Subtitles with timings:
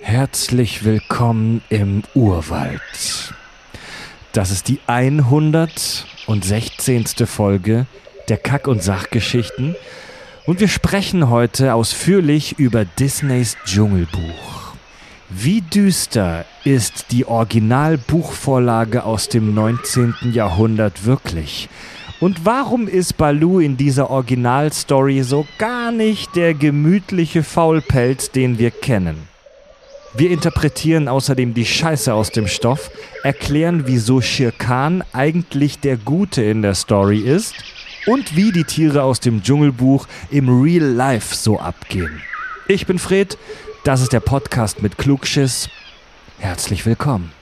[0.00, 3.32] Herzlich willkommen im Urwald.
[4.32, 7.06] Das ist die 116.
[7.24, 7.86] Folge
[8.28, 9.74] der Kack- und Sachgeschichten
[10.44, 14.74] und wir sprechen heute ausführlich über Disneys Dschungelbuch.
[15.30, 20.14] Wie düster ist die Originalbuchvorlage aus dem 19.
[20.30, 21.70] Jahrhundert wirklich?
[22.20, 28.70] Und warum ist Baloo in dieser Originalstory so gar nicht der gemütliche Faulpelz, den wir
[28.70, 29.34] kennen?
[30.18, 32.90] Wir interpretieren außerdem die Scheiße aus dem Stoff,
[33.22, 37.54] erklären, wieso Shere Khan eigentlich der Gute in der Story ist
[38.06, 42.22] und wie die Tiere aus dem Dschungelbuch im Real Life so abgehen.
[42.66, 43.36] Ich bin Fred,
[43.84, 45.68] das ist der Podcast mit Klugschiss.
[46.38, 47.32] Herzlich willkommen.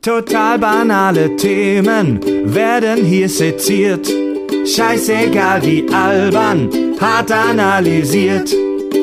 [0.00, 2.20] Total banale Themen
[2.54, 4.08] werden hier seziert.
[4.66, 8.50] Scheißegal wie albern, hart analysiert.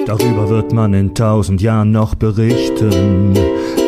[0.08, 3.34] Darüber wird man in tausend Jahren noch berichten.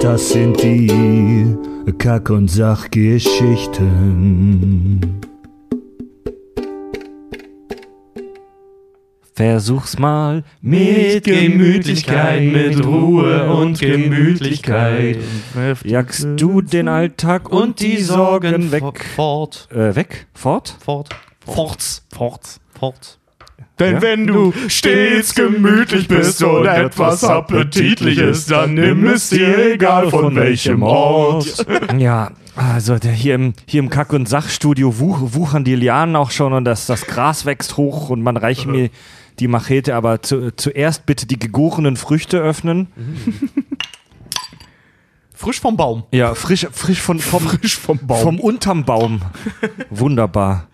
[0.01, 1.55] Das sind die
[1.97, 5.21] Kack- und Sachgeschichten.
[9.33, 15.19] Versuch's mal Mit Gemütlichkeit, mit Ruhe und Gemütlichkeit.
[15.85, 19.05] Jagst du den Alltag und die Sorgen weg?
[19.15, 19.69] Fort.
[19.71, 20.27] Äh, weg?
[20.33, 20.75] Fort?
[20.81, 21.07] Fort.
[21.45, 22.05] Forts.
[22.13, 22.59] Forts.
[22.77, 23.18] Fort.
[23.79, 24.01] Denn Ja?
[24.01, 30.35] wenn du stets gemütlich bist und etwas appetitlich ist, dann nimm es dir egal von
[30.35, 31.65] welchem Ort.
[31.97, 36.31] Ja, also der, hier im, hier im Kack- und Sachstudio wuch, wuchern die Lianen auch
[36.31, 38.89] schon und das, das Gras wächst hoch und man reicht mir
[39.39, 42.87] die Machete, aber zu, zuerst bitte die gegorenen Früchte öffnen.
[45.33, 46.03] Frisch vom Baum.
[46.11, 48.21] Ja, frisch, frisch von, vom, Frisch vom Baum.
[48.21, 49.21] vom unterm Baum.
[49.89, 50.67] Wunderbar.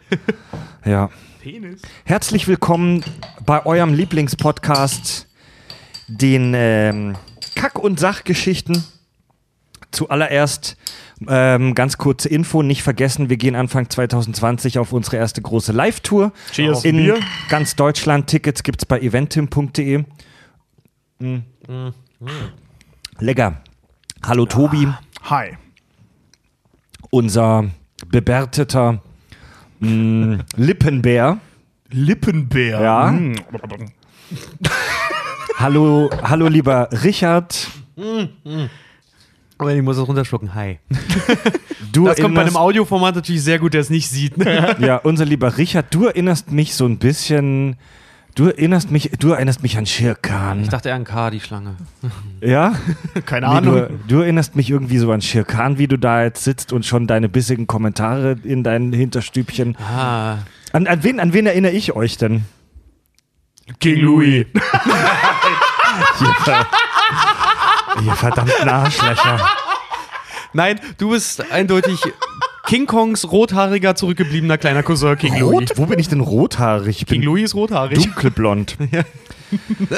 [0.83, 1.09] Ja.
[1.45, 1.83] Penis.
[2.05, 3.05] Herzlich willkommen
[3.45, 5.27] bei eurem Lieblingspodcast,
[6.07, 7.17] den ähm,
[7.53, 8.83] Kack- und Sachgeschichten.
[9.91, 10.75] Zuallererst
[11.27, 16.31] ähm, ganz kurze Info, nicht vergessen, wir gehen Anfang 2020 auf unsere erste große Live-Tour.
[16.51, 16.84] Cheers.
[16.84, 17.19] In Bier.
[17.47, 18.25] ganz Deutschland.
[18.25, 20.03] Tickets gibt es bei eventim.de.
[21.19, 21.38] Mm.
[23.19, 23.61] Lecker.
[24.25, 24.88] Hallo Tobi,
[25.22, 25.57] Hi.
[27.11, 27.66] unser
[28.07, 29.03] bebärteter
[29.80, 31.38] mm, Lippenbär.
[31.91, 32.81] Lippenbär.
[32.81, 33.12] Ja.
[33.12, 33.36] Mm.
[35.58, 37.69] Hallo, hallo lieber Richard.
[39.58, 40.53] Aber ich muss das runterschlucken.
[40.53, 40.80] Hi.
[41.91, 44.38] Du Das kommt bei einem Audioformat natürlich sehr gut, der es nicht sieht.
[44.38, 44.75] Ne?
[44.80, 47.78] Ja, unser lieber Richard, du erinnerst mich so ein bisschen.
[48.35, 50.62] Du erinnerst mich, du erinnerst mich an Shirkan.
[50.62, 51.75] Ich dachte eher an K, die Schlange.
[52.41, 52.73] Ja?
[53.25, 53.75] Keine Nee, Ahnung.
[53.75, 57.07] du, du erinnerst mich irgendwie so an Shirkan, wie du da jetzt sitzt und schon
[57.07, 59.78] deine bissigen Kommentare in deinen Hinterstübchen.
[59.78, 60.40] Ah.
[60.73, 62.44] An, an, wen, an wen erinnere ich euch denn?
[63.79, 64.46] King Louis.
[68.06, 69.40] Ihr verdammten Arschlöcher.
[70.53, 72.02] Nein, du bist eindeutig
[72.68, 75.70] King Kongs rothaariger, zurückgebliebener kleiner Cousin King Louis.
[75.70, 75.78] Rot?
[75.78, 77.02] Wo bin ich denn rothaarig?
[77.02, 78.03] Ich King Louis ist rothaarig.
[78.03, 78.78] dunkelblond.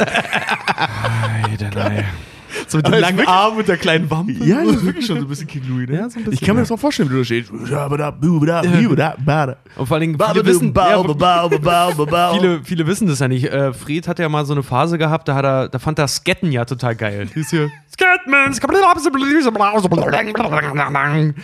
[1.61, 2.05] Eieiei.
[2.67, 4.33] So mit dem langen Arm und der kleinen Wampe.
[4.43, 5.95] Ja, das ist wirklich schon so ein bisschen King Louis, ne?
[5.95, 7.51] Ja, so ein bisschen, ich kann mir das auch vorstellen, wie du da stehst.
[9.75, 10.97] Und vor allen Dingen, viele wissen, ja,
[12.33, 13.45] viele, viele wissen das ja nicht.
[13.45, 16.07] Äh, Fred hat ja mal so eine Phase gehabt, da, hat er, da fand er
[16.07, 17.27] Sketten ja total geil.
[17.33, 17.69] Hieß hier,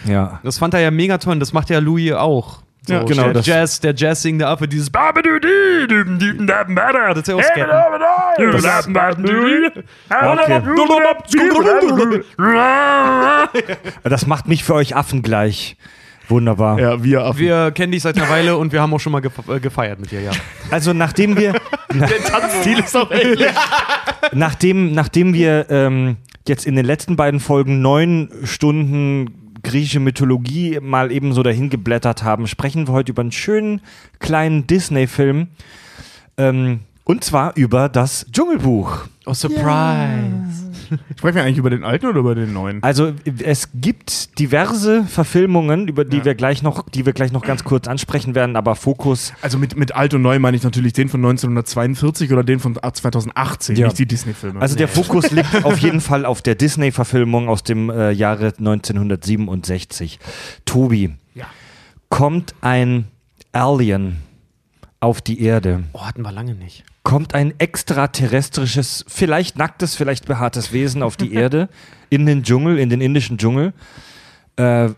[0.05, 0.39] Ja.
[0.43, 2.63] Das fand er ja mega toll das macht ja Louis auch.
[2.85, 7.09] So, Ja, genau, Der das- Jazz, der Jazz-singende Affe, dieses Babadudi, düben, düben, daben, bada.
[7.13, 7.69] Das ist ja auch Sketten.
[14.03, 15.77] Das macht mich für euch Affen gleich.
[16.29, 16.79] Wunderbar.
[16.79, 17.39] Ja, wir Affen.
[17.39, 20.11] Wir kennen dich seit einer Weile und wir haben auch schon mal äh, gefeiert mit
[20.11, 20.31] dir, ja.
[20.71, 21.53] Also nachdem wir,
[22.29, 23.45] Tanzstil ist auch ähnlich.
[24.31, 26.15] nachdem, nachdem wir ähm,
[26.47, 32.23] jetzt in den letzten beiden Folgen neun Stunden griechische Mythologie mal eben so dahin geblättert
[32.23, 33.81] haben, sprechen wir heute über einen schönen
[34.19, 35.47] kleinen Disney-Film.
[36.37, 39.07] Ähm, und zwar über das Dschungelbuch.
[39.25, 40.72] Oh, Surprise.
[41.17, 42.81] Sprechen wir eigentlich über den alten oder über den neuen?
[42.83, 43.13] Also
[43.43, 46.25] es gibt diverse Verfilmungen, über die Ja.
[46.25, 49.75] wir gleich noch, die wir gleich noch ganz kurz ansprechen werden, aber Fokus Also mit,
[49.77, 53.87] mit alt und neu meine ich natürlich den von 1942 oder den von 2018, Ja.
[53.87, 54.59] nicht die Disney-Filme.
[54.61, 60.19] Also der Fokus liegt auf jeden Fall auf der Disney-Verfilmung aus dem äh, Jahre 1967.
[60.65, 61.45] Tobi, Ja.
[62.09, 63.05] kommt ein
[63.51, 64.17] Alien
[64.99, 65.83] auf die Erde?
[65.93, 66.83] Oh, hatten wir lange nicht.
[67.13, 71.69] Kommt ein extraterrestrisches, vielleicht nacktes, vielleicht behaartes Wesen auf die Erde,
[72.09, 73.73] in den Dschungel, in den indischen Dschungel
[74.55, 74.89] äh,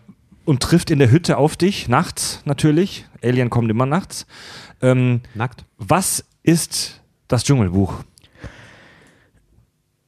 [0.46, 3.04] und trifft in der Hütte auf dich, nachts natürlich.
[3.22, 4.26] Alien kommt immer nachts.
[4.80, 5.66] Ähm, Nackt.
[5.76, 8.02] was ist das Dschungelbuch?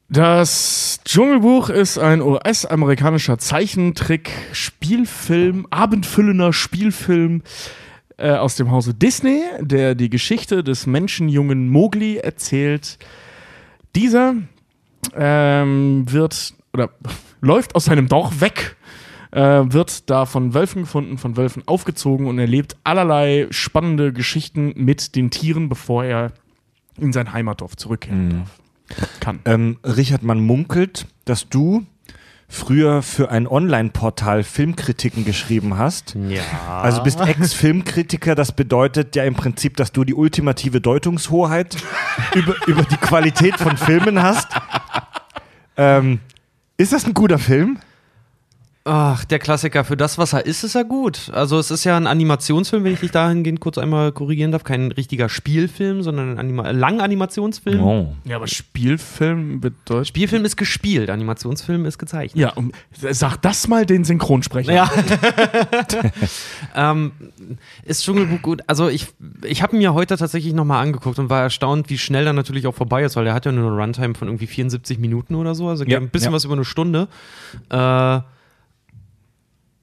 [0.08, 7.42] Das Dschungelbuch ist ein US-amerikanischer Zeichentrick-Spielfilm, abendfüllender Spielfilm
[8.18, 12.98] äh, aus dem Hause Disney, der die Geschichte des Menschenjungen Mowgli erzählt.
[13.94, 14.34] Dieser
[15.14, 16.90] ähm, wird oder
[17.40, 18.76] läuft aus seinem Dorf weg,
[19.30, 25.14] äh, wird da von Wölfen gefunden, von Wölfen aufgezogen und erlebt allerlei spannende Geschichten mit
[25.14, 26.32] den Tieren, bevor er
[26.98, 28.60] in sein Heimatdorf zurückkehren darf.
[29.20, 29.40] Kann.
[29.44, 31.84] Ähm, Richard, man munkelt, dass du
[32.48, 36.16] früher für ein Online-Portal Filmkritiken geschrieben hast.
[36.28, 36.42] Ja.
[36.82, 41.76] Also bist Ex-Filmkritiker, das bedeutet ja im Prinzip, dass du die ultimative Deutungshoheit
[42.34, 44.48] über, über die Qualität von Filmen hast.
[45.76, 46.20] Ähm,
[46.78, 47.78] ist das ein guter Film?
[48.90, 49.84] Ach, der Klassiker.
[49.84, 51.30] Für das, was er ist, ist er gut.
[51.34, 54.64] Also es ist ja ein Animationsfilm, wenn ich dich dahingehend kurz einmal korrigieren darf.
[54.64, 57.82] Kein richtiger Spielfilm, sondern ein Anima lang Animationsfilm.
[57.82, 58.14] Oh.
[58.24, 60.08] Ja, aber Spielfilm bedeutet.
[60.08, 62.40] Spielfilm ist gespielt, Animationsfilm ist gezeichnet.
[62.40, 64.72] Ja, um, sag das mal den Synchronsprecher.
[64.72, 64.90] Ja.
[66.74, 67.12] ähm,
[67.84, 68.62] ist Dschungelbuch gut?
[68.68, 69.08] Also ich,
[69.44, 72.74] ich habe mir heute tatsächlich nochmal angeguckt und war erstaunt, wie schnell er natürlich auch
[72.74, 75.68] vorbei ist, weil er hat ja nur eine Runtime von irgendwie 74 Minuten oder so,
[75.68, 76.36] also Ja, ein bisschen ja.
[76.36, 77.08] was über eine Stunde.
[77.68, 78.20] Äh,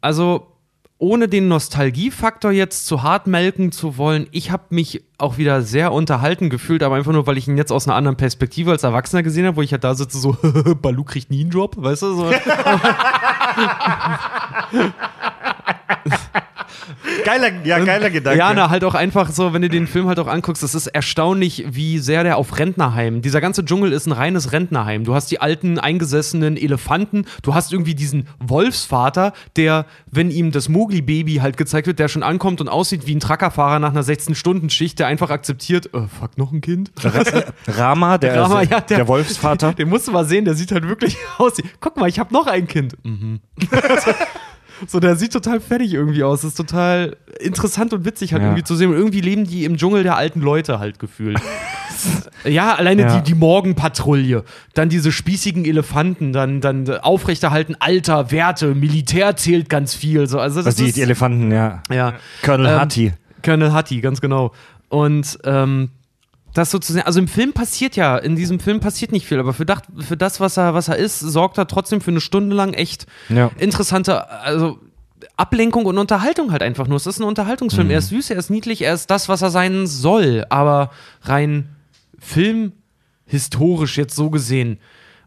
[0.06, 0.52] also
[1.00, 5.94] ohne den Nostalgiefaktor jetzt zu hart melken zu wollen, ich habe mich auch wieder sehr
[5.94, 9.24] unterhalten gefühlt, aber einfach nur, weil ich ihn jetzt aus einer anderen Perspektive als Erwachsener
[9.24, 10.38] gesehen habe, wo ich halt da sitze, so,
[10.82, 12.16] Balu kriegt nie einen Job, weißt du?
[12.16, 12.32] So.
[17.24, 18.38] Geiler, ja, geiler Gedanke.
[18.38, 20.88] Ja, na, halt auch einfach so, wenn du den Film halt auch anguckst, es ist
[20.88, 23.22] erstaunlich, wie sehr der auf Rentnerheim.
[23.22, 25.04] Dieser ganze Dschungel ist ein reines Rentnerheim.
[25.04, 30.70] Du hast die alten, eingesessenen Elefanten, du hast irgendwie diesen Wolfsvater, der, wenn ihm das
[30.70, 35.00] Mogli-Baby halt gezeigt wird, der schon ankommt und aussieht wie ein Truckerfahrer nach einer 16-Stunden-Schicht,
[35.06, 36.92] der einfach akzeptiert, äh, fuck, noch ein Kind?
[37.68, 39.74] Rama, der, Rama, also, ja, der, Wolfsvater.
[39.78, 41.54] Den musst du mal sehen, der sieht halt wirklich aus.
[41.80, 42.96] Guck mal, ich habe noch ein Kind.
[43.04, 43.40] Mhm.
[44.88, 46.42] so, der sieht total fertig irgendwie aus.
[46.42, 48.50] Das ist total interessant und witzig halt Ja.
[48.50, 48.90] irgendwie zu sehen.
[48.90, 51.40] Und irgendwie leben die im Dschungel der alten Leute halt gefühlt.
[52.44, 53.18] ja, alleine Ja.
[53.20, 54.44] die, die Morgenpatrouille,
[54.74, 60.28] dann diese spießigen Elefanten, dann, dann äh, aufrechterhalten Alter, Werte, Militär zählt ganz viel.
[60.28, 61.82] So, also das Also die, ist, die Elefanten, ja.
[61.92, 62.14] ja.
[62.44, 63.14] Colonel Ähm, Hattie.
[63.44, 64.54] Colonel Hattie, ganz genau.
[64.96, 65.90] Und ähm,
[66.54, 69.66] das sozusagen, also im Film passiert ja, in diesem Film passiert nicht viel, aber für,
[69.66, 72.74] das, für das, was er, was er ist, sorgt er trotzdem für eine Stunde lang
[72.74, 73.52] echt Ja.
[73.58, 74.80] interessante, also
[75.36, 76.96] Ablenkung und Unterhaltung halt einfach nur.
[76.96, 77.90] Es ist ein Unterhaltungsfilm.
[77.90, 80.92] Er ist süß, er ist niedlich, er ist das, was er sein soll, aber
[81.24, 81.76] rein
[82.20, 84.80] filmhistorisch jetzt so gesehen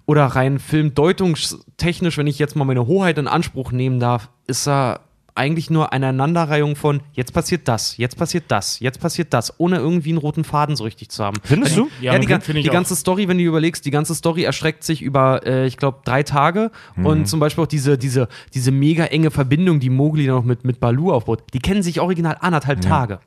[0.06, 5.00] oder rein filmdeutungstechnisch, wenn ich jetzt mal meine Hoheit in Anspruch nehmen darf, ist er
[5.38, 9.76] eigentlich nur eine Aneinanderreihung von jetzt passiert das, jetzt passiert das, jetzt passiert das, ohne
[9.76, 11.38] irgendwie einen roten Faden so richtig zu haben.
[11.42, 11.88] Findest du?
[12.00, 12.74] Ja, Ja, die, find- find ich die auch.
[12.74, 16.22] ganze Story, wenn du überlegst, die ganze Story erstreckt sich über, äh, ich glaube, drei
[16.22, 16.70] Tage.
[16.96, 17.06] Mhm.
[17.06, 20.80] Und zum Beispiel auch diese, diese, diese mega enge Verbindung, die Mowgli noch mit, mit
[20.80, 23.20] Balu aufbaut, die kennen sich original anderthalb Tage.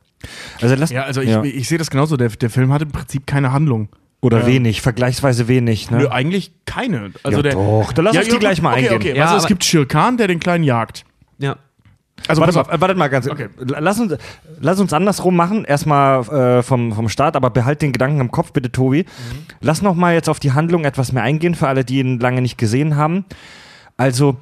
[0.62, 1.44] Also lass, Ja, also ich, Ja.
[1.44, 2.18] ich sehe das genauso.
[2.18, 3.90] Der, der Film hat im Prinzip keine Handlung.
[4.24, 4.46] Oder Ja.
[4.48, 5.90] wenig, vergleichsweise wenig.
[5.90, 5.98] Ne?
[5.98, 7.12] Nö, eigentlich keine.
[7.24, 8.96] Also Ja, der, doch, dann lass uns die gleich mal okay, eingehen.
[9.14, 11.06] Okay, Ja, also es gibt Shere Khan, der den Kleinen jagt.
[11.40, 11.56] Ja.
[12.28, 13.28] Also Warte mal, warte mal ganz.
[13.28, 13.50] Okay.
[13.58, 14.16] Lass, uns,
[14.60, 15.66] lass uns andersrum machen.
[15.66, 16.22] Erstmal
[16.60, 19.06] äh, vom, vom Start, aber behalt den Gedanken im Kopf, bitte, Tobi.
[19.60, 22.42] Lass noch mal jetzt auf die Handlung etwas mehr eingehen, für alle, die ihn lange
[22.42, 23.26] nicht gesehen haben.
[23.98, 24.38] Also,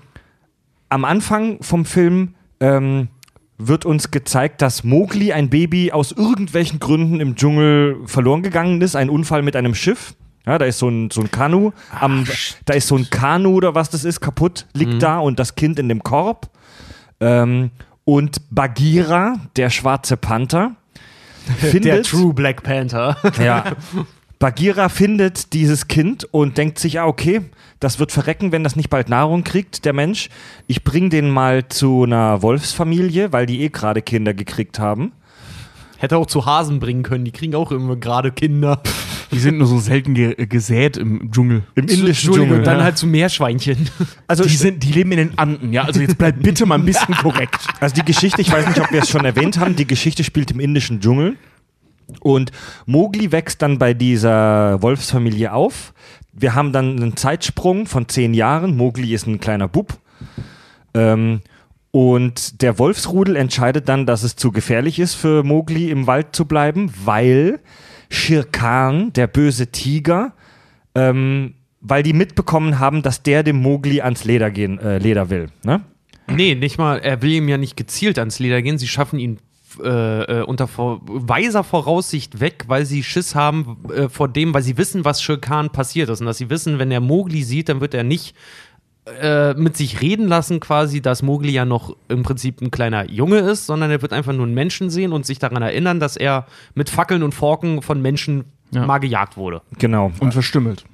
[0.89, 3.09] am Anfang vom Film ähm,
[3.57, 8.95] wird uns gezeigt, dass Mowgli, ein Baby, aus irgendwelchen Gründen im Dschungel verloren gegangen ist.
[8.95, 10.15] Ein Unfall mit einem Schiff.
[10.45, 12.25] Ja, da ist so ein, so ein Kanu, am,
[12.65, 15.77] da ist so ein Kanu oder was das ist, kaputt, liegt da und das Kind
[15.77, 16.49] in dem Korb.
[17.19, 17.71] Ähm,
[18.05, 20.75] und Bagheera, der schwarze Panther,
[21.57, 23.17] findet, Der True Black Panther.
[23.43, 23.75] ja,
[24.39, 27.41] Bagheera findet dieses Kind und denkt sich, ah, okay,
[27.79, 30.29] das wird verrecken, wenn das nicht bald Nahrung kriegt, der Mensch.
[30.67, 35.11] Ich bring den mal zu einer Wolfsfamilie, weil die eh gerade Kinder gekriegt haben.
[35.97, 38.81] Hätte auch zu Hasen bringen können, die kriegen auch immer gerade Kinder.
[39.31, 41.63] Die sind nur so selten ge gesät im Dschungel.
[41.75, 42.59] Im indischen Dschungel.
[42.59, 42.83] und dann ja.
[42.83, 43.89] halt zu Meerschweinchen.
[44.27, 45.83] also, Die, sind, die leben in den Anden, ja.
[45.83, 47.67] Also jetzt bleib bitte mal ein bisschen korrekt.
[47.79, 50.51] Also die Geschichte, ich weiß nicht, ob wir es schon erwähnt haben, die Geschichte spielt
[50.51, 51.35] im indischen Dschungel.
[52.21, 52.51] Und
[52.85, 55.93] Mowgli wächst dann bei dieser Wolfsfamilie auf.
[56.33, 58.75] Wir haben dann einen Zeitsprung von zehn Jahren.
[58.75, 59.99] Mowgli ist ein kleiner Bub.
[60.93, 61.41] Ähm,
[61.91, 66.45] und der Wolfsrudel entscheidet dann, dass es zu gefährlich ist für Mowgli im Wald zu
[66.45, 67.59] bleiben, weil
[68.09, 70.33] Shere Khan, der böse Tiger,
[70.95, 75.47] ähm, weil die mitbekommen haben, dass der dem Mowgli ans Leder gehen, äh, Leder will.
[75.63, 75.81] Ne?
[76.27, 79.39] Nee, nicht mal, er will ihm ja nicht gezielt ans Leder gehen, sie schaffen ihn
[79.83, 84.63] äh, äh, unter vor weiser Voraussicht weg, weil sie Schiss haben äh, vor dem, weil
[84.63, 86.21] sie wissen, was Shere Khan passiert ist.
[86.21, 88.35] Und dass sie wissen, wenn er Mowgli sieht, dann wird er nicht
[89.21, 93.37] äh, mit sich reden lassen, quasi, dass Mowgli ja noch im Prinzip ein kleiner Junge
[93.39, 96.45] ist, sondern er wird einfach nur einen Menschen sehen und sich daran erinnern, dass er
[96.75, 98.85] mit Fackeln und Forken von Menschen Ja.
[98.85, 99.61] mal gejagt wurde.
[99.77, 100.11] Genau.
[100.19, 100.85] Und verstümmelt.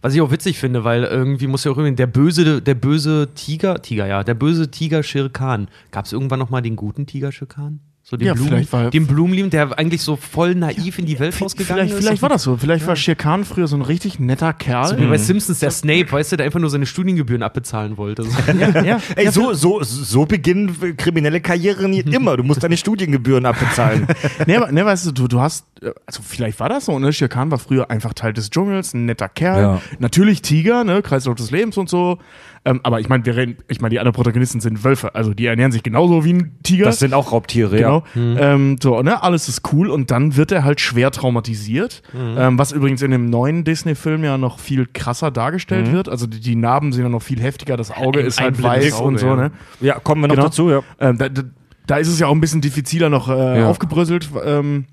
[0.00, 3.28] Was ich auch witzig finde, weil irgendwie muss ja auch irgendwie der böse, der böse
[3.34, 5.68] Tiger, Tiger, ja, der böse Tiger Shere Khan.
[5.90, 7.80] Gab es irgendwann noch mal den guten Tiger Shere Khan?
[8.04, 11.20] So den Ja, Blumen, vielleicht war- den Blumenlieben, der eigentlich so voll naiv in die
[11.20, 12.04] Welt rausgegangen Vielleicht, ist.
[12.04, 12.56] vielleicht war das so.
[12.56, 14.98] Vielleicht war Shere Khan früher so ein richtig netter Kerl.
[14.98, 18.24] Wie bei Simpsons der Snape, weißt du, der einfach nur seine Studiengebühren abbezahlen wollte.
[18.58, 19.00] ja, ja.
[19.14, 22.36] Ey, so, so, so beginnen kriminelle Karrieren immer.
[22.36, 24.08] Du musst deine Studiengebühren abbezahlen.
[24.46, 27.12] nee, aber, nee, weißt du, du, du hast, äh, also vielleicht war das so, ne?
[27.12, 29.62] Shere Khan war früher einfach Teil des Dschungels, ein netter Kerl.
[29.62, 29.80] Ja.
[30.00, 31.02] Natürlich Tiger, ne?
[31.02, 32.18] Kreislauf des Lebens und so.
[32.64, 35.46] Ähm, aber ich meine, wir reden, ich meine, die anderen Protagonisten sind Wölfe, also die
[35.46, 36.84] ernähren sich genauso wie ein Tiger.
[36.84, 38.04] Das sind auch Raubtiere, Genau.
[38.14, 38.54] ja.
[38.54, 42.02] Ähm, so, ne, alles ist cool und dann wird er halt schwer traumatisiert.
[42.14, 46.08] Ähm, was übrigens in dem neuen Disney-Film ja noch viel krasser dargestellt wird.
[46.08, 48.92] Also die, die Narben sind ja noch viel heftiger, das Auge Ein- ist halt weiß
[48.94, 49.36] Auge, und so, ja.
[49.36, 49.50] ne?
[49.80, 50.46] Ja, kommen wir noch Genau.
[50.46, 50.80] dazu, ja.
[51.00, 51.42] Ähm, da, da,
[51.88, 53.68] da ist es ja auch ein bisschen diffiziler noch äh, Ja.
[53.68, 54.84] aufgebröselt, ähm,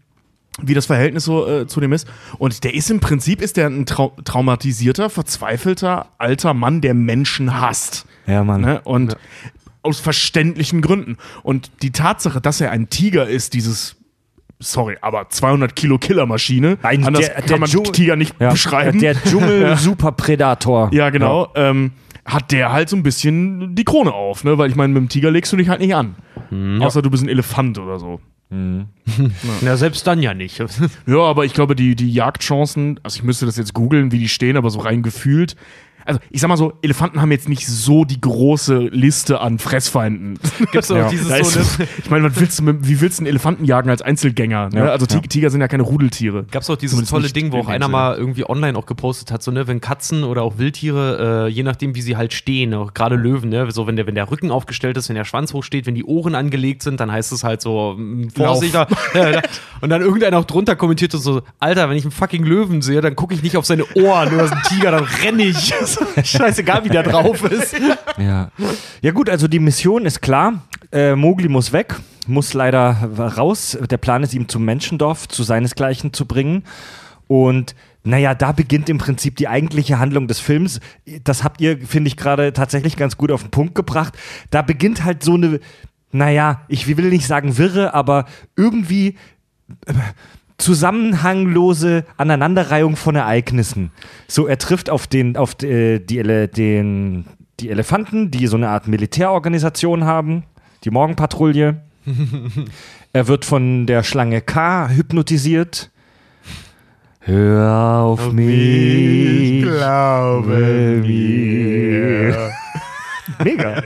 [0.64, 2.08] wie das Verhältnis so äh, zu dem ist.
[2.38, 7.60] Und der ist im Prinzip ist der ein trau traumatisierter, verzweifelter alter Mann, der Menschen
[7.60, 8.06] hasst.
[8.28, 8.62] Ja, Mann.
[8.62, 8.82] Ne?
[8.84, 9.18] Und
[9.82, 11.18] aus verständlichen Gründen.
[11.44, 13.96] Und die Tatsache, dass er ein Tiger ist, dieses
[14.62, 16.78] Sorry, aber 200 Kilo Killermaschine.
[16.82, 18.50] Ein- Anders der- der kann man Dschungel- Tiger nicht Ja.
[18.52, 19.00] beschreiben.
[19.00, 20.90] Der Dschungel-Super-Predator.
[20.94, 21.48] ja, genau.
[21.56, 21.92] Ähm,
[22.26, 24.58] hat der halt so ein bisschen die Krone auf, ne?
[24.58, 26.16] Weil ich meine, mit dem Tiger legst du dich halt nicht an.
[26.82, 28.20] Außer du bist ein Elefant oder so.
[29.62, 30.60] ja, selbst dann ja nicht.
[31.06, 34.30] Ja, aber ich glaube, die, die Jagdchancen, also ich müsste das jetzt googeln, wie die
[34.30, 35.56] stehen, aber so rein gefühlt.
[36.10, 40.40] Also ich sag mal so, Elefanten haben jetzt nicht so die große Liste an Fressfeinden.
[40.72, 41.08] Gibt's doch Ja.
[41.10, 41.88] dieses Da so, ist, ne?
[42.04, 44.70] ich meine, willst du wie willst du einen Elefanten jagen als Einzelgänger?
[44.70, 44.80] Ne?
[44.80, 45.22] Ja, also Ti- ja.
[45.22, 46.46] Tiger sind ja keine Rudeltiere.
[46.52, 49.44] Gab's auch dieses Zumindest tolle Ding, wo auch einer mal irgendwie online auch gepostet hat,
[49.44, 52.94] so ne, wenn Katzen oder auch Wildtiere, äh, je nachdem wie sie halt stehen, auch
[52.94, 55.86] gerade Löwen, ne, so wenn der, wenn der Rücken aufgestellt ist, wenn der Schwanz hochsteht,
[55.86, 58.88] wenn die Ohren angelegt sind, dann heißt es halt so, mm, Vorsicht da.
[59.82, 63.16] Und dann irgendeiner auch drunter kommentierte so, Alter, wenn ich einen fucking Löwen sehe, dann
[63.16, 65.74] gucke ich nicht auf seine Ohren oder so einen Tiger, dann renne ich.
[66.24, 67.76] Scheißegal, wie der drauf ist.
[68.18, 68.52] Ja.
[69.02, 70.64] ja gut, also die Mission ist klar.
[70.92, 71.96] Äh, Mowgli muss weg,
[72.28, 73.78] muss leider raus.
[73.90, 76.64] Der Plan ist, ihn zum Menschendorf, zu seinesgleichen zu bringen.
[77.28, 80.80] Und naja, da beginnt im Prinzip die eigentliche Handlung des Films.
[81.24, 84.18] Das habt ihr, finde ich, gerade tatsächlich ganz gut auf den Punkt gebracht.
[84.50, 85.60] Da beginnt halt so eine,
[86.12, 88.26] naja, ich will nicht sagen wirre, aber
[88.56, 89.16] irgendwie
[89.86, 89.94] äh,
[90.60, 93.92] zusammenhanglose Aneinanderreihung von Ereignissen.
[94.28, 97.26] So, er trifft auf den, auf äh, die, Ele den,
[97.60, 100.44] die Elefanten, die so eine Art Militärorganisation haben,
[100.84, 101.82] die Morgenpatrouille.
[103.14, 105.92] er wird von der Schlange K hypnotisiert.
[107.22, 112.52] Hör auf, mich, glaube mir.
[113.44, 113.84] Mega.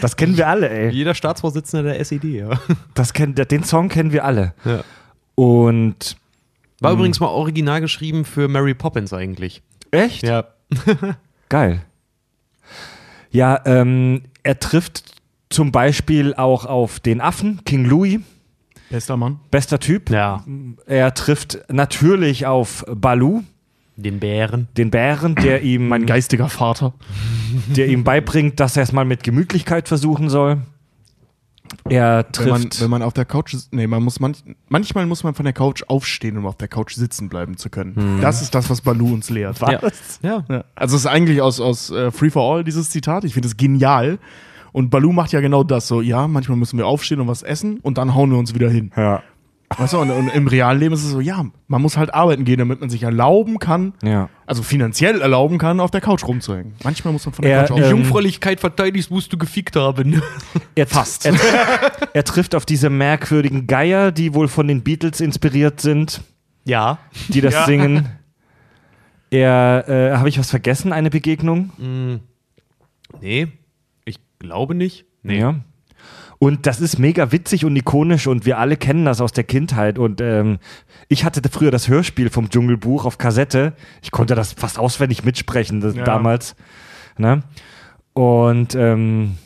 [0.00, 0.90] Das kennen wir alle, ey.
[0.90, 2.50] Jeder Staatsvorsitzende der SED, ja.
[2.94, 4.54] Das kenn, den Song kennen wir alle.
[4.64, 4.84] Ja.
[5.34, 6.16] Und
[6.80, 9.62] War übrigens mal original geschrieben für Mary Poppins eigentlich.
[9.90, 10.22] echt?
[10.22, 10.44] Ja.
[11.48, 11.82] Geil.
[13.30, 15.04] Ja, ähm, er trifft
[15.50, 18.20] zum Beispiel auch auf den Affen, King Louis,
[18.90, 19.40] Bester Mann.
[19.50, 20.10] bester Typ.
[20.10, 20.44] Ja.
[20.86, 23.42] Er trifft natürlich auf Balu,
[23.96, 24.68] Den Bären.
[24.76, 26.94] den Bären, der ihm, Mein geistiger Vater.
[27.76, 30.58] der ihm beibringt, dass er es mal mit Gemütlichkeit versuchen soll.
[31.88, 32.80] Er Wenn man, trifft.
[32.80, 35.82] wenn man auf der Couch, nee, man muss manch, manchmal muss man von der Couch
[35.86, 38.18] aufstehen, um auf der Couch sitzen bleiben zu können.
[38.20, 39.58] Das ist das, was Balu uns lehrt.
[39.60, 39.80] Ja.
[40.22, 40.44] ja.
[40.48, 40.64] Ja.
[40.74, 43.24] Also es ist eigentlich aus, aus äh, Free for All dieses Zitat.
[43.24, 44.18] Ich finde es genial.
[44.72, 46.00] Und Balu macht ja genau das so.
[46.00, 48.90] Ja, manchmal müssen wir aufstehen und was essen und dann hauen wir uns wieder hin.
[48.96, 49.22] ja.
[49.78, 52.44] Weißt du, und, und im realen Leben ist es so, ja, man muss halt arbeiten
[52.44, 54.28] gehen, damit man sich erlauben kann, ja.
[54.46, 56.74] also finanziell erlauben kann, auf der Couch rumzuhängen.
[56.84, 57.98] Manchmal muss man von der Er, Couch ähm, Die aufstehen.
[57.98, 60.22] Jungfräulichkeit verteidigst, musst du gefickt haben.
[60.76, 61.26] Er, Fast.
[61.26, 61.34] Er,
[62.12, 66.20] er trifft auf diese merkwürdigen Geier, die wohl von den Beatles inspiriert sind.
[66.64, 66.98] Ja.
[67.28, 68.08] die das singen.
[69.30, 70.92] Er, äh, habe ich was vergessen?
[70.92, 71.70] Eine Begegnung?
[73.20, 73.48] Nee,
[74.04, 75.04] ich glaube nicht.
[75.22, 75.40] Nee.
[75.40, 75.56] Ja.
[76.38, 79.98] Und das ist mega witzig und ikonisch und wir alle kennen das aus der Kindheit.
[79.98, 80.58] Und ähm,
[81.08, 83.72] ich hatte früher das Hörspiel vom Dschungelbuch auf Kassette.
[84.02, 86.04] Ich konnte das fast auswendig mitsprechen das, Ja.
[86.04, 86.56] damals.
[87.16, 87.42] Ne?
[88.12, 89.36] Und ähm,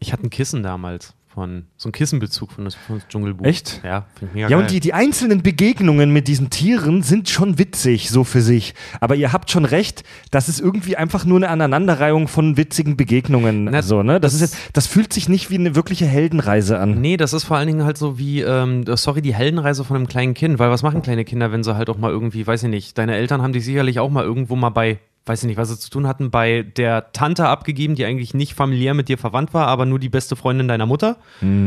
[0.00, 3.46] Ich hatte ein Kissen damals Von, so ein Kissenbezug von das, von das Dschungelbuch.
[3.46, 3.80] Echt?
[3.82, 4.64] Ja, finde ich mega Ja, geil.
[4.66, 8.74] und die, die einzelnen Begegnungen mit diesen Tieren sind schon witzig, so für sich.
[9.00, 13.64] Aber ihr habt schon recht, das ist irgendwie einfach nur eine Aneinanderreihung von witzigen Begegnungen.
[13.64, 14.20] Na, so, ne?
[14.20, 17.00] das, das- ist jetzt, das fühlt sich nicht wie eine wirkliche Heldenreise an.
[17.00, 20.08] Nee, das ist vor allen Dingen halt so wie, ähm, sorry, die Heldenreise von einem
[20.08, 20.58] kleinen Kind.
[20.58, 23.16] Weil was machen kleine Kinder, wenn sie halt auch mal irgendwie, weiß ich nicht, deine
[23.16, 25.90] Eltern haben dich sicherlich auch mal irgendwo mal bei, weiß ich nicht, was sie zu
[25.90, 29.86] tun hatten, bei der Tante abgegeben, die eigentlich nicht familiär mit dir verwandt war, aber
[29.86, 31.16] nur die beste Freundin deiner Mutter.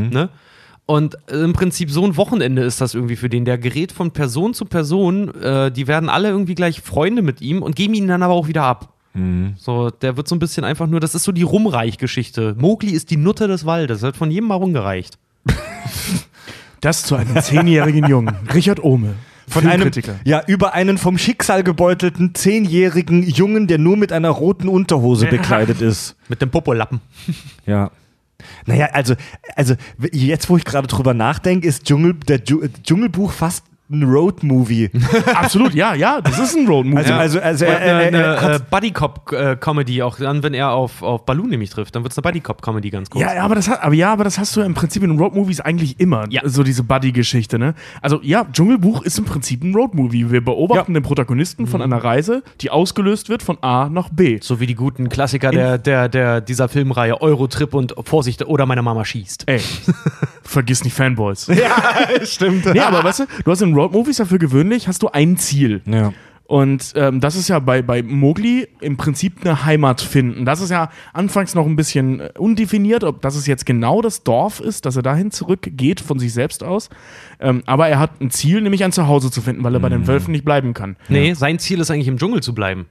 [0.09, 0.29] Ne?
[0.85, 3.45] Und im Prinzip so ein Wochenende ist das irgendwie für den.
[3.45, 7.63] Der gerät von Person zu Person, äh, die werden alle irgendwie gleich Freunde mit ihm
[7.63, 8.93] und geben ihn dann aber auch wieder ab.
[9.57, 12.55] So, der wird so ein bisschen einfach nur, das ist so die Rumreich-Geschichte.
[12.57, 15.17] Mowgli ist die Nutte des Waldes, wird von jedem mal rumgereicht.
[16.81, 18.35] Das zu einem zehnjährigen Jungen.
[18.53, 19.15] Richard Ohme.
[19.47, 19.91] Von einem,
[20.23, 25.81] ja, über einen vom Schicksal gebeutelten zehnjährigen Jungen, der nur mit einer roten Unterhose bekleidet
[25.81, 26.15] ist.
[26.29, 26.99] Mit dem Popolappen.
[27.65, 27.91] Ja.
[28.65, 29.15] Naja, also,
[29.55, 29.75] also
[30.11, 34.89] jetzt, wo ich gerade drüber nachdenke, ist Dschungel, der Dschu Dschungelbuch fast ein Road-Movie.
[35.35, 37.11] Absolut, ja, ja, das ist ein Roadmovie.
[37.11, 41.03] Also, also, also, Äh, er, er, eine er äh, Buddy-Cop-Comedy, auch dann, wenn er auf,
[41.03, 43.21] auf Baloo nämlich trifft, dann wird es eine Buddy-Cop-Comedy ganz kurz.
[43.21, 45.61] Ja, ja, aber das, hat, aber ja, aber das hast du im Prinzip in Roadmovies
[45.61, 46.25] eigentlich immer.
[46.29, 46.41] Ja.
[46.45, 47.75] So diese Buddy-Geschichte, ne?
[48.01, 50.31] Also ja, Dschungelbuch ist im Prinzip ein Roadmovie.
[50.31, 54.39] Wir beobachten den Protagonisten von einer Reise, die ausgelöst wird von A nach B.
[54.41, 58.81] So wie die guten Klassiker der, der, der, dieser Filmreihe Eurotrip und Vorsicht, oder meine
[58.81, 59.43] Mama schießt.
[59.47, 59.61] Ey,
[60.45, 61.47] vergiss nicht Fanboys.
[61.47, 62.65] ja, stimmt.
[62.65, 65.81] Nee, aber weißt du, du hast in Roadmovies ja für gewöhnlich, hast du ein Ziel.
[65.85, 66.13] Ja.
[66.47, 70.45] Und ähm, das ist ja bei, bei Mowgli im Prinzip eine Heimat finden.
[70.45, 74.23] Das ist ja anfangs noch ein bisschen äh, undefiniert, ob das es jetzt genau das
[74.23, 76.89] Dorf ist, dass er dahin zurückgeht von sich selbst aus.
[77.39, 80.05] Ähm, aber er hat ein Ziel, nämlich ein Zuhause zu finden, weil er bei den
[80.05, 80.97] Wölfen nicht bleiben kann.
[81.09, 82.85] Nee, sein Ziel ist eigentlich im Dschungel zu bleiben.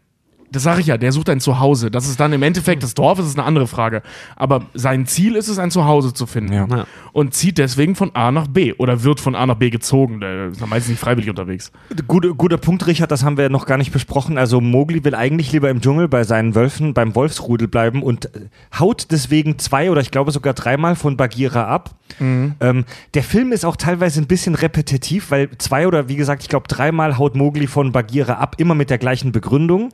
[0.50, 1.90] Das sage ich ja, der sucht ein Zuhause.
[1.90, 4.02] Das ist dann im Endeffekt das Dorf, das ist eine andere Frage.
[4.36, 6.52] Aber sein Ziel ist es, ein Zuhause zu finden.
[6.52, 6.66] Ja.
[6.66, 6.86] Ja.
[7.12, 10.20] Und zieht deswegen von A nach B oder wird von A nach B gezogen.
[10.20, 11.72] Der ist ja meistens nicht freiwillig unterwegs.
[12.06, 14.38] Guter, guter Punkt, Richard, das haben wir noch gar nicht besprochen.
[14.38, 18.48] Also Mowgli will eigentlich lieber im Dschungel bei seinen Wölfen, beim Wolfsrudel bleiben und äh,
[18.78, 21.96] haut deswegen zwei oder ich glaube sogar dreimal von Bagheera ab.
[22.20, 22.84] Ähm,
[23.14, 26.68] der Film ist auch teilweise ein bisschen repetitiv, weil zwei oder wie gesagt, ich glaube
[26.68, 29.90] dreimal haut Mowgli von Bagheera ab, immer mit der gleichen Begründung.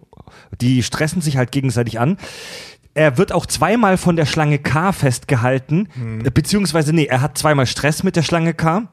[0.61, 2.17] Die stressen sich halt gegenseitig an.
[2.95, 5.89] Er wird auch zweimal von der Schlange K festgehalten,
[6.25, 8.89] äh, beziehungsweise nee, er hat zweimal Stress mit der Schlange K.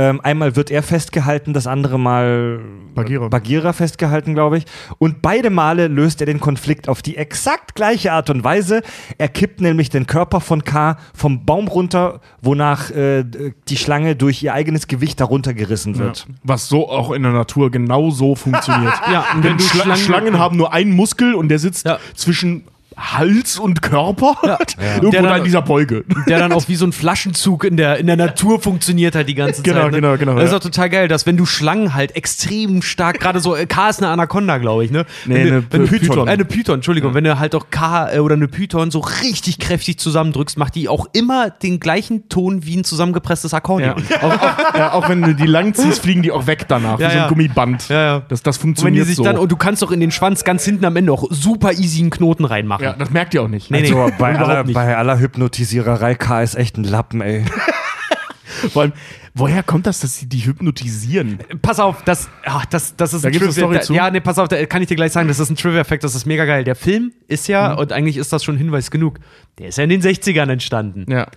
[0.00, 2.60] Ähm, einmal wird er festgehalten, das andere Mal
[2.94, 3.26] Bagheera.
[3.28, 4.64] Bagheera festgehalten, glaube ich.
[4.98, 8.82] Und beide Male löst er den Konflikt auf die exakt gleiche Art und Weise.
[9.18, 13.24] Er kippt nämlich den Körper von K vom Baum runter, wonach äh,
[13.68, 16.26] die Schlange durch ihr eigenes Gewicht darunter gerissen wird.
[16.44, 18.94] Was so auch in der Natur genau so funktioniert.
[19.10, 21.98] Ja, und wenn Schla Schlangen- Schlangen haben nur einen Muskel und der sitzt Ja.
[22.14, 22.64] zwischen
[22.98, 24.36] Hals und Körper.
[24.78, 26.04] Irgendwo Der da dann- in dieser Beuge.
[26.28, 29.34] der dann auch wie so ein Flaschenzug in der, in der Natur funktioniert halt die
[29.34, 29.92] ganze Genau, Zeit.
[29.92, 30.00] Ne?
[30.00, 30.56] genau, genau, Das ist ja.
[30.58, 34.02] auch total geil, dass wenn du Schlangen halt extrem stark, gerade so, äh, K ist
[34.02, 35.06] eine Anaconda, glaube ich, ne?
[35.26, 36.08] Nee, wenn du, eine wenn Python.
[36.08, 36.28] Python.
[36.28, 37.14] Äh, eine Python, Entschuldigung.
[37.14, 40.88] Wenn du halt auch K äh, oder eine Python so richtig kräftig zusammendrückst, macht die
[40.88, 43.94] auch immer den gleichen Ton wie ein zusammengepresstes Akkordeon.
[44.20, 47.06] auch, auch, ja, auch wenn du die lang ziehst, fliegen die auch weg danach, Ja,
[47.08, 47.28] wie so ein ja.
[47.28, 47.88] Gummiband.
[47.88, 48.22] Ja, ja.
[48.28, 49.22] Das, das Und wenn funktioniert die sich so.
[49.24, 52.00] dann, und du kannst doch in den Schwanz ganz hinten am Ende auch super easy
[52.00, 52.84] einen Knoten reinmachen.
[52.90, 53.70] Ja, das merkt ihr auch nicht.
[53.70, 53.86] Nee, nee.
[53.92, 54.74] Also bei überhaupt aller, nicht.
[54.74, 57.44] bei aller Hypnotisiererei, K ist echt ein Lappen, ey.
[58.72, 58.92] Vor allem,
[59.34, 61.38] woher kommt das, dass sie die hypnotisieren?
[61.62, 63.94] Pass auf, das, ach, das, das ist Da ein Trivia- da, zu?
[63.94, 66.14] Ja, nee, pass auf, da kann ich dir gleich sagen, das ist ein Trivia-Fact, das
[66.16, 66.64] ist mega geil.
[66.64, 67.78] Der Film ist ja, Mhm.
[67.78, 69.20] und eigentlich ist das schon Hinweis genug,
[69.58, 71.06] der ist ja in den 60ern entstanden.
[71.10, 71.28] Ja.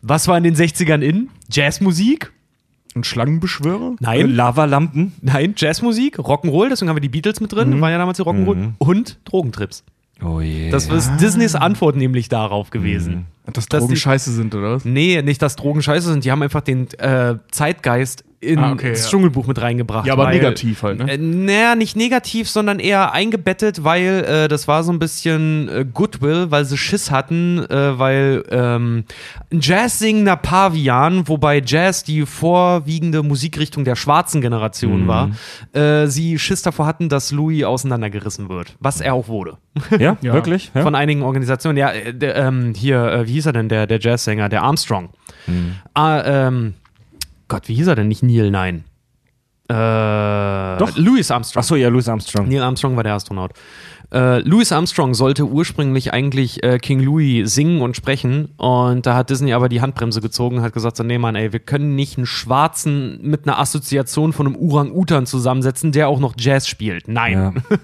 [0.00, 1.30] Was war in den 60ern in?
[1.50, 2.30] Jazzmusik?
[2.94, 3.96] Ein Schlangenbeschwörer?
[3.98, 4.30] Nein.
[4.30, 5.12] Lavalampen.
[5.20, 8.74] Nein, Jazzmusik, Rock'n'Roll, deswegen haben wir die Beatles mit drin, war ja damals die Rock'n'Roll,
[8.78, 9.82] und Drogentrips.
[10.22, 10.70] Oh je.
[10.70, 13.26] Das ist Disneys Antwort nämlich darauf gewesen.
[13.52, 14.84] Dass Dass Drogen die- scheiße sind, oder was?
[14.84, 18.90] Nee, nicht, dass Drogen scheiße sind, die haben einfach den äh, Zeitgeist in Ah, okay,
[18.90, 19.10] das ja.
[19.10, 20.06] Dschungelbuch mit reingebracht.
[20.06, 21.10] Ja, aber weil- negativ halt, ne?
[21.12, 25.84] Äh, naja, nicht negativ, sondern eher eingebettet, weil äh, das war so ein bisschen äh,
[25.92, 29.02] Goodwill, weil sie Schiss hatten, äh, weil ähm,
[29.52, 35.30] ein Jazz-singender Pavian, wobei Jazz die vorwiegende Musikrichtung der schwarzen Generation war,
[35.72, 39.56] äh, sie Schiss davor hatten, dass Louis auseinandergerissen wird, was er auch wurde.
[39.98, 40.32] ja, Ja.
[40.32, 40.70] wirklich?
[40.76, 40.82] Ja?
[40.82, 41.76] Von einigen Organisationen.
[41.76, 45.10] Ja, äh, ähm, hier, äh, wie hieß er denn, der, der Jazzsänger, der Armstrong.
[45.94, 46.74] Ah, ähm,
[47.48, 48.08] Gott, wie hieß er denn?
[48.08, 48.84] Nicht Neil, nein.
[49.68, 50.96] Äh, Doch.
[50.96, 51.60] Louis Armstrong.
[51.60, 52.48] Achso, ja, Louis Armstrong.
[52.48, 53.52] Neil Armstrong war der Astronaut.
[54.10, 59.28] Äh, Louis Armstrong sollte ursprünglich eigentlich äh, King Louis singen und sprechen und da hat
[59.28, 62.16] Disney aber die Handbremse gezogen und hat gesagt, so, nee Mann, ey, wir können nicht
[62.16, 67.06] einen Schwarzen mit einer Assoziation von einem Orang-Utan zusammensetzen, der auch noch Jazz spielt.
[67.06, 67.32] Nein.
[67.34, 67.76] Ja.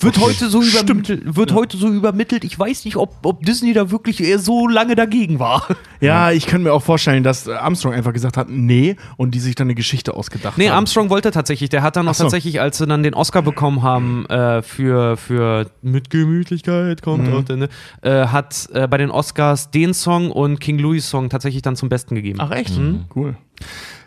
[0.00, 2.44] Wird, heute so übermittelt, wird heute so übermittelt.
[2.44, 5.66] Ich weiß nicht, ob, ob Disney da wirklich so lange dagegen war.
[5.98, 9.40] Ja, ich kann mir auch vorstellen, dass äh, Armstrong einfach gesagt hat, nee, und die
[9.40, 10.76] sich dann eine Geschichte ausgedacht Nee, haben.
[10.76, 11.70] Armstrong wollte tatsächlich.
[11.70, 12.24] Der hat dann auch so.
[12.24, 17.44] tatsächlich, als sie dann den Oscar bekommen haben äh, für, für Mit Gemütlichkeit kommt auch
[17.44, 17.68] der, ne,
[18.02, 21.88] äh, hat äh, bei den Oscars den Song und King Louis Song tatsächlich dann zum
[21.88, 22.38] Besten gegeben.
[22.42, 22.78] Ach echt?
[23.14, 23.36] Cool.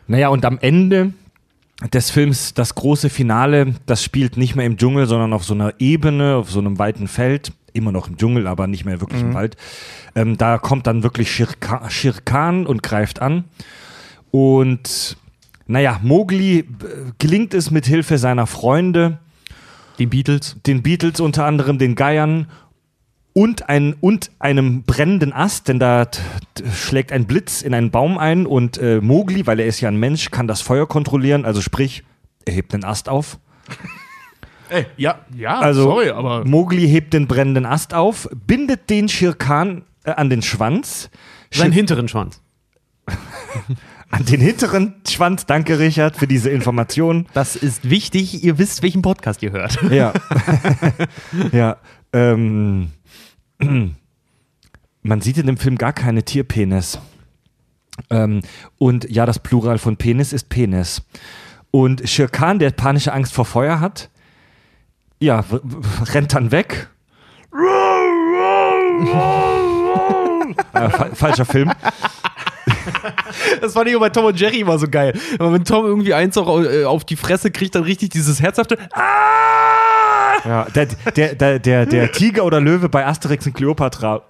[0.07, 1.13] Naja, und am Ende
[1.93, 5.73] des Films, das große Finale, das spielt nicht mehr im Dschungel, sondern auf so einer
[5.79, 7.53] Ebene, auf so einem weiten Feld.
[7.71, 9.55] Immer noch im Dschungel, aber nicht mehr wirklich im Wald.
[10.15, 13.45] Ähm, da kommt dann wirklich Shirka Shirkan und greift an.
[14.31, 15.17] Und
[15.67, 16.65] naja, Mowgli äh,
[17.19, 19.19] gelingt es mit Hilfe seiner Freunde,
[19.99, 20.57] Die Beatles.
[20.65, 22.47] den Beatles unter anderem, den Geiern
[23.33, 26.07] und, ein, und einem brennenden Ast, denn da
[26.73, 29.97] schlägt ein Blitz in einen Baum ein und äh, Mowgli, weil er ist ja ein
[29.97, 32.03] Mensch, kann das Feuer kontrollieren, also sprich,
[32.45, 33.37] er hebt den Ast auf.
[34.69, 39.83] Ey, ja, ja, Also sorry, aber Mowgli hebt den brennenden Ast auf, bindet den Schirkan
[40.03, 41.09] äh, an den Schwanz,
[41.51, 42.41] Seinen Schir- hinteren Schwanz.
[44.11, 47.25] an den hinteren Schwanz, danke Richard für diese Information.
[47.33, 48.43] Das ist wichtig.
[48.43, 49.79] Ihr wisst, welchen Podcast ihr hört.
[49.89, 50.13] Ja.
[51.51, 51.77] ja.
[52.13, 52.91] Ähm,
[55.01, 56.99] man sieht in dem Film gar keine Tierpenis.
[58.09, 58.41] Ähm,
[58.77, 61.01] und ja, das Plural von Penis ist Penis.
[61.71, 64.09] Und Shirkan, der panische Angst vor Feuer hat,
[65.19, 65.43] ja,
[66.13, 66.89] rennt dann weg.
[70.73, 71.71] äh, fa falscher Film.
[73.61, 75.17] Das fand ich bei Tom und Jerry immer so geil.
[75.37, 79.98] Wenn Tom irgendwie eins auch äh, auf die Fresse kriegt, dann richtig dieses herzhafte Ah!
[80.45, 84.21] Ja, der, der, der, der, der Tiger oder Löwe bei Asterix und Cleopatra.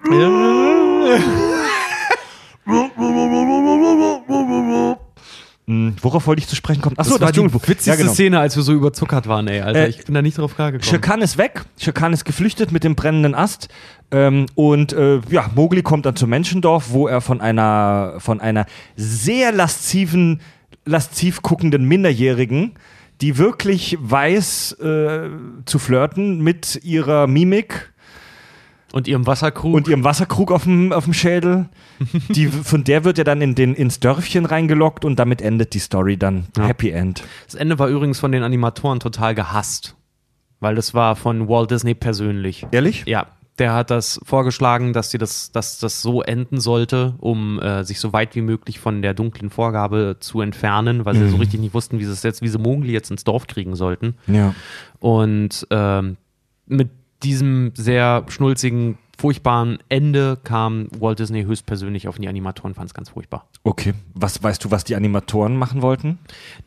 [5.69, 6.98] Hm, Worauf wollte ich zu sprechen kommen?
[6.98, 8.12] Achso, das, war die witzigste Ja, genau.
[8.12, 9.82] Szene, als wir so überzuckert waren, ey, Alter.
[9.82, 10.89] Äh, ich bin da nicht drauf klargekommen.
[10.89, 11.63] Shirkan ist weg.
[11.78, 13.69] Shirkan ist geflüchtet mit dem brennenden Ast.
[14.10, 18.65] Ähm, und äh, ja, Mowgli kommt dann zum Menschendorf, wo er von einer, von einer
[18.95, 20.41] sehr lasziven,
[20.86, 22.72] lasziv guckenden Minderjährigen,
[23.21, 25.29] die wirklich weiß äh,
[25.65, 27.91] zu flirten mit ihrer Mimik
[28.93, 29.75] Und ihrem Wasserkrug.
[29.75, 31.69] und ihrem Wasserkrug auf dem, auf dem Schädel.
[32.29, 35.79] Die, von der wird er dann in den, ins Dörfchen reingelockt und damit endet die
[35.79, 36.47] Story dann.
[36.58, 36.65] Ja.
[36.67, 37.23] Happy End.
[37.45, 39.95] das Ende war übrigens von den Animatoren total gehasst.
[40.62, 42.65] Weil das war von Walt Disney persönlich.
[42.71, 43.03] Ehrlich?
[43.05, 43.27] Ja,
[43.60, 48.00] der hat das vorgeschlagen, dass, die das, dass das so enden sollte, um äh, sich
[48.00, 51.74] so weit wie möglich von der dunklen Vorgabe zu entfernen, weil sie so richtig nicht
[51.74, 54.15] wussten, wie sie es jetzt, wie sie Mowgli jetzt ins Dorf kriegen sollten.
[54.28, 54.56] Ja.
[55.00, 56.17] Und ähm,
[56.65, 56.89] mit
[57.24, 63.10] diesem sehr schnulzigen, furchtbaren Ende kam Walt Disney höchstpersönlich auf die Animatoren, fand es ganz
[63.10, 63.47] furchtbar.
[63.63, 63.93] Okay.
[64.13, 66.19] Was weißt du, was die Animatoren machen wollten?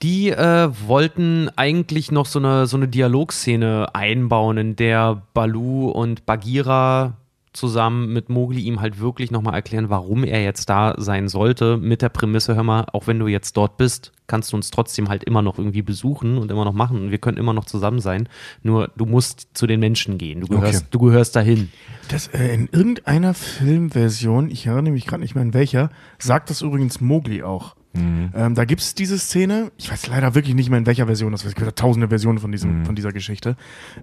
[0.02, 6.26] Die äh, wollten eigentlich noch so eine, so eine Dialogszene einbauen, in der Balu und
[6.26, 7.14] Bagheera
[7.52, 12.00] zusammen mit Mowgli ihm halt wirklich nochmal erklären, warum er jetzt da sein sollte, mit
[12.00, 15.24] der Prämisse, hör mal, auch wenn du jetzt dort bist, kannst du uns trotzdem halt
[15.24, 18.28] immer noch irgendwie besuchen und immer noch machen und wir können immer noch zusammen sein,
[18.62, 20.86] nur du musst zu den Menschen gehen, du gehörst, Okay.
[20.90, 21.70] du gehörst dahin.
[22.08, 26.62] Das, äh, in irgendeiner Filmversion, ich erinnere mich gerade nicht mehr in welcher, sagt das
[26.62, 27.76] übrigens Mowgli auch.
[27.94, 31.32] Ähm, da gibt es diese Szene, ich weiß leider wirklich nicht mehr in welcher Version,
[31.32, 33.56] das es gibt ja tausende Versionen von, diesem, von dieser Geschichte.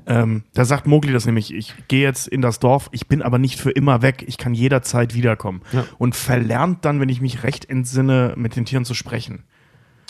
[0.06, 3.40] Ähm, da sagt Mowgli das nämlich, ich gehe jetzt in das Dorf, ich bin aber
[3.40, 5.62] nicht für immer weg, ich kann jederzeit wiederkommen.
[5.72, 5.86] Ja.
[5.98, 9.44] Und verlernt dann, wenn ich mich recht entsinne, mit den Tieren zu sprechen.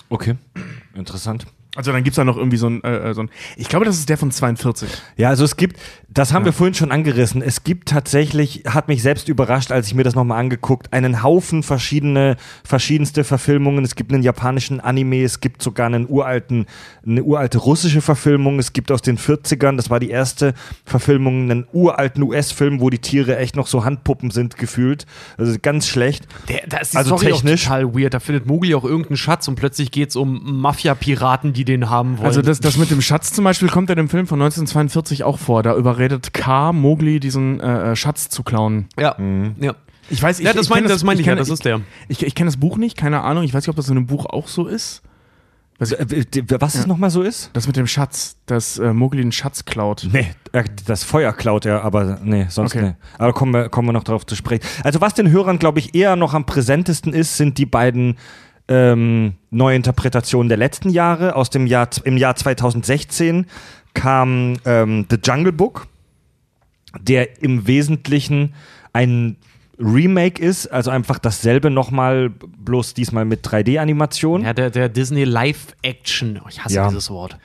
[0.10, 0.36] Okay.
[0.94, 1.46] Interessant.
[1.76, 3.98] Also dann gibt es da noch irgendwie so ein, äh, so ein, ich glaube, das
[4.00, 4.90] ist der von 42.
[5.18, 5.80] Ja, also es gibt,
[6.10, 9.94] das haben wir vorhin schon angerissen, es gibt tatsächlich, hat mich selbst überrascht, als ich
[9.94, 13.86] mir das nochmal angeguckt, einen Haufen verschiedene, verschiedenste Verfilmungen.
[13.86, 16.66] Es gibt einen japanischen Anime, es gibt sogar einen uralten,
[17.06, 20.56] eine uralte russische Verfilmung, es gibt aus den 40ern, das war die erste
[20.86, 25.06] Verfilmung, einen uralten US-Film, wo die Tiere echt noch so Handpuppen sind, gefühlt.
[25.38, 26.28] Also ganz schlecht.
[26.48, 27.68] Der, da ist die Also Story technisch.
[27.68, 28.14] auch total weird.
[28.16, 32.18] Da findet Mowgli auch irgendeinen Schatz und plötzlich geht es um Mafia-Piraten, die den haben
[32.18, 32.28] wollen.
[32.28, 35.24] Also das, das mit dem Schatz zum Beispiel kommt ja in dem Film von 1942
[35.24, 35.64] auch vor.
[35.64, 36.74] Da überredet K.
[36.74, 38.88] Mowgli diesen äh, Schatz zu klauen.
[39.00, 39.16] ja,
[39.60, 39.76] ja.
[40.12, 41.66] Ich weiß, ich, Ja, das ich meine kenn das meine ich, ja, kenn- das ist
[41.66, 41.82] der.
[42.08, 43.44] Ich, ich kenne das Buch nicht, keine Ahnung.
[43.44, 45.04] Ich weiß nicht, ob das in dem Buch auch so ist.
[45.78, 46.26] Was, Äh,
[46.60, 47.52] Was es nochmal so ist?
[47.54, 50.08] das mit dem Schatz, dass äh, Mowgli einen Schatz klaut.
[50.12, 52.86] Nee, äh, das Feuer klaut er, aber nee, sonst Okay.
[52.86, 52.96] nee.
[53.20, 54.64] Aber kommen wir, kommen wir noch darauf zu sprechen.
[54.84, 58.18] Also was den Hörern, glaube ich, eher noch am präsentesten ist, sind die beiden
[58.70, 61.36] ähm, Neuinterpretationen der letzten Jahre.
[61.36, 63.46] Aus dem Jahr, im Jahr 2016
[63.94, 65.88] kam ähm, The Jungle Book,
[67.02, 68.54] der im Wesentlichen
[68.94, 69.36] ein
[69.80, 74.44] Remake ist, also einfach dasselbe nochmal, bloß diesmal mit 3D-Animation.
[74.44, 76.42] Ja, der, der Disney Live-Action.
[76.44, 76.88] Oh, ich hasse Ja.
[76.90, 77.38] dieses Wort.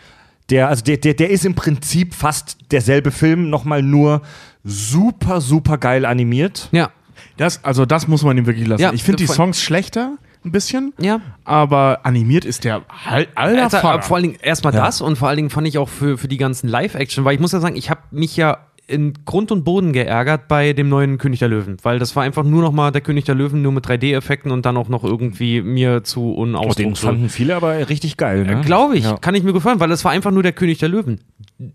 [0.51, 4.21] Der, also der, der, der ist im Prinzip fast derselbe Film, nochmal nur
[4.63, 6.69] super, super geil animiert.
[6.73, 6.91] Ja.
[7.37, 8.83] Das, also das muss man ihm wirklich lassen.
[8.83, 10.93] Ja, ich finde die Songs schlechter, ein bisschen.
[11.01, 11.21] Ja.
[11.45, 14.03] Aber animiert ist der halt alter Also, Vater.
[14.03, 14.85] vor allen Dingen erstmal Ja.
[14.85, 17.41] das und vor allen Dingen fand ich auch für, für die ganzen Live-Action, weil ich
[17.41, 21.17] muss ja sagen, ich habe mich ja in Grund und Boden geärgert bei dem neuen
[21.17, 23.73] König der Löwen, weil das war einfach nur noch mal der König der Löwen nur
[23.73, 27.13] mit 3D-Effekten und dann auch noch irgendwie mir zu Den unausdrucksvoll.
[27.13, 28.45] fanden viele aber richtig geil.
[28.45, 28.61] Ne?
[28.61, 29.17] Glaube ich, Ja.
[29.17, 31.21] kann ich mir gefallen, weil es war einfach nur der König der Löwen.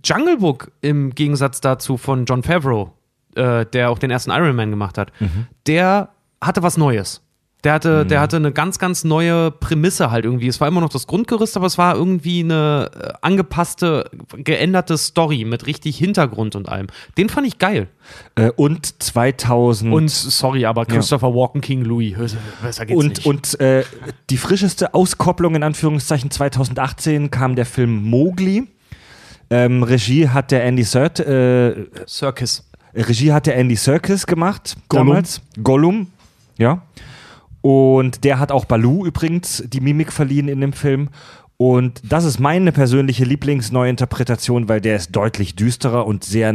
[0.05, 2.93] Jungle Book im Gegensatz dazu von John Favreau,
[3.35, 5.47] äh, der auch den ersten Iron Man gemacht hat, Mhm.
[5.65, 6.09] der
[6.41, 7.25] hatte was Neues.
[7.65, 10.47] Der hatte, der hatte eine ganz, ganz neue Prämisse halt irgendwie.
[10.47, 15.43] Es war immer noch das Grundgerüst, aber es war irgendwie eine äh, angepasste, geänderte Story
[15.43, 16.87] mit richtig Hintergrund und allem.
[17.17, 17.89] Den fand ich geil.
[18.35, 22.15] Äh, und 2000 Und sorry, aber Christopher Walken King Louis,
[22.61, 23.25] besser geht's und, nicht.
[23.25, 23.83] und äh,
[24.29, 28.67] die frischeste Auskopplung in Anführungszeichen 2018 kam der Film Mowgli.
[29.49, 32.63] Ähm, Regie hat der Andy Sert, äh, Circus.
[32.93, 35.07] Regie hat der Andy Serkis gemacht Gollum.
[35.07, 35.41] damals.
[35.61, 36.07] Gollum,
[36.57, 36.83] ja.
[37.61, 41.09] Und der hat auch Baloo übrigens die Mimik verliehen in dem Film.
[41.57, 46.53] Und das ist meine persönliche Lieblingsneuinterpretation, weil der ist deutlich düsterer und sehr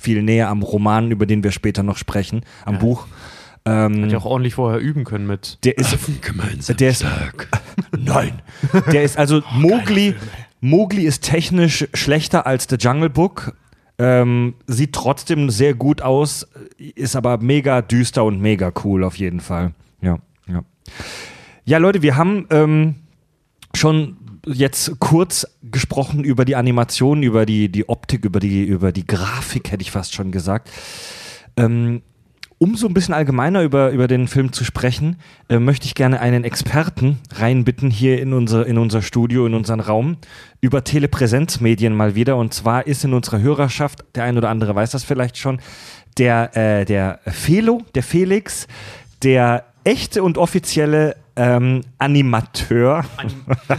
[0.00, 3.06] viel näher am Roman, über den wir später noch sprechen, am Buch.
[3.66, 5.58] Ähm, Hätte ich auch ordentlich vorher üben können mit.
[5.64, 5.98] der ist,
[6.80, 7.04] der ist,
[7.98, 8.40] nein,
[8.92, 10.14] der ist also Mowgli.
[10.60, 13.54] Mowgli ist technisch schlechter als The Jungle Book.
[13.98, 16.46] Ähm, sieht trotzdem sehr gut aus,
[16.78, 19.72] ist aber mega düster und mega cool auf jeden Fall.
[20.00, 20.18] Ja,
[21.64, 21.78] ja.
[21.78, 22.94] Leute, wir haben ähm,
[23.74, 29.06] schon jetzt kurz gesprochen über die Animation, über die, die Optik, über die, über die
[29.06, 30.70] Grafik, hätte ich fast schon gesagt.
[31.56, 32.02] Ähm,
[32.58, 35.16] um so ein bisschen allgemeiner über, über den Film zu sprechen,
[35.48, 39.80] äh, möchte ich gerne einen Experten reinbitten hier in unser, in unser Studio, in unseren
[39.80, 40.16] Raum,
[40.62, 42.36] über Telepräsenzmedien mal wieder.
[42.36, 45.60] Und zwar ist in unserer Hörerschaft, der ein oder andere weiß das vielleicht schon,
[46.16, 48.66] der, äh, der Felo, der Felix,
[49.22, 53.04] der echte und offizielle ähm, Animateur.
[53.68, 53.78] nein,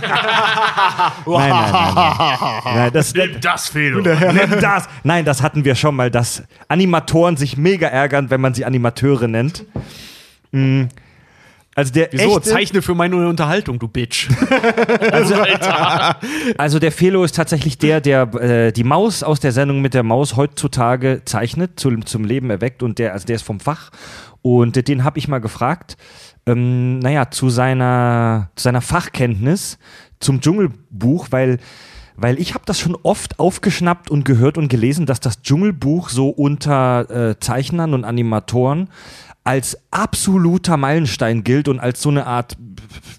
[1.25, 2.61] nein, nein, nein.
[2.63, 4.01] nein das, Das Fehler.
[4.31, 4.87] Nimm das.
[5.03, 9.27] Nein, das hatten wir schon mal, dass Animatoren sich mega ärgern, wenn man sie Animateure
[9.27, 9.65] nennt.
[10.51, 10.85] Mm.
[11.77, 12.37] Also der Wieso?
[12.37, 14.29] echte, Zeichne für meine Unterhaltung, du Bitch.
[16.57, 20.01] also der Felo ist tatsächlich der, der äh, die Maus aus der Sendung mit der
[20.01, 23.91] Maus heutzutage zeichnet, zum, zum Leben erweckt und der, also der ist vom Fach.
[24.41, 25.97] Und den habe ich mal gefragt,
[26.47, 29.77] ähm, naja, zu seiner, zu seiner Fachkenntnis
[30.19, 31.59] zum Dschungelbuch, weil
[32.19, 36.29] weil ich habe das schon oft aufgeschnappt und gehört und gelesen, dass das Dschungelbuch so
[36.29, 38.89] unter äh, Zeichnern und Animatoren
[39.47, 42.57] als absoluter Meilenstein gilt und als so eine Art,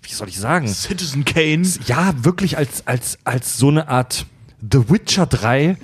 [0.02, 1.66] wie soll ich sagen, Citizen Kane.
[1.86, 4.26] ja, wirklich als, als, als so eine Art
[4.60, 5.78] The Witcher 3,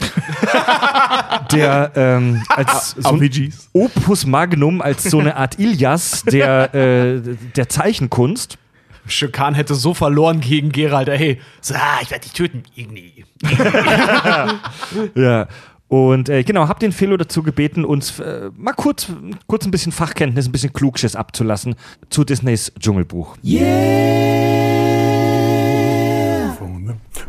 [1.53, 3.71] der ähm, als so ein RPGs.
[3.73, 7.23] Opus Magnum, als so eine Art Ilias der, äh,
[7.57, 8.59] der Zeichenkunst.
[9.07, 11.41] Schökan hätte so verloren gegen Gerald, ey.
[11.63, 12.65] So, ah, ich werde dich töten.
[12.77, 13.25] Igni.
[15.15, 15.47] Ja.
[15.95, 19.07] Und äh, genau, hab den Felo dazu gebeten, uns äh, mal kurz,
[19.47, 21.77] kurz ein bisschen Fachkenntnis, ein bisschen Klugschiss abzulassen
[22.11, 23.37] zu Disneys Dschungelbuch.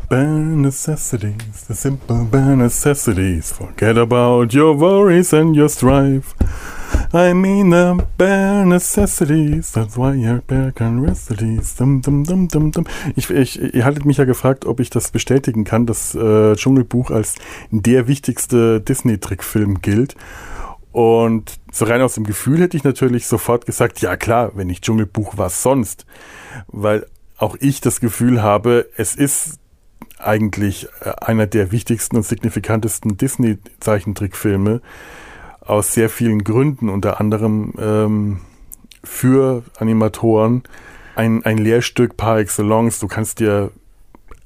[0.10, 3.52] Bare necessities, the simple bare necessities.
[3.52, 6.34] Forget about your worries and your strife.
[7.14, 11.76] I mean the bare necessities, that's why you're bare necessities.
[11.76, 12.86] Dum, dum, dum, dum, dum.
[13.16, 17.12] Ich, ich, ihr hattet mich ja gefragt, ob ich das bestätigen kann, dass äh, Dschungelbuch
[17.12, 17.36] als
[17.72, 20.16] der wichtigste Disney-Trickfilm gilt.
[20.92, 24.84] Und so rein aus dem Gefühl hätte ich natürlich sofort gesagt, ja klar, wenn nicht
[24.84, 26.06] Dschungelbuch, was sonst?
[26.68, 27.06] Weil
[27.38, 29.60] auch ich das Gefühl habe, es ist
[30.18, 34.82] eigentlich äh, einer der wichtigsten und signifikantesten Disney-Zeichentrickfilme
[35.66, 38.42] aus sehr vielen Gründen, unter anderem ähm,
[39.04, 40.64] für Animatoren
[41.16, 43.00] ein, ein Lehrstück par excellence.
[43.00, 43.72] Du kannst dir,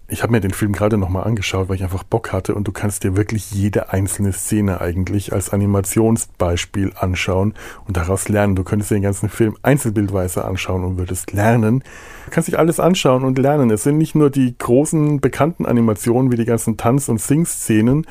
[0.07, 2.71] ich habe mir den Film gerade nochmal angeschaut, weil ich einfach Bock hatte und du
[2.71, 7.53] kannst dir wirklich jede einzelne Szene eigentlich als Animationsbeispiel anschauen
[7.85, 8.55] und daraus lernen.
[8.55, 11.83] Du könntest dir den ganzen Film einzelbildweise anschauen und würdest lernen.
[12.25, 13.71] Du kannst dich alles anschauen und lernen.
[13.71, 18.05] Es sind nicht nur die großen bekannten Animationen wie die ganzen Tanz- und Sing-Szenen,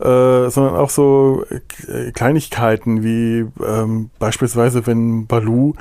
[0.00, 5.74] äh, sondern auch so äh, Kleinigkeiten wie ähm, beispielsweise, wenn Baloo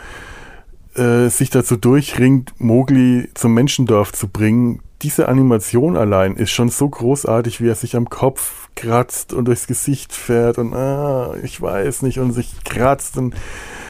[0.95, 4.81] äh, sich dazu durchringt, Mowgli zum Menschendorf zu bringen.
[5.01, 9.67] Diese Animation allein ist schon so großartig, wie er sich am Kopf kratzt und durchs
[9.67, 13.35] Gesicht fährt und ah, ich weiß nicht und sich kratzt und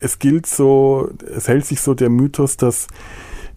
[0.01, 2.87] es gilt so, es hält sich so der Mythos, dass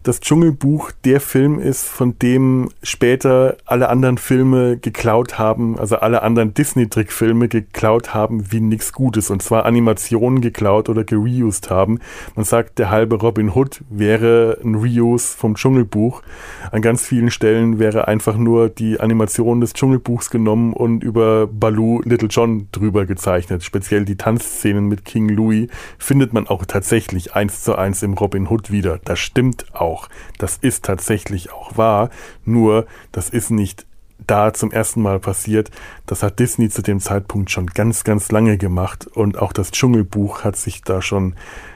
[0.06, 6.22] das Dschungelbuch der Film ist, von dem später alle anderen Filme geklaut haben, also alle
[6.22, 9.30] anderen Disney-Trickfilme geklaut haben wie nichts Gutes.
[9.30, 11.98] Und zwar Animationen geklaut oder gereused haben.
[12.36, 16.22] Man sagt, der halbe Robin Hood wäre ein Reuse vom Dschungelbuch.
[16.70, 22.00] An ganz vielen Stellen wäre einfach nur die Animation des Dschungelbuchs genommen und über Baloo
[22.04, 23.64] Little John drüber gezeichnet.
[23.64, 28.46] Speziell die Tanzszenen mit King Louis findet man auch tatsächlich eins zu eins im Robin
[28.48, 29.00] Hood wieder.
[29.04, 29.95] Das stimmt auch.
[30.38, 32.10] Das ist tatsächlich auch wahr.
[32.44, 33.86] Nur, das ist nicht
[34.26, 35.70] da zum ersten Mal passiert.
[36.06, 39.06] Das hat Disney zu dem Zeitpunkt schon ganz, ganz lange gemacht.
[39.06, 41.34] Und auch das Dschungelbuch hat sich da schon,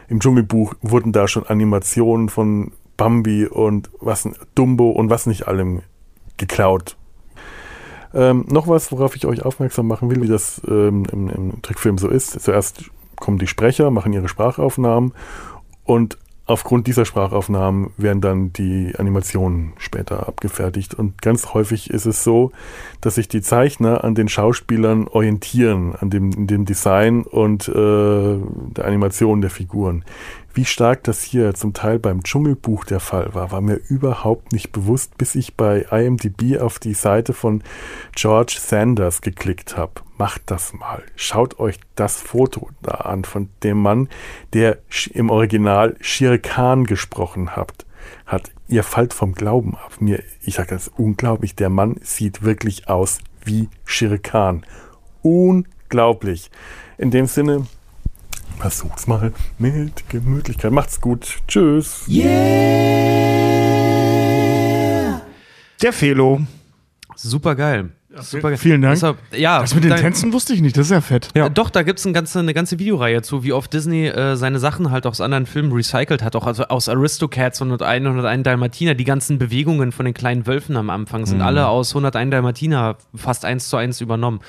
[0.09, 5.83] im Dschungelbuch wurden da schon Animationen von Bambi und was, Dumbo und was nicht allem
[6.37, 6.97] geklaut.
[8.13, 11.97] Ähm, noch was, worauf ich euch aufmerksam machen will, wie das ähm, im, im Trickfilm
[11.97, 12.41] so ist.
[12.41, 15.13] Zuerst kommen die Sprecher, machen ihre Sprachaufnahmen
[15.85, 16.19] und
[16.51, 20.95] aufgrund dieser Sprachaufnahmen werden dann die Animationen später abgefertigt.
[20.95, 22.51] Und ganz häufig ist es so,
[23.01, 28.85] dass sich die Zeichner an den Schauspielern orientieren, an dem, dem Design und äh, der
[28.85, 30.05] Animation der Figuren.
[30.53, 34.73] Wie stark das hier zum Teil beim Dschungelbuch der Fall war, war mir überhaupt nicht
[34.73, 37.63] bewusst, bis ich bei IMDb auf die Seite von
[38.17, 39.93] George Sanders geklickt habe.
[40.21, 41.03] Macht das mal.
[41.17, 44.11] Schaut euch das Foto da an von dem Mann,
[44.53, 44.77] der
[45.15, 47.87] im Original Shere Khan gesprochen hat.
[48.27, 49.95] Hat ihr fallt vom Glauben ab.
[49.99, 51.55] Mir, ich sage das unglaublich.
[51.55, 54.67] Der Mann sieht wirklich aus wie Shere Khan.
[55.23, 56.51] Unglaublich.
[56.99, 57.67] In dem Sinne,
[58.59, 60.71] Versucht's mal mit Gemütlichkeit.
[60.71, 61.39] Macht's gut.
[61.49, 62.05] Tschüss.
[65.81, 66.43] Der Felo.
[67.17, 67.93] Super geil.
[68.19, 68.59] Super geil.
[68.59, 68.95] Vielen Dank.
[68.95, 71.29] Deshalb, ja, Das mit den da- Tänzen wusste ich nicht, das ist ja fett.
[71.37, 71.49] Ja.
[71.49, 74.91] Doch, da gibt's eine ganze, eine ganze Videoreihe zu, wie oft Disney äh, seine Sachen
[74.91, 76.35] halt aus anderen Filmen recycelt hat.
[76.35, 78.95] Auch also aus Aristocats und 101 101 Dalmatiner.
[78.95, 83.45] Die ganzen Bewegungen von den kleinen Wölfen am Anfang sind alle aus 101 Dalmatiner fast
[83.45, 84.41] eins zu eins übernommen.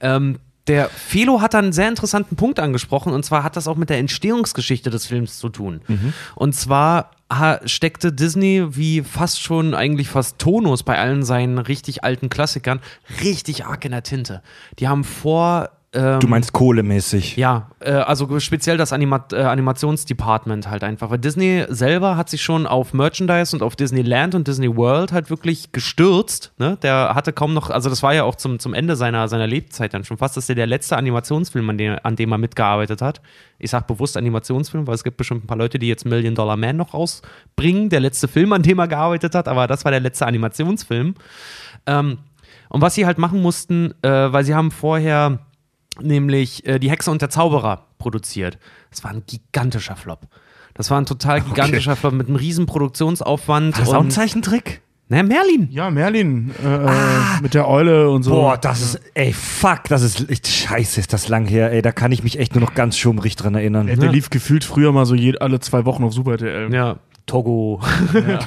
[0.00, 3.76] Ähm, der Felo hat da einen sehr interessanten Punkt angesprochen und zwar hat das auch
[3.76, 5.80] mit der Entstehungsgeschichte des Films zu tun.
[6.34, 7.10] Und zwar
[7.64, 12.80] steckte Disney wie fast schon eigentlich fast Tonus bei allen seinen richtig alten Klassikern
[13.22, 14.42] richtig arg in der Tinte.
[14.78, 17.36] Die haben vor ähm, Du meinst kohlemäßig.
[17.36, 21.08] ja, äh, also speziell das Anima äh, Animationsdepartment halt einfach.
[21.08, 25.30] Weil Disney selber hat sich schon auf Merchandise und auf Disneyland und Disney World halt
[25.30, 26.52] wirklich gestürzt.
[26.58, 26.76] Ne?
[26.82, 29.94] Der hatte kaum noch, also das war ja auch zum, zum Ende seiner, seiner Lebzeit
[29.94, 30.36] dann schon fast.
[30.36, 33.22] Das ist ja der letzte Animationsfilm, an dem, an dem er mitgearbeitet hat.
[33.58, 36.58] Ich sag bewusst Animationsfilm, weil es gibt bestimmt ein paar Leute, die jetzt Million Dollar
[36.58, 37.88] Man noch rausbringen.
[37.88, 41.14] Der letzte Film, an dem er gearbeitet hat, aber das war der letzte Animationsfilm.
[41.86, 42.18] Ähm,
[42.68, 45.38] und was sie halt machen mussten, äh, weil sie haben vorher
[46.02, 48.58] nämlich äh, Die Hexe und der Zauberer produziert.
[48.90, 50.26] Das war ein gigantischer Flop.
[50.74, 53.76] Das war ein total gigantischer Flop mit einem riesen Produktionsaufwand.
[53.76, 54.82] War das auch ein Zeichentrick?
[55.10, 55.68] naja, Merlin.
[55.70, 56.90] Ja, Merlin äh, äh,
[57.40, 58.32] mit der Eule und so.
[58.32, 61.92] Boah, das ist, ey, fuck, das ist, echt, scheiße, ist das lang her, ey, da
[61.92, 63.86] kann ich mich echt nur noch ganz schummrig dran erinnern.
[63.86, 66.74] Der, der lief gefühlt früher mal so je, alle zwei Wochen auf Super RTL.
[66.74, 66.96] Ja,
[67.28, 67.80] Togo.
[68.14, 68.40] Ja,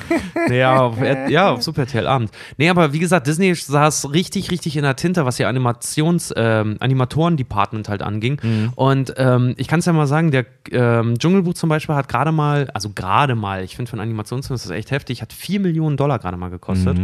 [0.54, 2.32] ja, ja, auf Super RTL Abend.
[2.58, 6.76] Nee, aber wie gesagt, Disney saß richtig, richtig in der Tinte, was ihr Animations, ähm,
[6.80, 8.41] Animatoren-Department halt anging.
[8.76, 12.32] Und ähm, ich kann es ja mal sagen, der ähm, Dschungelbuch zum Beispiel hat gerade
[12.32, 15.60] mal, also gerade mal, ich finde für einen Animationsfilm ist das echt heftig, hat 4
[15.62, 16.98] Millionen Dollar gerade mal gekostet.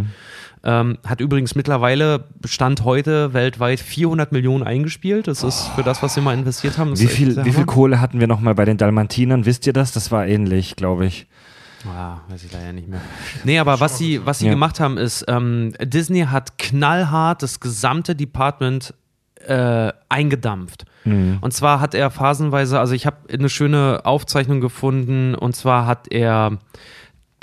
[0.64, 5.28] Ähm, hat übrigens mittlerweile, Stand heute, weltweit 400 Millionen eingespielt.
[5.28, 6.98] Das ist für das, was sie mal investiert haben.
[7.00, 7.66] Wie viel, wie viel.
[7.66, 9.46] Kohle hatten wir nochmal bei den Dalmatinern?
[9.46, 9.92] Wisst ihr das?
[9.92, 11.28] Das war ähnlich, glaube ich.
[11.86, 13.02] Ah, weiß ich leider nicht mehr.
[13.44, 14.52] Nee, aber was sie, was sie Ja.
[14.54, 18.94] gemacht haben, ist, ähm, Disney hat knallhart das gesamte Department
[19.46, 20.86] äh, eingedampft.
[21.06, 26.12] Und zwar hat er phasenweise, also ich habe eine schöne Aufzeichnung gefunden, und zwar hat
[26.12, 26.58] er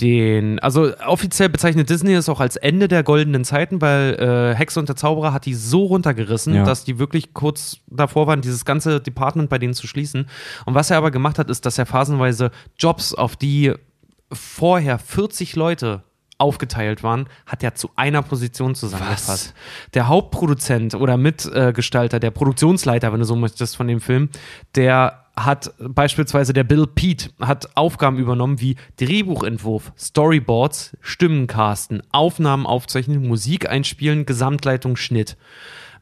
[0.02, 4.80] den, also offiziell bezeichnet Disney es auch als Ende der goldenen Zeiten, weil äh, Hexe
[4.80, 6.64] und der Zauberer hat die so runtergerissen, Ja.
[6.64, 10.26] dass die wirklich kurz davor waren, dieses ganze Department bei denen zu schließen.
[10.66, 13.72] Und was er aber gemacht hat, ist, dass er phasenweise Jobs, auf die
[14.34, 16.02] vorher 40 Leute
[16.38, 19.54] aufgeteilt waren, hat er zu einer Position zusammengefasst.
[19.94, 24.28] Der Hauptproduzent oder Mitgestalter, der Produktionsleiter, wenn du so möchtest, von dem Film,
[24.74, 33.26] der hat beispielsweise der Bill Pete hat Aufgaben übernommen wie Drehbuchentwurf, Storyboards, Stimmencasten, Aufnahmen aufzeichnen,
[33.26, 35.36] Musik einspielen, Gesamtleitung, Schnitt.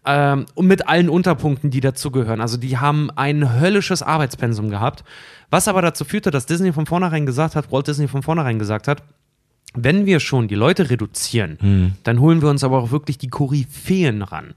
[0.05, 2.41] Ähm, und mit allen Unterpunkten, die dazugehören.
[2.41, 5.05] Also die haben ein höllisches Arbeitspensum gehabt,
[5.51, 8.89] was aber dazu führte, dass Disney von vornherein gesagt hat, Walt Disney von vornherein gesagt
[8.89, 9.03] hat,
[9.75, 14.23] wenn wir schon die Leute reduzieren, dann holen wir uns aber auch wirklich die Koryphäen
[14.23, 14.55] ran.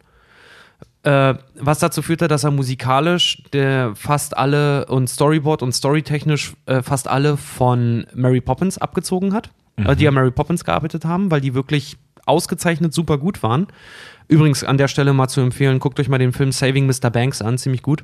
[1.04, 6.82] Äh, was dazu führte, dass er musikalisch der fast alle und Storyboard und storytechnisch äh,
[6.82, 9.52] fast alle von Mary Poppins abgezogen hat.
[9.78, 13.68] äh, die an Mary Poppins gearbeitet haben, weil die wirklich ausgezeichnet super gut waren.
[14.28, 17.10] Übrigens an der Stelle mal zu empfehlen, guckt euch mal den Film Saving Mr.
[17.10, 18.04] Banks an, ziemlich gut.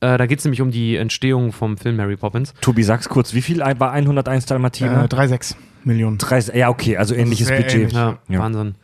[0.00, 2.54] Äh, da geht es nämlich um die Entstehung vom Film Mary Poppins.
[2.60, 5.04] Tobi, sag's kurz, wie viel war 101 Dalmatiner?
[5.04, 5.54] Äh, 3,6
[5.84, 6.18] Millionen.
[6.18, 7.74] Drei, ja, okay, also ähnliches Budget.
[7.74, 7.92] ähnlich.
[7.92, 8.40] Ja, Ja.
[8.40, 8.74] Wahnsinn.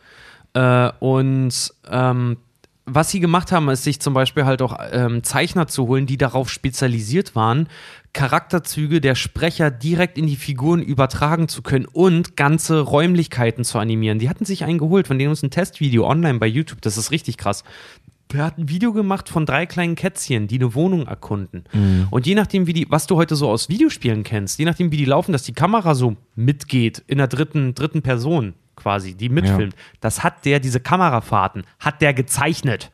[0.53, 2.37] Äh, und ähm,
[2.91, 6.17] was sie gemacht haben, ist sich zum Beispiel halt auch ähm, Zeichner zu holen, die
[6.17, 7.67] darauf spezialisiert waren,
[8.13, 14.19] Charakterzüge der Sprecher direkt in die Figuren übertragen zu können und ganze Räumlichkeiten zu animieren.
[14.19, 17.11] Die hatten sich einen geholt, von denen uns ein Testvideo online bei YouTube, das ist
[17.11, 17.63] richtig krass.
[18.31, 21.63] Der hat ein Video gemacht von drei kleinen Kätzchen, die eine Wohnung erkunden.
[22.11, 24.97] Und je nachdem, wie die, was du heute so aus Videospielen kennst, je nachdem, wie
[24.97, 29.75] die laufen, dass die Kamera so mitgeht in der dritten, dritten Person quasi, die mitfilmt,
[30.01, 32.91] das hat der, diese Kamerafahrten, hat der gezeichnet.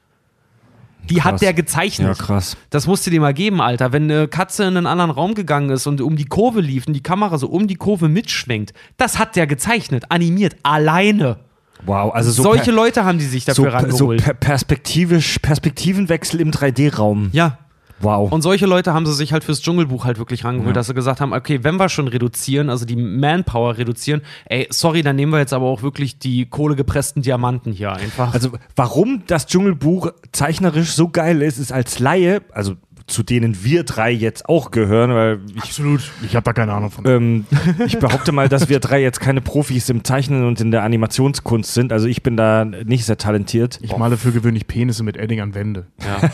[1.09, 1.33] Die Krass.
[1.33, 2.17] hat der gezeichnet.
[2.17, 2.57] Ja, krass.
[2.71, 3.93] Das musst du dir mal geben, Alter.
[3.93, 6.93] Wenn eine Katze in einen anderen Raum gegangen ist und um die Kurve lief und
[6.93, 11.38] die Kamera so um die Kurve mitschwenkt, das hat der gezeichnet, animiert, alleine.
[11.86, 14.23] Wow, also so Solche Leute haben die sich so, dafür so rangeholt.
[14.23, 17.29] per perspektivisch, Perspektivenwechsel im 3D-Raum.
[17.33, 17.59] ja.
[17.99, 18.31] Wow.
[18.31, 20.73] Und solche Leute haben sie sich halt fürs Dschungelbuch halt wirklich rangeholt, Ja.
[20.73, 25.01] dass sie gesagt haben, okay, wenn wir schon reduzieren, also die Manpower reduzieren, ey, sorry,
[25.01, 28.33] dann nehmen wir jetzt aber auch wirklich die kohlegepressten Diamanten hier einfach.
[28.33, 32.73] Also, warum das Dschungelbuch zeichnerisch so geil ist, ist als Laie, also
[33.08, 36.12] zu denen wir drei jetzt auch gehören, weil ich, Absolut.
[36.24, 37.06] Ich habe da keine Ahnung von.
[37.06, 37.45] ähm,
[37.86, 41.74] ich behaupte mal, dass wir drei jetzt keine Profis im Zeichnen und in der Animationskunst
[41.74, 41.93] sind.
[41.93, 43.80] Also ich bin da nicht sehr talentiert.
[43.82, 45.86] Ich male für gewöhnlich Penisse mit Edding an Wände.
[46.03, 46.30] ja.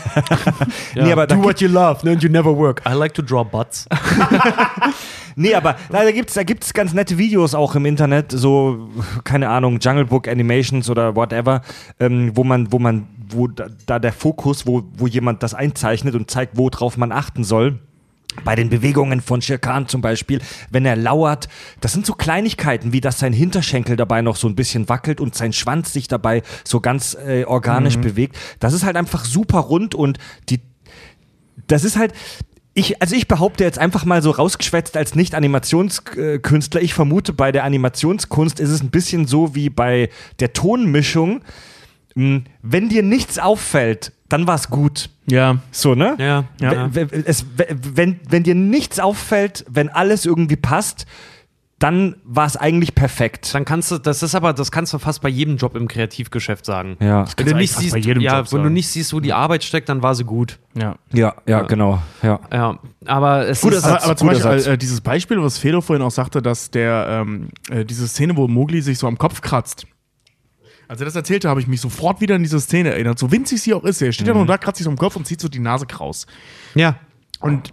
[1.04, 2.82] Nee, aber Do what you love, and you never work.
[2.88, 3.86] I like to draw butts.
[5.36, 8.90] Nee, aber da gibt's da gibt's ganz nette Videos auch im Internet, so,
[9.24, 11.62] keine Ahnung, Jungle Book Animations oder whatever,
[12.00, 16.14] ähm, wo man, wo man, wo da, da der Fokus, wo, wo jemand das einzeichnet
[16.14, 17.78] und zeigt, worauf man achten soll.
[18.44, 22.92] Bei den Bewegungen von Shere Khan zum Beispiel, wenn er lauert, das sind so Kleinigkeiten,
[22.92, 26.42] wie dass sein Hinterschenkel dabei noch so ein bisschen wackelt und sein Schwanz sich dabei
[26.64, 28.38] so ganz äh, organisch bewegt.
[28.58, 30.18] Das ist halt einfach super rund und
[30.48, 30.60] die,
[31.66, 32.14] das ist halt,
[32.74, 37.64] ich, also ich behaupte jetzt einfach mal so rausgeschwätzt als Nicht-Animationskünstler, ich vermute, bei der
[37.64, 40.08] Animationskunst ist es ein bisschen so wie bei
[40.40, 41.42] der Tonmischung.
[42.14, 45.10] Hm, Wenn dir nichts auffällt, dann war es gut.
[45.26, 45.58] Ja.
[45.70, 46.16] So, ne?
[46.18, 46.90] Ja, ja.
[47.24, 51.06] Es, wenn, wenn dir nichts auffällt, wenn alles irgendwie passt,
[51.82, 53.52] dann war es eigentlich perfekt.
[53.54, 56.64] Dann kannst du, das ist aber, das kannst du fast bei jedem Job im Kreativgeschäft
[56.64, 56.96] sagen.
[57.00, 57.24] Ja.
[57.36, 58.74] Wenn du du nicht siehst, bei jedem ja, Job wenn du sagen.
[58.74, 60.60] nicht siehst, wo die Arbeit steckt, dann war sie gut.
[60.74, 60.94] Ja.
[61.12, 62.00] Ja, ja, genau.
[62.22, 62.38] Ja.
[62.52, 63.94] Ja, aber es Guter ist, Satz.
[63.94, 67.48] Aber, aber zum Beispiel äh, dieses Beispiel, was Fedor vorhin auch sagte, dass der ähm,
[67.68, 69.86] äh, diese Szene, wo Mowgli sich so am Kopf kratzt.
[70.92, 73.18] Als er das erzählte, habe ich mich sofort wieder an diese Szene erinnert.
[73.18, 74.02] So winzig sie auch ist.
[74.02, 76.26] Er steht ja nur da, kratzt sich am Kopf und zieht so die Nase kraus.
[76.74, 76.96] ja,
[77.40, 77.72] Und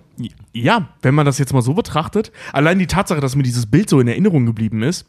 [0.54, 3.90] ja, wenn man das jetzt mal so betrachtet, allein die Tatsache, dass mir dieses Bild
[3.90, 5.06] so in Erinnerung geblieben ist,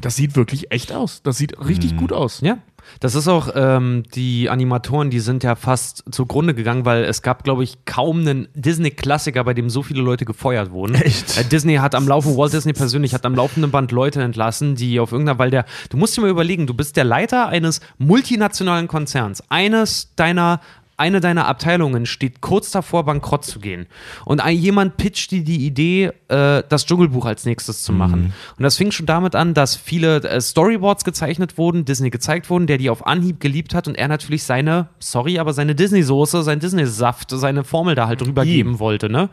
[0.00, 1.22] das sieht wirklich echt aus.
[1.24, 2.40] Das sieht richtig gut aus.
[2.40, 2.56] Ja,
[3.00, 7.44] das ist auch, ähm, die Animatoren, die sind ja fast zugrunde gegangen, weil es gab,
[7.44, 10.94] glaube ich, kaum einen Disney-Klassiker, bei dem so viele Leute gefeuert wurden.
[10.94, 11.38] Echt?
[11.38, 15.00] Äh, Disney hat am Laufen, Walt Disney persönlich hat am laufenden Band Leute entlassen, die
[15.00, 18.88] auf irgendeiner, weil der, du musst dir mal überlegen, du bist der Leiter eines multinationalen
[18.88, 20.60] Konzerns, eines deiner
[20.96, 23.86] eine deiner Abteilungen steht kurz davor, bankrott zu gehen.
[24.24, 28.32] Und ein, jemand pitcht dir die Idee, äh, das Dschungelbuch als nächstes zu machen.
[28.56, 32.66] Und das fing schon damit an, dass viele äh, Storyboards gezeichnet wurden, Disney gezeigt wurden,
[32.66, 36.60] der die auf Anhieb geliebt hat und er natürlich seine, sorry, aber seine Disney-Soße, sein
[36.60, 39.28] Disney-Saft, seine Formel da halt drüber geben wollte, ne?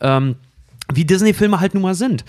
[0.00, 0.36] Ähm,
[0.96, 2.24] wie Disney-Filme halt nun mal sind.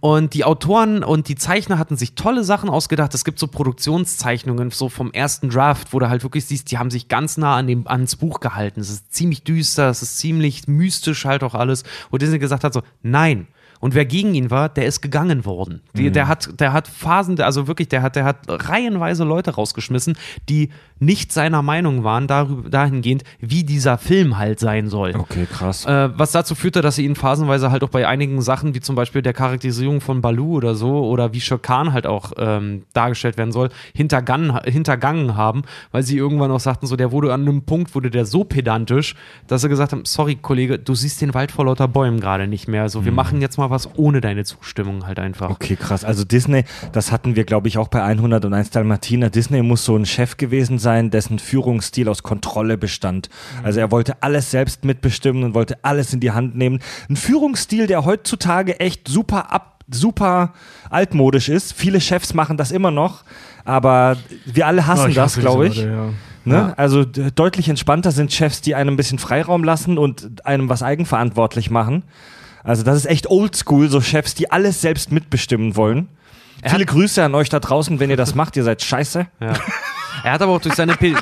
[0.00, 3.14] Und die Autoren und die Zeichner hatten sich tolle Sachen ausgedacht.
[3.14, 6.90] Es gibt so Produktionszeichnungen so vom ersten Draft, wo du halt wirklich siehst, die haben
[6.90, 8.80] sich ganz nah an dem, ans Buch gehalten.
[8.80, 11.84] Es ist ziemlich düster, es ist ziemlich mystisch halt auch alles.
[12.10, 13.48] Wo Disney gesagt hat so, nein.
[13.80, 15.82] Und wer gegen ihn war, der ist gegangen worden.
[15.94, 20.16] Die, der hat, der hat Phasen, also wirklich, der hat, der hat reihenweise Leute rausgeschmissen,
[20.48, 25.14] die nicht seiner Meinung waren darüber, dahingehend, wie dieser Film halt sein soll.
[25.16, 25.84] Okay, krass.
[25.84, 28.96] Äh, was dazu führte, dass sie ihn phasenweise halt auch bei einigen Sachen, wie zum
[28.96, 33.36] Beispiel der Charakterisierung von Balu oder so, oder wie Shere Khan halt auch ähm, dargestellt
[33.36, 35.62] werden soll, hintergangen, hintergangen haben,
[35.92, 39.16] weil sie irgendwann auch sagten, so der wurde an einem Punkt, wurde der so pedantisch,
[39.46, 42.68] dass sie gesagt haben, sorry Kollege, du siehst den Wald vor lauter Bäumen gerade nicht
[42.68, 42.88] mehr.
[42.88, 45.50] So, wir machen jetzt mal was ohne deine Zustimmung halt einfach.
[45.50, 46.04] Okay, krass.
[46.04, 49.30] Also Disney, das hatten wir, glaube ich, auch bei 101 Dalmatiner.
[49.30, 53.28] Disney muss so ein Chef gewesen sein, dessen Führungsstil aus Kontrolle bestand.
[53.62, 56.80] Also er wollte alles selbst mitbestimmen und wollte alles in die Hand nehmen.
[57.08, 60.52] Ein Führungsstil, der heutzutage echt super ab, super
[60.90, 61.72] altmodisch ist.
[61.72, 63.24] Viele Chefs machen das immer noch,
[63.64, 65.76] aber wir alle hassen Oh, das, glaube ich.
[65.76, 66.08] Leute, ja.
[66.46, 66.54] Ne?
[66.54, 66.74] Ja.
[66.76, 71.70] Also deutlich entspannter sind Chefs, die einem ein bisschen Freiraum lassen und einem was eigenverantwortlich
[71.70, 72.04] machen.
[72.66, 76.08] Also das ist echt oldschool, so Chefs, die alles selbst mitbestimmen wollen.
[76.62, 78.56] Er Viele Grüße an euch da draußen, wenn ihr das macht.
[78.56, 79.26] Ihr seid scheiße.
[79.40, 79.52] Ja.
[80.24, 81.14] Er hat aber auch durch seine, Pe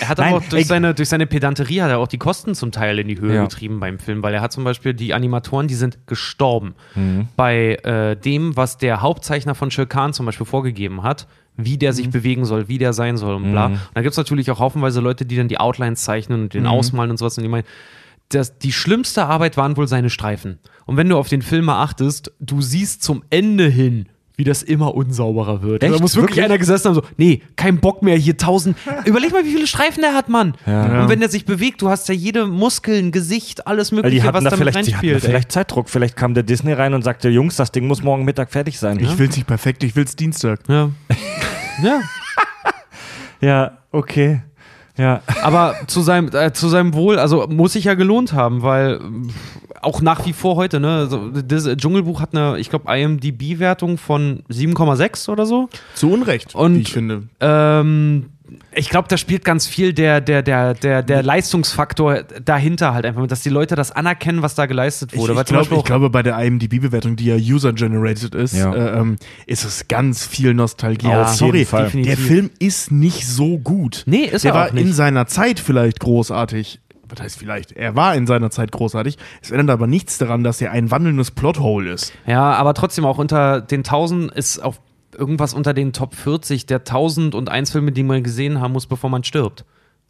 [0.00, 2.54] er hat Nein, aber auch durch seine, durch seine Pedanterie hat er auch die Kosten
[2.54, 3.42] zum Teil in die Höhe Ja.
[3.44, 7.28] getrieben beim Film, weil er hat zum Beispiel die Animatoren, die sind gestorben Mhm.
[7.36, 11.26] bei äh, dem, was der Hauptzeichner von Shir Khan zum Beispiel vorgegeben hat,
[11.56, 11.96] wie der Mhm.
[11.96, 13.66] sich bewegen soll, wie der sein soll und bla.
[13.66, 16.58] Und da gibt es natürlich auch haufenweise Leute, die dann die Outlines zeichnen und Mhm.
[16.58, 17.38] den ausmalen und sowas.
[17.38, 17.64] Und die meinen,
[18.34, 20.58] das, die schlimmste Arbeit waren wohl seine Streifen.
[20.86, 24.06] Und wenn du auf den Film mal achtest, du siehst zum Ende hin,
[24.36, 25.82] wie das immer unsauberer wird.
[25.82, 25.94] Echt?
[25.94, 26.44] Da muss wirklich, Wirklich?
[26.44, 28.76] einer gesessen haben, so, nee, kein Bock mehr, hier tausend.
[29.04, 30.54] Überleg mal, wie viele Streifen der hat, Mann.
[30.64, 34.34] Und wenn der sich bewegt, du hast ja jede Muskeln, Gesicht, alles Mögliche, die hatten
[34.34, 35.30] was da damit vielleicht, die hatten reinspielt.
[35.30, 35.90] vielleicht Zeitdruck.
[35.90, 38.98] Vielleicht kam der Disney rein und sagte, Jungs, das Ding muss morgen Mittag fertig sein.
[39.00, 40.60] Ich will's nicht perfekt, ich will's Dienstag.
[40.68, 40.90] Ja.
[41.82, 42.00] ja.
[43.40, 44.42] Ja, okay.
[44.98, 45.22] Ja.
[45.42, 49.00] Aber zu seinem, äh, zu seinem Wohl, also muss sich ja gelohnt haben, weil
[49.80, 54.42] auch nach wie vor heute, ne, also das Dschungelbuch hat eine, ich glaube, IMDb-Wertung von
[54.48, 55.68] 7,6 oder so.
[55.94, 57.24] Zu Unrecht, Und- wie ich finde.
[57.40, 58.26] Ähm,
[58.74, 63.26] ich glaube, da spielt ganz viel der, der, der, der, der Leistungsfaktor dahinter halt einfach,
[63.26, 65.32] dass die Leute das anerkennen, was da geleistet Ich, wurde.
[65.34, 68.74] ich, zum glaub, ich glaube, bei der IMDb-Bewertung, die ja user-generated ist, Ja.
[68.74, 71.08] äh, ähm, ist es ganz viel Nostalgie.
[71.08, 71.90] Ja, auf sorry, jeden Fall.
[71.90, 72.16] der.
[72.16, 74.02] Film ist nicht so gut.
[74.06, 74.84] Nee, ist der er war auch nicht.
[74.86, 76.80] in seiner Zeit vielleicht großartig.
[77.08, 77.72] Was heißt vielleicht?
[77.72, 79.18] Er war in seiner Zeit großartig.
[79.42, 82.12] Es ändert aber nichts daran, dass er ein wandelndes Plothole ist.
[82.26, 84.80] Ja, aber trotzdem auch unter den 1000 ist auf
[85.16, 89.24] irgendwas unter den Top 40 der 1001 Filme, die man gesehen haben muss, bevor man
[89.24, 89.64] stirbt.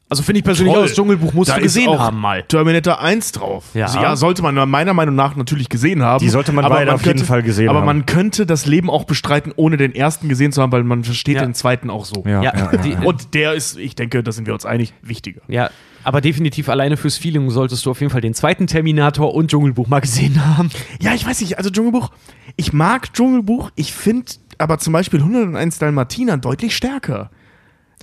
[0.09, 0.83] Also finde ich persönlich Toll.
[0.83, 2.43] auch, das Dschungelbuch musst Da du ist gesehen auch haben mal.
[2.43, 3.65] Terminator 1 drauf.
[3.73, 3.87] Ja.
[3.87, 6.23] Also, ja, sollte man meiner Meinung nach natürlich gesehen haben.
[6.23, 7.87] Die sollte man beide auf jeden Fall gesehen aber haben.
[7.87, 11.37] man könnte das Leben auch bestreiten, ohne den ersten gesehen zu haben, weil man versteht
[11.37, 11.43] Ja.
[11.47, 12.25] den zweiten auch so.
[12.27, 12.69] Ja, Ja,
[13.05, 15.41] Und der ist, ich denke, da sind wir uns einig, wichtiger.
[15.49, 15.71] ja,
[16.05, 19.89] aber definitiv alleine fürs Feeling solltest du auf jeden Fall den zweiten Terminator und Dschungelbuch
[19.89, 20.71] mal gesehen haben.
[21.01, 22.11] Ja, ich weiß nicht, also Dschungelbuch,
[22.57, 27.31] ich mag Dschungelbuch, ich finde aber zum Beispiel 101 Dalmatiner deutlich stärker.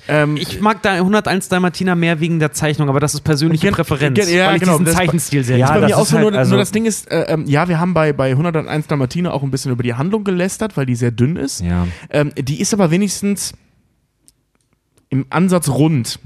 [0.08, 3.74] Ähm, Ich mag da 101 Dalmatiner mehr wegen der Zeichnung, aber das ist persönliche Gen-
[3.76, 6.34] Präferenz, gen- ja, weil ich genau, diesen das- Zeichenstil sehr Ja, ist so, halt, nur,
[6.40, 9.44] also- nur das Ding ist, äh, ähm, ja, wir haben bei, bei 101 Dalmatiner auch
[9.44, 11.60] ein bisschen über die Handlung gelästert, weil die sehr dünn ist.
[11.62, 11.86] Ja.
[12.10, 13.54] Ähm, die ist aber wenigstens
[15.12, 16.20] im Ansatz rund.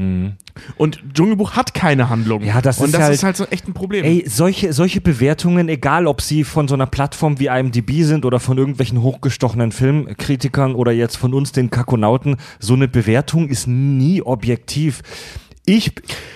[0.77, 2.41] Und Dschungelbuch hat keine Handlung.
[2.41, 2.47] Mhm.
[2.47, 4.03] Ja, das Und ist das halt- ist halt so echt ein Problem.
[4.03, 8.39] Ey, solche, solche Bewertungen, egal ob sie von so einer Plattform wie IMDb sind oder
[8.41, 14.21] von irgendwelchen hochgestochenen Filmkritikern oder jetzt von uns, den Kakonauten, so eine Bewertung ist nie
[14.21, 15.01] objektiv.
[15.65, 15.93] Ich,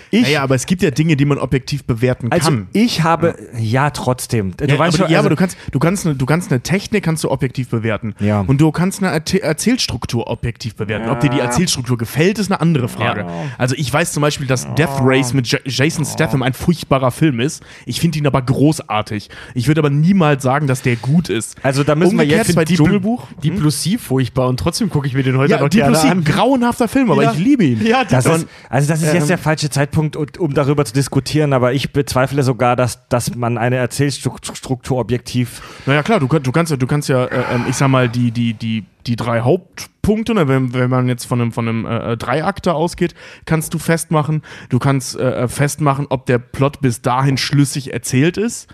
[0.10, 2.68] ich, naja, aber es gibt ja Dinge, die man objektiv bewerten also kann.
[2.72, 4.56] ich habe, ja, trotzdem.
[4.56, 6.50] Du ja, weißt aber, schon, ja, also, aber du kannst, du kannst, eine, du kannst
[6.50, 8.16] eine Technik kannst du objektiv bewerten.
[8.22, 8.40] Ja.
[8.48, 11.10] Und du kannst eine Erzäh- Erzählstruktur objektiv bewerten.
[11.10, 13.22] Ob dir die Erzählstruktur gefällt, ist eine andere Frage.
[13.22, 13.30] Ja.
[13.58, 17.42] Also ich weiß zum Beispiel, dass Death Race mit J Jason Statham ein furchtbarer Film
[17.42, 17.62] ist.
[17.86, 19.30] Ich finde ihn aber großartig.
[19.56, 21.58] Ich würde aber niemals sagen, dass der gut ist.
[21.64, 23.28] Also da müssen wir Umgekehrt jetzt- bei Dschungelbuch.
[23.44, 25.98] Deep Blue Sea furchtbar und trotzdem gucke ich mir den heute Ja, noch Deep gerne
[25.98, 26.24] Sea, an.
[26.24, 27.34] grauenhafter Film, aber Ja.
[27.34, 27.86] ich liebe ihn.
[27.86, 31.74] Ja, Das ist, also das ist jetzt der falsche Zeitpunkt, um- darüber zu diskutieren, aber
[31.74, 36.78] ich bezweifle sogar, dass, dass man eine Erzählstruktur objektiv Naja, klar, du, du kannst ja,
[36.78, 40.48] du kannst ja, äh, ähm, ich sag mal, die, die, die, die drei Hauptpunkte, ne,
[40.48, 43.14] wenn, wenn man jetzt von einem, von einem äh, Dreiakter ausgeht,
[43.46, 44.42] kannst du festmachen.
[44.70, 48.68] Du kannst äh, festmachen, ob der Plot bis dahin schlüssig erzählt ist.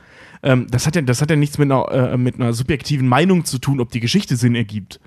[0.46, 3.46] Ähm, das, hat ja, das hat ja nichts mit einer, äh, mit einer subjektiven Meinung
[3.46, 5.00] zu tun, ob die Geschichte Sinn ergibt.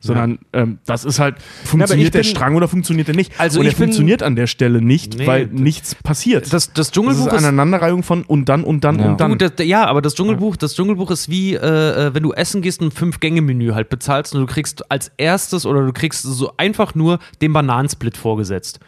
[0.00, 3.32] Sondern ähm, das ist halt, funktioniert der bin- Strang oder funktioniert er nicht?
[3.40, 6.44] Also Und er bin- funktioniert an der Stelle nicht, Nee, weil das- nichts passiert.
[6.44, 9.10] Das, das das Dschungelbuch ist ist, eine Aneinanderreihung von und dann und dann Ja.
[9.10, 9.36] und dann.
[9.36, 11.58] Du, das, ja, aber das Dschungelbuch, das Dschungelbuch ist wie, äh,
[12.06, 15.66] äh, wenn du essen gehst und ein Fünf-Gänge-Menü halt bezahlst und du kriegst als erstes
[15.66, 18.78] oder du kriegst so einfach nur den Bananensplit vorgesetzt.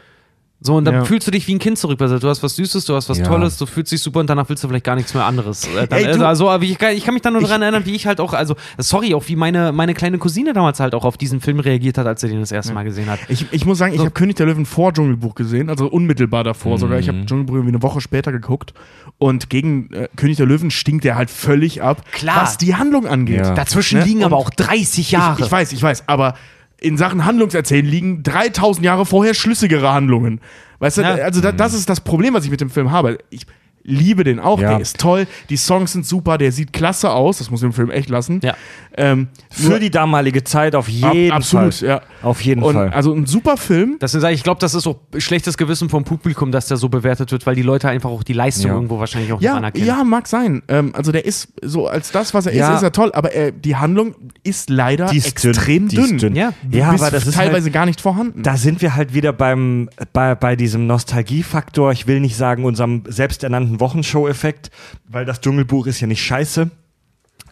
[0.62, 1.04] So, und dann Ja.
[1.06, 2.22] fühlst du dich wie ein Kind zurückversetzt.
[2.22, 3.24] Du hast was Süßes, du hast was Ja.
[3.26, 5.64] Tolles, du fühlst dich super und danach willst du vielleicht gar nichts mehr anderes.
[5.66, 7.62] Äh, dann, Ey, du- also, also, aber ich, kann- ich kann mich da nur daran
[7.62, 10.94] erinnern, wie ich halt auch, also, sorry, auch wie meine, meine kleine Cousine damals halt
[10.94, 13.20] auch auf diesen Film reagiert hat, als sie den das erste Mal gesehen hat.
[13.28, 16.76] Ich, ich muss sagen, ich habe König der Löwen vor Dschungelbuch gesehen, also unmittelbar davor
[16.78, 16.98] sogar.
[16.98, 18.74] Ich habe Dschungelbuch irgendwie eine Woche später geguckt
[19.16, 22.42] und gegen äh, König der Löwen stinkt der halt völlig ab, Klar.
[22.42, 23.46] was die Handlung angeht.
[23.46, 23.54] Ja.
[23.54, 24.04] Dazwischen Ne?
[24.04, 25.40] liegen aber Und auch 30 Jahre.
[25.40, 26.34] Ich, ich weiß, ich weiß, aber
[26.80, 30.40] in Sachen Handlungserzählen liegen 3000 Jahre vorher schlüssigere Handlungen.
[30.78, 31.14] Weißt du, Ja.
[31.16, 33.18] also da, das ist das Problem, was ich mit dem Film habe.
[33.28, 33.46] Ich
[33.82, 34.70] liebe den auch, Ja.
[34.70, 37.72] der ist toll, die Songs sind super, der sieht klasse aus, das muss ich im
[37.72, 38.40] Film echt lassen.
[38.42, 38.54] Ja.
[38.96, 41.88] Ähm, für die damalige Zeit auf jeden ab, absolut, Fall.
[41.88, 42.00] ja.
[42.22, 42.90] Auf jeden Und Fall.
[42.90, 43.96] also ein super Film.
[44.00, 47.30] Deswegen sage ich, glaube, das ist auch schlechtes Gewissen vom Publikum, dass der so bewertet
[47.32, 48.74] wird, weil die Leute einfach auch die Leistung Ja.
[48.74, 49.86] irgendwo wahrscheinlich auch nicht Ja, anerkennen.
[49.86, 50.62] ja, mag sein.
[50.68, 53.52] Ähm, also der ist so als das, was er ist, ist er toll, aber er,
[53.52, 56.04] die Handlung ist leider Die ist dünn, extrem dünn.
[56.16, 56.36] ist dünn.
[56.36, 56.52] Ja.
[56.70, 58.42] Ja, aber das ist teilweise halt, gar nicht vorhanden.
[58.42, 61.92] da sind wir halt wieder beim, bei, bei diesem Nostalgiefaktor.
[61.92, 64.70] Ich will nicht sagen, unserem selbsternannten Wochenshow-Effekt,
[65.06, 66.70] weil das Dschungelbuch ist ja nicht scheiße.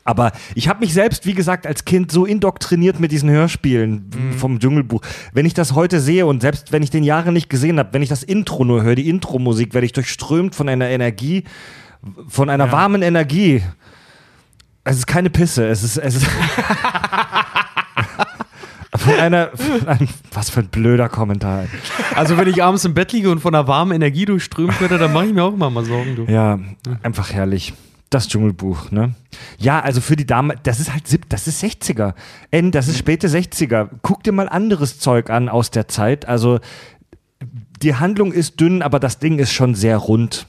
[0.09, 4.59] Aber ich habe mich selbst, wie gesagt, als Kind so indoktriniert mit diesen Hörspielen vom
[4.59, 5.03] Dschungelbuch.
[5.35, 8.01] Wenn ich das heute sehe und selbst wenn ich den Jahre nicht gesehen habe, wenn
[8.01, 11.45] ich das Intro nur höre, die Intro-Musik, werde ich durchströmt von einer Energie,
[12.27, 13.63] von einer warmen Energie.
[14.83, 16.27] Es ist keine Pisse, es ist, es ist
[19.19, 19.51] einer,
[19.87, 21.67] einem, was für ein blöder Kommentar.
[22.15, 25.13] Also wenn ich abends im Bett liege und von einer warmen Energie durchströmt werde, dann
[25.13, 26.25] mache ich mir auch immer mal Sorgen, du.
[26.25, 26.59] Ja,
[27.03, 27.75] einfach herrlich.
[28.11, 29.15] Das Dschungelbuch, ne?
[29.59, 32.15] Ja, also für die Dame, das ist halt sieb, das ist 60er.
[32.51, 33.91] N, das ist späte 60er.
[34.01, 36.27] Guck dir mal anderes Zeug an aus der Zeit.
[36.27, 36.59] Also
[37.83, 40.47] die Handlung ist dünn, aber das Ding ist schon sehr rund.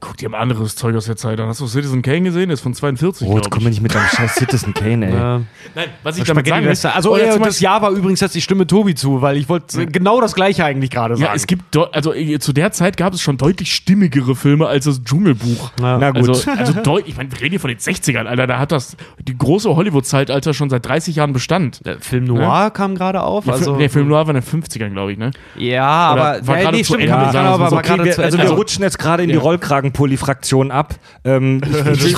[0.00, 1.48] Guck dir mal anderes Zeug aus der Zeit an.
[1.48, 2.48] Hast du Citizen Kane gesehen?
[2.50, 5.06] Das ist von 42, Oh, jetzt glaub komm mir nicht mit deinem scheiß Citizen Kane,
[5.06, 5.12] ey.
[5.18, 5.40] Äh,
[5.74, 6.76] Nein, was ich damit sagen will.
[6.94, 9.48] Also oder äh, zum das Jahr war übrigens jetzt die Stimme Tobi zu, weil ich
[9.48, 11.26] wollte genau das gleiche eigentlich gerade sagen.
[11.26, 14.84] Ja, es gibt, also äh, zu der Zeit gab es schon deutlich stimmigere Filme als
[14.84, 15.72] das Dschungelbuch.
[15.80, 15.98] Ja.
[15.98, 16.28] Na gut.
[16.28, 18.96] Also, also deutlich, ich meine, wir reden hier von den 60ern, Alter, da hat das,
[19.18, 21.84] die große Hollywood-Zeitalter schon seit 30 Jahren Bestand.
[21.84, 23.44] Der Film Noir kam gerade auf.
[23.44, 25.30] Der, Also, Film, der Film Noir war in den 50ern, glaube ich, ne?
[25.56, 28.18] ja, Oder aber war ja, gerade nee, zu stimmt, Ende, kann wir aber gerade wir,
[28.18, 29.40] also wir rutschen jetzt gerade in die Ja.
[29.88, 30.94] Rollkragenpulli-Fraktion ab.
[31.24, 31.60] Ähm,
[31.92, 32.16] ich,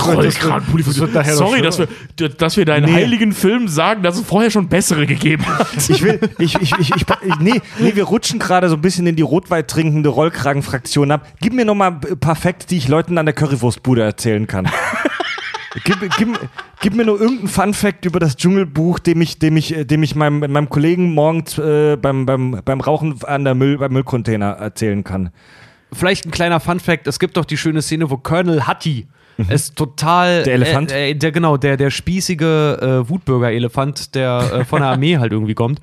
[1.33, 1.87] Sorry, dass wir,
[2.29, 2.93] dass wir deinen Nee.
[2.93, 5.67] heiligen Film sagen, dass es vorher schon bessere gegeben hat.
[5.89, 7.05] ich will, ich, ich, ich, ich,
[7.39, 11.27] nee, nee, wir rutschen gerade so ein bisschen in die rotweit trinkende Rollkragenfraktion ab.
[11.39, 14.69] Gib mir noch mal ein paar Facts, die ich Leuten an der Currywurstbude erzählen kann.
[15.85, 16.37] Gib, gib,
[16.81, 20.39] gib mir nur irgendeinen Fun-Fact über das Dschungelbuch, dem ich, dem ich, dem ich meinem,
[20.39, 25.29] meinem Kollegen morgens äh, beim, beim, beim Rauchen an der Müll, beim Müllcontainer erzählen kann.
[25.93, 29.07] Vielleicht ein kleiner Fun-Fact: Es gibt doch die schöne Szene, wo Colonel Hutty
[29.49, 30.41] ist total.
[30.41, 30.43] Mhm.
[30.43, 30.91] Der Elefant?
[30.91, 35.31] Äh, äh, der, genau, der, der spießige äh, Wutbürger-Elefant, der äh, von der Armee halt
[35.31, 35.81] irgendwie kommt.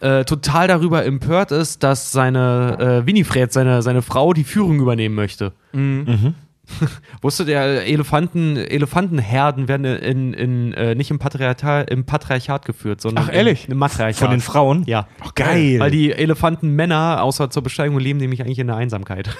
[0.00, 5.14] Äh, total darüber empört ist, dass seine äh, Winifred, seine, seine Frau, die Führung übernehmen
[5.14, 5.52] möchte.
[5.72, 6.34] Mhm.
[7.22, 13.26] Wusste der Elefanten, Elefantenherden werden in, in, äh, nicht im Patriarchat, im Patriarchat geführt, sondern
[13.28, 13.66] Ach, ehrlich?
[13.66, 14.18] Im, im Matriarchat.
[14.18, 14.84] Von den Frauen?
[14.86, 15.06] Ja.
[15.34, 15.80] Geil.
[15.80, 19.30] Weil die Elefantenmänner, außer zur Besteigung, leben nämlich eigentlich in der Einsamkeit.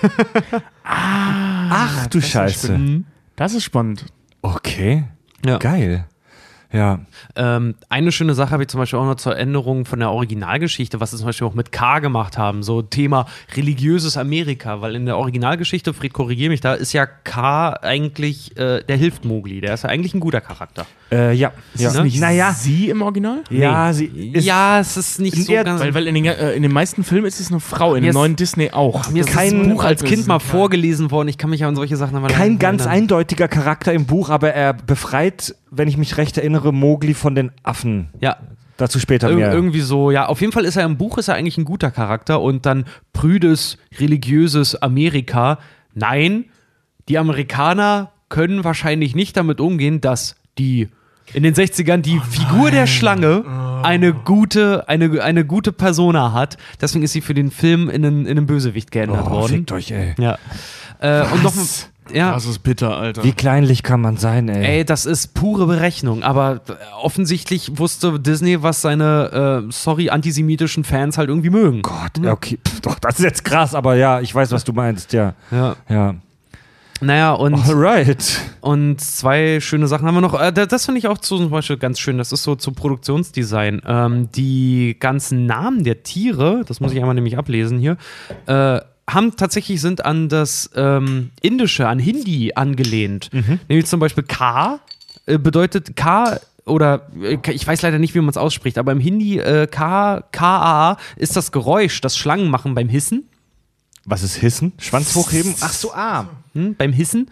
[0.85, 2.79] Ach du Scheiße.
[3.37, 4.07] Das ist spannend.
[4.43, 5.05] Okay.
[5.45, 5.59] Ja.
[5.59, 6.07] Geil.
[6.73, 7.01] Ja.
[7.35, 11.01] Ähm, eine schöne Sache habe ich zum Beispiel auch noch zur Änderung von der Originalgeschichte,
[11.01, 15.07] was sie zum Beispiel auch mit K gemacht haben, so Thema religiöses Amerika, weil in
[15.07, 19.75] der Originalgeschichte, Fred, korrigiere mich, da ist ja K eigentlich, äh, der hilft Mowgli, der
[19.75, 20.87] ist ja eigentlich ein guter Charakter.
[21.13, 21.53] Äh, ja.
[21.77, 21.93] ja.
[22.05, 22.11] ne?
[22.19, 22.53] Naja.
[22.57, 23.43] Sie im Original?
[23.51, 25.81] Ja, sie ist ja, es ist nicht so eher- ganz...
[25.81, 28.07] Weil, weil in, den, äh, in den meisten Filmen ist es eine Frau, in Mir
[28.07, 29.11] dem ist- neuen Disney auch.
[29.11, 31.75] mir ist kein- das Buch als Kind ist mal vorgelesen worden, ich kann mich an
[31.75, 33.03] solche Sachen aber kein nicht ganz erinnern.
[33.03, 37.51] eindeutiger Charakter im Buch, aber er befreit, wenn ich mich recht erinnere, Mowgli von den
[37.65, 38.09] Affen.
[38.21, 38.37] Ja,
[38.77, 39.53] Dazu später Ir mehr.
[39.53, 40.25] irgendwie so, ja.
[40.27, 42.87] Auf jeden Fall ist er im Buch ist er eigentlich ein guter Charakter und dann
[43.13, 45.59] prüdes, religiöses Amerika.
[45.95, 46.47] Nein,
[47.09, 50.89] die Amerikaner können wahrscheinlich nicht damit umgehen, dass die
[51.35, 53.45] in den 60ern die Figur der Schlange
[53.83, 56.57] eine gute, eine, eine gute Persona hat.
[56.81, 59.57] Deswegen ist sie für den Film in einen, in einen Bösewicht geändert oh, worden.
[59.57, 60.15] fickt euch, ey.
[60.19, 60.39] Ja.
[61.01, 61.55] Äh, und noch
[62.13, 62.33] ja.
[62.33, 63.25] Das ist bitter, Alter.
[63.25, 64.79] Wie kleinlich kann man sein, ey?
[64.79, 70.85] Ey, das ist pure Berechnung, aber äh, offensichtlich wusste Disney, was seine, äh, sorry, antisemitischen
[70.85, 71.83] Fans halt irgendwie mögen.
[71.83, 72.59] Gott, ja, okay.
[72.67, 75.35] Pff, doch, das ist jetzt krass, aber ja, ich weiß, was du meinst, ja.
[75.51, 75.77] Ja.
[75.89, 76.15] Ja.
[77.01, 78.41] Naja, und, Alright.
[78.61, 80.39] und zwei schöne Sachen haben wir noch.
[80.39, 82.19] Äh, da- das finde ich auch zum Beispiel ganz schön.
[82.19, 83.83] Das ist so zu Produktionsdesign.
[83.87, 87.97] Ähm, die ganzen Namen der Tiere, das muss ich einmal nämlich ablesen hier,
[88.47, 93.31] äh, haben tatsächlich sind an das ähm, Indische, an Hindi angelehnt.
[93.69, 94.79] Nämlich zum Beispiel K
[95.27, 99.01] äh, bedeutet K oder äh, ich weiß leider nicht, wie man es ausspricht, aber im
[99.01, 103.25] Hindi äh, K, K-A ist das Geräusch, das Schlangen machen beim Hissen.
[104.05, 104.73] Was ist Hissen?
[104.79, 105.55] Schwanz hochheben?
[105.61, 106.27] Ach so, ah.
[106.55, 107.31] hm, beim Hissen.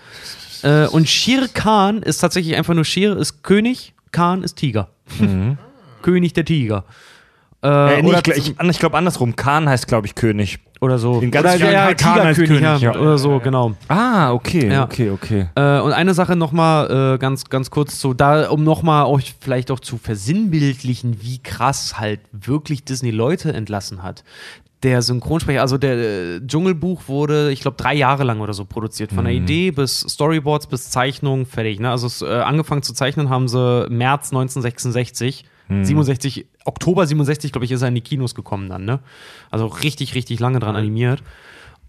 [0.62, 4.88] Äh, und Shere Khan ist tatsächlich einfach nur Shere ist König, Khan ist Tiger.
[6.02, 6.84] König der Tiger.
[6.88, 6.92] Äh,
[7.60, 9.34] Äh, nee, oder, ich glaube ich, ich glaub andersrum.
[9.34, 10.60] Khan heißt, glaube ich, König.
[10.80, 11.20] oder so.
[11.20, 13.00] in ganz oder ja, halt Khan als Tigerkönig, König, ja, ja.
[13.00, 13.74] oder so, genau.
[13.88, 14.84] Ah, okay, Ja.
[14.84, 15.48] okay, okay.
[15.56, 19.72] Äh, und eine Sache nochmal äh, ganz, ganz kurz zu, da, um nochmal euch vielleicht
[19.72, 24.22] auch zu versinnbildlichen, wie krass halt wirklich Disney Leute entlassen hat.
[24.82, 29.10] Der Synchronsprecher, also der äh, Dschungelbuch wurde, ich glaube, drei Jahre lang oder so produziert.
[29.12, 31.80] Von der Idee bis Storyboards bis Zeichnung fertig.
[31.80, 31.90] Ne?
[31.90, 35.44] Also es, äh, angefangen zu zeichnen haben sie März 1966.
[35.84, 39.00] 67, Oktober 67, glaube ich, ist er in die Kinos gekommen dann, ne?
[39.50, 41.22] Also richtig, richtig lange dran animiert.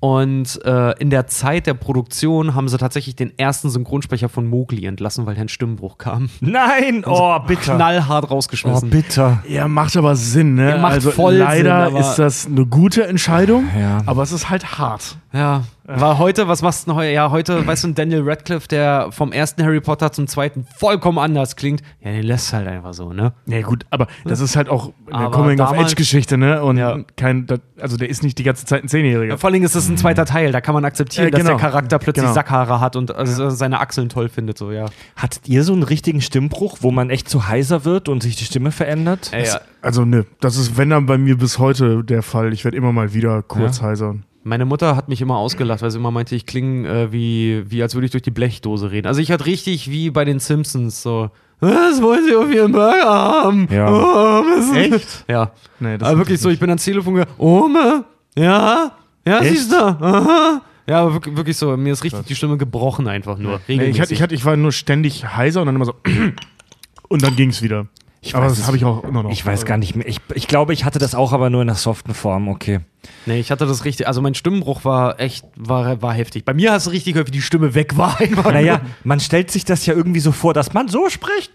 [0.02, 4.86] Und äh, in der Zeit der Produktion haben sie tatsächlich den ersten Synchronsprecher von Mowgli
[4.86, 6.30] entlassen, weil ein Stimmbruch kam.
[6.40, 7.76] Nein, oh, bitter.
[7.76, 8.90] Knallhart Oh, rausgeschmissen.
[8.90, 9.44] bitter.
[9.48, 10.70] Ja, macht aber Sinn, ne?
[10.70, 14.02] Ja, macht also voll leider Sinn, ist das eine gute Entscheidung, Ja.
[14.06, 15.18] aber es ist halt hart.
[15.34, 15.64] Ja.
[15.92, 17.12] War heute, was machst du denn heute?
[17.12, 21.18] Ja, heute, weißt du, ein Daniel Radcliffe, der vom ersten Harry Potter zum zweiten vollkommen
[21.18, 21.82] anders klingt.
[22.04, 23.34] Ja, den lässt halt einfach so, ne?
[23.48, 26.62] Ja, gut, aber das ist halt auch eine Aber Coming-of-Age damals- Geschichte, ne?
[26.64, 27.00] Und Ja.
[27.16, 29.40] kein, das- also der ist nicht die ganze Zeit ein Zehnjähriger.
[29.40, 31.54] Vor allen Dingen ist es ein zweiter Teil, da kann man akzeptieren, Ja, dass genau.
[31.54, 32.36] der Charakter plötzlich Genau.
[32.36, 34.86] Sackhaare hat und also seine Achseln toll findet, so, ja.
[35.16, 38.46] Hattet ihr so einen richtigen Stimmbruch, wo man echt so heiser wird und sich die
[38.46, 39.32] Stimme verändert?
[39.34, 39.60] Ja.
[39.82, 42.54] Also, ne, das ist, wenn dann bei mir bis heute der Fall.
[42.54, 44.24] Ich werde immer mal wieder kurz heisern.
[44.44, 47.84] Meine Mutter hat mich immer ausgelacht, weil sie immer meinte, ich klinge äh, wie, wie
[47.84, 49.08] als würde ich durch die Blechdose reden.
[49.08, 51.30] Also ich hatte richtig wie bei den Simpsons so.
[51.60, 53.68] Was wollen Sie auf Ihren Burger haben?
[53.70, 53.92] Ja.
[53.92, 55.26] Oh, was Echt?
[55.28, 55.52] Ja.
[55.82, 57.36] Nee, das aber wirklich so, ich bin ans Telefon gegangen.
[57.38, 58.06] Ome?
[58.38, 58.94] Ja?
[59.28, 59.98] Ja, sie ist da.
[60.00, 60.62] Aha.
[60.88, 63.60] Ja, aber wirklich, wirklich so, mir ist richtig die Stimme gebrochen einfach nur.
[63.68, 65.94] Nee, ich, hatte, ich, hatte, ich war nur ständig heiser und dann immer so.
[67.10, 67.88] und dann ging's wieder.
[68.22, 69.32] Ich aber weiß das habe ich auch immer noch.
[69.32, 70.08] Ich weiß gar nicht mehr.
[70.08, 72.82] Ich, ich glaube, ich hatte das auch, aber nur in der soften Form, okay.
[73.26, 76.44] Nee, ich hatte das richtig, also mein Stimmenbruch war echt, war, war heftig.
[76.44, 78.52] Bei mir hast du richtig gehört, wie die Stimme weg war einfach.
[78.52, 81.52] Naja, man stellt sich das ja irgendwie so vor, dass man so spricht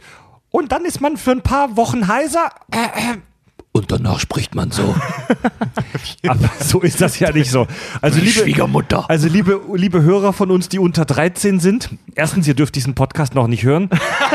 [0.51, 2.51] und dann ist man für ein paar Wochen heiser.
[2.73, 3.19] Äh, äh,
[3.77, 4.95] und danach spricht man so.
[6.29, 7.67] Aber so ist das ja nicht so.
[8.01, 9.11] Also liebe Schwiegermutter.
[9.11, 13.35] Also liebe, liebe Hörer von uns, die unter 13 sind, erstens, ihr dürft diesen Podcast
[13.35, 13.91] noch nicht hören.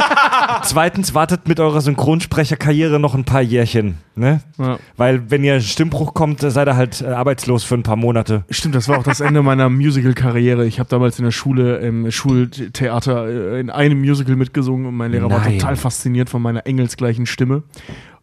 [0.64, 3.98] Zweitens, wartet mit eurer Synchronsprecherkarriere noch ein paar Jährchen.
[4.16, 4.42] Ne?
[4.58, 4.78] Ja.
[4.98, 8.44] Weil wenn ihr Stimmbruch kommt, seid ihr halt äh, arbeitslos für ein paar Monate.
[8.50, 10.66] Stimmt, das war auch das Ende meiner Musical-Karriere.
[10.66, 15.12] Ich habe damals in der Schule, im Schultheater, äh, in einem Musical mitgesungen und mein
[15.12, 15.60] Lehrer war Nein.
[15.60, 17.64] total fasziniert von meiner engelsgleichen Stimme.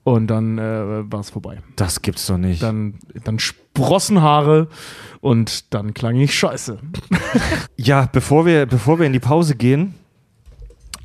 [0.06, 1.58] Und dann äh, war es vorbei.
[1.74, 2.62] Das gibt's doch nicht.
[2.62, 2.94] Dann,
[3.24, 4.68] dann sprossen Haare
[5.20, 6.78] und dann klang ich scheiße.
[7.76, 9.94] Ja, bevor wir, bevor wir in die Pause gehen,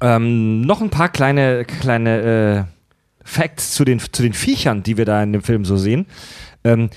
[0.01, 5.05] ähm, noch ein paar kleine, kleine äh, Facts zu den, zu den Viechern, die wir
[5.05, 6.05] da in dem Film so sehen.
[6.63, 6.91] Ähm,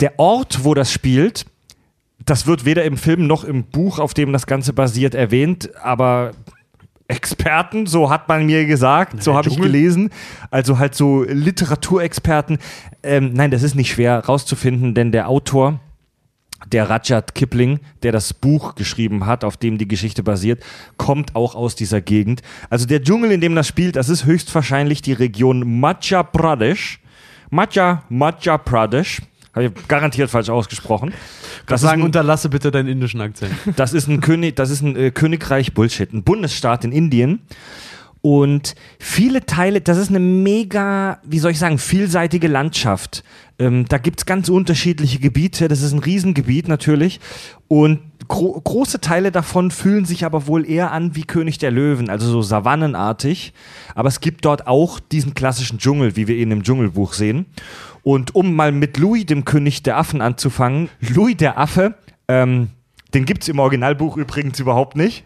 [0.00, 1.46] der Ort, wo das spielt,
[2.18, 6.32] das wird weder im Film noch im Buch, auf dem das Ganze basiert, erwähnt, aber
[7.10, 10.10] Experten, so hat man mir gesagt, so habe ich gelesen,
[10.50, 12.58] also halt so Literaturexperten.
[13.02, 15.80] Ähm, nein, das ist nicht schwer rauszufinden, denn der Autor,
[16.70, 20.62] der Rudyard Kipling, der das Buch geschrieben hat, auf dem die Geschichte basiert,
[20.96, 22.42] kommt auch aus dieser Gegend.
[22.68, 27.00] Also der Dschungel, in dem das spielt, das ist höchstwahrscheinlich die Region Madhya Pradesh.
[27.50, 29.22] Madhya, Madhya Pradesh.
[29.52, 31.12] Habe ich garantiert falsch ausgesprochen.
[31.66, 33.52] Das sagen, ein- unterlasse bitte deinen indischen Akzent.
[33.76, 37.40] das ist ein König, das ist ein äh, Königreich Bullshit, ein Bundesstaat in Indien.
[38.22, 43.24] Und viele Teile, das ist eine mega, wie soll ich sagen, vielseitige Landschaft.
[43.58, 47.20] Ähm, da gibt's ganz unterschiedliche Gebiete, das ist ein Riesengebiet natürlich.
[47.68, 52.10] Und gro große Teile davon fühlen sich aber wohl eher an wie König der Löwen,
[52.10, 53.54] also so savannenartig.
[53.94, 57.46] Aber es gibt dort auch diesen klassischen Dschungel, wie wir ihn im Dschungelbuch sehen.
[58.02, 61.94] Und um mal mit Louis, dem König der Affen, anzufangen, Louis der Affe,
[62.28, 62.68] ähm,
[63.14, 65.24] den gibt's im Originalbuch übrigens überhaupt nicht.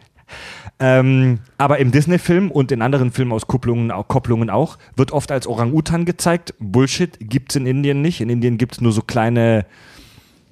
[0.80, 6.04] Ähm, aber im Disney-Film und in anderen Filmauskopplungen auch, Kopplungen auch, wird oft als Orang-Utan
[6.04, 6.54] gezeigt.
[6.58, 8.20] Bullshit gibt's in Indien nicht.
[8.20, 9.66] In Indien gibt's nur so kleine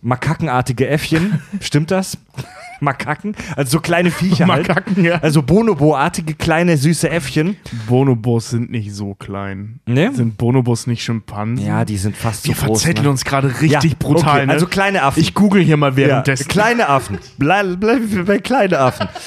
[0.01, 1.41] makakenartige Äffchen.
[1.61, 2.19] Stimmt das?
[2.81, 3.37] Makaken?
[3.55, 4.67] Also so kleine Viecher halt.
[4.67, 5.15] Makaken, ja.
[5.23, 7.57] Also Bonobo-artige kleine süße Äffchen.
[7.87, 9.79] Bonobos sind nicht so klein.
[9.87, 10.13] Ne?
[10.13, 11.65] Sind Bonobos nicht Schimpansen?
[11.65, 12.83] Ja, die sind fast Wir so groß.
[12.83, 13.11] verzetteln ne?
[13.11, 14.39] uns gerade richtig Ja, brutal.
[14.39, 14.53] okay, ne?
[14.53, 15.21] Also kleine Affen.
[15.21, 16.47] ich google hier mal währenddessen.
[16.49, 17.19] Ja, kleine Affen.
[17.39, 19.09] Bleib, bleib bei kleine Affen.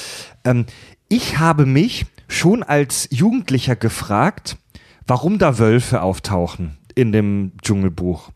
[0.46, 0.64] ähm,
[1.08, 4.56] ich habe mich schon als Jugendlicher gefragt,
[5.06, 8.30] warum da Wölfe auftauchen in dem Dschungelbuch.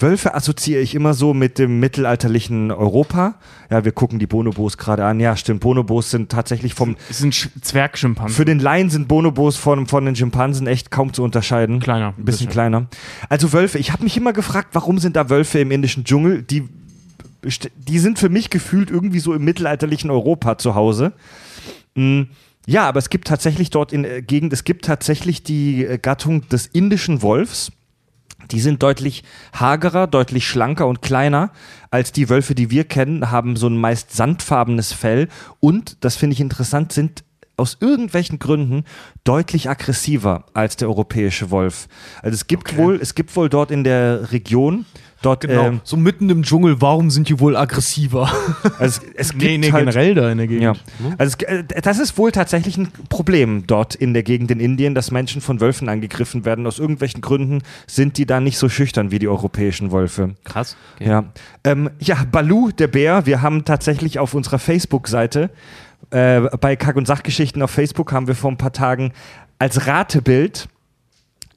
[0.00, 3.34] Wölfe assoziiere ich immer so mit dem mittelalterlichen Europa.
[3.68, 5.18] Ja, wir gucken die Bonobos gerade an.
[5.18, 5.58] Ja, stimmt.
[5.60, 6.96] Bonobos sind tatsächlich vom.
[7.10, 8.32] Es sind Sch- Zwergschimpansen.
[8.36, 11.80] Für den Laien sind Bonobos von, von den Schimpansen echt kaum zu unterscheiden.
[11.80, 12.48] Kleiner, Ein bisschen bisschen.
[12.50, 12.86] kleiner.
[13.28, 13.78] Also Wölfe.
[13.78, 16.42] Ich habe mich immer gefragt, warum sind da Wölfe im indischen Dschungel?
[16.42, 16.68] Die,
[17.42, 21.12] die sind für mich gefühlt irgendwie so im mittelalterlichen Europa zu Hause.
[21.94, 22.22] Mm,
[22.66, 26.46] Ja, aber es gibt tatsächlich dort in der Gegend, es gibt tatsächlich die äh, Gattung
[26.50, 27.72] des indischen Wolfs.
[28.50, 29.24] Die sind deutlich
[29.54, 31.50] hagerer, deutlich schlanker und kleiner
[31.90, 35.28] als die Wölfe, die wir kennen, haben so ein meist sandfarbenes Fell
[35.60, 37.24] und, das finde ich interessant, sind
[37.56, 38.84] aus irgendwelchen Gründen
[39.24, 41.88] deutlich aggressiver als der europäische Wolf.
[42.22, 44.86] Also es gibt wohl, es gibt wohl dort in der Region,
[45.22, 45.66] dort, Genau.
[45.66, 48.30] ähm, so mitten im Dschungel, warum sind die wohl aggressiver?
[48.78, 50.62] also es, es gibt nee, nee, halt, generell da in der Gegend.
[50.62, 50.72] Ja.
[51.18, 54.94] Also es, äh, das ist wohl tatsächlich ein Problem dort in der Gegend in Indien,
[54.94, 56.66] dass Menschen von Wölfen angegriffen werden.
[56.66, 60.34] Aus irgendwelchen Gründen sind die da nicht so schüchtern wie die europäischen Wölfe.
[60.44, 60.76] Krass.
[61.00, 61.24] Ja,
[61.64, 65.50] ähm, ja Balu, der Bär, wir haben tatsächlich auf unserer Facebook-Seite,
[66.10, 69.12] äh, bei Kack- und Sachgeschichten auf Facebook haben wir vor ein paar Tagen
[69.58, 70.68] als Ratebild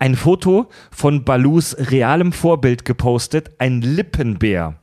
[0.01, 4.75] ein Foto von Balus realem Vorbild gepostet, ein Lippenbär.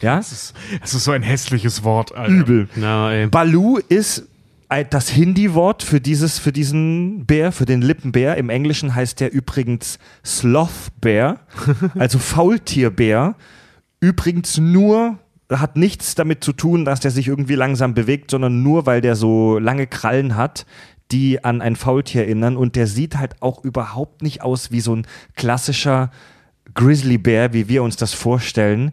[0.00, 0.54] Ja, Das
[0.94, 2.32] ist so ein hässliches Wort, Alter.
[2.32, 2.68] übel.
[3.10, 3.26] Ey.
[3.26, 4.26] Balu ist
[4.88, 8.36] das Hindi-Wort für dieses, für diesen Bär, für den Lippenbär.
[8.38, 11.40] Im Englischen heißt der übrigens Sloth Bear,
[11.98, 13.34] also Faultierbär.
[14.00, 15.18] Übrigens nur
[15.50, 19.14] hat nichts damit zu tun, dass der sich irgendwie langsam bewegt, sondern nur, weil der
[19.14, 20.64] so lange Krallen hat,
[21.12, 22.56] die an ein Faultier erinnern.
[22.56, 25.06] Und der sieht halt auch überhaupt nicht aus wie so ein
[25.36, 26.10] klassischer
[26.74, 28.92] Grizzlybär, wie wir uns das vorstellen,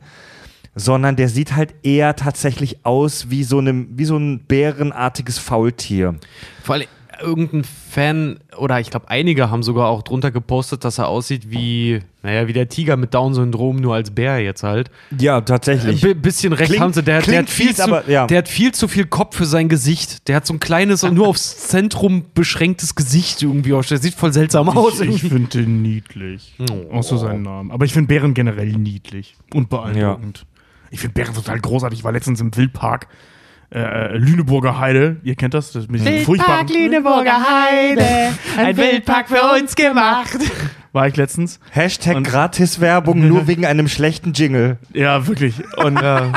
[0.75, 6.15] sondern der sieht halt eher tatsächlich aus wie so, einem, wie so ein bärenartiges Faultier.
[6.63, 6.87] Vor allem
[7.21, 11.99] irgendein Fan oder ich glaube einige haben sogar auch drunter gepostet, dass er aussieht wie,
[12.23, 14.91] naja, wie der Tiger mit Down-Syndrom, nur als Bär jetzt halt.
[15.17, 16.03] Ja, tatsächlich.
[16.05, 17.03] Ein bisschen recht Klingt- haben sie.
[17.03, 18.27] Der, der, hat viel fies, zu, aber ja.
[18.27, 20.27] der hat viel zu viel Kopf für sein Gesicht.
[20.27, 23.69] Der hat so ein kleines und nur aufs Zentrum beschränktes Gesicht irgendwie.
[23.69, 24.99] Der sieht voll seltsam aus.
[24.99, 26.55] Ich, ich finde den niedlich.
[26.91, 27.71] Außer seinen Namen.
[27.71, 30.45] Aber ich finde Bären generell niedlich und beeindruckend.
[30.91, 31.99] Ich finde Bären total großartig.
[31.99, 33.07] Ich war letztens im Wildpark.
[33.69, 38.77] Äh, äh, Lüneburger Heide, ihr kennt das, das ist mit diesem furchtbaren Lüneburger Heide, ein
[38.77, 40.37] Wildpark für uns gemacht.
[40.97, 41.59] War ich letztens.
[41.71, 44.77] Hashtag Und- Gratiswerbung nur wegen einem schlechten Jingle.
[44.93, 45.53] Ja, wirklich.
[45.77, 46.31] Und, Aber,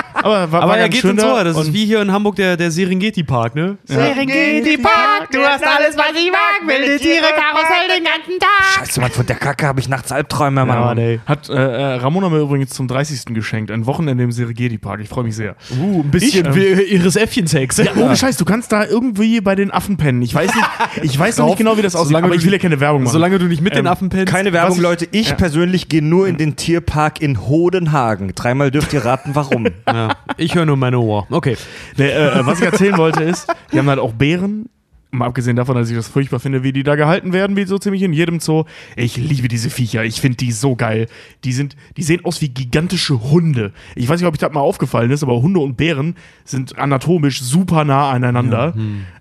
[0.52, 1.42] war, Aber war er geht schön ins Ohr.
[1.44, 3.78] Das ist wie hier in Hamburg der, der Serengeti-Park, ne?
[3.84, 6.60] Serengeti Park, du hast alles, was ich mag.
[6.68, 8.78] Wilde Tiere, Karussell den ganzen Tag.
[8.86, 10.98] Scheiße, Mann, von der Kacke habe ich nachts Albträume, Mann.
[10.98, 11.20] ey.
[11.26, 13.34] Hat äh, äh, Ramona mir übrigens zum 30.
[13.34, 13.70] geschenkt.
[13.70, 15.00] Ein Wochenende im Serengeti-Park.
[15.00, 15.56] Ich freue mich sehr.
[15.80, 17.78] Uh, ein bisschen Ich, ähm, wie ihres Äffchensex.
[17.78, 20.20] Ja, ohne Scheiß, du kannst da irgendwie bei den Affen pennen.
[20.22, 20.68] Ich weiß nicht,
[21.02, 23.12] ich weiß noch nicht genau, wie das aussieht, aber ich will ja keine Werbung machen.
[23.12, 24.26] Solange du nicht mit den Ähm, Affen pennst.
[24.32, 25.08] Keine Werbung, ich- Leute.
[25.12, 25.34] Ich ja.
[25.34, 28.32] persönlich gehe nur in den Tierpark in Hodenhagen.
[28.34, 29.66] Dreimal dürft ihr raten, warum.
[29.86, 31.26] Ja, ich höre nur meine Ohr.
[31.30, 31.56] Okay.
[31.96, 34.66] Nee, äh, äh, was ich erzählen wollte ist, die haben halt auch Bären.
[35.12, 37.78] Mal abgesehen davon, dass ich das furchtbar finde, wie die da gehalten werden, wie so
[37.78, 38.62] ziemlich in jedem Zoo.
[38.94, 40.04] Ich liebe diese Viecher.
[40.04, 41.08] Ich finde die so geil.
[41.42, 43.72] Die sind, die sehen aus wie gigantische Hunde.
[43.96, 47.42] Ich weiß nicht, ob ich das mal aufgefallen ist, aber Hunde und Bären sind anatomisch
[47.42, 48.72] super nah aneinander.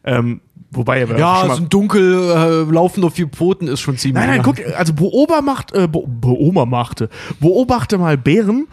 [0.03, 0.41] Ähm,
[0.71, 4.25] wobei aber Ja, so ein dunkel äh, laufen auf vier Pfoten ist schon ziemlich.
[4.25, 7.09] Nein, nein, guck, also beobacht, äh, be beobachte,
[7.39, 8.67] beobachte mal Bären.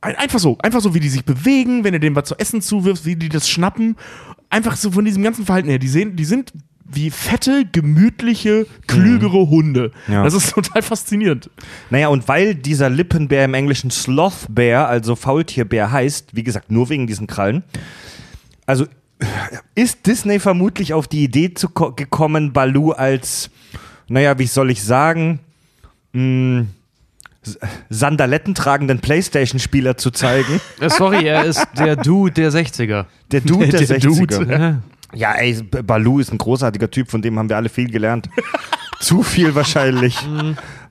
[0.00, 2.60] Ein, einfach so, einfach so, wie die sich bewegen, wenn du denen was zu essen
[2.60, 3.96] zuwirfst, wie die das schnappen.
[4.50, 5.78] Einfach so von diesem ganzen Verhalten her.
[5.78, 6.52] Die, sehen, die sind
[6.94, 9.92] wie fette, gemütliche, klügere Hunde.
[10.08, 10.24] Ja.
[10.24, 11.50] Das ist total faszinierend.
[11.90, 16.88] Naja, und weil dieser Lippenbär im Englischen Sloth Bear, also Faultierbär heißt, wie gesagt, nur
[16.88, 17.62] wegen diesen Krallen,
[18.66, 18.86] also
[19.74, 23.50] ist Disney vermutlich auf die Idee zu ko- gekommen, Baloo als,
[24.08, 25.40] naja, wie soll ich sagen,
[26.12, 26.66] mh,
[27.44, 27.58] S-
[27.90, 30.60] Sandaletten tragenden Playstation-Spieler zu zeigen.
[30.88, 33.06] Sorry, er ist der Dude der 60er.
[33.32, 34.38] Der Dude der, Der 60er.
[34.38, 34.82] Dude.
[35.14, 38.28] Ja, ey, Baloo ist ein großartiger Typ, von dem haben wir alle viel gelernt.
[39.00, 40.16] Zu viel wahrscheinlich.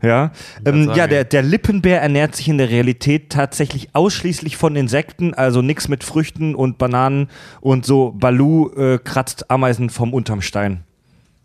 [0.01, 0.31] Ja,
[0.65, 5.61] ähm, ja der, der Lippenbär ernährt sich in der Realität tatsächlich ausschließlich von Insekten, also
[5.61, 7.29] nichts mit Früchten und Bananen
[7.61, 8.11] und so.
[8.11, 10.83] Baloo äh, kratzt Ameisen vom unterm Stein.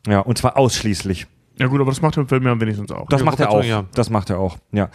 [0.07, 1.27] Ja, und zwar ausschließlich.
[1.59, 3.09] Ja gut, aber das macht der Film ja wenigstens auch.
[3.09, 3.65] Das Ja, macht er auch.
[3.65, 3.85] ja.
[3.95, 4.91] Das macht er auch, ja.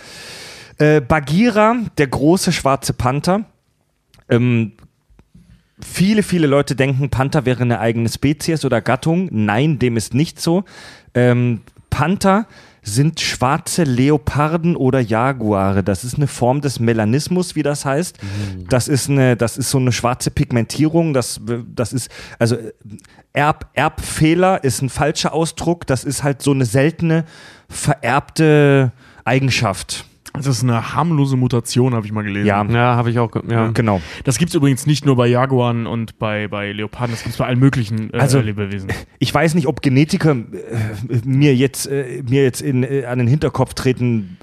[0.78, 3.46] Äh, Bagheera, der große schwarze Panther.
[4.30, 4.74] Ähm,
[5.82, 9.28] viele, viele Leute denken, Panther wäre eine eigene Spezies oder Gattung.
[9.32, 10.64] Nein, dem ist nicht so.
[11.14, 12.48] Ähm, Panther
[12.84, 15.84] sind schwarze Leoparden oder Jaguare.
[15.84, 18.18] Das ist eine Form des Melanismus, wie das heißt.
[18.70, 21.14] Das ist eine, das ist so eine schwarze Pigmentierung.
[21.14, 21.40] Das,
[21.74, 22.10] das ist,
[22.40, 22.58] also
[23.34, 25.86] Erb, Erbfehler ist ein falscher Ausdruck.
[25.86, 27.26] Das ist halt so eine seltene,
[27.70, 28.92] vererbte
[29.26, 30.06] Eigenschaft.
[30.34, 32.48] Das ist eine harmlose Mutation, habe ich mal gelesen.
[32.48, 33.30] Ja, Ja, habe ich auch.
[33.50, 33.68] Ja.
[33.72, 34.02] genau.
[34.24, 37.38] Das gibt es übrigens nicht nur bei Jaguaren und bei, bei Leoparden, das gibt es
[37.38, 38.90] bei allen möglichen äh, Also- Lebewesen.
[39.20, 40.36] Ich weiß nicht, ob Genetiker äh,
[41.26, 44.38] mir jetzt, äh, mir jetzt in, äh, an den Hinterkopf treten,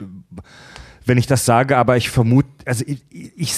[1.05, 3.55] wenn ich das sage, aber ich vermute, also ich, ich,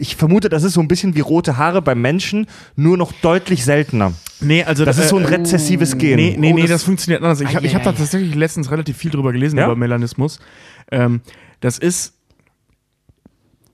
[0.00, 3.62] ich vermute, das ist so ein bisschen wie rote Haare beim Menschen, nur noch deutlich
[3.64, 4.14] seltener.
[4.40, 6.16] Nee, also Das ist so ein äh, rezessives Gen.
[6.16, 7.40] Nee, nee, Oh, nee, das, das- funktioniert anders.
[7.42, 9.66] Ich habe ich da tatsächlich letztens relativ viel drüber gelesen, Ja?
[9.66, 10.40] über Melanismus.
[10.90, 11.20] Ähm,
[11.64, 12.12] das ist.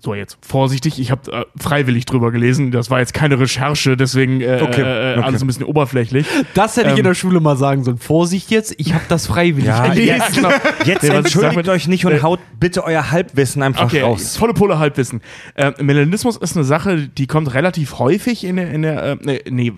[0.02, 2.70] So, jetzt vorsichtig, ich habe äh, freiwillig drüber gelesen.
[2.70, 5.22] Das war jetzt keine Recherche, deswegen äh, Okay, äh, okay.
[5.26, 6.26] alles ein bisschen oberflächlich.
[6.54, 7.98] Das hätte ich in Ähm, der Schule mal sagen sollen.
[7.98, 10.06] Vorsicht jetzt, ich habe das freiwillig Ja, gelesen.
[10.06, 10.48] jetzt, genau.
[10.86, 14.36] jetzt entschuldigt euch nicht und äh, haut bitte euer Halbwissen einfach Okay, raus.
[14.38, 15.20] volle Pulle Halbwissen.
[15.54, 19.70] Äh, Melanismus ist eine Sache, die kommt relativ häufig in der, in der äh, nee,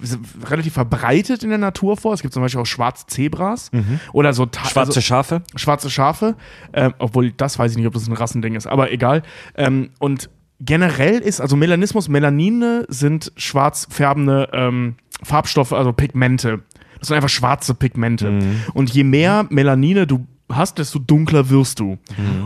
[0.49, 2.15] relativ verbreitet in der Natur vor.
[2.15, 3.71] Es gibt zum Beispiel auch schwarze Zebras
[4.13, 5.43] oder so Schwarze also, Schafe?
[5.57, 6.37] schwarze Schafe,
[6.73, 9.23] ähm, obwohl das weiß ich nicht, ob das ein Rassending ist, aber egal.
[9.57, 10.12] Ähm, und
[10.65, 16.61] generell ist, also Melanismus, Melanine sind schwarz färbende ähm, Farbstoffe, also Pigmente.
[16.99, 18.39] Das sind einfach schwarze Pigmente.
[18.75, 21.99] Und je mehr Melanine du hast, desto dunkler wirst du.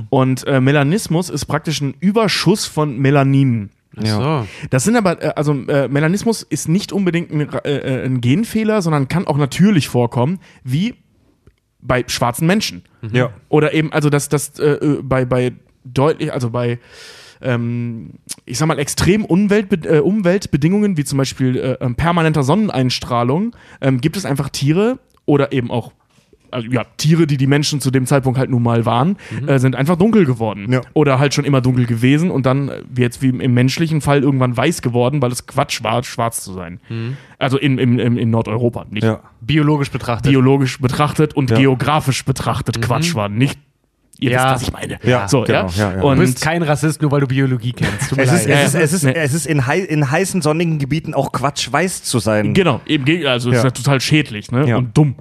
[0.09, 3.71] Und äh, Melanismus ist praktisch ein Überschuss von Melanin.
[3.97, 4.47] So.
[4.71, 8.83] Das sind aber, äh, also äh, Melanismus ist nicht unbedingt ein, äh, äh, ein Genfehler,
[8.83, 10.95] sondern kann auch natürlich vorkommen, wie
[11.81, 12.83] bei schwarzen Menschen.
[13.11, 13.31] Ja.
[13.49, 15.53] Oder eben, also das, das äh, äh, bei, bei
[15.85, 16.79] deutlich, also bei
[17.41, 18.11] ähm,
[18.45, 24.01] ich sag mal, extrem Umweltbe äh, Umweltbedingungen, wie zum Beispiel äh, ähm, permanenter Sonneneinstrahlung, ähm,
[24.01, 25.93] gibt es einfach Tiere oder eben auch
[26.53, 29.17] also, ja, Tiere, die die Menschen zu dem Zeitpunkt halt nun mal waren,
[29.47, 30.73] äh, sind einfach dunkel geworden.
[30.73, 30.81] Ja.
[30.95, 34.23] Oder halt schon immer dunkel gewesen und dann, äh, wie jetzt wie im menschlichen Fall,
[34.23, 36.81] irgendwann weiß geworden, weil es Quatsch war, schwarz zu sein.
[37.39, 39.21] Also in, in, in, in Nordeuropa, nicht Ja.
[39.41, 40.31] Biologisch betrachtet.
[40.31, 41.59] biologisch betrachtet und Ja.
[41.59, 43.29] geografisch betrachtet Quatsch war.
[43.29, 43.59] Nicht,
[44.21, 44.45] ihr Ja.
[44.45, 44.99] wisst, was ich meine.
[45.03, 45.91] Ja, so, genau, ja.
[45.91, 46.01] ja, ja.
[46.01, 48.13] du Und bist kein Rassist, nur weil du Biologie kennst.
[48.17, 49.13] Es ist, es, ist, es, ist, Nee.
[49.15, 52.55] es ist in, hei in heißen, sonnigen Gebieten auch Quatsch, weiß zu sein.
[52.55, 53.59] genau, eben, also Ja.
[53.59, 54.69] ist ja total schädlich ne?
[54.69, 54.77] Ja.
[54.77, 55.17] und dumm.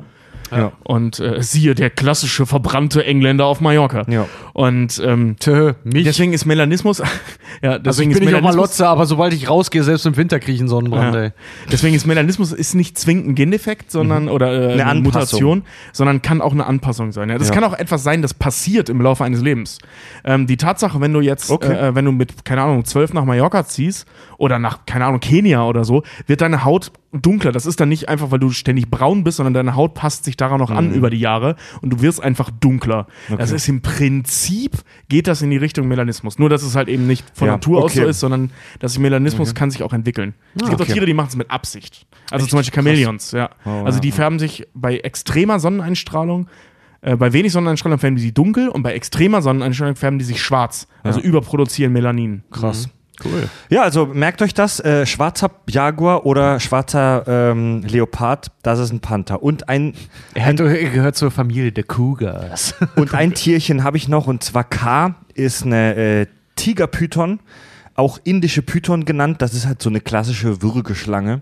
[0.51, 0.71] Ja.
[0.83, 4.03] Und äh, siehe, der klassische verbrannte Engländer auf Mallorca.
[4.07, 4.27] Ja.
[4.53, 6.03] Und ähm, Tö, mich.
[6.03, 6.99] deswegen ist Melanismus,
[7.61, 10.05] ja, also ich deswegen bin ist nicht auch mal Lotze, aber sobald ich rausgehe, selbst
[10.05, 11.21] im Winter kriege ich einen Sonnenbrand, Ja.
[11.23, 11.31] ey.
[11.71, 15.03] Deswegen ist Melanismus ist nicht zwingend ein Gendefekt, sondern oder äh, eine, Anpassung.
[15.03, 17.29] Mutation, sondern kann auch eine Anpassung sein.
[17.29, 19.79] Ja, das kann auch etwas sein, das passiert im Laufe eines Lebens.
[20.23, 21.73] Ähm, die Tatsache, wenn du jetzt, Okay.
[21.73, 25.19] äh, äh, wenn du mit keine Ahnung zwölf nach Mallorca ziehst oder nach keine Ahnung
[25.19, 27.51] Kenia oder so, wird deine Haut dunkler.
[27.51, 30.35] Das ist dann nicht einfach, weil du ständig braun bist, sondern deine Haut passt sich
[30.35, 30.77] daran noch Mhm.
[30.77, 33.07] an über die Jahre und du wirst einfach dunkler.
[33.37, 34.77] Das ist im Prinzip
[35.09, 36.39] geht das in die Richtung Melanismus.
[36.39, 37.99] Nur dass es halt eben nicht von Ja, Natur aus okay.
[38.01, 38.03] Mhm.
[38.03, 40.33] so ist, sondern dass Melanismus kann sich auch entwickeln.
[40.55, 40.89] es gibt okay.
[40.89, 42.05] auch Tiere, die machen es mit Absicht.
[42.31, 43.49] Also zum Beispiel Chamäleons, ja.
[43.63, 46.47] also die färben sich bei extremer Sonneneinstrahlung,
[47.01, 50.41] äh, bei wenig Sonneneinstrahlung färben die sich dunkel und bei extremer Sonneneinstrahlung färben die sich
[50.41, 50.87] schwarz.
[51.03, 52.43] Also überproduzieren Melanin.
[52.51, 52.89] Krass.
[53.23, 53.47] Cool.
[53.69, 58.99] Ja, also merkt euch das: äh, schwarzer Jaguar oder schwarzer ähm, Leopard, das ist ein
[58.99, 59.41] Panther.
[59.41, 59.93] Und ein,
[60.33, 62.75] Er hat- er gehört zur Familie der Cougars.
[62.95, 67.39] und ein Tierchen habe ich noch, und zwar K ist eine äh, Tigerpython,
[67.95, 69.41] auch indische Python genannt.
[69.41, 71.41] Das ist halt so eine klassische Würgeschlange.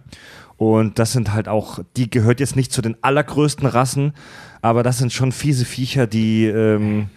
[0.57, 4.13] Und das sind halt auch, die gehört jetzt nicht zu den allergrößten Rassen,
[4.61, 7.09] aber das sind schon fiese Viecher, die ähm,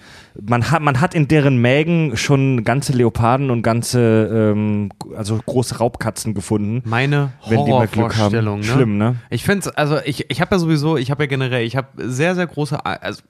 [0.42, 5.78] man hat, man hat in deren Mägen schon ganze Leoparden und ganze, ähm, also große
[5.78, 6.82] Raubkatzen gefunden.
[6.84, 8.32] Meine Wenn die mal Glück haben.
[8.32, 8.60] Horrorvorstellung.
[8.60, 8.64] Ne?
[8.64, 9.16] Schlimm, ne?
[9.30, 12.34] Ich finde also ich, ich habe ja sowieso, ich habe ja generell, ich habe sehr,
[12.34, 13.22] sehr große, also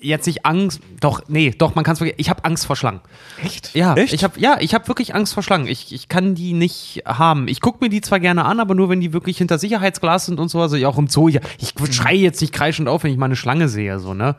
[0.00, 3.00] jetzt nicht Angst, doch, nee, doch, man kann es wirklich, ich habe Angst vor Schlangen.
[3.42, 3.74] Echt?
[3.74, 4.12] Ja, Echt?
[4.12, 5.66] ich habe ja, ich habe wirklich Angst vor Schlangen.
[5.66, 7.48] Ich, ich kann die nicht haben.
[7.48, 10.40] Ich gucke mir die zwar gerne an, aber nur wenn die wirklich hinter Sicherheitsglas sind
[10.40, 11.28] und so, also auch im Zoo.
[11.28, 14.36] Ja, ich schreie jetzt nicht kreischend auf, wenn ich mal eine Schlange sehe, so, ne?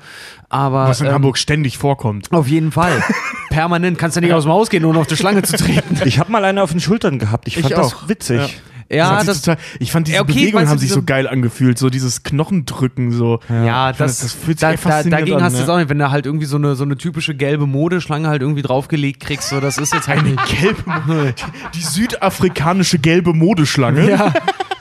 [0.50, 2.32] Aber Was in ähm, Hamburg ständig vorkommt.
[2.32, 3.04] auf jeden Fall.
[3.50, 5.98] Permanent kannst du nicht aus dem Haus gehen, ohne auf die Schlange zu treten.
[6.06, 7.48] Ich habe mal eine auf den Schultern gehabt.
[7.48, 8.08] Ich fand Ich das auch.
[8.10, 8.40] witzig.
[8.40, 8.48] Ja,
[8.90, 11.78] sich das, total, ich fand diese Ja, okay, Bewegungen weißt haben sich so geil angefühlt,
[11.78, 13.40] so dieses Knochendrücken, so.
[13.50, 15.74] Ja, fand, das, das fühlt sich da, da, dagegen an, hast du es ja.
[15.74, 18.62] auch nicht, wenn du halt irgendwie so eine, so eine typische gelbe Modeschlange halt irgendwie
[18.64, 20.40] draufgelegt kriegst, so das ist jetzt halt nicht.
[20.60, 21.34] Gelbe,
[21.76, 24.10] die südafrikanische gelbe Modeschlange.
[24.10, 24.34] Ja.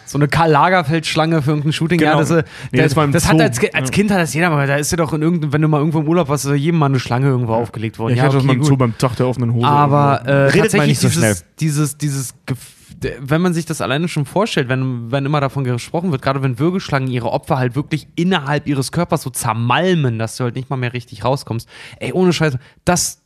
[0.07, 1.99] So eine Karl Lagerfeld-Schlange für irgendein Shooting.
[1.99, 2.13] Genau.
[2.13, 2.43] Ja, das, äh,
[2.73, 3.95] Nee, das, das das hat als, als Ja.
[3.95, 6.01] Kind hat das jeder, aber da ist ja doch in irgendeinem, wenn du mal irgendwo
[6.01, 8.13] im Urlaub warst, ist ja jedem mal eine Schlange irgendwo aufgelegt worden.
[8.13, 8.79] Ich ja, hatte das okay, mal so gut.
[8.79, 9.67] beim Tag der offenen Hose.
[9.67, 11.37] Aber äh, Redet mal nicht so dieses, schnell.
[11.61, 12.78] dieses, dieses, Gef- d-
[13.21, 16.59] wenn man sich das alleine schon vorstellt, wenn, wenn immer davon gesprochen wird, gerade wenn
[16.59, 20.77] Würgeschlangen ihre Opfer halt wirklich innerhalb ihres Körpers so zermalmen, dass du halt nicht mal
[20.77, 21.69] mehr richtig rauskommst.
[22.01, 23.23] Ey, ohne Scheiß, das,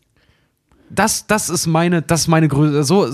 [0.95, 2.85] das, das ist meine, das ist meine Größe.
[2.85, 3.07] So,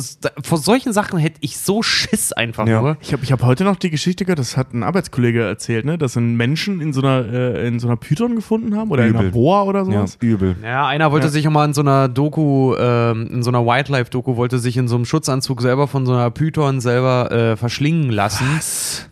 [0.43, 2.81] vor solchen Sachen hätte ich so Schiss einfach Ja.
[2.81, 2.97] nur.
[3.01, 5.97] Ich habe ich hab heute noch die Geschichte gehört, das hat ein Arbeitskollege erzählt, ne,
[5.99, 9.11] dass ein Menschen in so einer, äh, in so einer Python gefunden haben oder in
[9.11, 9.21] Übel.
[9.21, 10.19] einer Boa oder Ja, sowas.
[10.21, 10.57] übel.
[10.63, 14.37] Ja, einer wollte sich auch mal in so einer Doku, ähm, in so einer Wildlife-Doku,
[14.37, 18.47] wollte sich in so einem Schutzanzug selber von so einer Python selber äh, verschlingen lassen.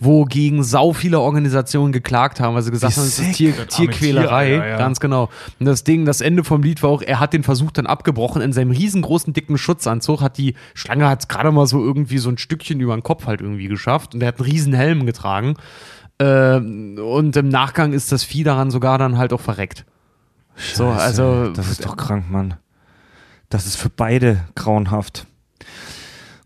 [0.01, 3.33] Wogegen sau viele Organisationen geklagt haben, weil sie gesagt Wie haben, es ist.
[3.37, 4.47] Tier, Tierquälerei.
[4.57, 4.77] Tier, ja.
[4.79, 5.29] Ganz genau.
[5.61, 8.43] Und das Ding, das Ende vom Lied war auch, er hat den Versuch dann abgebrochen
[8.43, 12.39] in seinem riesengroßen, dicken Schutzanzug, hat die Schlange hat gerade mal so irgendwie so ein
[12.39, 15.55] Stückchen über den Kopf halt irgendwie geschafft und er hat einen riesen Helm getragen.
[16.19, 19.85] Ähm, und im Nachgang ist das Vieh daran sogar dann halt auch verreckt.
[20.57, 22.55] So, also Das ist doch krank, Mann.
[23.49, 25.27] Das ist für beide grauenhaft.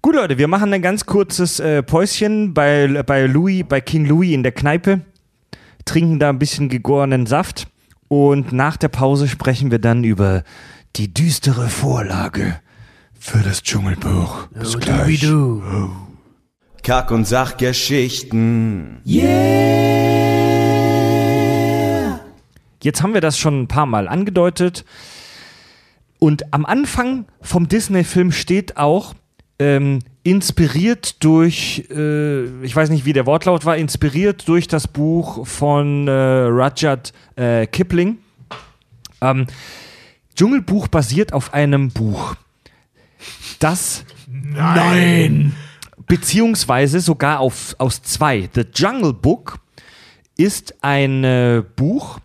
[0.02, 4.32] Gut, Leute, wir machen ein ganz kurzes äh, Päuschen bei, bei Louis, bei King Louis
[4.32, 5.02] in der Kneipe,
[5.84, 7.68] trinken da ein bisschen gegorenen Saft
[8.08, 10.42] und nach der Pause sprechen wir dann über
[10.96, 12.60] die düstere Vorlage
[13.18, 14.46] für das Dschungelbuch.
[14.48, 15.26] Bis gleich.
[16.82, 19.00] Kack- und Sachgeschichten.
[22.82, 24.84] Jetzt haben wir das schon ein paar Mal angedeutet.
[26.18, 29.14] Und am Anfang vom Disney-Film steht auch,
[29.58, 35.46] ähm, inspiriert durch, äh, ich weiß nicht, wie der Wortlaut war, inspiriert durch das Buch
[35.46, 38.18] von äh, Rudyard äh, Kipling.
[39.20, 39.46] Ähm,
[40.36, 42.34] Dschungelbuch basiert auf einem Buch,
[43.58, 45.54] das Nein!
[46.06, 48.48] beziehungsweise sogar auf, aus zwei.
[48.54, 49.60] The Jungle Book
[50.36, 52.18] ist ein äh, Buch,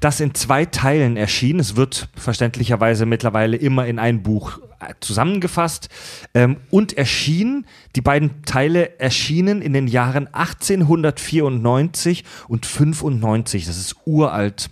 [0.00, 1.60] das in zwei Teilen erschien.
[1.60, 5.88] Es wird verständlicherweise mittlerweile immer in ein Buch äh, zusammengefasst
[6.34, 13.64] ähm, und erschien, die beiden Teile erschienen in den Jahren 1894 und 95.
[13.64, 14.70] Das ist uralt.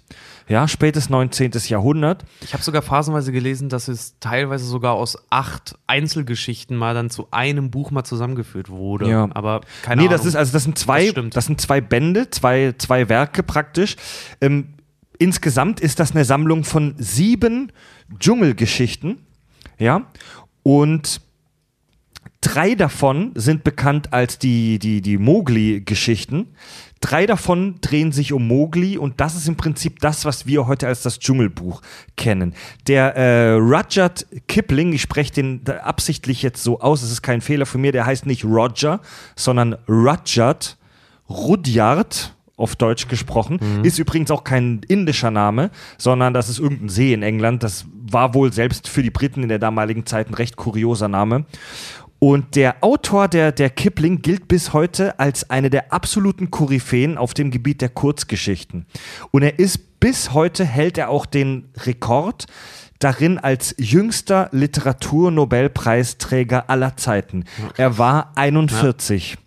[0.50, 1.52] Ja, spätes 19.
[1.68, 2.24] Jahrhundert.
[2.40, 7.28] Ich habe sogar phasenweise gelesen, dass es teilweise sogar aus acht Einzelgeschichten mal dann zu
[7.30, 9.08] einem Buch mal zusammengeführt wurde.
[9.08, 9.28] Ja.
[9.32, 10.18] Aber keine nee, Ahnung.
[10.18, 13.94] das ist also das sind zwei, Das das, sind zwei Bände, zwei, zwei Werke praktisch.
[14.40, 14.74] Ähm,
[15.20, 17.70] insgesamt ist das eine Sammlung von sieben
[18.18, 19.18] Dschungelgeschichten,
[19.78, 20.06] ja,
[20.64, 21.20] und
[22.40, 26.48] drei davon sind bekannt als die die die Mowgli-Geschichten.
[27.00, 30.86] Drei davon drehen sich um Mowgli und das ist im Prinzip das, was wir heute
[30.86, 31.80] als das Dschungelbuch
[32.16, 32.54] kennen.
[32.88, 37.64] Der äh, Rudyard Kipling, ich spreche den absichtlich jetzt so aus, es ist kein Fehler
[37.64, 39.00] von mir, der heißt nicht Roger,
[39.34, 40.76] sondern Rudyard,
[41.30, 47.14] Rudyard auf Deutsch gesprochen, ist übrigens auch kein indischer Name, sondern das ist irgendein See
[47.14, 47.62] in England.
[47.62, 51.46] Das war wohl selbst für die Briten in der damaligen Zeit ein recht kurioser Name.
[52.20, 57.32] Und der Autor der, der Kipling gilt bis heute als eine der absoluten Koryphäen auf
[57.32, 58.84] dem Gebiet der Kurzgeschichten.
[59.30, 62.44] Und er ist bis heute, hält er auch den Rekord
[62.98, 67.46] darin als jüngster Literaturnobelpreisträger aller Zeiten.
[67.78, 69.38] Er war 41,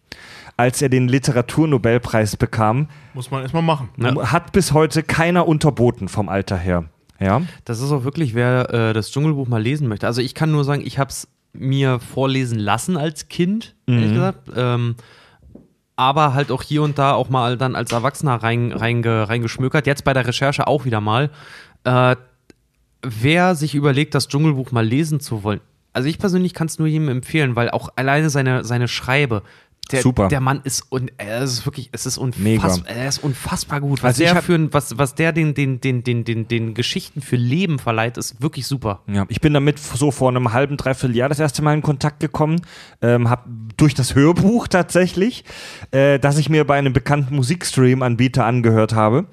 [0.57, 2.87] als er den Literaturnobelpreis bekam.
[3.13, 3.89] Muss man erstmal machen.
[4.23, 6.85] Hat bis heute keiner unterboten vom Alter her.
[7.19, 7.43] Ja.
[7.65, 10.07] Das ist auch wirklich, wer äh, das Dschungelbuch mal lesen möchte.
[10.07, 14.49] Also ich kann nur sagen, ich habe es mir vorlesen lassen als Kind, ehrlich gesagt.
[14.55, 14.95] Ähm,
[15.95, 19.85] aber halt auch hier und da auch mal dann als Erwachsener rein, reinge, reingeschmökert.
[19.85, 21.29] Jetzt bei der Recherche auch wieder mal.
[21.83, 22.15] Äh,
[23.03, 25.59] wer sich überlegt, das Dschungelbuch mal lesen zu wollen,
[25.93, 29.43] also ich persönlich kann es nur jedem empfehlen, weil auch alleine seine, seine Schreibe,
[29.91, 30.27] der, Super.
[30.29, 34.01] der Mann ist und es ist wirklich, es ist unfassbar, er ist unfassbar gut.
[34.01, 37.21] Was Also der hab- für was, was der den, den, den, den, den, den Geschichten
[37.21, 39.01] für Leben verleiht, ist wirklich super.
[39.07, 42.19] Ja, ich bin damit so vor einem halben, dreiviertel Jahr das erste Mal in Kontakt
[42.21, 42.61] gekommen,
[43.01, 43.45] ähm, hab
[43.77, 45.43] durch das Hörbuch tatsächlich,
[45.91, 49.25] äh, das ich mir bei einem bekannten Musikstream-Anbieter angehört habe.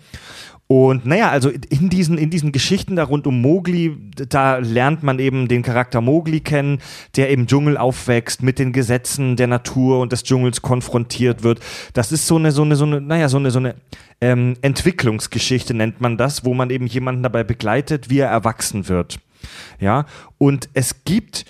[0.73, 3.97] Und naja, also in diesen, in diesen Geschichten da rund um Mowgli,
[4.29, 6.79] da lernt man eben den Charakter Mowgli kennen,
[7.17, 11.59] der im Dschungel aufwächst, mit den Gesetzen der Natur und des Dschungels konfrontiert wird.
[11.93, 13.75] Das ist so eine, so eine, so eine, naja, so eine, so eine
[14.21, 19.19] ähm, Entwicklungsgeschichte nennt man das, wo man eben jemanden dabei begleitet, wie er erwachsen wird.
[19.81, 20.07] Ja,
[20.39, 21.47] und es gibt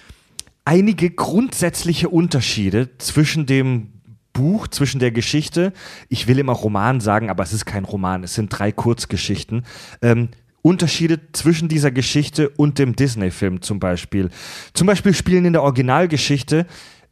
[0.64, 3.99] einige grundsätzliche Unterschiede zwischen dem
[4.40, 5.74] Buch, zwischen der Geschichte,
[6.08, 9.66] ich will immer Roman sagen, aber es ist kein Roman, es sind drei Kurzgeschichten.
[10.00, 10.30] Ähm,
[10.62, 14.30] Unterschiede zwischen dieser Geschichte und dem Disney-Film zum Beispiel.
[14.72, 16.66] Zum Beispiel spielen in der Originalgeschichte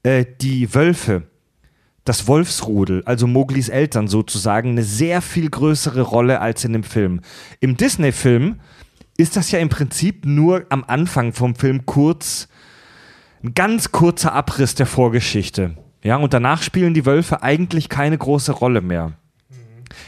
[0.04, 1.24] äh, die Wölfe,
[2.04, 7.20] das Wolfsrudel, also Mowglis Eltern sozusagen, eine sehr viel größere Rolle als in dem Film.
[7.60, 8.60] Im Disney-Film
[9.18, 12.48] ist das ja im Prinzip nur am Anfang vom Film kurz,
[13.44, 15.76] ein ganz kurzer Abriss der Vorgeschichte.
[16.08, 19.12] Ja, und danach spielen die Wölfe eigentlich keine große Rolle mehr.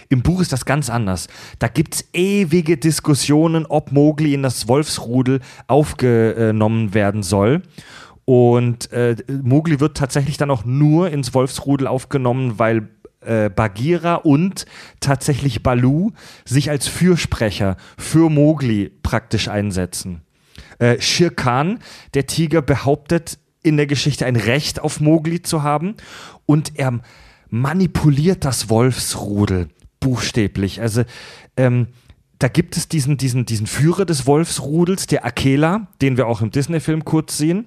[0.08, 1.28] Im Buch ist das ganz anders.
[1.58, 7.60] Da gibt es ewige Diskussionen, ob Mowgli in das Wolfsrudel aufgenommen werden soll.
[8.24, 12.88] Und äh, Mowgli wird tatsächlich dann auch nur ins Wolfsrudel aufgenommen, weil
[13.20, 14.64] äh, Bagheera und
[15.00, 16.12] tatsächlich Balu
[16.46, 20.22] sich als Fürsprecher für Mowgli praktisch einsetzen.
[20.78, 21.78] Äh, Shere Khan,
[22.14, 25.94] der Tiger, behauptet in der Geschichte ein Recht auf Mowgli zu haben
[26.46, 27.00] und er
[27.48, 30.80] manipuliert das Wolfsrudel buchstäblich.
[30.80, 31.04] Also
[31.56, 31.88] ähm,
[32.38, 36.50] da gibt es diesen, diesen, diesen Führer des Wolfsrudels, der Akela, den wir auch im
[36.50, 37.66] Disney-Film kurz sehen.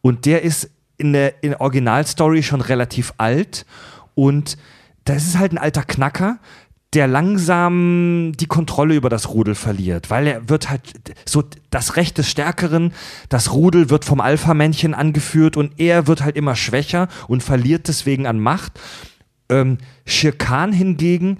[0.00, 3.64] Und der ist in der, in der Originalstory schon relativ alt.
[4.16, 4.58] Und
[5.04, 6.40] das ist halt ein alter Knacker,
[6.94, 10.82] der langsam die Kontrolle über das Rudel verliert, weil er wird halt
[11.26, 12.94] so das Recht des Stärkeren,
[13.28, 18.26] das Rudel wird vom Alpha-Männchen angeführt und er wird halt immer schwächer und verliert deswegen
[18.26, 18.80] an Macht.
[19.50, 21.38] Ähm, Shere Khan hingegen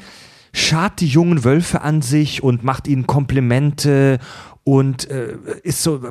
[0.53, 4.19] schart die jungen Wölfe an sich und macht ihnen Komplimente
[4.65, 6.03] und äh, ist so,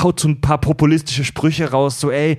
[0.00, 2.38] haut so ein paar populistische Sprüche raus, so ey,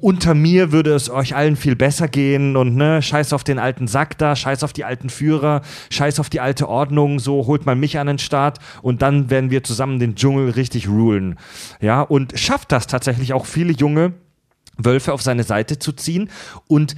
[0.00, 3.88] unter mir würde es euch allen viel besser gehen und ne, scheiß auf den alten
[3.88, 7.74] Sack da, scheiß auf die alten Führer, scheiß auf die alte Ordnung, so holt mal
[7.74, 11.36] mich an den Start und dann werden wir zusammen den Dschungel richtig rulen.
[11.80, 14.14] Ja, und schafft das tatsächlich auch viele junge
[14.78, 16.30] Wölfe auf seine Seite zu ziehen
[16.68, 16.94] und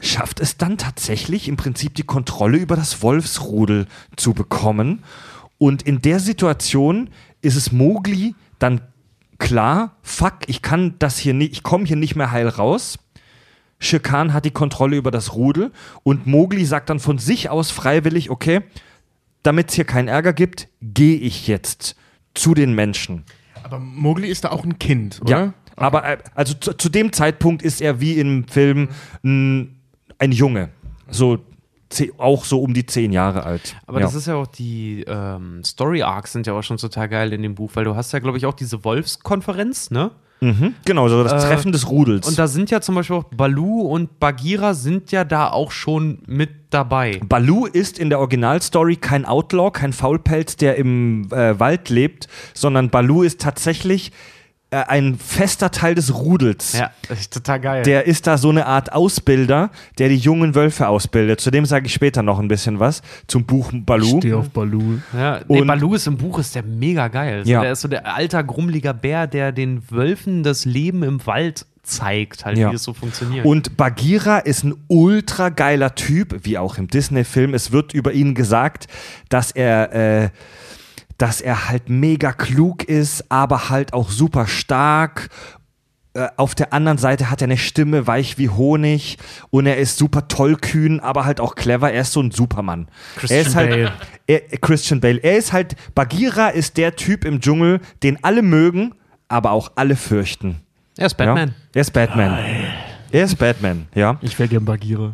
[0.00, 3.86] schafft es dann tatsächlich im Prinzip die Kontrolle über das Wolfsrudel
[4.16, 5.04] zu bekommen.
[5.58, 7.08] Und in der Situation
[7.40, 8.80] ist es Mowgli dann
[9.42, 12.98] klar, fuck, ich kann das hier nicht, ich komme hier nicht mehr heil raus.
[13.78, 15.72] Shere Khan hat die Kontrolle über das Rudel
[16.04, 18.60] und Mowgli sagt dann von sich aus freiwillig, okay,
[19.42, 21.96] damit es hier keinen Ärger gibt, gehe ich jetzt
[22.34, 23.24] zu den Menschen.
[23.64, 25.30] Aber Mowgli ist da auch ein Kind, oder?
[25.30, 28.88] Ja, aber äh, also zu, zu dem Zeitpunkt ist er wie im Film
[29.24, 29.80] ein,
[30.18, 30.68] ein Junge.
[31.08, 31.40] So
[32.18, 33.76] auch so um die zehn Jahre alt.
[33.86, 34.06] Aber ja.
[34.06, 37.42] das ist ja auch die ähm, Story Arcs sind ja auch schon total geil in
[37.42, 40.10] dem Buch, weil du hast ja, glaube ich, auch diese Wolfskonferenz, ne?
[40.84, 42.26] genau so das äh, Treffen des Rudels.
[42.26, 46.18] Und da sind ja zum Beispiel auch Balu und Bagheera sind ja da auch schon
[46.26, 47.20] mit dabei.
[47.24, 52.90] Baloo ist in der Originalstory kein Outlaw, kein Faulpelz, der im äh, Wald lebt, sondern
[52.90, 54.10] Baloo ist tatsächlich
[54.72, 56.72] äh, ein fester Teil des Rudels.
[56.72, 57.82] Ja, das ist total geil.
[57.84, 61.40] Der ist da so eine Art Ausbilder, der die jungen Wölfe ausbildet.
[61.40, 64.18] Zu dem sage ich später noch ein bisschen was zum Buch Baloo.
[64.18, 64.98] Steh auf Baloo.
[65.16, 67.42] ja, nee, und- Balu ist im Buch ist der mega geil.
[67.44, 67.60] Ja.
[67.60, 72.44] Der ist so der alter, grummeliger Bär, der den Wölfen das Leben im Wald zeigt,
[72.44, 72.70] halt, Ja.
[72.70, 73.44] wie es so funktioniert.
[73.44, 77.54] Und Bagheera ist ein ultra geiler Typ, wie auch im Disney-Film.
[77.54, 78.86] Es wird über ihn gesagt,
[79.28, 79.92] dass er,
[80.24, 80.28] äh,
[81.22, 85.28] dass er halt mega klug ist, aber halt auch super stark.
[86.14, 89.18] Äh, auf der anderen Seite hat er eine Stimme weich wie Honig
[89.50, 91.92] und er ist super tollkühn, aber halt auch clever.
[91.92, 92.88] Er ist so ein Supermann.
[93.14, 93.92] Christian er ist halt, Bale.
[94.26, 95.18] Er, Christian Bale.
[95.18, 98.92] Er ist halt, Bagheera ist der Typ im Dschungel, den alle mögen,
[99.28, 100.56] aber auch alle fürchten.
[100.96, 101.50] er ist Batman.
[101.50, 101.54] Ja?
[101.72, 102.38] Er ist Batman.
[103.12, 104.18] Er ist Batman, ja.
[104.22, 105.12] Ich wäre gern Bagheera.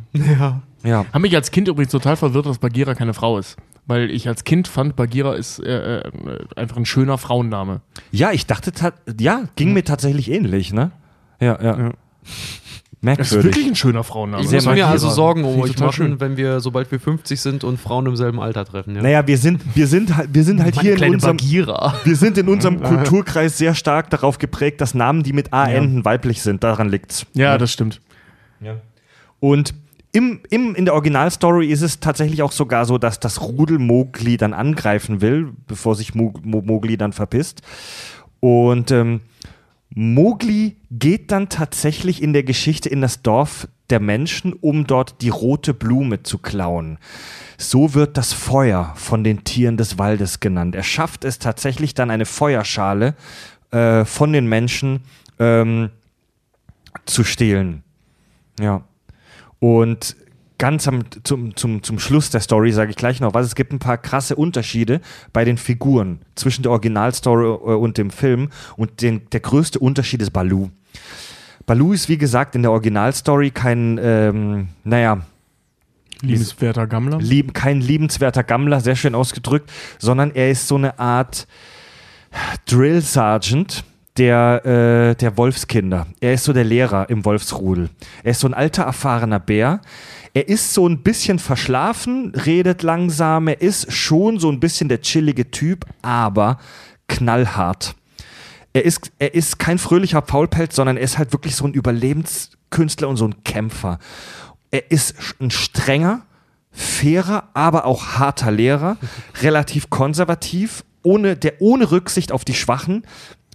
[0.85, 1.05] Ja.
[1.13, 3.57] Haben mich als Kind übrigens total verwirrt, dass Bagheera keine Frau ist.
[3.89, 6.11] Weil ich als Kind fand, Bagheera ist äh, äh,
[6.57, 7.81] einfach ein schöner Frauenname.
[8.13, 8.71] Ja, ich dachte,
[9.19, 10.93] ja, ging mir tatsächlich ähnlich, ne?
[11.41, 11.77] Ja, ja.
[11.81, 11.93] Das
[13.01, 13.45] ist Merkwürdig.
[13.45, 14.45] wirklich ein schöner Frauenname.
[14.45, 16.21] Ich muss mir also Sorgen um euch machen, schön.
[16.21, 18.95] wenn wir, sobald wir 50 sind und Frauen im selben Alter treffen.
[18.95, 19.03] Ja.
[19.03, 21.95] Naja, wir sind, wir sind halt, wir sind halt Meine hier in unserem, Bagheera.
[22.05, 26.05] wir sind in unserem Kulturkreis sehr stark darauf geprägt, dass Namen, die mit A enden,
[26.05, 26.63] weiblich sind.
[26.63, 27.25] Daran liegt's.
[27.33, 28.03] Ja, das stimmt.
[29.41, 29.73] Und
[30.13, 34.37] im, im, in der Originalstory ist es tatsächlich auch sogar so, dass das Rudel Mowgli
[34.37, 37.63] dann angreifen will, bevor sich Mo Mo Mowgli dann verpisst.
[38.41, 39.21] Und ähm,
[39.91, 45.31] Mowgli geht dann tatsächlich in der Geschichte in das Dorf der Menschen, um dort die
[45.31, 46.99] rote Blume zu klauen.
[47.57, 50.75] So wird das Feuer von den Tieren des Waldes genannt.
[50.75, 53.15] Er schafft es tatsächlich dann eine Feuerschale
[53.71, 55.01] äh, von den Menschen
[55.39, 55.91] ähm,
[57.07, 57.83] zu stehlen.
[58.61, 58.83] Ja.
[59.61, 60.17] Und
[60.59, 63.47] ganz am, zum, zum, zum Schluss der Story sage ich gleich noch was.
[63.47, 65.01] Es gibt ein paar krasse Unterschiede
[65.33, 68.51] bei den Figuren zwischen der Originalstory äh, und dem Film.
[68.77, 70.71] Und den, der größte Unterschied ist Baloo.
[71.67, 75.23] Baloo ist, wie gesagt, in der Originalstory kein, ähm, naja,
[76.23, 77.19] Liebenswerter Gammler.
[77.19, 81.47] lieb, kein liebenswerter Gammler, sehr schön ausgedrückt, sondern er ist so eine Art
[82.67, 83.85] Drill Sergeant
[84.19, 86.07] der, äh, der Wolfskinder.
[86.21, 87.89] Er ist so der Lehrer im Wolfsrudel.
[88.25, 89.81] Er ist so ein alter, erfahrener Bär.
[90.35, 93.49] Er ist so ein bisschen verschlafen, redet langsam.
[93.49, 96.59] Er ist schon so ein bisschen der chillige Typ, aber
[97.07, 97.95] knallhart.
[98.73, 103.09] Er ist, er ist kein fröhlicher Faulpelz, sondern er ist halt wirklich so ein Überlebenskünstler
[103.09, 103.99] und so ein Kämpfer.
[104.71, 106.23] Er ist ein strenger,
[106.71, 108.99] fairer, aber auch harter Lehrer,
[109.43, 113.05] relativ konservativ, ohne, der ohne Rücksicht auf die Schwachen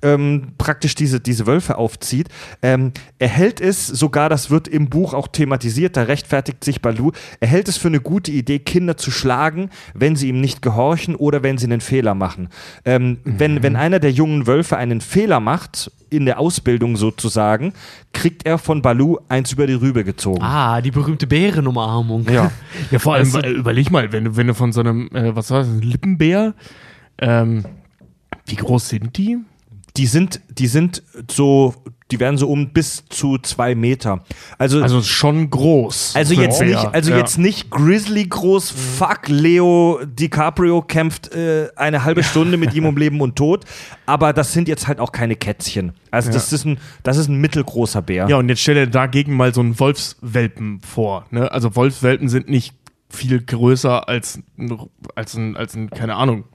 [0.04, 2.28] ähm, praktisch diese, diese Wölfe aufzieht.
[2.62, 7.12] Ähm, er hält es, sogar das wird im Buch auch thematisiert, da rechtfertigt sich Baloo,
[7.40, 11.16] er hält es für eine gute Idee, Kinder zu schlagen, wenn sie ihm nicht gehorchen
[11.16, 12.50] oder wenn sie einen Fehler machen.
[12.86, 17.74] Ähm, wenn, wenn einer der jungen Wölfe einen Fehler macht, in der Ausbildung sozusagen,
[18.14, 20.44] kriegt er von Baloo eins über die Rübe gezogen.
[20.44, 22.28] Ah, die berühmte Bärenumarmung.
[22.30, 22.52] Ja.
[22.92, 25.50] Ja, vor allem, äh, überleg mal, wenn du, wenn du von so einem, äh, was
[25.52, 26.54] war das, Lippenbär,
[27.18, 27.64] ähm,
[28.46, 29.40] wie groß sind die?
[29.98, 31.76] Die sind, die sind so,
[32.10, 34.24] die werden so um bis zu zwei Meter.
[34.58, 36.16] Also, also, Also schon groß.
[36.36, 37.18] für jetzt einen nicht, also ja.
[37.18, 42.98] jetzt nicht Grizzly groß, fuck, Leo DiCaprio kämpft äh, eine halbe Stunde mit ihm um
[43.04, 43.66] Leben und Tod,
[44.06, 45.94] aber das sind jetzt halt auch keine Kätzchen.
[46.12, 48.28] Also das ist ein, das ist ein mittelgroßer Bär.
[48.30, 51.26] Ja, und jetzt stell dir dagegen mal so einen Wolfswelpen vor.
[51.32, 51.52] Ne?
[51.52, 52.76] Also Wolfswelpen sind nicht
[53.10, 54.78] viel größer als ein,
[55.16, 56.46] als ein, als ein keine Ahnung.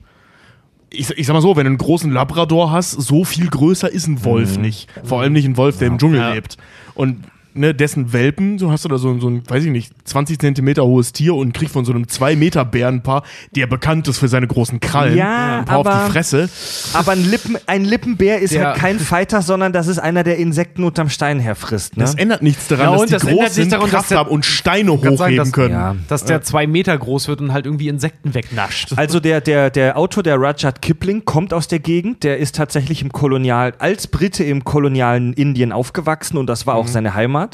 [0.91, 4.07] Ich, ich sag mal so, wenn du einen großen Labrador hast, so viel größer ist
[4.07, 4.89] ein Wolf nicht.
[5.05, 6.33] Vor allem nicht ein Wolf, der im Dschungel Ja.
[6.33, 6.57] lebt.
[6.95, 7.25] Und
[7.59, 10.85] ne, dessen Welpen, so hast du da so, so ein, weiß ich nicht, 20 Zentimeter
[10.85, 13.23] hohes Tier und kriegt von so einem 2 Meter Bärenpaar,
[13.55, 16.49] der bekannt ist für seine großen Krallen, Ja, ein paar auf aber- die Fresse.
[16.95, 20.39] Aber ein, Lippen, ein Lippenbär ist Der- halt kein Fighter, sondern das ist einer, der
[20.39, 21.97] Insekten unterm Stein herfrisst.
[21.97, 22.05] Ne?
[22.05, 24.45] Das ändert nichts daran, Ja, dass die das groß sind, daran, Kraft der- haben und
[24.45, 25.75] Steine kann sagen, hochheben dass- können.
[25.75, 25.97] Ja.
[26.09, 28.93] Dass der zwei Meter groß wird und halt irgendwie Insekten wegnascht.
[28.97, 32.23] Also der, der, der Autor, der Rudyard Kipling, kommt aus der Gegend.
[32.25, 36.87] Der ist tatsächlich im Kolonial, als Brite im kolonialen Indien aufgewachsen und das war auch
[36.87, 37.48] seine Heimat.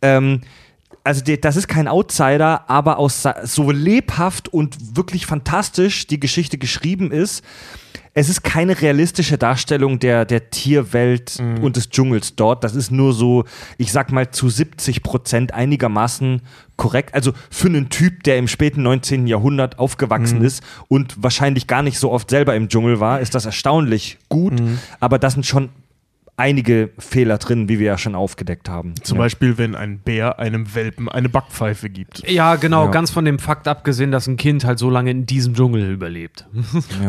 [0.00, 0.40] Ähm,
[1.04, 7.10] also das ist kein Outsider, aber aus so lebhaft und wirklich fantastisch die Geschichte geschrieben
[7.10, 7.42] ist.
[8.14, 12.62] Es ist keine realistische Darstellung der, der Tierwelt und des Dschungels dort.
[12.62, 13.44] Das ist nur so,
[13.78, 16.42] ich sag mal, zu 70 Prozent einigermaßen
[16.76, 17.14] korrekt.
[17.14, 19.26] Also für einen Typ, der im späten 19.
[19.26, 23.46] Jahrhundert aufgewachsen ist und wahrscheinlich gar nicht so oft selber im Dschungel war, ist das
[23.46, 24.60] erstaunlich gut.
[25.00, 25.70] Aber das sind schon
[26.36, 28.94] einige Fehler drin, wie wir ja schon aufgedeckt haben.
[29.02, 32.28] Zum Beispiel, wenn ein Bär einem Welpen eine Backpfeife gibt.
[32.28, 32.90] Ja, genau, Ja.
[32.90, 36.46] ganz von dem Fakt abgesehen, dass ein Kind halt so lange in diesem Dschungel überlebt.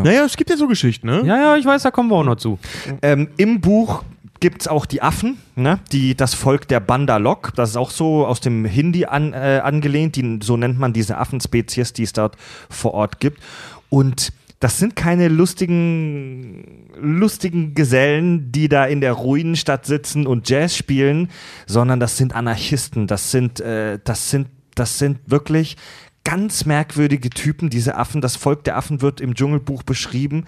[0.04, 1.24] Naja, es gibt ja so Geschichten, ne?
[1.26, 2.60] Ja, ja, ich weiß, da kommen wir auch noch zu.
[3.02, 4.04] Ähm, Im Buch
[4.40, 5.80] gibt es auch die Affen, ne?
[5.94, 7.54] die, das Volk der Bandalok.
[7.56, 10.18] Das ist auch so aus dem Hindi an, äh, angelehnt.
[10.18, 12.36] Die, so nennt man diese Affenspezies, die es dort
[12.70, 13.42] vor Ort gibt.
[13.90, 14.34] Und
[14.64, 21.28] das sind keine lustigen, lustigen Gesellen, die da in der Ruinenstadt sitzen und Jazz spielen,
[21.66, 23.06] sondern das sind Anarchisten.
[23.06, 25.76] Das sind, äh, das sind, das sind wirklich
[26.24, 28.22] ganz merkwürdige Typen, diese Affen.
[28.22, 30.46] Das Volk der Affen wird im Dschungelbuch beschrieben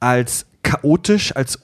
[0.00, 1.56] als chaotisch, als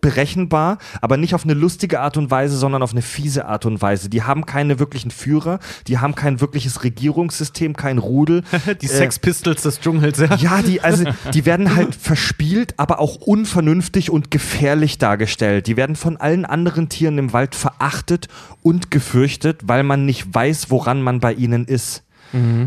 [0.00, 3.82] unberechenbar, aber nicht auf eine lustige Art und Weise, sondern auf eine fiese Art und
[3.82, 4.08] Weise.
[4.08, 8.42] Die haben keine wirklichen Führer, die haben kein wirkliches Regierungssystem, kein Rudel.
[8.80, 10.34] Die Äh, Sex Pistols des Dschungels, ja.
[10.36, 11.04] ja, die, also,
[11.34, 15.66] die werden halt verspielt, aber auch unvernünftig und gefährlich dargestellt.
[15.66, 18.28] Die werden von allen anderen Tieren im Wald verachtet
[18.62, 22.04] und gefürchtet, weil man nicht weiß, woran man bei ihnen ist.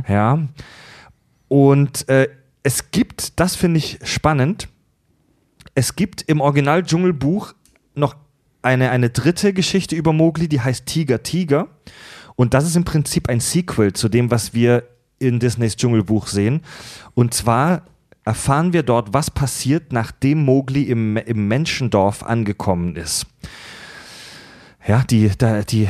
[0.07, 0.39] Ja.
[1.47, 2.29] Und äh,
[2.63, 4.67] es gibt, das finde ich spannend,
[5.81, 7.55] es gibt im Original Dschungelbuch
[7.95, 8.15] noch
[8.61, 11.69] eine, eine dritte Geschichte über Mowgli, die heißt Tiger Tiger.
[12.35, 14.83] Und das ist im Prinzip ein Sequel zu dem, was wir
[15.17, 16.61] in Disneys Dschungelbuch sehen.
[17.15, 17.87] Und zwar
[18.25, 23.25] erfahren wir dort, was passiert, nachdem Mowgli im, im Menschendorf angekommen ist.
[24.87, 25.89] Ja, die, da, die,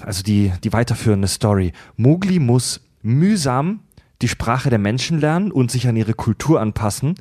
[0.00, 1.70] also die, die weiterführende Story.
[1.96, 3.82] Mowgli muss mühsam
[4.22, 7.14] die Sprache der Menschen lernen und sich an ihre Kultur anpassen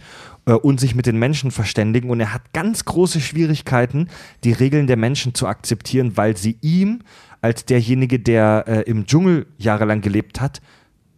[0.46, 2.10] äh, und sich mit den Menschen verständigen.
[2.10, 4.10] Und er hat ganz große Schwierigkeiten,
[4.44, 7.00] die Regeln der Menschen zu akzeptieren, weil sie ihm
[7.42, 10.62] als derjenige, der äh, im Dschungel jahrelang gelebt hat,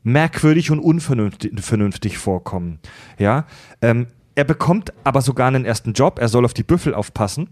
[0.04, 2.80] merkwürdig und unvernünftig vernünftig vorkommen.
[3.18, 3.46] Ja,
[3.82, 6.20] ähm, er bekommt aber sogar einen ersten Job.
[6.20, 7.50] Er soll auf die Büffel aufpassen.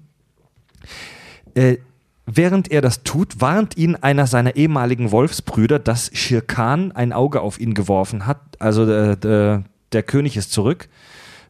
[1.56, 1.78] Äh,
[2.26, 7.42] während er das tut, warnt ihn einer seiner ehemaligen Wolfsbrüder, dass Shere Khan ein Auge
[7.42, 8.40] auf ihn geworfen hat.
[8.60, 10.88] Also äh, der, der König ist zurück.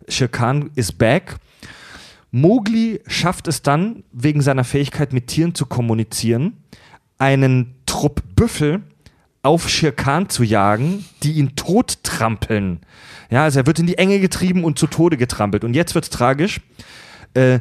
[0.07, 1.35] Shere Khan ist back.
[2.31, 6.57] Mowgli schafft es dann, wegen seiner Fähigkeit mit Tieren zu kommunizieren,
[7.17, 8.83] einen Trupp Büffel
[9.41, 12.81] auf Shere Khan zu jagen, die ihn tot trampeln.
[13.29, 15.63] Ja, also er wird in die Enge getrieben und zu Tode getrampelt.
[15.63, 16.61] Und jetzt wird's tragisch.
[17.33, 17.59] Äh,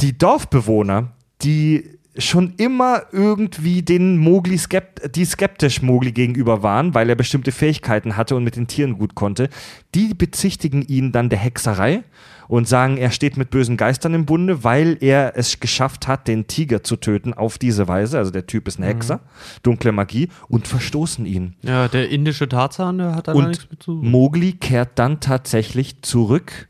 [0.00, 1.12] die Dorfbewohner,
[1.42, 7.52] die schon immer irgendwie den Mowgli skept die skeptisch Mowgli gegenüber waren, weil er bestimmte
[7.52, 9.48] Fähigkeiten hatte und mit den Tieren gut konnte,
[9.94, 12.02] die bezichtigen ihn dann der Hexerei
[12.48, 16.46] und sagen, er steht mit bösen Geistern im Bunde, weil er es geschafft hat, den
[16.46, 18.18] Tiger zu töten auf diese Weise.
[18.18, 19.20] Also der Typ ist ein Hexer,
[19.62, 21.56] dunkle Magie und verstoßen ihn.
[21.62, 23.92] Ja, der indische Tarzan, der hat da Und nichts mit zu.
[23.92, 26.68] Mowgli kehrt dann tatsächlich zurück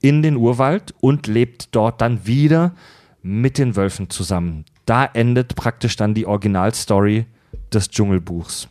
[0.00, 2.74] in den Urwald und lebt dort dann wieder
[3.22, 4.64] mit den Wölfen zusammen.
[4.86, 7.26] Da endet praktisch dann die Originalstory
[7.72, 8.68] des Dschungelbuchs.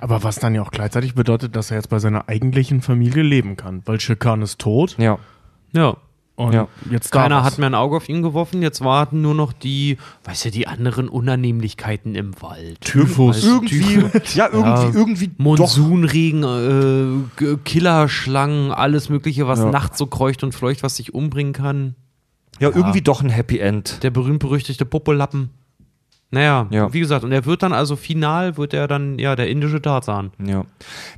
[0.00, 3.56] Aber was dann ja auch gleichzeitig bedeutet, dass er jetzt bei seiner eigentlichen Familie leben
[3.56, 3.82] kann.
[3.84, 5.18] Weil Shirkan ist tot Ja.
[5.72, 5.96] Ja.
[6.36, 6.68] und Ja.
[6.90, 10.46] jetzt Keiner hat mehr ein Auge auf ihn geworfen, jetzt warten nur noch die, weißt
[10.46, 12.80] du, die anderen Unannehmlichkeiten im Wald.
[12.80, 13.44] Typhus.
[13.44, 13.96] Irgendwie,
[14.34, 14.90] ja, irgendwie, Ja.
[14.94, 15.30] irgendwie.
[15.36, 19.70] Monsunregen, äh, Killerschlangen, alles Mögliche, was Ja.
[19.70, 21.94] nachts so kreucht und fleucht, was sich umbringen kann.
[22.60, 24.02] Ja, irgendwie doch ein Happy End.
[24.02, 25.50] Der berühmt-berüchtigte Popolappen.
[26.30, 26.92] Naja, Ja.
[26.92, 30.30] wie gesagt, und er wird dann also final, wird er dann, ja, der indische Tarzan.
[30.44, 30.64] Ja.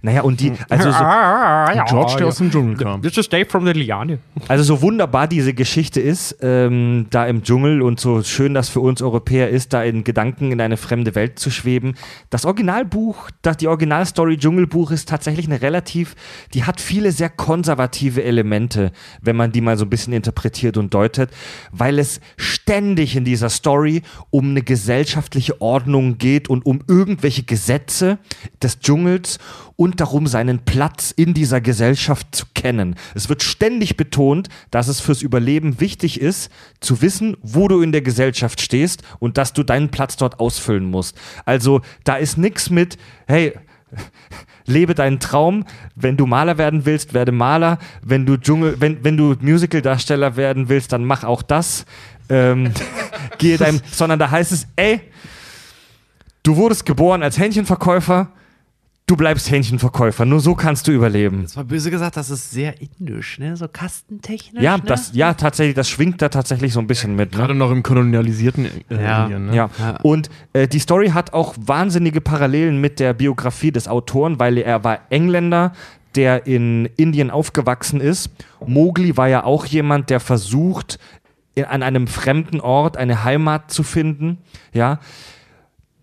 [0.03, 0.99] Naja, und die, also so,
[1.89, 3.03] George, der aus dem Dschungel kam.
[3.03, 4.21] This is Dave from the Liane.
[4.47, 8.79] Also so wunderbar diese Geschichte ist, ähm, da im Dschungel und so schön das für
[8.79, 11.95] uns Europäer ist, da in Gedanken in eine fremde Welt zu schweben.
[12.31, 16.15] Das Originalbuch, das, die Originalstory Dschungelbuch ist tatsächlich eine relativ,
[16.55, 20.95] die hat viele sehr konservative Elemente, wenn man die mal so ein bisschen interpretiert und
[20.95, 21.31] deutet,
[21.73, 27.43] weil es ständig in dieser Story um eine Gesellschaft gesellschaftliche Ordnung geht und um irgendwelche
[27.43, 28.19] Gesetze
[28.63, 29.39] des Dschungels
[29.77, 32.97] und darum, seinen Platz in dieser Gesellschaft zu kennen.
[33.15, 36.51] Es wird ständig betont, dass es fürs Überleben wichtig ist,
[36.81, 40.85] zu wissen, wo du in der Gesellschaft stehst und dass du deinen Platz dort ausfüllen
[40.85, 41.17] musst.
[41.47, 43.55] Also da ist nichts mit, hey,
[44.67, 45.65] lebe deinen Traum.
[45.95, 47.79] Wenn du Maler werden willst, werde Maler.
[48.03, 51.87] Wenn du Dschungel, wenn, wenn du Musicaldarsteller werden willst, dann mach auch das.
[52.31, 52.73] Ähm,
[53.39, 55.01] gehe deinem, sondern da heißt es, ey,
[56.43, 58.29] du wurdest geboren als Hähnchenverkäufer,
[59.11, 60.25] du bleibst Hähnchenverkäufer.
[60.25, 61.43] Nur so kannst du überleben.
[61.43, 63.57] Das war böse gesagt, das ist sehr indisch, ne?
[63.57, 64.63] So kastentechnisch.
[64.63, 64.85] Ja, ne?
[64.87, 67.33] das, ja, tatsächlich, das schwingt da tatsächlich so ein bisschen mit.
[67.33, 67.39] Ne?
[67.39, 69.25] Gerade noch im kolonialisierten äh, Ja.
[69.25, 69.47] Indien.
[69.47, 69.57] Ne?
[69.57, 69.71] Ja,
[70.03, 74.85] und äh, die Story hat auch wahnsinnige Parallelen mit der Biografie des Autoren, weil er
[74.85, 75.73] war Engländer,
[76.15, 78.31] der in Indien aufgewachsen ist.
[78.65, 80.99] Mowgli war ja auch jemand, der versucht,
[81.55, 84.39] in, an einem fremden Ort eine Heimat zu finden.
[84.73, 85.01] Ja.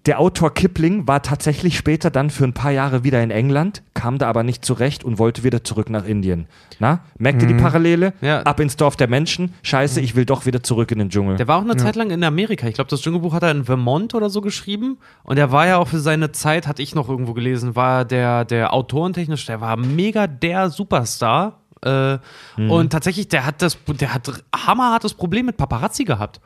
[0.08, 4.18] Der Autor Kipling war tatsächlich später dann für ein paar Jahre wieder in England, kam
[4.18, 6.48] da aber nicht zurecht und wollte wieder zurück nach Indien.
[6.80, 8.14] Na, merkt ihr die Parallele?
[8.22, 8.42] Ja.
[8.44, 9.54] Ab ins Dorf der Menschen.
[9.64, 11.36] Scheiße, ich will doch wieder zurück in den Dschungel.
[11.36, 12.68] Der war auch eine Zeit lang in Amerika.
[12.68, 14.98] Ich glaube, das Dschungelbuch hat er in Vermont oder so geschrieben.
[15.24, 18.46] Und er war ja auch für seine Zeit, hatte ich noch irgendwo gelesen, war der,
[18.46, 21.60] der autorentechnisch, der war mega der Superstar.
[21.82, 22.18] Äh,
[22.58, 26.40] Und tatsächlich, der hat das, der hat hammerhartes Problem mit Paparazzi gehabt.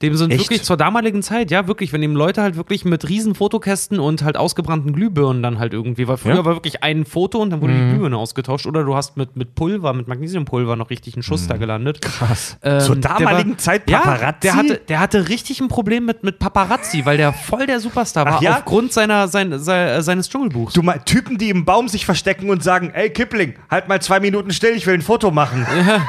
[0.00, 0.42] Dem sind Echt?
[0.42, 4.22] wirklich zur damaligen Zeit, ja, wirklich, wenn ihm Leute halt wirklich mit riesen Fotokästen und
[4.22, 6.44] halt ausgebrannten Glühbirnen dann halt irgendwie, weil früher Ja.
[6.44, 9.56] war wirklich ein Foto und dann wurde die Glühbirne ausgetauscht oder du hast mit, mit
[9.56, 12.00] Pulver, mit Magnesiumpulver noch richtig einen Schuss da gelandet.
[12.00, 12.56] Krass.
[12.62, 14.38] Ähm, Zur der damaligen war- Zeit Ja, Paparazzi?
[14.42, 18.24] der hatte, der hatte richtig ein Problem mit, mit Paparazzi, weil der voll der Superstar
[18.24, 18.58] war ja?
[18.58, 20.74] aufgrund seiner, sein, sei- seines Dschungelbuchs.
[20.74, 24.20] Du mal Typen, die im Baum sich verstecken und sagen, ey Kipling, halt mal zwei
[24.20, 25.66] Minuten still, ich will ein Foto machen.
[25.86, 26.06] Ja,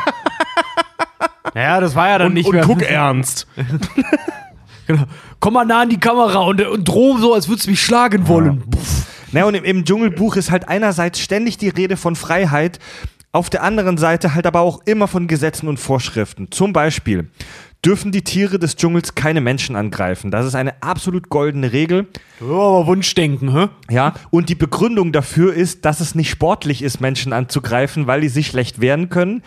[1.54, 2.64] das war ja dann Und, nicht und mehr.
[2.66, 3.48] guck ernst.
[4.88, 5.04] genau.
[5.40, 8.28] Komm mal nah an die Kamera und, und droh so, als würdest du mich schlagen
[8.28, 8.62] wollen.
[8.70, 9.06] Puff.
[9.32, 12.80] Na, und im, im Dschungelbuch ist halt einerseits ständig die Rede von Freiheit,
[13.32, 16.50] auf der anderen Seite halt aber auch immer von Gesetzen und Vorschriften.
[16.50, 17.30] Zum Beispiel
[17.86, 20.32] dürfen die Tiere des Dschungels keine Menschen angreifen.
[20.32, 22.08] Das ist eine absolut goldene Regel.
[22.42, 23.68] Oh, aber Wunschdenken, hä?
[23.90, 28.30] Ja, und die Begründung dafür ist, dass es nicht sportlich ist, Menschen anzugreifen, weil die
[28.30, 29.44] sich schlecht wehren können.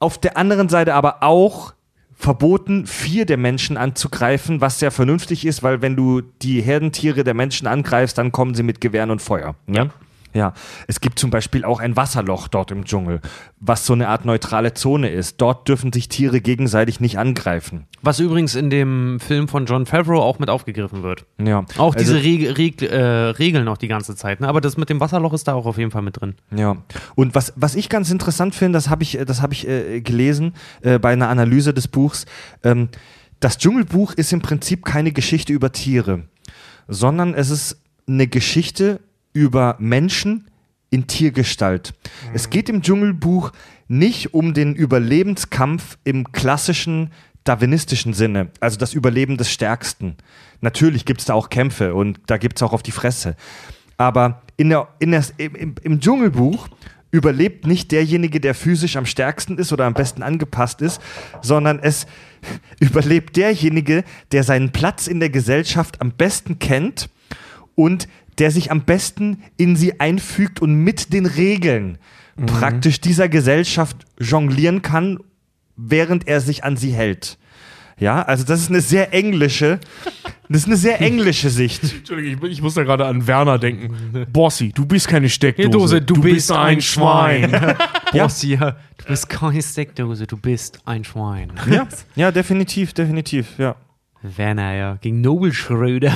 [0.00, 1.74] Auf der anderen Seite aber auch
[2.14, 7.34] verboten, vier der Menschen anzugreifen, was sehr vernünftig ist, weil wenn du die Herdentiere der
[7.34, 9.54] Menschen angreifst, dann kommen sie mit Gewehren und Feuer.
[9.66, 9.90] Ja.
[10.32, 10.52] Ja,
[10.86, 13.20] es gibt zum Beispiel auch ein Wasserloch dort im Dschungel,
[13.58, 15.40] was so eine Art neutrale Zone ist.
[15.40, 17.86] Dort dürfen sich Tiere gegenseitig nicht angreifen.
[18.02, 21.26] Was übrigens in dem Film von John Favreau auch mit aufgegriffen wird.
[21.42, 21.64] Ja.
[21.78, 22.96] Auch Also- diese Reg Reg äh,
[23.30, 24.40] Regeln auch die ganze Zeit.
[24.40, 24.48] Ne?
[24.48, 26.34] Aber das mit dem Wasserloch ist da auch auf jeden Fall mit drin.
[26.54, 26.76] Ja,
[27.16, 30.00] und was, was ich ganz interessant finde, das habe ich, äh, das hab ich äh,
[30.00, 32.26] gelesen äh, bei einer Analyse des Buchs.
[32.62, 32.88] Ähm,
[33.40, 36.24] das Dschungelbuch ist im Prinzip keine Geschichte über Tiere,
[36.88, 39.00] sondern es ist eine Geschichte
[39.32, 40.50] über Menschen
[40.90, 41.94] in Tiergestalt.
[42.34, 43.52] Es geht im Dschungelbuch
[43.88, 47.10] nicht um den Überlebenskampf im klassischen
[47.44, 50.16] darwinistischen Sinne, also das Überleben des Stärksten.
[50.60, 53.36] Natürlich gibt es da auch Kämpfe und da gibt es auch auf die Fresse.
[53.96, 56.68] Aber in der, in der, im, im Dschungelbuch
[57.10, 61.00] überlebt nicht derjenige, der physisch am stärksten ist oder am besten angepasst ist,
[61.40, 62.06] sondern es
[62.80, 67.08] überlebt derjenige, der seinen Platz in der Gesellschaft am besten kennt
[67.74, 68.08] und
[68.40, 71.98] der sich am besten in sie einfügt und mit den Regeln
[72.46, 75.18] praktisch dieser Gesellschaft jonglieren kann,
[75.76, 77.38] während er sich an sie hält.
[77.98, 79.78] Ja, also das ist eine sehr englische,
[80.48, 81.82] das ist eine sehr englische Sicht.
[81.82, 84.26] Entschuldigung, ich, ich muss da gerade an Werner denken.
[84.32, 85.70] Bossi, du bist keine Steckdose.
[85.70, 87.50] Dose, du bist ein Schwein.
[88.12, 88.76] Boss, ja.
[88.96, 91.52] Du bist keine Steckdose, du bist ein Schwein.
[91.70, 91.86] Ja,
[92.16, 93.76] ja, definitiv, definitiv, ja.
[94.22, 94.98] Werner, ja.
[95.00, 96.12] Gegen Nobel Schröder.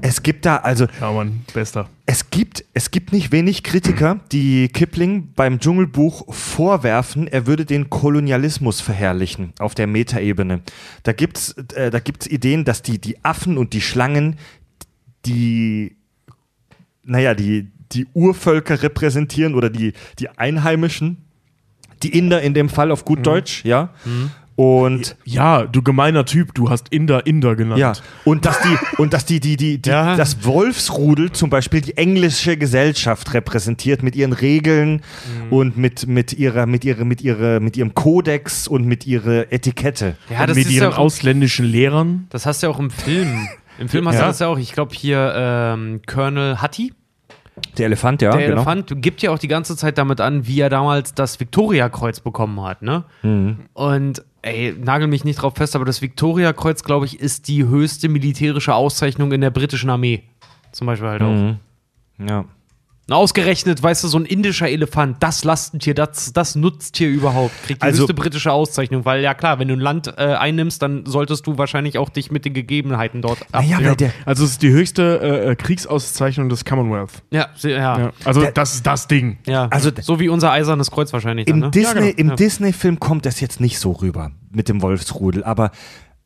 [0.00, 1.88] Es gibt da, also ja, Mann, bester.
[2.06, 7.90] Es gibt, es gibt nicht wenig Kritiker, die Kipling beim Dschungelbuch vorwerfen, er würde den
[7.90, 10.60] Kolonialismus verherrlichen auf der Metaebene.
[11.02, 14.36] Da gibt's, äh, da gibt's Ideen, dass die, die Affen und die Schlangen
[15.26, 15.96] die,
[17.02, 21.24] naja, die, die Urvölker repräsentieren oder die, die Einheimischen,
[22.02, 23.90] die Inder in dem Fall auf gut Deutsch, ja.
[24.56, 27.80] Und Ja, du gemeiner Typ, du hast Inder Inder genannt.
[27.80, 27.92] ja,
[28.24, 30.14] und dass die, und dass die, die, die, die Ja.
[30.16, 35.02] das Wolfsrudel zum Beispiel die englische Gesellschaft repräsentiert mit ihren Regeln
[35.50, 40.16] und mit, mit ihrer, mit ihrer, mit ihrer, mit ihrem Kodex und mit ihrer Etikette.
[40.30, 42.26] Ja, das mit ist ihren ja auch, ausländischen Lehrern.
[42.30, 43.48] Das hast du ja auch im Film.
[43.80, 44.20] Im Film hast Ja.
[44.20, 44.58] du das ja auch.
[44.58, 46.92] Ich glaube hier ähm, Colonel Hattie,
[47.76, 48.58] Der Elefant, ja, der genau.
[48.58, 52.60] Elefant, gibt ja auch die ganze Zeit damit an, wie er damals das Viktoriakreuz bekommen
[52.62, 52.82] hat.
[52.82, 53.02] Ne?
[53.22, 53.56] Mhm.
[53.72, 58.08] Und ey, nagel mich nicht drauf fest, aber das Victoria-Kreuz, glaube ich, ist die höchste
[58.08, 60.22] militärische Auszeichnung in der britischen Armee.
[60.72, 61.32] Zum Beispiel halt auch.
[61.32, 61.56] Mhm.
[62.18, 62.44] Ja.
[63.06, 67.82] Und Ausgerechnet, weißt du, so ein indischer Elefant, das Lastentier, das, das Nutztier überhaupt, kriegt
[67.82, 71.04] die Also- höchste britische Auszeichnung, weil ja klar, wenn du ein Land äh, einnimmst, dann
[71.04, 73.38] solltest du wahrscheinlich auch dich mit den Gegebenheiten dort.
[73.52, 77.22] Naja, weil der, Also es ist die höchste äh, äh, Kriegsauszeichnung des Commonwealth.
[77.30, 77.98] ja, ja, ja.
[77.98, 78.12] Ja.
[78.24, 79.36] Also das ist das Ding.
[79.46, 81.46] Also, Also- so wie unser eisernes Kreuz wahrscheinlich.
[81.46, 81.70] Im dann, ne?
[81.72, 82.16] Disney, Ja, genau.
[82.16, 82.34] im Ja.
[82.36, 85.72] Disney-Film kommt das jetzt nicht so rüber mit dem Wolfsrudel, aber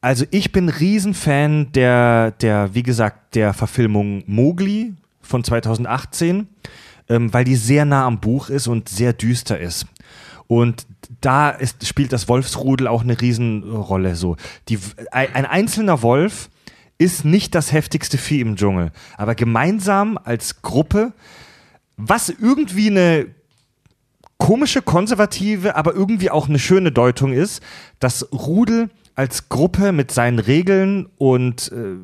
[0.01, 4.93] also ich bin Riesenfan der, der, wie gesagt, der Verfilmung Mowgli
[5.29, 6.49] von 2018,
[7.09, 9.87] ähm, weil die sehr nah am Buch ist und sehr düster ist.
[10.47, 10.87] Und
[11.21, 14.17] da ist, spielt das Wolfsrudel auch eine Riesenrolle.
[14.17, 14.37] So.
[14.69, 14.79] Die,
[15.13, 16.49] ein, ein einzelner Wolf
[16.97, 21.13] ist nicht das heftigste Vieh im Dschungel, aber gemeinsam als Gruppe,
[21.97, 23.27] was irgendwie eine
[24.39, 27.63] komische, konservative, aber irgendwie auch eine schöne Deutung ist,
[28.01, 31.97] dass Rudel als Gruppe mit seinen Regeln und äh,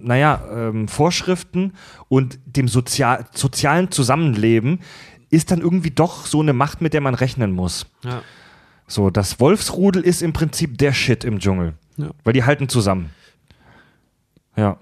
[0.00, 1.72] naja, ähm, Vorschriften
[2.08, 4.80] und dem Sozial sozialen Zusammenleben
[5.30, 7.86] ist dann irgendwie doch so eine Macht, mit der man rechnen muss.
[8.04, 8.22] Ja.
[8.86, 11.74] So, das Wolfsrudel ist im Prinzip der Shit im Dschungel.
[11.96, 12.10] Ja.
[12.24, 13.10] Weil die halten zusammen.
[14.56, 14.78] Ja.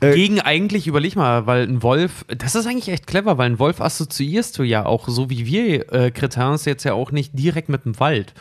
[0.00, 3.58] Äh, Gegen eigentlich, überleg mal, weil ein Wolf, das ist eigentlich echt clever, weil ein
[3.58, 7.70] Wolf assoziierst du ja auch, so wie wir äh, Cretins jetzt ja auch nicht direkt
[7.70, 8.34] mit dem Wald.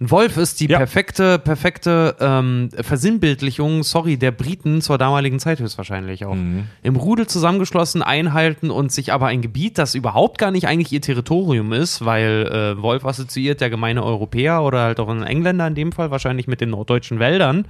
[0.00, 0.78] Ein Wolf ist die Ja.
[0.78, 6.36] perfekte, perfekte ähm, Versinnbildlichung, sorry, der Briten zur damaligen Zeit höchstwahrscheinlich auch.
[6.82, 11.00] Im Rudel zusammengeschlossen, einhalten und sich aber ein Gebiet, das überhaupt gar nicht eigentlich ihr
[11.00, 12.46] Territorium ist, weil
[12.78, 16.46] äh, Wolf assoziiert der gemeine Europäer oder halt auch ein Engländer in dem Fall, wahrscheinlich
[16.46, 17.66] mit den norddeutschen Wäldern.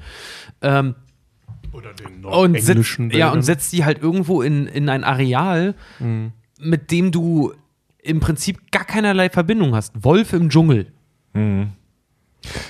[0.61, 0.97] Ähm,
[1.73, 5.75] Oder den und, setzt, englischen ja, und setzt die halt irgendwo in, in ein Areal,
[6.61, 7.53] mit dem du
[8.03, 9.93] im Prinzip gar keinerlei Verbindung hast.
[10.05, 10.93] Wolf im Dschungel.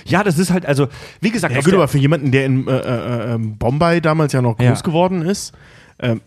[0.05, 0.87] Ja, das ist halt, also,
[1.21, 4.33] wie gesagt, Ja gut, der- aber für jemanden, der in äh, äh, ähm, Bombay damals
[4.33, 4.81] ja noch groß Ja.
[4.81, 5.53] geworden ist,
[5.99, 6.21] ähm,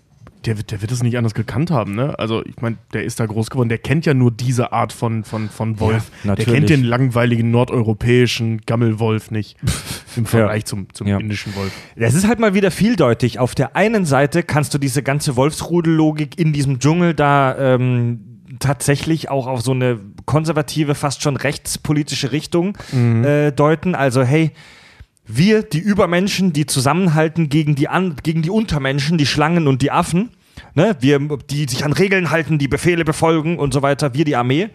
[0.47, 2.19] der, wird- der wird das nicht anders gekannt haben, ne?
[2.19, 5.23] Also ich meine, der ist da groß geworden, der kennt ja nur diese Art von,
[5.23, 6.11] von, von Wolf.
[6.25, 6.53] der natürlich.
[6.55, 9.57] kennt den langweiligen nordeuropäischen Gammelwolf nicht
[10.17, 11.19] im Vergleich zum, zum Ja.
[11.19, 11.71] indischen Wolf.
[11.95, 13.39] Es ist halt mal wieder vieldeutig.
[13.39, 19.31] Auf der einen Seite kannst du diese ganze Wolfsrudellogik in diesem Dschungel da ähm, tatsächlich
[19.31, 22.77] auch auf so eine konservative, fast schon rechtspolitische Richtung
[23.25, 23.95] äh, deuten.
[23.95, 24.53] Also hey,
[25.27, 29.91] wir, die Übermenschen, die zusammenhalten gegen die, An gegen die Untermenschen, die Schlangen und die
[29.91, 30.31] Affen.
[30.75, 30.97] Ne?
[31.01, 31.21] Wir,
[31.51, 34.15] die sich an Regeln halten, die Befehle befolgen und so weiter.
[34.15, 34.71] Wir, die Armee.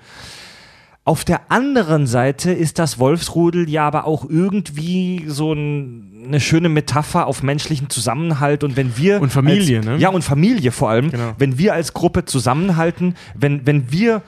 [1.07, 6.67] Auf der anderen Seite ist das Wolfsrudel ja aber auch irgendwie so ein, eine schöne
[6.67, 9.95] Metapher auf menschlichen Zusammenhalt und wenn wir Und Familie, als, ne?
[9.99, 11.33] Ja und Familie vor allem, Genau.
[11.37, 14.21] wenn wir als Gruppe zusammenhalten, wenn wenn wir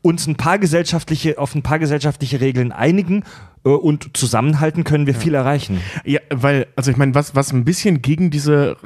[0.00, 3.24] uns ein paar gesellschaftliche auf ein paar gesellschaftliche Regeln einigen
[3.66, 5.82] äh, und zusammenhalten, können wir viel erreichen.
[6.06, 8.78] Ja, weil, also ich meine, was, was ein bisschen gegen diese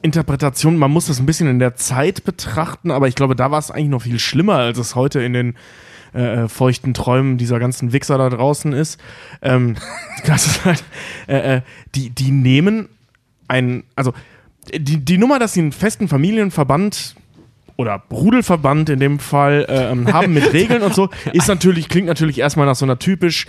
[0.00, 3.58] Rechtsinterpretation, man muss das ein bisschen in der Zeit betrachten, aber ich glaube, da war
[3.58, 5.54] es eigentlich noch viel schlimmer, als es heute in den
[6.14, 8.98] äh, feuchten Träumen dieser ganzen Wichser da draußen ist.
[9.42, 9.76] Ähm,
[10.26, 10.84] das ist halt,
[11.28, 11.60] äh, äh,
[11.94, 12.88] die, die nehmen
[13.46, 14.14] ein, also
[14.72, 17.14] die, die Nummer, dass sie einen festen Familienverband
[17.76, 22.06] oder Rudelverband in dem Fall äh, ähm, haben mit Regeln und so, ist natürlich, klingt
[22.06, 23.46] natürlich erstmal nach so einer typisch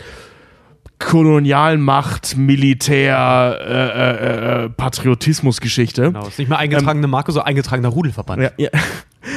[1.06, 6.04] Kolonialmacht, Militär, äh, äh, äh, Patriotismusgeschichte.
[6.04, 6.28] Genau.
[6.28, 8.44] Ist nicht mehr eingetragene Marke, so eingetragener Rudelverband.
[8.44, 8.70] Ja, ja.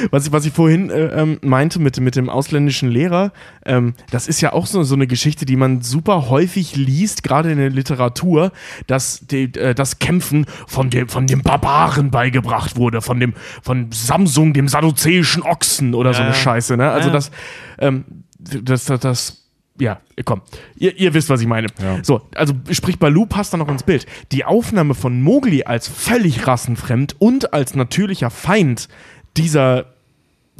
[0.09, 3.31] Was ich, was ich vorhin äh, ähm, meinte mit, mit dem ausländischen Lehrer,
[3.67, 7.51] ähm, das ist ja auch so, so eine Geschichte, die man super häufig liest, gerade
[7.51, 8.51] in der Literatur,
[8.87, 13.91] dass die, äh, das Kämpfen von dem, von dem Barbaren beigebracht wurde, von dem von
[13.91, 16.33] Samsung, dem sadduzäischen Ochsen oder so eine.
[16.33, 16.77] Scheiße.
[16.77, 16.89] Ne?
[16.89, 17.13] Also Ja.
[17.13, 17.29] das,
[17.77, 18.05] ähm,
[18.39, 19.44] das, das, das
[19.79, 20.41] ja, komm,
[20.77, 21.67] ihr, ihr wisst, was ich meine.
[22.01, 24.05] So, also sprich, Baloo passt da noch ins Bild.
[24.31, 28.87] Die Aufnahme von Mowgli als völlig rassenfremd und als natürlicher Feind
[29.35, 29.87] dieser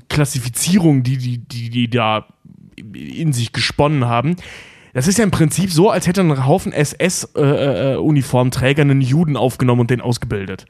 [0.09, 2.27] Klassifizierung, die die, die, die da
[2.93, 4.35] in sich gesponnen haben,
[4.93, 9.89] das ist ja im Prinzip so, als hätte ein Haufen SS-Uniformträger einen Juden aufgenommen und
[9.89, 10.67] den ausgebildet.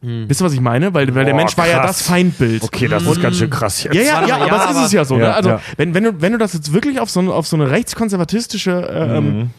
[0.00, 0.94] Wisst ihr, was ich meine?
[0.94, 2.62] Weil, weil der Boah, Mensch war ja das Feindbild.
[2.62, 3.94] Okay, das ist ganz schön krass jetzt.
[3.96, 5.14] Ja, ja, ja, aber ja, es ist es ja so.
[5.16, 5.34] Ja, ne?
[5.34, 5.60] Also, ja.
[5.76, 8.70] Wenn, wenn, du, wenn du das jetzt wirklich auf so, eine- auf so eine rechtskonservatistische
[8.88, 9.50] äh, ähm,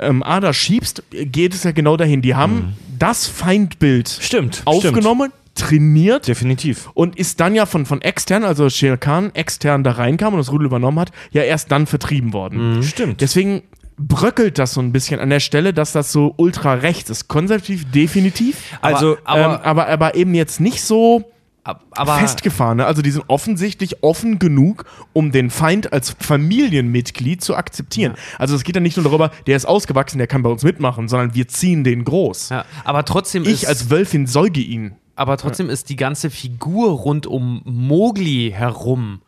[0.00, 2.22] ähm, Ader schiebst, geht es ja genau dahin.
[2.22, 6.90] Die haben das Feindbild Stimmt, aufgenommen, trainiert Definitiv.
[6.94, 10.50] und ist dann ja von, von extern, also Shere Khan extern da reinkam und das
[10.50, 12.82] Rudel übernommen hat, ja erst dann vertrieben worden.
[12.82, 13.20] Stimmt.
[13.20, 13.62] Deswegen
[13.96, 17.28] bröckelt das so ein bisschen an der Stelle, dass das so ultra rechts ist.
[17.28, 18.58] Konservativ definitiv.
[18.80, 21.30] Also, aber- ähm, aber, aber eben jetzt nicht so
[21.62, 22.84] Ab- aber festgefahrene.
[22.84, 24.84] Also die sind offensichtlich offen genug,
[25.14, 28.14] um den Feind als Familienmitglied zu akzeptieren.
[28.38, 31.08] Also es geht ja nicht nur darüber, der ist ausgewachsen, der kann bei uns mitmachen,
[31.08, 32.50] sondern wir ziehen den groß.
[32.50, 34.92] ja, aber trotzdem Ich als Wölfin säuge ihn.
[35.16, 39.22] aber trotzdem ist die ganze Figur rund um Mowgli herum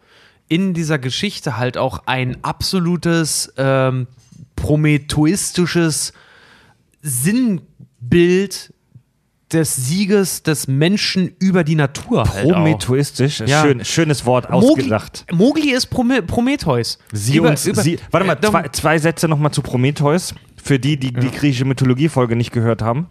[0.49, 4.07] in dieser Geschichte halt auch ein absolutes ähm,
[4.57, 6.13] prometheustisches
[7.03, 8.73] Sinnbild
[9.53, 12.29] des Sieges des Menschen über die Natur.
[12.29, 12.49] Halt.
[12.51, 13.63] Prometheistisch, Ja.
[13.63, 15.25] schön, schönes Wort ausgedacht.
[15.33, 16.99] Mowgli ist Prome Prometheus.
[17.13, 17.99] Sie Über- und über- sie.
[18.11, 20.35] Warte mal, äh, zwei, zwei Sätze nochmal zu Prometheus.
[20.61, 23.07] Für die, die die griechische Mythologie-Folge nicht gehört haben.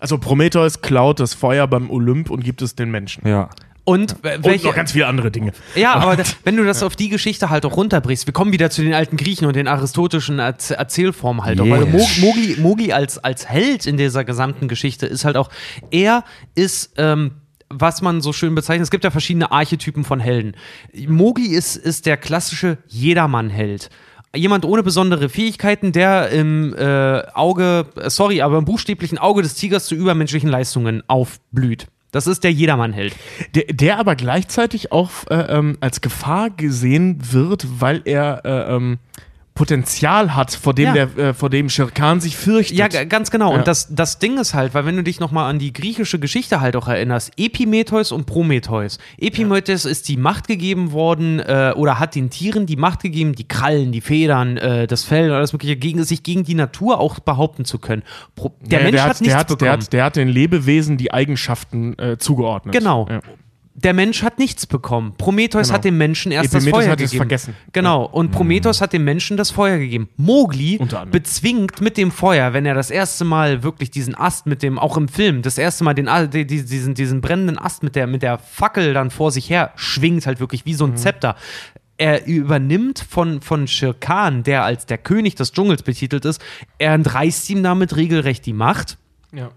[0.00, 3.24] Also Prometheus klaut das Feuer beim Olymp und gibt es den Menschen.
[3.28, 3.48] Ja.
[3.84, 5.52] Und, Und welche, noch ganz viele andere Dinge.
[5.74, 8.82] Ja, aber wenn du das auf die Geschichte halt auch runterbrichst, wir kommen wieder zu
[8.82, 11.68] den alten Griechen und den aristotischen Erz Erzählformen halt auch.
[11.68, 12.18] Weil Yes.
[12.18, 15.50] Mogi, Mogi als, als Held in dieser gesamten Geschichte ist halt auch,
[15.90, 17.32] er ist, ähm,
[17.68, 20.54] was man so schön bezeichnet, es gibt ja verschiedene Archetypen von Helden.
[21.08, 23.90] Mogi ist, ist der klassische Jedermann-Held.
[24.34, 29.54] Jemand ohne besondere Fähigkeiten, der im äh, Auge, äh, sorry, aber im buchstäblichen Auge des
[29.54, 31.86] Tigers zu übermenschlichen Leistungen aufblüht.
[32.12, 33.16] Das ist der Jedermann-Held.
[33.54, 38.98] Der, der aber gleichzeitig auch äh, ähm, als Gefahr gesehen wird, weil er äh, ähm,
[39.54, 41.06] Potenzial hat, vor dem, Ja.
[41.06, 42.76] der, äh, vor dem Shere Khan sich fürchtet.
[42.78, 43.52] Ja, ganz genau.
[43.52, 43.58] Ja.
[43.58, 46.60] Und das, das Ding ist halt, weil wenn du dich nochmal an die griechische Geschichte
[46.60, 48.98] halt auch erinnerst, Epimetheus und Prometheus.
[49.18, 53.46] Epimetheus ist die Macht gegeben worden äh, oder hat den Tieren die Macht gegeben, die
[53.46, 57.18] Krallen, die Federn, äh, das Fell und alles mögliche, gegen, sich gegen die Natur auch
[57.18, 58.02] behaupten zu können.
[58.34, 59.58] Pro der Ja, Mensch der hat, hat, nichts der hat, bekommen.
[59.60, 62.74] der, hat, der hat den Lebewesen die Eigenschaften äh, zugeordnet.
[62.74, 63.06] Genau.
[63.74, 65.14] Der Mensch hat nichts bekommen.
[65.16, 65.74] Prometheus Genau.
[65.74, 67.18] hat dem Menschen erst Epimetheus das Feuer hat es gegeben.
[67.20, 67.56] vergessen.
[67.72, 68.04] Genau.
[68.04, 70.08] Und Prometheus hat dem Menschen das Feuer gegeben.
[70.18, 71.10] Mowgli anderem.
[71.10, 74.96] bezwingt mit dem Feuer, wenn er das erste Mal wirklich diesen Ast mit dem, auch
[74.98, 76.06] im Film, das erste Mal den,
[76.46, 80.38] diesen, diesen brennenden Ast mit der, mit der Fackel dann vor sich her schwingt, halt
[80.38, 80.92] wirklich wie so Mhm.
[80.92, 81.36] ein Zepter.
[81.96, 86.42] Er übernimmt von, von Shere Khan, der als der König des Dschungels betitelt ist,
[86.78, 88.98] er entreißt ihm damit regelrecht die Macht
[89.34, 89.50] Ja.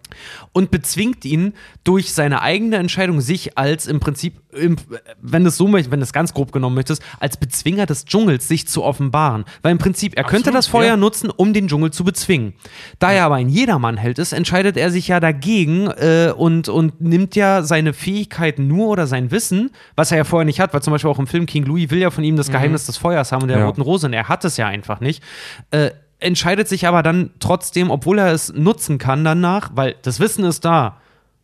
[0.53, 1.53] und bezwingt ihn
[1.83, 4.77] durch seine eigene Entscheidung, sich als im Prinzip, im,
[5.21, 8.05] wenn du es so möchtest, wenn du es ganz grob genommen möchtest, als Bezwinger des
[8.05, 9.43] Dschungels sich zu offenbaren.
[9.63, 10.97] Weil im Prinzip, er könnte Absolut, das Feuer ja.
[10.97, 12.53] nutzen, um den Dschungel zu bezwingen.
[12.99, 17.35] Da er aber ein Jedermannheld ist, entscheidet er sich ja dagegen äh, und, und nimmt
[17.35, 20.91] ja seine Fähigkeiten nur oder sein Wissen, was er ja vorher nicht hat, weil zum
[20.93, 23.41] Beispiel auch im Film King Louis will ja von ihm das Geheimnis des Feuers haben
[23.41, 23.65] und der Ja.
[23.65, 25.21] roten Rose und er hat es ja einfach nicht.
[25.71, 30.43] Äh, entscheidet sich aber dann trotzdem, obwohl er es nutzen kann danach, weil das Wissen
[30.45, 30.97] ist da,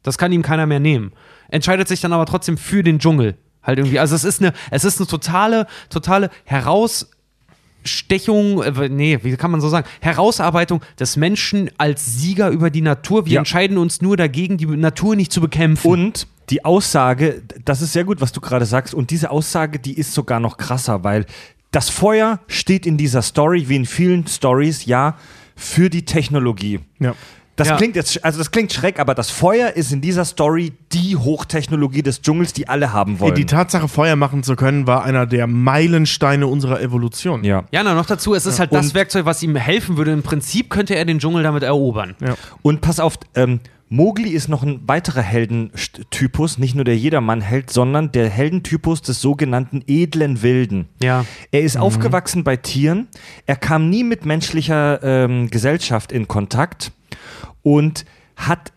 [0.03, 1.11] das kann ihm keiner mehr nehmen,
[1.49, 3.35] entscheidet sich dann aber trotzdem für den Dschungel.
[3.63, 9.35] Halt irgendwie, also es ist eine, es ist eine totale, totale Herausstechung, äh, nee, wie
[9.37, 13.25] kann man so sagen, Herausarbeitung des Menschen als Sieger über die Natur.
[13.25, 13.39] Wir Ja.
[13.41, 15.87] entscheiden uns nur dagegen, die Natur nicht zu bekämpfen.
[15.87, 19.97] Und die Aussage, das ist sehr gut, was du gerade sagst, und diese Aussage, die
[19.97, 21.25] ist sogar noch krasser, weil
[21.71, 25.15] das Feuer steht in dieser Story, wie in vielen Stories, ja,
[25.55, 26.79] für die Technologie.
[26.99, 27.13] Ja.
[27.57, 27.75] Das Ja.
[27.77, 32.01] klingt jetzt, also das klingt schreck, aber das Feuer ist in dieser Story die Hochtechnologie
[32.01, 33.35] des Dschungels, die alle haben wollen.
[33.35, 37.43] Die Tatsache, Feuer machen zu können, war einer der Meilensteine unserer Evolution.
[37.43, 37.65] ja.
[37.71, 40.11] ja, na, noch dazu, es ist halt das Und- Werkzeug, was ihm helfen würde.
[40.11, 42.15] Im Prinzip könnte er den Dschungel damit erobern.
[42.61, 43.59] Und pass auf, ähm,
[43.93, 49.83] Mowgli ist noch ein weiterer Heldentypus, nicht nur der Jedermann-Held, sondern der Heldentypus des sogenannten
[49.85, 50.87] edlen Wilden.
[51.03, 51.25] Ja.
[51.51, 53.09] Er ist aufgewachsen bei Tieren,
[53.47, 56.93] er kam nie mit menschlicher ähm, Gesellschaft in Kontakt
[57.63, 58.05] und
[58.37, 58.71] hat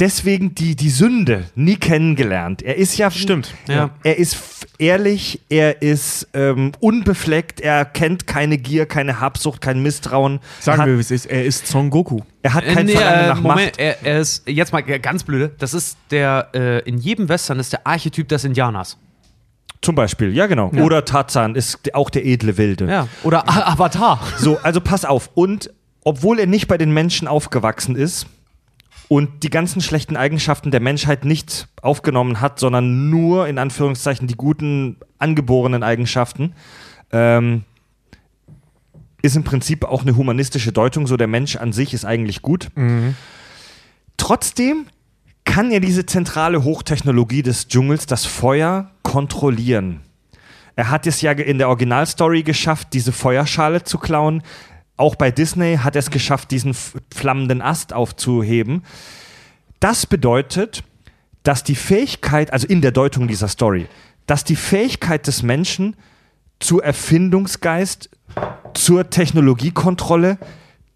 [0.00, 2.62] deswegen die, die Sünde nie kennengelernt.
[2.62, 3.10] Er ist ja.
[3.10, 3.54] Stimmt.
[3.68, 3.90] Ja.
[4.02, 4.36] Er ist
[4.78, 10.40] ehrlich, er ist ähm, unbefleckt, er kennt keine Gier, keine Habsucht, kein Misstrauen.
[10.58, 11.26] Sagen er wir, hat, wie es ist.
[11.26, 12.20] Er ist Son Goku.
[12.42, 13.78] er hat kein Nee, Verlangen äh, nach Moment, Macht.
[13.78, 15.52] er, er ist jetzt mal ganz blöde.
[15.58, 18.96] Das ist der äh, in jedem Western ist der Archetyp des Indianers.
[19.82, 20.70] Zum Beispiel, ja genau.
[20.72, 22.86] Oder Tarzan ist auch der edle Wilde.
[22.86, 23.08] Ja.
[23.22, 24.20] Oder A Avatar.
[24.36, 25.30] So, also pass auf.
[25.34, 25.70] Und
[26.04, 28.26] obwohl er nicht bei den Menschen aufgewachsen ist
[29.10, 34.36] und die ganzen schlechten Eigenschaften der Menschheit nicht aufgenommen hat, sondern nur in Anführungszeichen die
[34.36, 36.54] guten angeborenen Eigenschaften,
[37.10, 37.64] ähm,
[39.20, 41.08] ist im Prinzip auch eine humanistische Deutung.
[41.08, 42.68] So der Mensch an sich ist eigentlich gut.
[44.16, 44.86] Trotzdem
[45.44, 50.02] kann er diese zentrale Hochtechnologie des Dschungels, das Feuer, kontrollieren.
[50.76, 54.44] Er hat es ja in der Originalstory geschafft, diese Feuerschale zu klauen.
[55.00, 56.74] Auch bei Disney hat er es geschafft, diesen
[57.10, 58.84] flammenden Ast aufzuheben.
[59.80, 60.84] Das bedeutet,
[61.42, 63.86] dass die Fähigkeit, also in der Deutung dieser Story,
[64.26, 65.96] dass die Fähigkeit des Menschen
[66.58, 68.10] zu Erfindungsgeist,
[68.74, 70.36] zur Technologiekontrolle,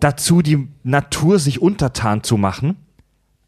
[0.00, 2.76] dazu die Natur sich untertan zu machen,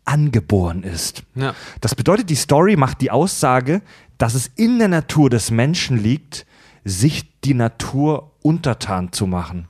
[0.07, 1.25] angeboren ist.
[1.35, 1.55] Ja.
[1.83, 3.83] Das bedeutet, die Story macht die Aussage,
[4.17, 6.47] dass es in der Natur des Menschen liegt,
[6.83, 9.69] sich die Natur untertan zu machen.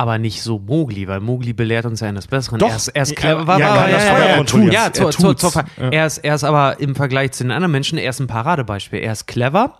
[0.00, 2.58] Aber nicht so Mowgli, weil Mowgli belehrt uns ja eines Besseren.
[2.58, 2.70] Doch.
[2.70, 3.40] Er ist, er ist Ja, clever.
[3.40, 6.94] ja, war- ja, war- ja, ja, ja, Er zur, er, ist, er ist aber im
[6.94, 8.98] Vergleich zu den anderen Menschen, er ist ein Paradebeispiel.
[9.00, 9.78] Er ist clever,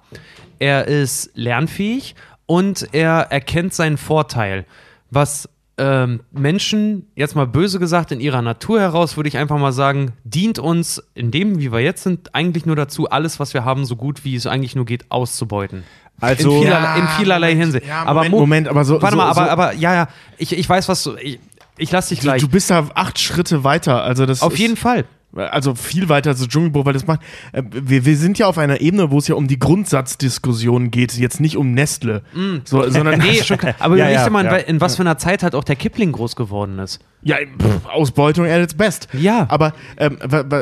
[0.59, 4.67] er ist lernfähig und er erkennt seinen Vorteil.
[5.11, 5.49] Was
[5.79, 10.13] ähm, Menschen, jetzt mal böse gesagt, in ihrer Natur heraus, würde ich einfach mal sagen,
[10.25, 13.87] dient uns in dem, wie wir jetzt sind, eigentlich nur dazu, alles, was wir haben,
[13.87, 15.85] so gut wie es eigentlich nur geht, auszubeuten.
[16.21, 17.87] Also- in, vieler, Ja, in vielerlei Hinsicht.
[17.87, 20.09] ja, aber Moment, Mo- Moment, aber so- Warte so- mal, aber, so- aber ja, ja,
[20.39, 21.17] ich, ich weiß, was du.
[21.17, 21.39] Ich,
[21.79, 22.41] ich lass dich Du, gleich.
[22.43, 24.03] du bist da acht Schritte weiter.
[24.03, 25.05] Also das Auf ist, jeden Fall.
[25.35, 27.21] Also viel weiter als das Dschungelbuch, weil das macht.
[27.53, 31.13] äh, Wir, wir sind ja auf einer Ebene, wo es ja um die Grundsatzdiskussion geht,
[31.15, 32.23] jetzt nicht um Nestle.
[32.65, 33.23] So, sondern Mm.
[33.23, 33.75] Nee, schon klar.
[33.79, 34.57] Aber Ja, überleg ja, mal, in ja.
[34.57, 37.01] in was für einer Zeit halt auch der Kipling groß geworden ist.
[37.23, 39.09] Ja, pff, Ausbeutung at its best.
[39.13, 39.47] Ja.
[39.51, 40.19] Aber ähm,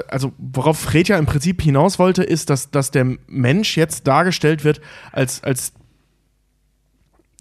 [0.09, 4.65] also worauf Fred ja im Prinzip hinaus wollte, ist, dass, dass der Mensch jetzt dargestellt
[4.65, 4.81] wird
[5.12, 5.73] als, als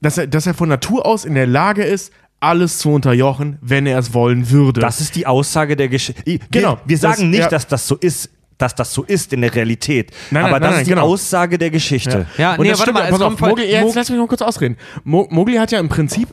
[0.01, 3.85] dass er, dass er von Natur aus in der Lage ist, alles zu unterjochen, wenn
[3.87, 4.79] er es wollen würde.
[4.81, 6.23] Das ist die Aussage der Geschichte.
[6.51, 6.73] Genau.
[6.75, 7.47] Wir, wir sagen Das- nicht, ja.
[7.49, 10.11] dass das so ist, dass das so ist in der Realität.
[10.31, 11.03] Nein, nein, aber das nein, ist die genau.
[11.07, 12.25] Aussage der Geschichte.
[12.37, 13.81] Ja, Und nee, das warte stimmt, mal, ja, es pass auf, kommt von- Mowgli, ja,
[13.81, 14.77] Mo- jetzt lass mich mal kurz ausreden.
[15.03, 16.29] Mo Mowgli hat ja im Prinzip,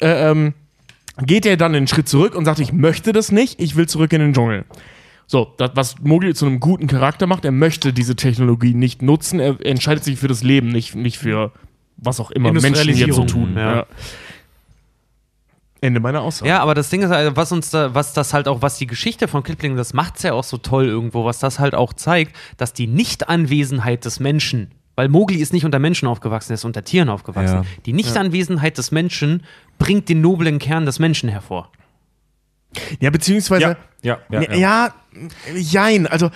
[0.00, 0.54] äh, ähm,
[1.24, 4.12] geht er dann einen Schritt zurück und sagt, ich möchte das nicht, ich will zurück
[4.12, 4.64] in den Dschungel.
[5.26, 9.38] So, das, was Mowgli zu einem guten Charakter macht, er möchte diese Technologie nicht nutzen,
[9.38, 11.52] er entscheidet sich für das Leben, nicht, nicht für
[11.98, 13.52] was auch immer Menschen jetzt so tun.
[13.56, 13.74] ja.
[13.76, 13.86] Ja.
[15.80, 16.48] Ende meiner Aussage.
[16.48, 18.86] Ja, aber das Ding ist, halt, was uns da, was das halt auch, was die
[18.86, 22.36] Geschichte von Kipling, das macht's ja auch so toll irgendwo, was das halt auch zeigt,
[22.56, 26.84] dass die Nichtanwesenheit des Menschen, weil Mowgli ist nicht unter Menschen aufgewachsen, er ist unter
[26.84, 27.62] Tieren aufgewachsen.
[27.62, 27.64] Ja.
[27.86, 29.44] Die Nichtanwesenheit des Menschen
[29.78, 31.70] bringt den noblen Kern des Menschen hervor.
[33.00, 33.76] Ja, beziehungsweise.
[34.02, 34.94] ja, Ja, ja,
[35.56, 36.06] jein.
[36.06, 36.30] Also,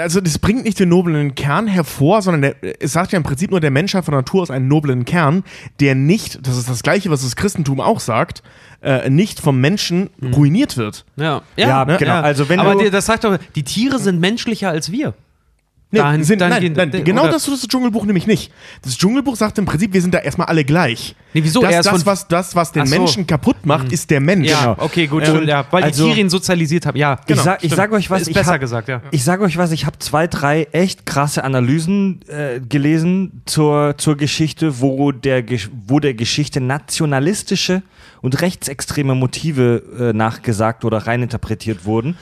[0.00, 3.50] also das bringt nicht den noblen Kern hervor, sondern der, es sagt ja im Prinzip
[3.50, 5.44] nur, der Mensch hat von Natur aus einen noblen Kern,
[5.80, 8.42] der nicht, das ist das Gleiche, was das Christentum auch sagt,
[8.82, 11.04] äh, nicht vom Menschen ruiniert wird.
[11.16, 12.20] Ja, Ja, genau.
[12.20, 15.14] Also wenn aber du- das sagt doch, die Tiere sind menschlicher als wir.
[15.94, 18.50] Nee, Dahin- sind, nein, dahingehend- nein, genau das tut das Dschungelbuch nämlich nicht.
[18.82, 21.14] Das Dschungelbuch sagt im Prinzip, wir sind da erstmal alle gleich.
[21.32, 21.62] Nee, wieso?
[21.62, 22.96] Das, Er ist das, was, das, was den so.
[22.98, 24.48] Menschen kaputt macht, ist der Mensch.
[24.50, 26.96] Ja, okay, gut, Ähm, ja, weil also- die Tiere ihn sozialisiert haben.
[26.98, 29.00] Ja, Ich, genau, sag, ich sag euch was, Ist ich besser hab, gesagt, ja.
[29.12, 34.16] Ich sage euch was, ich habe zwei, drei echt krasse Analysen äh, gelesen zur, zur
[34.16, 35.44] Geschichte, wo der,
[35.86, 37.82] wo der Geschichte nationalistische
[38.20, 42.16] und rechtsextreme Motive äh, nachgesagt oder reininterpretiert wurden.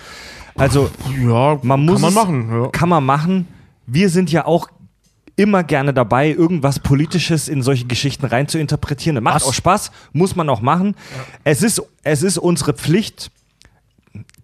[0.55, 0.91] Also
[1.27, 2.63] Ja, man muss kann man machen.
[2.63, 2.69] Ja.
[2.69, 3.49] Kann man machen.
[3.87, 4.69] Wir sind ja auch
[5.37, 9.17] immer gerne dabei, irgendwas Politisches in solche Geschichten rein zu interpretieren.
[9.17, 10.95] Das macht auch Spaß, muss man auch machen.
[11.45, 13.31] Es, ist, es ist unsere Pflicht,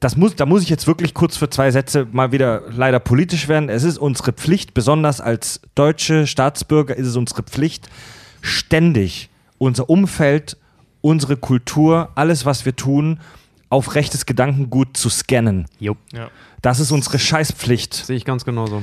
[0.01, 3.48] das muss, da muss ich jetzt wirklich kurz für zwei Sätze mal wieder leider politisch
[3.48, 3.69] werden.
[3.69, 7.89] Es ist unsere Pflicht, besonders als deutsche Staatsbürger ist es unsere Pflicht,
[8.40, 9.28] ständig
[9.59, 10.56] unser Umfeld,
[11.01, 13.20] unsere Kultur, alles, was wir tun,
[13.70, 15.66] auf rechtes Gedankengut zu scannen.
[15.78, 15.97] Jo,
[16.62, 17.94] Das ist unsere Scheißpflicht.
[17.94, 18.82] sehe ich ganz genauso.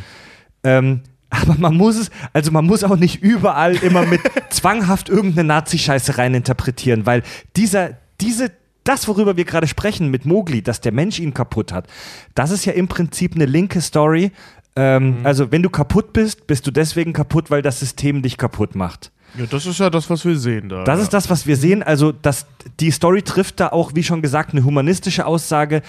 [0.66, 5.48] Ähm, aber man muss es, also man muss auch nicht überall immer mit zwanghaft irgendeine
[5.48, 7.24] Nazi-Scheiße reininterpretieren, weil
[7.56, 8.52] dieser, diese,
[8.84, 11.88] das, worüber wir gerade sprechen mit Mowgli, dass der Mensch ihn kaputt hat,
[12.36, 14.32] das ist ja im Prinzip eine linke Story.
[14.76, 18.76] Ähm, Also, wenn du kaputt bist, bist du deswegen kaputt, weil das System dich kaputt
[18.76, 19.12] macht.
[19.38, 20.84] ja, das ist ja das, was wir sehen da.
[20.84, 21.82] Das ist das, was wir sehen.
[21.82, 22.46] Also, das,
[22.80, 25.82] die Story trifft da auch, wie schon gesagt, eine humanistische Aussage.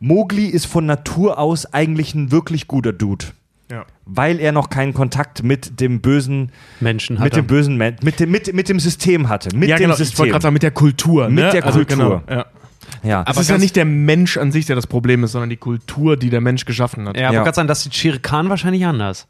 [0.00, 3.26] Mowgli ist von Natur aus eigentlich ein wirklich guter Dude
[3.70, 3.84] ja.
[4.04, 8.20] weil er noch keinen Kontakt mit dem bösen, Menschen hat mit dem bösen Men mit
[8.20, 9.54] dem, mit, mit dem System hatte.
[9.56, 9.92] Mit ja, dem genau.
[9.94, 10.18] Ich System.
[10.18, 11.28] wollte gerade sagen, mit der Kultur.
[11.28, 11.50] Mit ne?
[11.50, 12.22] der Also, Kultur.
[12.26, 12.46] genau, ja.
[13.02, 13.20] ja.
[13.20, 15.56] Aber es ist ja nicht der Mensch an sich, der das Problem ist, sondern die
[15.56, 17.16] Kultur, die der Mensch geschaffen hat.
[17.16, 17.42] Ja, aber Ja.
[17.42, 19.26] gerade sagen, das sieht Shere Khan wahrscheinlich anders.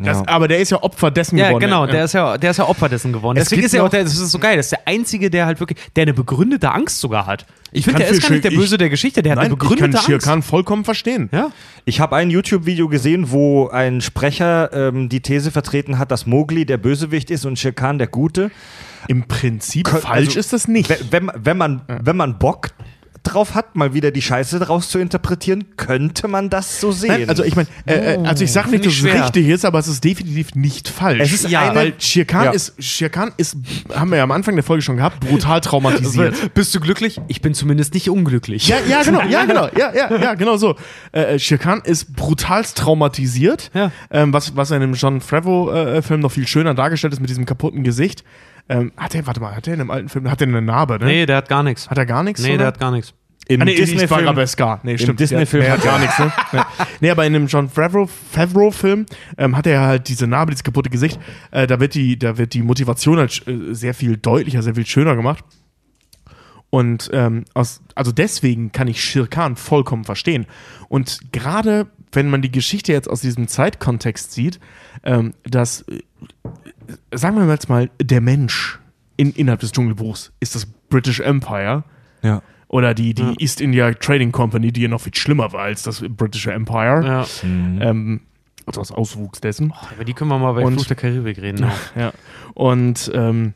[0.00, 0.24] Das, ja.
[0.28, 1.64] aber der ist ja Opfer dessen Ja, geworden.
[1.64, 3.36] genau, der ist ja, der ist ja Opfer dessen geworden.
[3.36, 5.46] Es Deswegen ist ja auch der, das ist so geil, das ist der Einzige, der
[5.46, 7.46] halt wirklich, der eine begründete Angst sogar hat.
[7.72, 9.54] Ich finde, kann der ist gar nicht der Böse der Geschichte, der hat Nein, eine
[9.54, 10.24] ich kann begründete Angst.
[10.24, 11.28] Khan vollkommen verstehen.
[11.32, 11.50] Ja?
[11.84, 16.64] Ich habe ein YouTube-Video gesehen, wo ein Sprecher ähm, die These vertreten hat, dass Mowgli
[16.64, 18.50] der Bösewicht ist und Shere Khan der Gute.
[19.08, 20.88] Im Prinzip Kön- falsch also, ist das nicht.
[21.10, 22.70] Wenn, wenn, wenn, man, wenn man Bock
[23.28, 27.10] drauf hat, mal wieder die Scheiße daraus zu interpretieren, könnte man das so sehen.
[27.20, 29.78] Nein, also ich meine, äh, äh, also ich sage nicht, dass es richtig ist, aber
[29.78, 31.20] es ist definitiv nicht falsch.
[31.20, 32.50] Es ist ja, eine- weil Shere Khan Ja.
[32.52, 33.56] ist, Shere Khan ist,
[33.94, 36.34] haben wir ja am Anfang der Folge schon gehabt, brutal traumatisiert.
[36.54, 37.20] Bist du glücklich?
[37.28, 38.66] Ich bin zumindest nicht unglücklich.
[38.68, 40.76] Ja, ja, genau, ja, genau, ja, ja, ja, genau so.
[41.12, 43.92] Äh, äh, Shere Khan ist brutalst traumatisiert, Ja.
[44.10, 47.84] ähm, was, was in dem John Favreau-Film noch viel schöner dargestellt ist mit diesem kaputten
[47.84, 48.24] Gesicht.
[48.70, 50.98] Ähm, hat er, warte mal, hat er in dem alten Film, hat er eine Narbe,
[50.98, 51.06] ne?
[51.06, 51.88] Nee, der hat gar nichts.
[51.88, 52.42] Hat er gar nichts?
[52.42, 52.58] Nee, oder?
[52.58, 53.14] der hat gar nichts.
[53.48, 54.08] Im Ah, nee, Disney-Film.
[54.82, 55.20] Nee, stimmt.
[55.20, 56.32] Disney-Film ja, hat er- gar nichts, ne?
[57.00, 57.10] Nee.
[57.10, 59.06] aber in dem John Favreau- Favreau-Film
[59.38, 61.18] ähm, hat er halt diese Narbe, dieses kaputte Gesicht.
[61.50, 64.84] Äh, da, wird die, da wird die Motivation halt äh, sehr viel deutlicher, sehr viel
[64.86, 65.44] schöner gemacht.
[66.70, 70.44] Und ähm, aus, also deswegen kann ich Shir Khan vollkommen verstehen.
[70.88, 74.60] Und gerade wenn man die Geschichte jetzt aus diesem Zeitkontext sieht,
[75.04, 76.00] ähm, dass, äh,
[77.14, 78.78] sagen wir jetzt mal, der Mensch
[79.16, 81.84] in, innerhalb des Dschungelbuchs ist das British Empire.
[82.22, 82.42] Ja.
[82.68, 86.04] Oder die, die East India Trading Company, die ja noch viel schlimmer war als das
[86.06, 87.02] British Empire.
[87.04, 87.26] Ja.
[87.42, 88.20] Ähm,
[88.66, 89.72] also das Auswuchs dessen.
[89.94, 91.64] Über die können wir mal bei Und- Fluch der Karibik reden.
[91.96, 92.12] Ja.
[92.54, 93.54] Und ähm,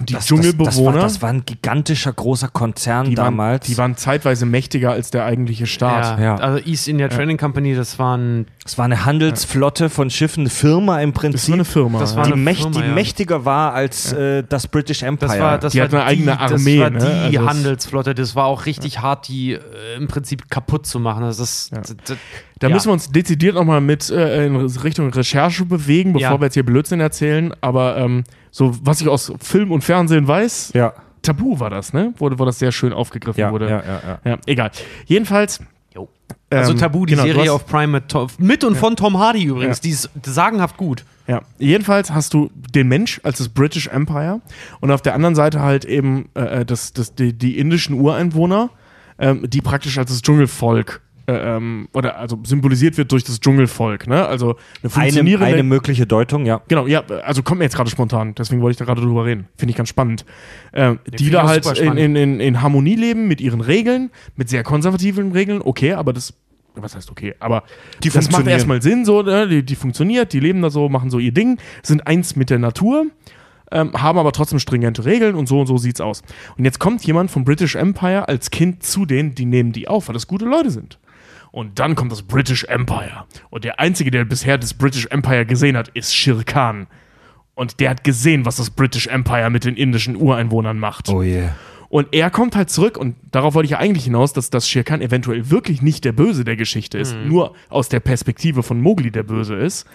[0.00, 3.66] die Das, Dschungelbewohner, Das, das, war, das war ein gigantischer, großer Konzern die, waren, damals.
[3.66, 6.18] die waren zeitweise mächtiger als der eigentliche Staat.
[6.18, 6.24] Ja.
[6.24, 6.34] Ja.
[6.36, 11.00] Also East India Trading Company, das waren es war eine Handelsflotte von Schiffen, eine Firma
[11.00, 11.98] im Das ist Prinzip, so eine Firma.
[11.98, 12.16] Das ja.
[12.18, 12.94] war die, eine mächt, Firma, die ja.
[12.94, 15.30] mächtiger war als äh, das British Empire.
[15.30, 16.98] Das war, das Die war hatten eine eigene Armee, Das war ne?
[16.98, 18.14] die Also das- Handelsflotte.
[18.14, 19.60] Das war auch richtig hart, die äh,
[19.96, 21.22] im Prinzip kaputt zu machen.
[21.22, 22.16] Das ist, das, das,
[22.62, 22.74] Da ja.
[22.74, 26.40] müssen wir uns dezidiert nochmal mit äh, in Richtung Recherche bewegen, bevor Ja.
[26.40, 27.52] wir jetzt hier Blödsinn erzählen.
[27.60, 28.22] Aber ähm,
[28.52, 32.14] so, was ich aus Film und Fernsehen weiß, ja, Tabu war das, ne?
[32.18, 33.68] Wo, wo das sehr schön aufgegriffen ja, wurde.
[33.68, 34.38] ja, ja, ja.
[34.46, 34.70] Egal.
[35.06, 35.58] Jedenfalls.
[35.94, 36.08] Jo.
[36.50, 39.44] Also ähm, Tabu, die genau, Serie hast- auf Prime mit, mit und von Tom Hardy
[39.44, 39.80] übrigens.
[39.80, 41.04] Die ist sagenhaft gut.
[41.26, 44.40] Ja, jedenfalls hast du den Mensch als das British Empire
[44.80, 48.70] und auf der anderen Seite halt eben äh, das, das, die, die indischen Ureinwohner,
[49.18, 54.06] ähm, die praktisch als das Dschungelvolk äh, ähm, oder also symbolisiert wird durch das Dschungelvolk,
[54.06, 54.26] ne?
[54.26, 56.60] Also eine Eine, funktionierende eine mögliche Deutung, ja.
[56.68, 59.46] Genau, ja, also kommt mir jetzt gerade spontan, deswegen wollte ich da gerade drüber reden.
[59.56, 60.24] Finde ich ganz spannend.
[60.72, 64.62] Ähm, die da halt in, in, in, in Harmonie leben mit ihren Regeln, mit sehr
[64.62, 66.34] konservativen Regeln, okay, aber das,
[66.74, 67.64] was heißt okay, aber
[68.02, 69.46] Die das macht erstmal Sinn, so, ne?
[69.46, 72.58] die, die funktioniert, die leben da so, machen so ihr Ding, sind eins mit der
[72.58, 73.06] Natur,
[73.70, 76.22] ähm, haben aber trotzdem stringente Regeln und so und so sieht's aus.
[76.56, 80.08] Und jetzt kommt jemand vom British Empire als Kind zu denen, die nehmen die auf,
[80.08, 80.98] weil das gute Leute sind.
[81.52, 83.24] Und dann kommt das British Empire.
[83.50, 86.86] Und der Einzige, der bisher das British Empire gesehen hat, ist Shir Khan.
[87.54, 91.10] Und der hat gesehen, was das British Empire mit den indischen Ureinwohnern macht.
[91.10, 91.54] Oh yeah.
[91.90, 94.82] Und er kommt halt zurück, und darauf wollte ich ja eigentlich hinaus, dass das Shere
[94.84, 97.28] Khan eventuell wirklich nicht der Böse der Geschichte ist, Mhm.
[97.28, 99.86] nur aus der Perspektive von Mowgli der Böse ist.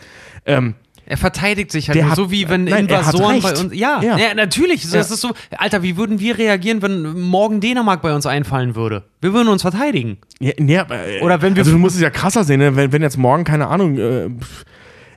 [0.46, 0.76] Ähm,
[1.10, 3.74] Er verteidigt sich halt hat- so wie wenn nein, Invasoren bei uns.
[3.74, 4.18] Ja, Ja.
[4.18, 4.34] ja.
[4.36, 4.82] natürlich.
[4.84, 5.00] Das Ja.
[5.00, 9.04] ist so, Alter, wie würden wir reagieren, wenn morgen Dänemark bei uns einfallen würde?
[9.22, 10.18] Wir würden uns verteidigen.
[10.40, 12.76] ja, ja, äh, Oder wenn wir- Also du musst es ja krasser sehen, ne?
[12.76, 14.30] wenn, wenn jetzt morgen, keine Ahnung, äh,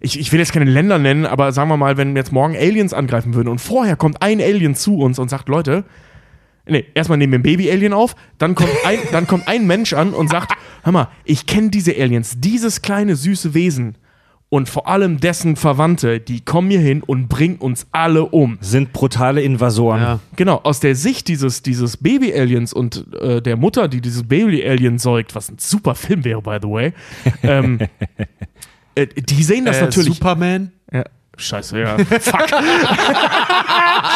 [0.01, 2.95] ich, ich will jetzt keine Länder nennen, aber sagen wir mal, wenn jetzt morgen Aliens
[2.95, 5.85] angreifen würden und vorher kommt ein Alien zu uns und sagt, Leute,
[6.67, 10.13] Nee, erstmal nehmen wir ein Baby-Alien auf, dann kommt, ein, dann kommt ein Mensch an
[10.13, 10.53] und sagt,
[10.85, 13.97] hör mal, ich kenne diese Aliens, dieses kleine süße Wesen
[14.51, 18.59] und vor allem dessen Verwandte, die kommen hier hin und bringen uns alle um.
[18.61, 20.01] Sind brutale Invasoren.
[20.03, 20.21] Ja.
[20.37, 25.35] Genau, aus der Sicht dieses, dieses Baby-Aliens und äh, der Mutter, die dieses Baby-Alien säugt,
[25.37, 26.93] was ein super Film wäre, by the way,
[27.45, 27.79] ähm,
[28.97, 30.15] äh, die sehen das Äh, natürlich.
[30.15, 30.73] Superman.
[30.93, 31.05] Ja.
[31.41, 31.97] Scheiße, ja.
[32.21, 32.49] Fuck.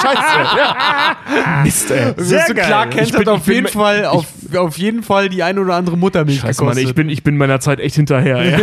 [0.03, 1.17] Scheiße, ja.
[1.63, 2.15] Mist, ey.
[2.19, 4.27] Sehr so klar Ich kennt bin- auf ich bin- jeden Fall auf,
[4.57, 6.91] auf jeden Fall die ein oder andere Muttermilch Scheiße, Mann, gekostet.
[6.91, 8.37] ich bin, ich bin meiner Zeit echt hinterher.
[8.39, 8.59] Ey.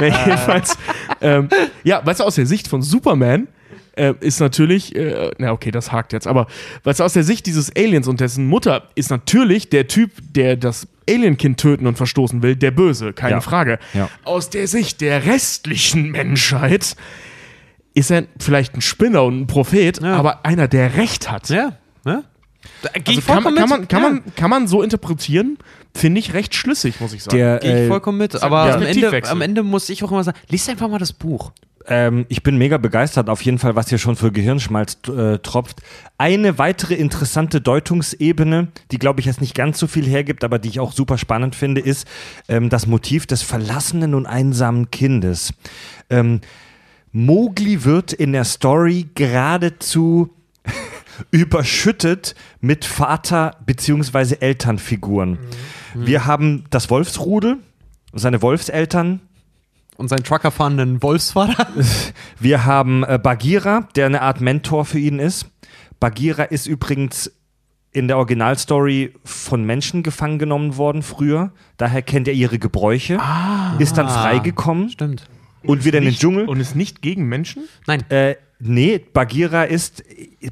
[0.00, 0.76] nee, jedenfalls,
[1.20, 1.48] ähm,
[1.82, 3.48] ja, weißt du, aus der Sicht von Superman
[3.96, 6.46] äh, ist natürlich, äh, na okay, das hakt jetzt, aber
[6.84, 10.56] weißt du, aus der Sicht dieses Aliens und dessen Mutter ist natürlich der Typ, der
[10.56, 13.40] das Alienkind töten und verstoßen will, der Böse, keine Ja.
[13.42, 13.78] Frage.
[13.92, 14.08] Ja.
[14.24, 16.96] Aus der Sicht der restlichen Menschheit
[17.94, 20.16] ist er vielleicht ein Spinner und ein Prophet, Ja.
[20.16, 21.48] aber einer, der Recht hat.
[21.48, 21.72] ja,
[22.04, 22.24] ne?
[22.82, 23.88] Da geh Also ich kann, kann, man, mit.
[23.88, 24.08] kann, Ja.
[24.10, 25.58] man, kann man so interpretieren,
[25.94, 27.36] finde ich recht schlüssig, muss ich sagen.
[27.36, 28.42] Der, Gehe ich äh, vollkommen mit.
[28.42, 31.52] Aber am, Ende, am Ende muss ich auch immer sagen, liest einfach mal das Buch.
[31.86, 35.82] ähm, ich bin mega begeistert, auf jeden Fall, was hier schon für Gehirnschmalz äh, tropft.
[36.16, 40.68] Eine weitere interessante Deutungsebene, die, glaube ich, jetzt nicht ganz so viel hergibt, aber die
[40.70, 42.08] ich auch super spannend finde, ist
[42.48, 45.52] ähm, das Motiv des verlassenen und einsamen Kindes.
[46.08, 46.40] Ähm,
[47.16, 50.34] Mowgli wird in der Story geradezu
[51.30, 54.38] überschüttet mit Vater- bzw.
[54.40, 55.38] Elternfiguren.
[55.94, 57.58] Wir haben das Wolfsrudel,
[58.12, 59.20] seine Wolfseltern,
[59.96, 61.68] Und sein Trucker fahrenden Wolfsvater.
[62.40, 65.46] wir haben äh, Bagheera, der eine Art Mentor für ihn ist.
[66.00, 67.30] Bagheera ist übrigens
[67.92, 71.52] in der Originalstory von Menschen gefangen genommen worden früher.
[71.76, 73.20] Daher kennt er ihre Gebräuche.
[73.78, 75.28] ist dann freigekommen Stimmt.
[75.66, 76.46] Und wieder in den Dschungel.
[76.46, 77.64] Und ist nicht gegen Menschen?
[77.86, 78.02] Nein.
[78.10, 80.04] Äh, nee, Bagheera ist,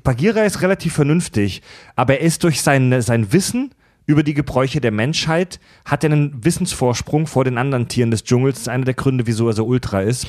[0.03, 1.63] Bagheera ist relativ vernünftig,
[1.97, 3.73] aber er ist durch sein, sein Wissen
[4.07, 8.55] über die Gebräuche der Menschheit, hat er einen Wissensvorsprung vor den anderen Tieren des Dschungels.
[8.57, 10.27] Das ist einer der Gründe, wieso er so ultra ist.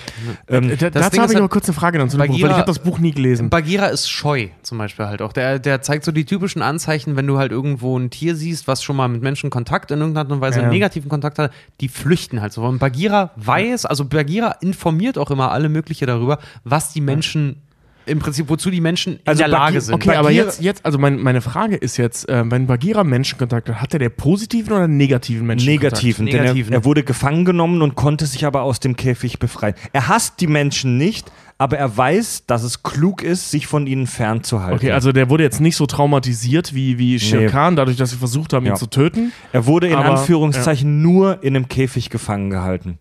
[0.48, 2.28] Ähm, Da, Das dazu Ding habe ich halt- aber kurz eine Frage dann zu dem
[2.28, 3.50] Buch, weil ich habe das Buch nie gelesen.
[3.50, 5.34] Bagheera ist scheu, zum Beispiel halt auch.
[5.34, 8.84] Der, der zeigt so die typischen Anzeichen, wenn du halt irgendwo ein Tier siehst, was
[8.84, 10.64] schon mal mit Menschen Kontakt in irgendeiner Art und Weise Ja.
[10.66, 11.52] einen negativen Kontakt hat,
[11.82, 12.62] die flüchten halt so.
[12.64, 17.63] Und Bagheera weiß, also Bagheera informiert auch immer alle mögliche darüber, was die Menschen,
[18.06, 19.94] im Prinzip, wozu die Menschen in Also der Lage sind.
[19.96, 23.70] Okay, aber Bagheera- jetzt, jetzt also mein, meine Frage ist jetzt, äh, wenn Bagheera Menschenkontakt
[23.70, 26.04] hat, hat er der positiven oder negativen Menschenkontakt?
[26.04, 26.74] Negativen, denn er, Negativen.
[26.74, 29.76] er wurde gefangen genommen und konnte sich aber aus dem Käfig befreien.
[29.94, 31.32] Er hasst die Menschen nicht,
[31.64, 34.76] aber er weiß, dass es klug ist, sich von ihnen fernzuhalten.
[34.76, 37.48] Okay, also der wurde jetzt nicht so traumatisiert wie, wie Shere Nee.
[37.50, 38.74] Khan, dadurch, dass sie versucht haben, Ja.
[38.74, 39.32] ihn zu töten.
[39.54, 43.00] Er wurde in Aber, Anführungszeichen nur in einem Käfig gefangen gehalten.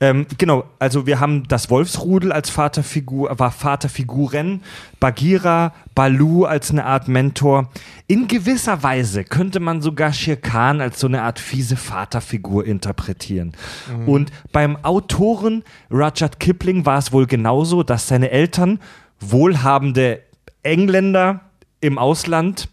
[0.00, 4.60] Ähm, genau, also wir haben das Wolfsrudel als Vaterfigur, war Vaterfiguren,
[5.00, 7.68] Bagheera, Balu als eine Art Mentor.
[8.06, 13.52] In gewisser Weise könnte man sogar Shere Khan als so eine Art fiese Vaterfigur interpretieren.
[14.06, 18.78] Und beim Autoren Rudyard Kipling war es wohl genauso, dass seine Eltern
[19.20, 20.20] wohlhabende
[20.62, 21.40] Engländer
[21.80, 22.68] im Ausland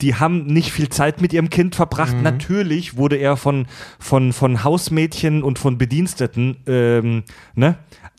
[0.00, 2.20] die haben nicht viel Zeit mit ihrem Kind verbracht.
[2.20, 3.66] Natürlich wurde er von,
[3.98, 7.22] von, von Hausmädchen und von Bediensteten ähm,
[7.54, 7.78] ne,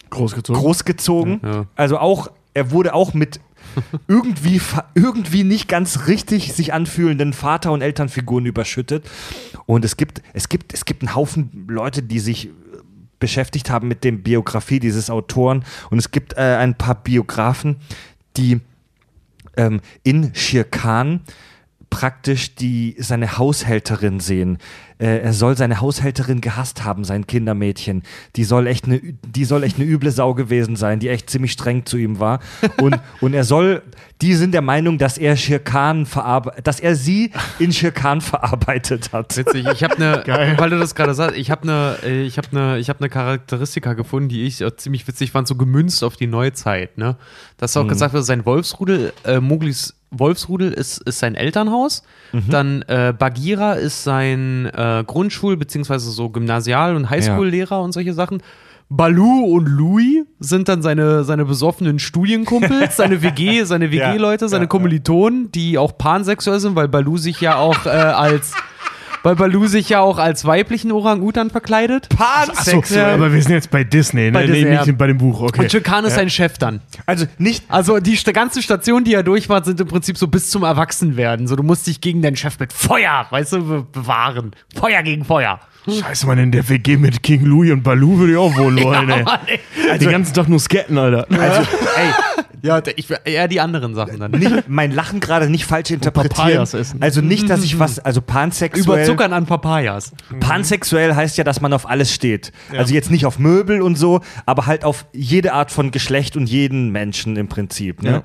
[0.10, 0.62] Großgezogen.
[0.62, 1.42] großgezogen.
[1.44, 1.66] Ja.
[1.76, 3.40] Also auch, er wurde auch mit
[4.08, 4.62] irgendwie,
[4.94, 9.10] irgendwie nicht ganz richtig sich anfühlenden Vater- und Elternfiguren überschüttet.
[9.66, 12.52] Und es gibt, es gibt, es gibt einen Haufen Leute, die sich äh,
[13.20, 15.64] beschäftigt haben mit dem Biografie dieses Autoren.
[15.90, 17.78] Und es gibt äh, ein paar Biografen,
[18.38, 18.62] die
[19.58, 21.22] ähm, in Shir Khan
[21.96, 24.58] praktisch die, seine Haushälterin sehen.
[24.98, 28.04] Äh, er soll seine Haushälterin gehasst haben, sein Kindermädchen.
[28.36, 31.54] Die soll echt eine, die soll echt eine üble Sau gewesen sein, die echt ziemlich
[31.54, 32.42] streng zu ihm war.
[32.82, 33.82] Und, und er soll,
[34.22, 38.20] die sind der Meinung, dass er Shir Khan verarbeitet, dass er sie in Shir Khan
[38.20, 39.38] verarbeitet hat.
[39.38, 40.24] Witzig, ich habe eine,
[40.58, 43.94] weil du das gerade sagst, ich habe eine, ich habe eine, ich habe eine Charakteristika
[43.94, 47.16] gefunden, die ich ziemlich witzig fand, so gemünzt auf die Neuzeit, ne?
[47.56, 52.04] Dass auch gesagt wird, sein Wolfsrudel, äh, Mowglis Wolfsrudel ist, ist sein Elternhaus,
[52.50, 58.42] dann äh, Bagheera ist sein äh, Grundschul- beziehungsweise so Gymnasial- und Highschool-Lehrer und solche Sachen.
[58.88, 65.52] Balu und Louis sind dann seine, seine besoffenen Studienkumpels, seine WG, seine WG-Leute, seine Kommilitonen,
[65.52, 68.54] die auch pansexuell sind, weil Balu sich ja auch äh, als
[69.26, 72.08] weil Balu sich ja auch als weiblichen Orang-Utan verkleidet.
[72.20, 74.32] Achso, aber wir sind jetzt bei Disney, ne?
[74.32, 74.94] Bei nee, Disney, nicht ja.
[74.94, 75.62] bei dem Buch, okay.
[75.62, 76.82] Und Chirkan ist sein Chef dann.
[77.08, 80.28] Also nicht, Also die st ganze Station, die er durch war, sind im Prinzip so
[80.28, 81.48] bis zum Erwachsenwerden.
[81.48, 84.52] So, du musst dich gegen deinen Chef mit Feuer, weißt du, be bewahren.
[84.76, 85.60] Feuer gegen Feuer.
[85.88, 89.10] Scheiße, man, in der WG mit King Louis und Baloo würde ich auch wohl wollen,
[89.10, 89.98] ey.
[90.00, 91.28] Den ganzen Tag nur sketten, Alter.
[91.30, 92.10] also, ey,
[92.62, 94.32] Ja, ich eher die anderen Sachen dann.
[94.32, 96.68] nicht, mein Lachen gerade nicht falsch interpretieren.
[97.00, 98.84] Also nicht, dass ich was, also pansexuell.
[98.84, 100.14] Überzuckern an Papayas.
[100.40, 102.52] Pansexuell heißt ja, dass man auf alles steht.
[102.76, 106.48] Also jetzt nicht auf Möbel und so, aber halt auf jede Art von Geschlecht und
[106.48, 108.02] jeden Menschen im Prinzip.
[108.02, 108.24] Ne?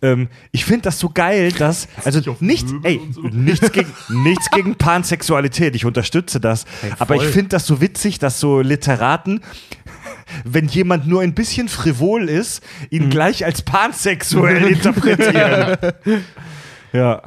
[0.00, 3.00] Ähm, ich finde das so geil, dass also nicht, ey,
[3.32, 3.92] nichts gegen
[4.22, 5.74] nichts gegen Pansexualität.
[5.74, 6.64] Ich unterstütze das,
[6.98, 9.40] aber ich finde das so witzig, dass so Literaten
[10.44, 15.76] wenn jemand nur ein bisschen frivol ist, ihn gleich als pansexuell interpretieren.
[16.92, 17.22] ja.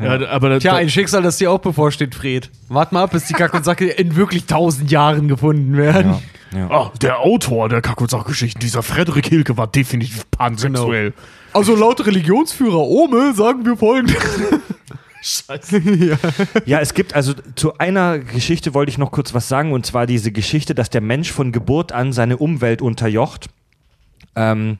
[0.00, 2.50] Ja, aber Tja, ein Schicksal, das dir auch bevorsteht, Fred.
[2.68, 6.14] Wart mal ab, bis die Kack und Sacke in wirklich tausend Jahren gefunden werden.
[6.70, 11.12] Ah, der Autor der Kack- und Sachgeschichten, dieser Frederik Hilke, war definitiv pansexuell.
[11.52, 14.16] Also laut Religionsführer Ome sagen wir folgendes.
[16.64, 20.06] Ja, es gibt also zu einer Geschichte wollte ich noch kurz was sagen und zwar
[20.06, 23.48] diese Geschichte, dass der Mensch von Geburt an seine Umwelt unterjocht.
[24.36, 24.78] Ähm,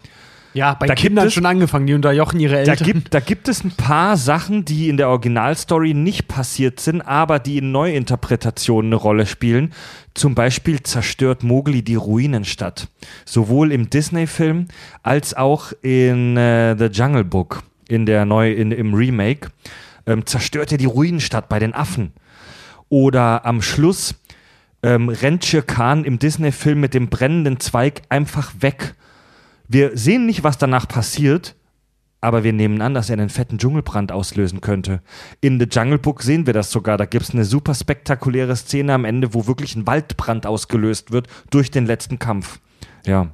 [0.55, 2.87] Ja, bei Da Kindern es- schon angefangen, die unterjochen ihre da, Eltern.
[2.87, 7.39] gibt, da gibt es ein paar Sachen, die in der Originalstory nicht passiert sind, aber
[7.39, 9.73] die in Neuinterpretationen eine Rolle spielen.
[10.15, 12.89] Zum Beispiel zerstört Mowgli die Ruinenstadt.
[13.25, 14.69] Sowohl im Disney-Film
[15.03, 19.51] als auch in äh, The Jungle Book, in der neu, in, im Remake,
[20.07, 22.13] ähm, zerstört er die Ruinenstadt bei den Affen.
[22.89, 24.15] Oder am Schluss
[24.83, 28.95] ähm, rennt Shere Khan im Disney-Film mit dem brennenden Zweig einfach weg.
[29.69, 31.55] Wir sehen nicht, was danach passiert,
[32.21, 35.03] aber wir nehmen an, dass er einen fetten Dschungelbrand auslösen könnte.
[35.41, 36.97] In The Jungle Book sehen wir das sogar.
[36.97, 41.29] Da gibt es eine super spektakuläre Szene am Ende, wo wirklich ein Waldbrand ausgelöst wird
[41.51, 42.59] durch den letzten Kampf.
[43.07, 43.29] Ja.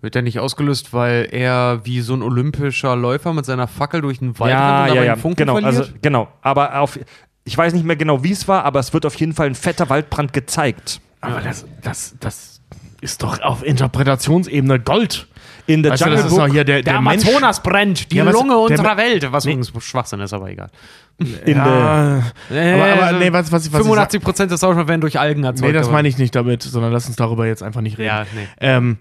[0.00, 4.20] Wird er nicht ausgelöst, weil er wie so ein olympischer Läufer mit seiner Fackel durch
[4.20, 5.16] den Wald ja, rennt und ja, dabei ja.
[5.16, 5.76] Funken Genau, verliert?
[5.76, 6.28] also, genau.
[6.42, 6.98] Aber auf,
[7.44, 9.54] ich weiß nicht mehr genau, wie es war, aber es wird auf jeden Fall ein
[9.54, 11.00] fetter Waldbrand gezeigt.
[11.20, 12.55] Aber das, das, das,
[13.00, 15.26] ist doch auf Interpretationsebene Gold.
[15.68, 17.24] In The Weißt du, Jungle das ist doch Book, hier der, Der, der, Mensch.
[17.26, 19.32] Amazonas brennt, die Ja, was- Lunge der unserer Welt.
[19.32, 19.52] Was Nee.
[19.54, 20.70] übrigens Schwachsinn ist, aber egal.
[21.18, 25.42] in Ja, aber, aber nee, was, was, was 85 Prozent des Sauerstoffs werden durch Algen
[25.44, 25.66] erzeugt.
[25.66, 28.06] Nee, das meine ich nicht damit, sondern lass uns darüber jetzt einfach nicht reden.
[28.06, 28.46] Ja, nee.
[28.60, 28.98] Ähm,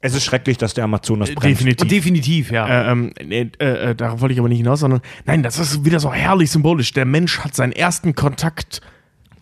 [0.00, 1.44] der, es ist schrecklich, dass der Amazonas brennt.
[1.58, 1.88] definitiv.
[1.88, 2.66] Definitiv, ja.
[2.66, 5.84] Äh, ähm, nee, äh, äh, darauf wollte ich aber nicht hinaus, sondern nein, das ist
[5.84, 6.92] wieder so herrlich symbolisch.
[6.92, 8.80] Der Mensch hat seinen ersten Kontakt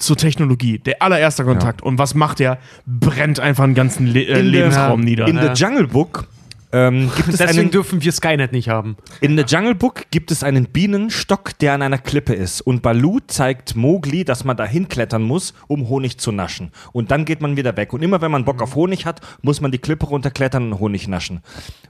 [0.00, 1.82] zur Technologie, der allererste Kontakt.
[1.82, 2.58] Und was macht er?
[2.86, 5.26] Brennt einfach einen ganzen Le äh, In der- Lebensraum nieder.
[5.28, 6.26] In The Jungle Book
[6.72, 8.96] ähm, gibt es Deswegen einen, dürfen wir Skynet nicht haben.
[9.20, 12.60] in The Jungle Book gibt es einen Bienenstock, der an einer Klippe ist.
[12.60, 16.70] Und Baloo zeigt Mowgli, dass man da hinklettern muss, um Honig zu naschen.
[16.92, 17.92] Und dann geht man wieder weg.
[17.92, 21.08] Und immer wenn man Bock auf Honig hat, muss man die Klippe runterklettern und Honig
[21.08, 21.40] naschen.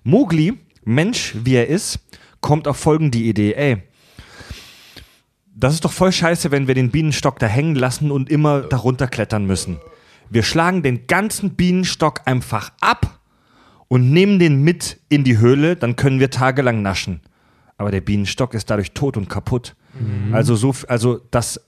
[0.03, 0.55] Mowgli,
[0.85, 1.99] Mensch wie er ist,
[2.41, 3.53] kommt auf folgende Idee.
[3.53, 3.83] Ey,
[5.61, 9.07] das ist doch voll scheiße, wenn wir den Bienenstock da hängen lassen und immer darunter
[9.07, 9.79] klettern müssen.
[10.31, 13.21] Wir schlagen den ganzen Bienenstock einfach ab
[13.89, 17.21] und nehmen den mit in die Höhle, dann können wir tagelang naschen.
[17.77, 19.75] Aber der Bienenstock ist dadurch tot und kaputt.
[20.33, 21.61] Also so, also das,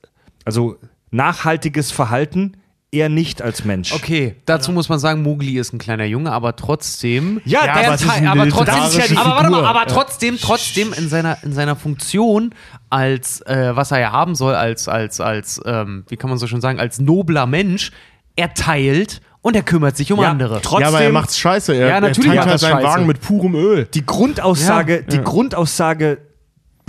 [0.44, 0.78] also
[1.10, 2.56] nachhaltiges Verhalten
[2.92, 3.92] eher nicht als Mensch.
[3.94, 7.40] Okay, dazu muss man sagen, Mowgli ist ein kleiner Junge, aber trotzdem.
[7.46, 11.08] Ja, Ja, der aber Teil- aber trotzdem, literarische aber, warte mal, aber trotzdem, trotzdem in
[11.08, 12.54] seiner, in seiner Funktion
[12.90, 16.46] als, äh, was er ja haben soll, als, als, als, ähm, wie kann man so
[16.46, 17.92] schon sagen, als nobler Mensch,
[18.36, 20.60] er teilt und er kümmert sich um Ja, andere.
[20.60, 21.74] trotzdem, ja, aber er macht's scheiße.
[21.74, 22.84] Er, Ja, natürlich er macht tankt halt seinen scheiße.
[22.86, 23.88] Wagen mit purem Öl.
[23.94, 25.02] die Grundaussage, Ja.
[25.02, 26.18] die Grundaussage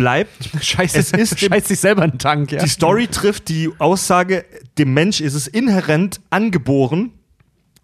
[0.03, 2.61] bleibt, Scheiße, es ist scheißt sich selber in den Tank, ja.
[2.61, 4.43] die Story trifft die Aussage,
[4.77, 7.11] dem Mensch ist es inhärent angeboren,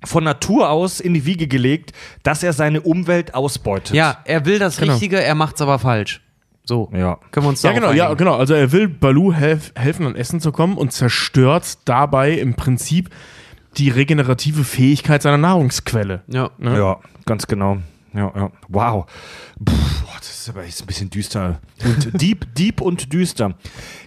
[0.04, 1.94] von Natur aus in die Wiege gelegt,
[2.24, 3.96] dass er seine Umwelt ausbeutet.
[3.96, 4.94] Ja, er will das Genau.
[4.94, 6.22] Richtige, er macht's aber falsch.
[6.66, 6.90] So.
[6.94, 7.20] Ja.
[7.32, 8.36] Können wir uns Ja, darauf genau, ja, genau.
[8.36, 13.10] Also er will Baloo helf, helfen, an Essen zu kommen und zerstört dabei im Prinzip
[13.78, 16.22] die regenerative Fähigkeit seiner Nahrungsquelle.
[16.28, 16.52] Ja.
[16.58, 16.78] Ne?
[16.78, 17.78] Ja, ganz genau.
[18.14, 18.52] Ja, ja.
[18.68, 19.06] Wow.
[19.64, 19.74] Puh,
[20.18, 21.60] das ist aber jetzt ein bisschen düster.
[21.84, 23.56] Und deep, deep und düster.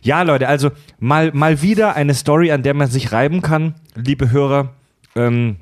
[0.02, 4.30] Ja, Leute, also mal, mal wieder eine Story, an der man sich reiben kann, liebe
[4.30, 4.70] Hörer.
[5.14, 5.56] Ähm,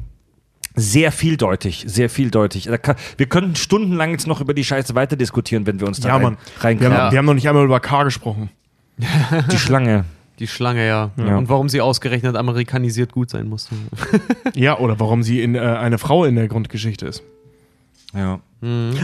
[0.74, 2.68] sehr vieldeutig, sehr vieldeutig.
[2.82, 6.08] Kann, wir könnten stundenlang jetzt noch über die Scheiße weiter diskutieren, wenn wir uns da
[6.08, 6.36] Ja, rein, Mann.
[6.36, 6.96] Wir reinkriegen.
[6.96, 8.50] haben, wir haben noch nicht einmal über K gesprochen.
[9.50, 10.04] Die Schlange.
[10.38, 11.10] Die Schlange, ja.
[11.16, 11.36] Ja.
[11.36, 13.74] Und warum sie ausgerechnet amerikanisiert gut sein musste.
[14.54, 17.22] Ja, oder warum sie in, äh, eine Frau in der Grundgeschichte ist.
[18.14, 18.40] Ja.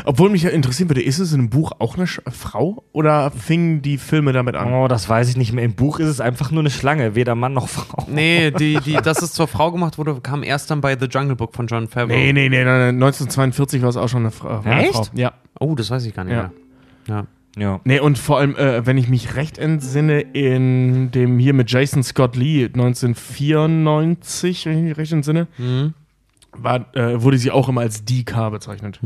[0.04, 3.30] Obwohl mich ja interessieren würde, ist es in einem Buch auch eine Sch Frau oder
[3.30, 4.70] fingen die Filme damit an?
[4.74, 5.64] Oh, das weiß ich nicht mehr.
[5.64, 8.06] Im Buch ist es einfach nur eine Schlange, weder Mann noch Frau.
[8.10, 11.36] Nee, die, die, dass es zur Frau gemacht wurde, kam erst dann bei The Jungle
[11.36, 12.08] Book von John Favreau.
[12.08, 14.92] Nee, nee, nee, nein, nein, 1942 war es auch schon eine, Fra eine Echt?
[14.92, 15.06] Frau.
[15.14, 15.32] Ja.
[15.58, 16.50] Oh, das weiß ich gar nicht Ja.
[17.06, 17.16] mehr.
[17.16, 17.26] Ja.
[17.58, 17.80] Ja.
[17.84, 22.02] Nee, und vor allem, äh, wenn ich mich recht entsinne, in dem hier mit Jason
[22.02, 25.46] Scott Lee 1994, wenn ich mich recht entsinne,
[26.58, 29.00] war, äh, wurde sie auch immer als DK bezeichnet.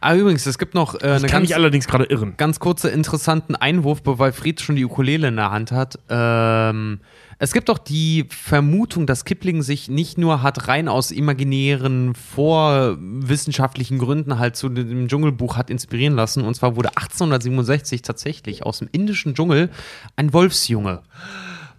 [0.00, 2.34] Ah, übrigens, es gibt noch äh, eine Ich kann ganz, mich allerdings gerade irren.
[2.36, 5.98] ganz kurze interessanten Einwurf, weil Fried schon die Ukulele in der Hand hat.
[6.08, 7.00] Ähm,
[7.40, 13.98] es gibt doch die Vermutung, dass Kipling sich nicht nur hat rein aus imaginären, vorwissenschaftlichen
[13.98, 16.44] Gründen halt zu dem Dschungelbuch hat inspirieren lassen.
[16.44, 19.70] Und zwar wurde 1867 tatsächlich aus dem indischen Dschungel
[20.16, 21.02] ein Wolfsjunge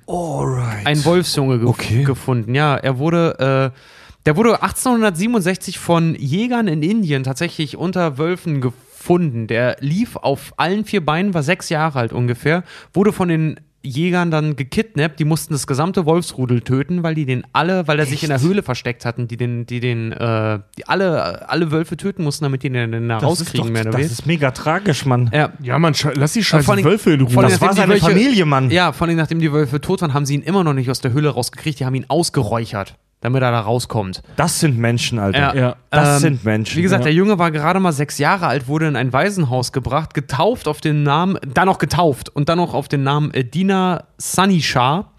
[0.08, 0.86] Alright.
[0.88, 2.04] ein Wolfsjunge ge Okay.
[2.04, 2.56] gefunden.
[2.56, 3.80] Ja, er wurde, äh,
[4.26, 9.48] der wurde 1867 von Jägern in Indien tatsächlich unter Wölfen gefunden.
[9.48, 12.64] Der lief auf allen vier Beinen, war sechs Jahre alt ungefähr,
[12.94, 17.46] wurde von den Jägern dann gekidnappt, die mussten das gesamte Wolfsrudel töten, weil die den
[17.54, 20.86] alle, weil er sich in der Höhle versteckt hatten, die den, die den, äh, die
[20.86, 23.84] alle, alle Wölfe töten mussten, damit die den, den da das ist, doch, rauskriegen, mehr
[23.84, 25.30] oder das ist mega tragisch, Mann.
[25.34, 27.42] Ja, Ja, man, sche- lass die scheiß vor allem- Wölfe in Ruhe.
[27.42, 28.70] Das war seine Wölfe- Familie, Mann.
[28.70, 31.00] Ja, vor allem nachdem die Wölfe tot waren, haben sie ihn immer noch nicht aus
[31.00, 31.80] der Höhle rausgekriegt.
[31.80, 34.22] Die haben ihn ausgeräuchert, damit er da rauskommt.
[34.38, 35.56] Das sind Menschen, Alter.
[35.56, 35.76] Ja.
[35.90, 36.78] Das Ähm, sind Menschen.
[36.78, 37.06] Wie gesagt, Ja.
[37.06, 40.80] der Junge war gerade mal sechs Jahre alt, wurde in ein Waisenhaus gebracht, getauft auf
[40.82, 45.12] den Namen, dann noch getauft und dann noch auf den Namen äh, Dina Sunny Shah.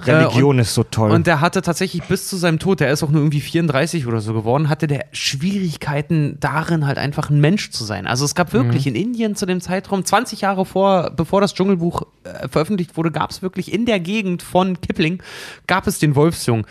[0.00, 1.10] Religion ist so toll.
[1.10, 4.20] Und der hatte tatsächlich bis zu seinem Tod, der ist auch nur irgendwie 34 oder
[4.20, 8.06] so geworden, hatte der Schwierigkeiten darin, halt einfach ein Mensch zu sein.
[8.06, 12.02] Also es gab wirklich in Indien zu dem Zeitraum, 20 Jahre vor, bevor das Dschungelbuch
[12.24, 15.20] äh, veröffentlicht wurde, gab es wirklich in der Gegend von Kipling,
[15.66, 16.64] gab es den Wolfsjungen.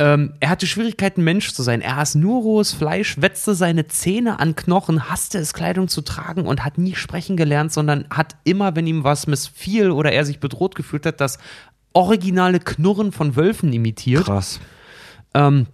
[0.00, 1.82] Ähm, er hatte Schwierigkeiten, Mensch zu sein.
[1.82, 6.46] Er aß nur rohes Fleisch, wetzte seine Zähne an Knochen, hasste es, Kleidung zu tragen
[6.46, 10.40] und hat nie sprechen gelernt, sondern hat immer, wenn ihm was missfiel oder er sich
[10.40, 11.38] bedroht gefühlt hat, das
[11.92, 14.24] originale Knurren von Wölfen imitiert.
[14.24, 14.58] Krass.
[15.34, 15.66] Ähm,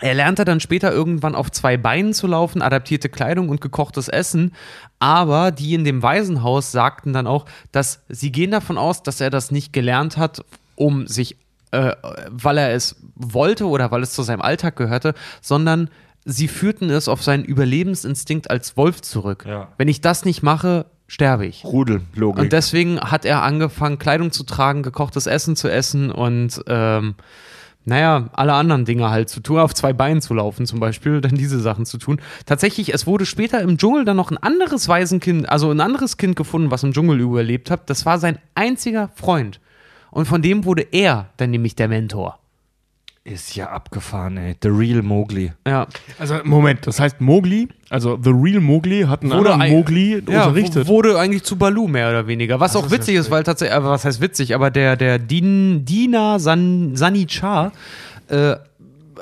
[0.00, 4.52] er lernte dann später irgendwann auf zwei Beinen zu laufen, adaptierte Kleidung und gekochtes Essen.
[5.00, 9.30] Aber die in dem Waisenhaus sagten dann auch, dass sie gehen davon aus, dass er
[9.30, 10.44] das nicht gelernt hat,
[10.76, 11.36] um sich
[11.74, 11.96] äh,
[12.30, 15.90] weil er es wollte oder weil es zu seinem Alltag gehörte, sondern
[16.24, 19.44] sie führten es auf seinen Überlebensinstinkt als Wolf zurück.
[19.46, 19.68] Ja.
[19.76, 21.64] Wenn ich das nicht mache, sterbe ich.
[21.64, 22.42] Rudellogik.
[22.42, 27.14] Und deswegen hat er angefangen, Kleidung zu tragen, gekochtes Essen zu essen und ähm,
[27.86, 31.34] naja, alle anderen Dinge halt zu tun, auf zwei Beinen zu laufen zum Beispiel, dann
[31.34, 32.18] diese Sachen zu tun.
[32.46, 36.36] Tatsächlich, es wurde später im Dschungel dann noch ein anderes Waisenkind, also ein anderes Kind
[36.36, 37.90] gefunden, was im Dschungel überlebt hat.
[37.90, 39.60] Das war sein einziger Freund.
[40.14, 42.38] Und von dem wurde er dann nämlich der Mentor.
[43.24, 44.54] ist ja abgefahren, ey.
[44.62, 45.50] The Real Mowgli.
[45.66, 45.86] Ja,
[46.18, 50.44] Also, Moment, das heißt Mowgli, also The Real Mowgli hat einen Wurde anderen Mowgli ja
[50.44, 50.86] unterrichtet.
[50.88, 52.60] wurde eigentlich zu Balu mehr oder weniger.
[52.60, 55.84] Was auch ist witzig ist, weil tatsächlich, aber was heißt witzig, aber der, der Din,
[55.86, 57.72] Dina San, Sanichar
[58.28, 58.56] äh,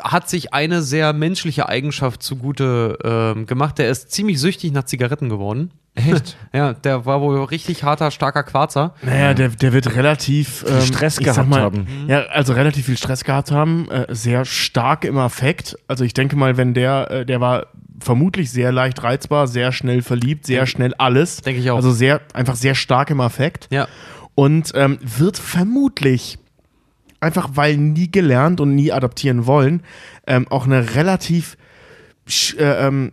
[0.03, 3.79] hat sich eine sehr menschliche Eigenschaft zugute ähm, gemacht.
[3.79, 5.73] Der ist ziemlich süchtig nach Zigaretten geworden.
[5.95, 6.37] Echt?
[6.55, 8.95] Ja, der war wohl richtig harter, starker Quarzer.
[9.03, 11.87] Naja, der, der wird relativ ähm, Stress gehabt mal, haben.
[12.09, 15.77] Ja, also relativ viel Stress gehabt haben, äh, sehr stark im Affekt.
[15.89, 17.69] Also ich denke mal, wenn der, äh, der war
[18.01, 21.41] vermutlich sehr leicht reizbar, sehr schnell verliebt, sehr schnell alles.
[21.41, 21.77] Denke ich auch.
[21.77, 23.69] Also sehr, einfach sehr stark im Affekt.
[23.71, 23.89] Ja.
[24.35, 26.39] Und ähm, wird vermutlich,
[27.23, 29.83] einfach weil nie gelernt und nie adaptieren wollen,
[30.27, 31.57] ähm, auch eine relativ
[32.27, 33.13] sch äh, ähm,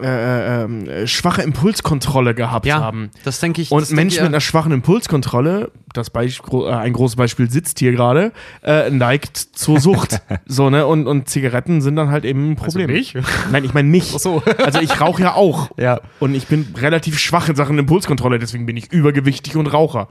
[0.00, 3.10] äh, ähm, schwache Impulskontrolle gehabt Ja, haben.
[3.24, 3.72] das denke ich.
[3.72, 7.90] Und Menschen ich, mit einer schwachen Impulskontrolle, das Beisp äh, ein großes Beispiel sitzt hier
[7.90, 10.22] gerade, äh, neigt zur Sucht.
[10.46, 10.86] so, ne?
[10.86, 12.86] Und, und Zigaretten sind dann halt eben ein Problem.
[12.92, 13.14] mich?
[13.50, 14.12] Nein, ich meine mich.
[14.14, 14.42] Ach so.
[14.64, 15.70] Also ich rauche ja auch.
[15.78, 16.00] Ja.
[16.18, 20.08] Und ich bin relativ schwach in Sachen Impulskontrolle, deswegen bin ich übergewichtig und Raucher.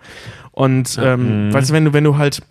[0.51, 2.41] Und ähm, weißt du, wenn du, wenn du halt.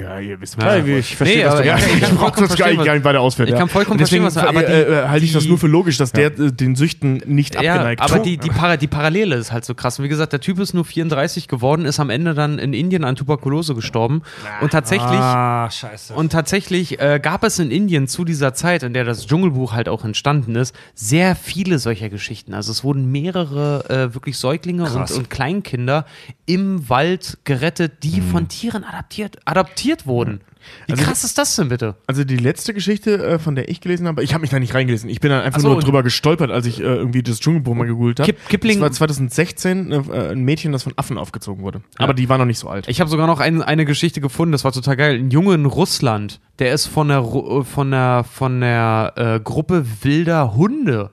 [0.00, 2.14] Ja, ihr wisst Ja, ja, ich verstehe, Nee, was aber du ja, ich- ich, brauche
[2.16, 3.48] vollkommen das gar nicht, gar nicht weiter ausführen.
[3.48, 3.58] ich ja.
[3.58, 6.32] kann vollkommen deswegen verstehen, was- aber äh, halte ich das nur für logisch, dass der
[6.36, 6.44] Ja.
[6.46, 9.74] äh, den Süchten nicht Ja, abgeneigt aber die, die, Para, die Parallele ist halt so
[9.74, 9.98] krass.
[9.98, 13.04] Und wie gesagt, der Typ ist nur 34 geworden, ist am Ende dann in Indien
[13.04, 14.22] an Tuberkulose gestorben.
[14.60, 16.14] Und tatsächlich, Ah, scheiße.
[16.14, 19.88] und tatsächlich äh, gab es in Indien zu dieser Zeit, in der das Dschungelbuch halt
[19.88, 22.54] auch entstanden ist, sehr viele solcher Geschichten.
[22.54, 26.06] Also es wurden mehrere äh, wirklich Säuglinge und, und Kleinkinder
[26.46, 29.38] im Wald gerettet, die von Tieren adaptiert,
[29.82, 30.40] adoptiert wurden.
[30.86, 31.96] Wie Also- krass ist das denn bitte?
[32.06, 34.74] Also die letzte Geschichte, äh, von der ich gelesen habe, ich habe mich da nicht
[34.74, 35.10] reingelesen.
[35.10, 37.74] Ich bin dann einfach Ach so, nur drüber gestolpert, als ich äh, irgendwie das Dschungelbuch
[37.74, 38.32] mal gegoogelt habe.
[38.32, 41.82] Kip- Kipling- Das war 2016 äh, ein Mädchen, das von Affen aufgezogen wurde.
[41.98, 42.86] Aber die war noch nicht so alt.
[42.88, 45.16] Ich habe sogar noch ein, eine Geschichte gefunden, das war total geil.
[45.18, 47.24] Ein Junge in Russland, der ist von der,
[47.64, 51.10] von der, von der äh, Gruppe wilder Hunde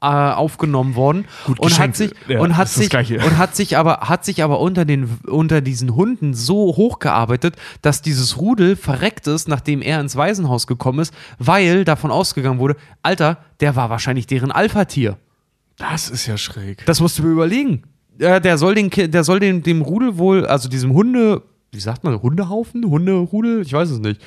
[0.00, 4.24] aufgenommen worden Gut und hat sich Ja, und hat sich und hat sich aber hat
[4.24, 9.82] sich aber unter den unter diesen Hunden so hochgearbeitet, dass dieses Rudel verreckt ist, nachdem
[9.82, 15.16] er ins Waisenhaus gekommen ist, weil davon ausgegangen wurde, Alter, der war wahrscheinlich deren Alpha-Tier.
[15.78, 16.84] Das ist ja schräg.
[16.86, 17.84] Das musst du mir überlegen.
[18.18, 22.20] Der soll, den, der soll dem, dem Rudel wohl, also diesem Hunde, wie sagt man,
[22.20, 22.84] Hundehaufen?
[22.84, 23.62] Hunderudel?
[23.62, 24.20] Ich weiß es nicht.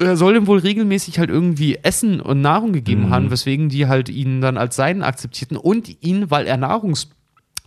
[0.00, 4.08] Er soll dem wohl regelmäßig halt irgendwie Essen und Nahrung gegeben haben, weswegen die halt
[4.08, 6.56] ihn dann als seinen akzeptierten und ihn, weil er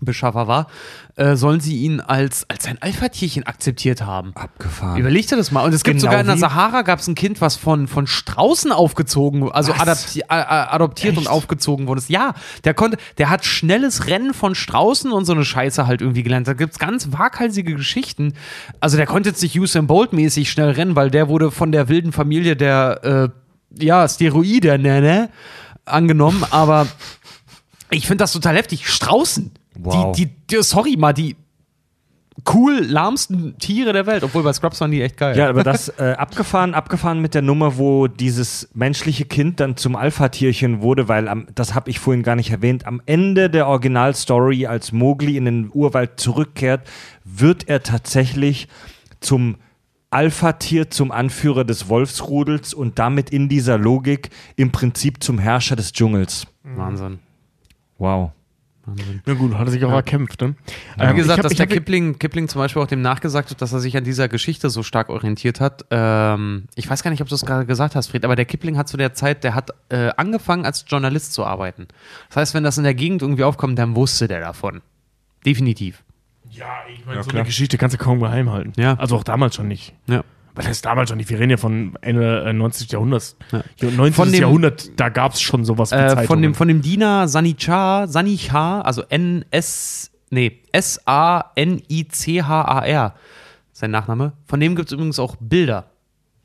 [0.03, 0.67] Nahrungsbeschaffer war,
[1.15, 4.31] äh, sollen sie ihn als, als sein Alpha-Tierchen akzeptiert haben.
[4.35, 4.97] Abgefahren.
[4.99, 5.63] Überleg dir das mal.
[5.63, 8.07] Und es gibt Genau sogar in der Sahara gab es ein Kind, was von, von
[8.07, 12.01] Straußen aufgezogen, also adapti adoptiert und aufgezogen wurde.
[12.07, 16.23] Ja, der konnte, der hat schnelles Rennen von Straußen und so eine Scheiße halt irgendwie
[16.23, 16.47] gelernt.
[16.47, 18.33] Da gibt es ganz waghalsige Geschichten.
[18.79, 21.89] Also der konnte jetzt nicht Usain Bolt mäßig schnell rennen, weil der wurde von der
[21.89, 23.31] wilden Familie der
[23.77, 25.29] äh, ja, Steroide ne, ne,
[25.85, 26.87] angenommen, aber
[27.89, 28.87] ich finde das total heftig.
[28.87, 29.51] Straußen.
[29.79, 30.15] Wow.
[30.15, 31.35] Die, die, die, sorry mal, die
[32.53, 35.37] cool lahmsten Tiere der Welt, obwohl bei Scrubs waren die echt geil.
[35.37, 39.95] Ja, aber das äh, abgefahren, abgefahren mit der Nummer, wo dieses menschliche Kind dann zum
[39.95, 42.87] Alpha-Tierchen wurde, weil am, das habe ich vorhin gar nicht erwähnt.
[42.87, 46.87] Am Ende der Originalstory, als Mowgli in den Urwald zurückkehrt,
[47.23, 48.67] wird er tatsächlich
[49.19, 49.57] zum
[50.09, 55.91] Alpha-Tier, zum Anführer des Wolfsrudels und damit in dieser Logik im Prinzip zum Herrscher des
[55.91, 56.45] Dschungels.
[56.63, 57.19] Wahnsinn.
[57.97, 58.31] Wow.
[59.25, 60.55] Na gut, hat er sich auch erkämpft, ne?
[60.97, 63.71] Wie Ähm, gesagt, hab- dass der Kipling, Kipling zum Beispiel auch dem nachgesagt hat, dass
[63.71, 65.85] er sich an dieser Geschichte so stark orientiert hat.
[65.89, 68.77] Ähm, ich weiß gar nicht, ob du es gerade gesagt hast, Fred, aber der Kipling
[68.77, 71.87] hat zu der Zeit, der hat äh, angefangen als Journalist zu arbeiten.
[72.27, 74.81] Das heißt, wenn das in der Gegend irgendwie aufkommt, dann wusste der davon.
[75.45, 76.03] Definitiv.
[76.51, 78.73] Ja, ich meine, so eine Geschichte kannst du kaum geheim halten.
[78.75, 78.95] Ja.
[78.95, 79.93] Also auch damals schon nicht.
[80.07, 80.23] Ja.
[80.55, 81.17] Was heißt damals schon?
[81.19, 82.91] Wir reden ja von Ende äh, 90.
[82.91, 83.35] Jahrhunderts.
[83.51, 83.63] Ja.
[83.81, 83.89] Ja.
[83.91, 84.13] 19.
[84.13, 86.27] Von dem- Jahrhundert, da gab es schon sowas wie Äh, Zeitungen.
[86.27, 90.59] von, dem, von dem Diener Sanichar, Sanichar, also N-S, nee,
[91.93, 93.13] S-A-N-I-C-H-A-R,
[93.71, 94.33] sein Nachname.
[94.45, 95.85] Von dem gibt es übrigens auch Bilder.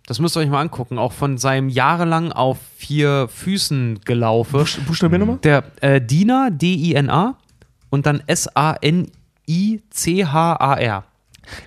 [0.06, 0.98] Das müsst ihr euch mal angucken.
[0.98, 4.56] Auch von seinem jahrelang auf vier Füßen gelaufe.
[4.60, 5.36] Buchst- Buchstabier nochmal?
[5.43, 7.36] Der äh, Diener, D-I-N-A,
[7.90, 8.22] und dann
[9.89, 11.05] S-A-N-I-C-H-A-R.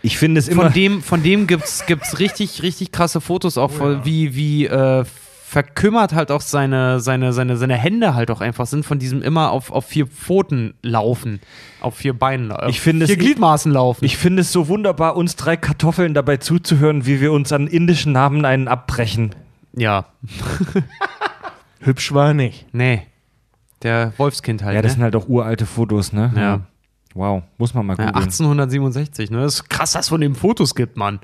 [0.01, 0.63] Ich finde es immer.
[0.63, 5.03] Von dem, von dem gibt's, gibt's richtig, richtig krasse Fotos auch, von, wie, wie äh,
[5.45, 9.51] verkümmert halt auch seine, seine, seine, seine Hände halt auch einfach sind, von diesem immer
[9.51, 11.41] auf, auf vier Pfoten laufen,
[11.81, 14.05] auf vier Beinen, auf Ich finde vier es- Gliedmaßen laufen.
[14.05, 18.13] Ich finde es so wunderbar, uns drei Kartoffeln dabei zuzuhören, wie wir uns an indischen
[18.13, 19.35] Namen einen abbrechen.
[19.73, 20.05] ja,
[21.79, 22.65] Hübsch war er nicht.
[22.73, 23.03] nee.
[23.83, 24.75] Der Wolfskind halt.
[24.75, 24.93] Ja, das ne?
[24.97, 26.31] sind halt auch uralte Fotos, ne?
[26.35, 26.59] Ja.
[27.13, 28.23] Wow, muss man mal ja, googeln.
[28.23, 29.41] 1867, ne?
[29.41, 31.19] Das ist krass, dass es von dem Fotos gibt, Mann.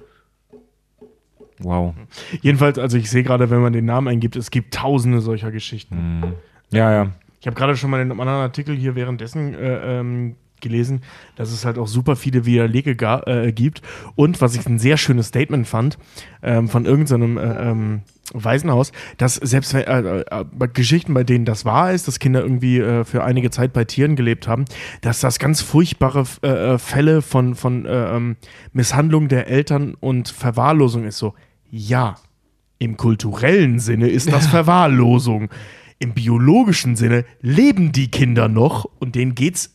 [1.60, 1.94] wow.
[2.42, 6.36] Jedenfalls, also ich sehe gerade, wenn man den Namen eingibt, es gibt tausende solcher Geschichten.
[6.72, 7.12] Ja, ja.
[7.40, 11.02] Ich habe gerade schon mal den anderen Artikel hier währenddessen äh, ähm, gelesen,
[11.36, 12.92] dass es halt auch super viele Widerlege
[13.26, 13.82] äh, gibt.
[14.16, 15.98] Und was ich ein sehr schönes Statement fand
[16.42, 18.02] ähm, von irgendeinem äh, ähm,
[18.34, 22.80] Waisenhaus, dass selbst äh, äh, bei Geschichten, bei denen das wahr ist, dass Kinder irgendwie
[22.80, 24.66] äh, für einige Zeit bei Tieren gelebt haben,
[25.02, 28.36] dass das ganz furchtbare äh, äh, Fälle von, von äh, ähm,
[28.74, 31.34] Misshandlung der Eltern und Verwahrlosung ist so.
[31.70, 32.16] Ja,
[32.80, 35.50] im kulturellen Sinne ist das Verwahrlosung.
[36.00, 39.74] Im biologischen Sinne leben die Kinder noch und denen geht's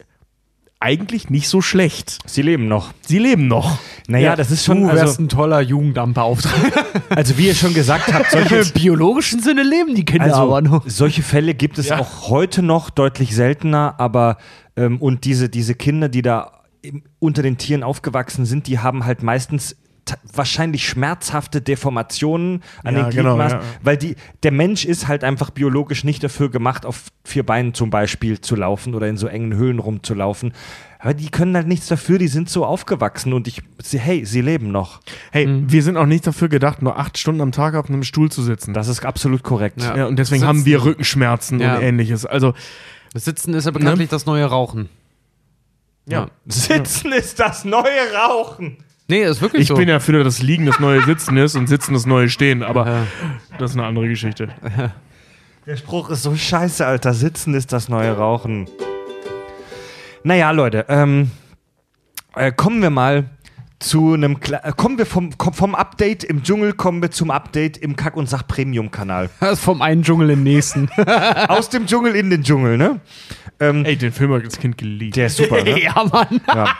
[0.78, 2.18] eigentlich nicht so schlecht.
[2.26, 2.92] Sie leben noch.
[3.02, 3.78] Sie leben noch.
[4.12, 6.84] Naja, Ja, das ist schon, Du wärst also, ein toller Jugendamtbeauftragter.
[7.16, 10.70] also wie ihr schon gesagt habt, solche, Im biologischen Sinne leben die Kinder aber also,
[10.70, 10.84] noch.
[10.86, 14.36] solche Fälle gibt es auch heute noch deutlich seltener, aber
[14.76, 19.04] ähm, und diese, diese Kinder, die da im, unter den Tieren aufgewachsen sind, die haben
[19.04, 19.76] halt meistens
[20.32, 23.64] wahrscheinlich schmerzhafte Deformationen an Ja, den genau, Gliedmaßen, ja.
[23.82, 27.90] weil die, der Mensch ist halt einfach biologisch nicht dafür gemacht, auf vier Beinen zum
[27.90, 30.54] Beispiel zu laufen oder in so engen Höhlen rumzulaufen.
[31.04, 34.40] Aber die können halt nichts dafür, die sind so aufgewachsen und ich, sie, hey, sie
[34.40, 35.00] leben noch.
[35.32, 38.30] Hey, wir sind auch nicht dafür gedacht, nur acht Stunden am Tag auf einem Stuhl
[38.30, 38.72] zu sitzen.
[38.72, 39.82] Das ist absolut korrekt.
[39.82, 39.96] Ja.
[39.96, 40.48] ja, und deswegen Sitzen.
[40.48, 41.74] haben wir Rückenschmerzen Ja.
[41.76, 42.24] und ähnliches.
[42.24, 42.54] Also,
[43.12, 44.88] Das Sitzen ist ja bekanntlich das neue Rauchen.
[46.06, 46.28] ja.
[46.46, 47.82] Sitzen ist das neue
[48.16, 48.76] Rauchen.
[49.08, 49.74] Nee, ist wirklich Ich so.
[49.74, 52.86] bin ja für das Liegen das neue Sitzen ist und Sitzen das neue Stehen, aber
[52.86, 53.06] Ja.
[53.58, 54.50] das ist eine andere Geschichte.
[55.66, 57.12] Der Spruch ist so scheiße, Alter.
[57.12, 58.68] Sitzen ist das neue Rauchen.
[60.24, 61.30] Naja, Leute, ähm,
[62.36, 63.24] äh, kommen wir mal
[63.78, 64.38] zu einem.
[64.40, 68.16] Kle äh, kommen wir vom, vom Update im Dschungel, kommen wir zum Update im Kack-
[68.16, 69.30] und Sach-Premium-Kanal.
[69.40, 70.88] Das ist vom einen Dschungel in den nächsten.
[71.48, 73.00] Aus dem Dschungel in den Dschungel, ne?
[73.58, 75.16] Ähm, Ey, den Film habe ich als Kind geliebt.
[75.16, 75.80] der ist super, ne?
[75.82, 76.40] ja, Mann.
[76.46, 76.74] Ja.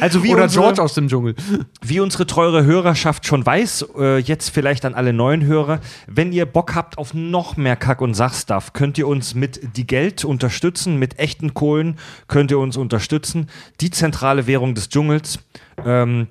[0.00, 1.34] Also wie Oder unsere, George aus dem Dschungel.
[1.82, 6.46] Wie unsere treue Hörerschaft schon weiß, äh, jetzt vielleicht an alle neuen Hörer, wenn ihr
[6.46, 10.98] Bock habt auf noch mehr Kack- und Sachstuff, könnt ihr uns mit die Geld unterstützen,
[10.98, 11.96] mit echten Kohlen
[12.26, 13.48] könnt ihr uns unterstützen.
[13.80, 15.38] Die zentrale Währung des Dschungels
[15.84, 16.28] ähm,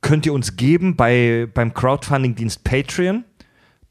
[0.00, 3.24] könnt ihr uns geben bei, beim Crowdfunding-Dienst Patreon,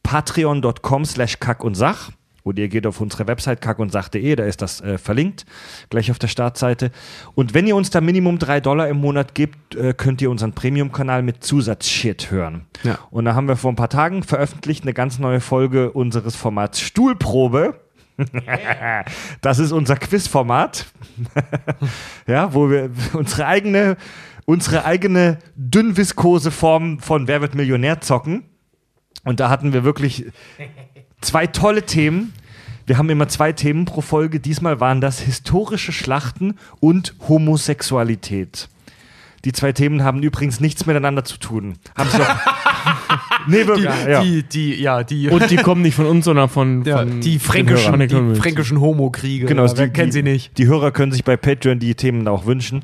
[0.04, 2.12] patreon.com slash kack und sach.
[2.44, 5.45] Oder ihr geht auf unsere Website kackundsach.de, da ist das äh, verlinkt,
[5.90, 6.91] gleich auf der Startseite.
[7.36, 10.53] Und wenn ihr uns da Minimum 3 Dollar im Monat gebt, äh, könnt ihr unseren
[10.53, 12.65] Premium-Kanal mit Zusatzshit hören.
[12.84, 12.99] Ja.
[13.11, 16.82] Und da haben wir vor ein paar Tagen veröffentlicht eine ganz neue Folge unseres Formats
[16.82, 17.80] Stuhlprobe.
[19.41, 20.86] das ist unser Quizformat.
[22.28, 23.95] ja, wo wir unsere eigene,
[24.45, 28.44] unsere eigene dünnviskose Form von Wer wird Millionär zocken.
[29.24, 30.26] Und da hatten wir wirklich
[31.24, 32.34] zwei tolle Themen.
[32.86, 34.40] Wir haben immer zwei Themen pro Folge.
[34.40, 38.70] Diesmal waren das historische Schlachten und Homosexualität.
[39.45, 41.76] Die zwei Themen haben übrigens nichts miteinander zu tun.
[41.98, 42.28] Haben sie doch.
[43.48, 43.90] nee, wirklich.
[43.90, 44.24] Die, ja.
[44.24, 47.32] die, die, ja, die, Und die kommen nicht von uns, sondern von, ja, von die
[47.32, 49.45] den fränkischen, die fränkischen Homo-Kriege.
[49.45, 50.58] Genau, Oder wer die, kennt die, sie nicht.
[50.58, 52.84] Die Hörer können sich bei Patreon die Themen auch wünschen.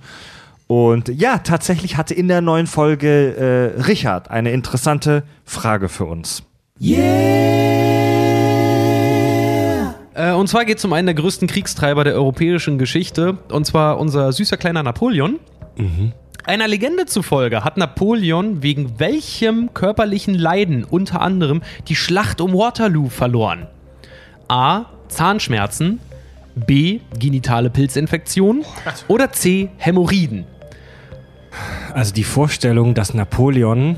[0.68, 6.44] Und ja, tatsächlich hatte in der neuen Folge äh, Richard eine interessante Frage für uns.
[10.20, 13.38] Äh, und zwar geht es um einen der größten Kriegstreiber der europäischen Geschichte.
[13.50, 15.40] Und zwar unser süßer kleiner Napoleon.
[16.46, 23.08] Einer Legende zufolge hat Napoleon wegen welchem körperlichen Leiden unter anderem die Schlacht um Waterloo
[23.10, 23.68] verloren?
[24.50, 24.86] A.
[25.08, 26.00] Zahnschmerzen.
[26.56, 27.00] B.
[27.18, 28.66] Genitale Pilzinfektion.
[29.08, 29.70] Oder C.
[29.78, 30.46] Hämorrhoiden.
[31.94, 33.96] Also die Vorstellung, dass Napoleon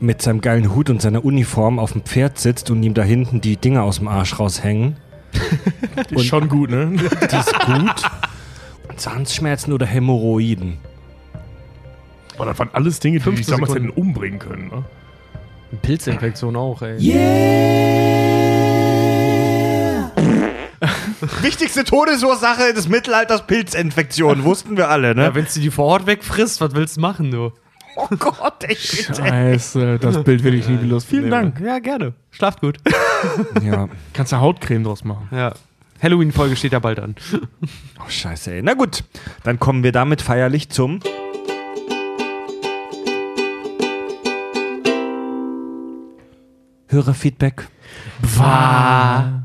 [0.00, 3.40] mit seinem geilen Hut und seiner Uniform auf dem Pferd sitzt und ihm da hinten
[3.40, 4.96] die Dinger aus dem Arsch raushängen,
[6.10, 6.92] Ist schon gut, ne?
[6.96, 8.02] die ist gut.
[8.96, 10.78] Zahnschmerzen oder Hämorrhoiden?
[12.36, 13.88] Boah, das waren alles Dinge, die 15 dich damals Sekunden.
[13.88, 14.68] hätten umbringen können.
[14.68, 14.84] Ne?
[15.82, 16.98] Pilzinfektion auch, ey.
[21.42, 25.24] Wichtigste Todesursache des Mittelalters Pilzinfektion, wussten wir alle, ne?
[25.24, 27.52] Ja, wenn sie die vor Ort wegfrisst, was willst du machen, du?
[27.96, 31.04] Oh Gott, ich bin Scheiße, das Bild will ich nie los.
[31.04, 31.60] Vielen nee, Dank.
[31.60, 32.14] Ja, gerne.
[32.30, 32.78] Schlaft gut.
[33.62, 33.88] ja.
[34.12, 35.28] Kannst du Hautcreme draus machen.
[35.32, 35.52] Ja.
[36.02, 37.14] Halloween-Folge steht ja bald an.
[37.98, 38.62] Oh, scheiße, ey.
[38.62, 39.04] Na gut,
[39.42, 41.00] dann kommen wir damit feierlich zum.
[46.88, 47.68] Hörerfeedback.
[48.36, 49.42] Bah.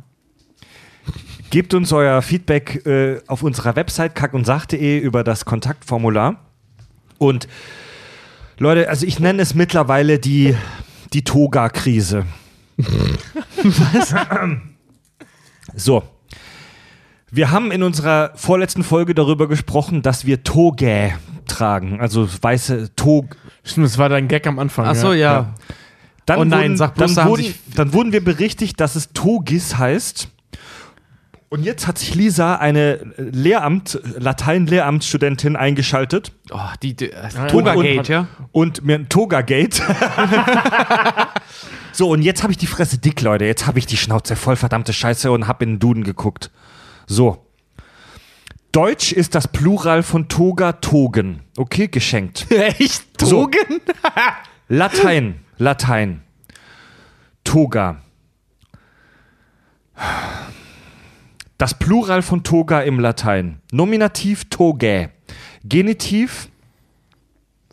[1.49, 6.37] Gebt uns euer Feedback äh, auf unserer Website kackundsach.de über das Kontaktformular.
[7.17, 7.47] Und
[8.57, 10.55] Leute, also ich nenne es mittlerweile die,
[11.13, 12.25] die Toga-Krise.
[12.77, 14.15] Was?
[15.75, 16.03] so.
[17.31, 21.13] Wir haben in unserer vorletzten Folge darüber gesprochen, dass wir Toge
[21.47, 23.35] tragen, also weiße Tog.
[23.63, 24.85] Stimmt, das war dein Gag am Anfang.
[24.85, 25.53] Ach so, ja.
[26.25, 29.09] Dann Oh nein, wurden, sag bloß, da dann, wurden, dann wurden wir berichtigt, dass es
[29.11, 30.29] Togis heißt.
[31.49, 38.07] Und jetzt hat sich Lisa, eine Lehramt, Latein-Lehramtsstudentin, eingeschaltet Oh, die, die äh, und- Toga-Gate,
[38.09, 38.27] ja?
[38.51, 39.75] und mir ein Toga-Gate.
[41.91, 43.45] so, und jetzt habe ich die Fresse dick, Leute.
[43.45, 46.51] Jetzt habe ich die Schnauze voll verdammte Scheiße und habe in den Duden geguckt.
[47.05, 47.45] So.
[48.71, 51.41] Deutsch ist das Plural von Toga, Togen.
[51.55, 52.47] Okay, geschenkt.
[52.51, 53.03] Echt?
[53.21, 53.43] So.
[53.45, 53.81] Togen?
[54.67, 56.21] Latein, Latein.
[57.45, 58.01] Toga.
[61.57, 63.61] Das Plural von Toga im Latein.
[63.71, 65.09] Nominativ Togae.
[65.63, 66.49] Genitiv,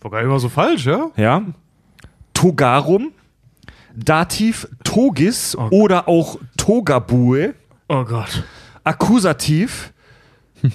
[0.01, 1.11] War gar nicht mal so falsch, ja?
[1.17, 1.43] ja.
[2.33, 3.11] Togarum.
[3.95, 7.55] Dativ Togis oder auch Togabue.
[7.89, 8.45] Oh Gott.
[8.85, 9.93] Akkusativ.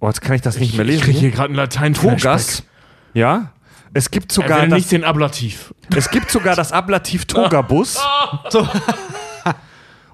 [0.00, 1.02] Oh, jetzt kann ich das nicht mehr Ich lesen.
[1.04, 2.62] kriege hier gerade einen latein Togas.
[3.12, 3.52] Ja.
[3.92, 5.74] Es gibt sogar Sogar das, nicht den Ablativ.
[5.94, 7.98] Es gibt sogar das Ablativ Togabus.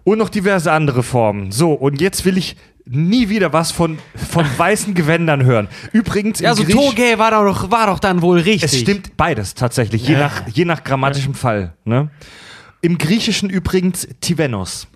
[0.05, 1.53] Und noch diverse andere Formen.
[1.53, 5.69] So, und jetzt will ich nie wieder was von, von weißen Gewändern hören.
[5.93, 8.73] Übrigens, im Ja, so Griech- Toge war doch, war doch dann wohl richtig.
[8.73, 11.75] es stimmt beides tatsächlich, je, nach, je nach grammatischem Fall.
[11.85, 12.11] Ne?
[12.81, 14.89] Im Griechischen übrigens Tivenos.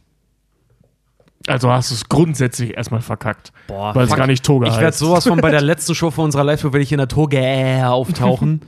[1.46, 3.52] Also hast du es grundsätzlich erstmal verkackt.
[3.68, 4.82] Boah, weil es gar nicht Toga Ich heißt.
[4.82, 7.82] werde sowas von bei der letzten Show von unserer Live-Show, werde ich in der Toge
[7.86, 8.62] auftauchen.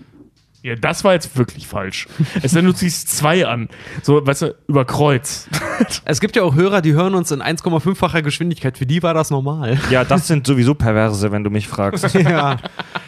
[0.63, 2.09] Ja, das war jetzt wirklich falsch.
[2.43, 3.69] es denn du ziehst zwei an.
[4.03, 5.49] So, weißt du, über Kreuz.
[6.05, 8.77] es gibt ja auch Hörer, die hören uns in 1,5-facher Geschwindigkeit.
[8.77, 9.79] Für die war das normal.
[9.91, 12.13] Ja, das sind sowieso Perverse, wenn du mich fragst.
[12.15, 12.57] ja.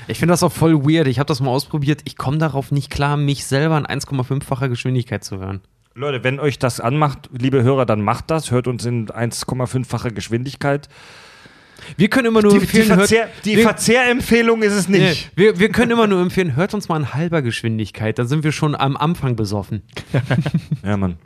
[0.07, 1.09] Ich finde das auch voll weird.
[1.09, 2.03] Ich habe das mal ausprobiert.
[2.05, 5.61] Ich komme darauf nicht klar, mich selber in 1,5-facher Geschwindigkeit zu hören.
[5.95, 8.53] Leute, wenn euch das anmacht, liebe Hörer, dann macht das.
[8.53, 10.89] Hört uns in 1,5-facher Geschwindigkeit.
[11.97, 14.99] Wir können immer nur Die, die, empfehlen, hört, Verzehr, die wir- Verzehrempfehlung ist es nee,
[15.11, 15.31] nicht.
[15.37, 18.19] wir, wir können immer nur empfehlen, hört uns mal in halber Geschwindigkeit.
[18.19, 19.83] Da sind wir schon am Anfang besoffen.
[20.85, 21.17] Ja, Mann.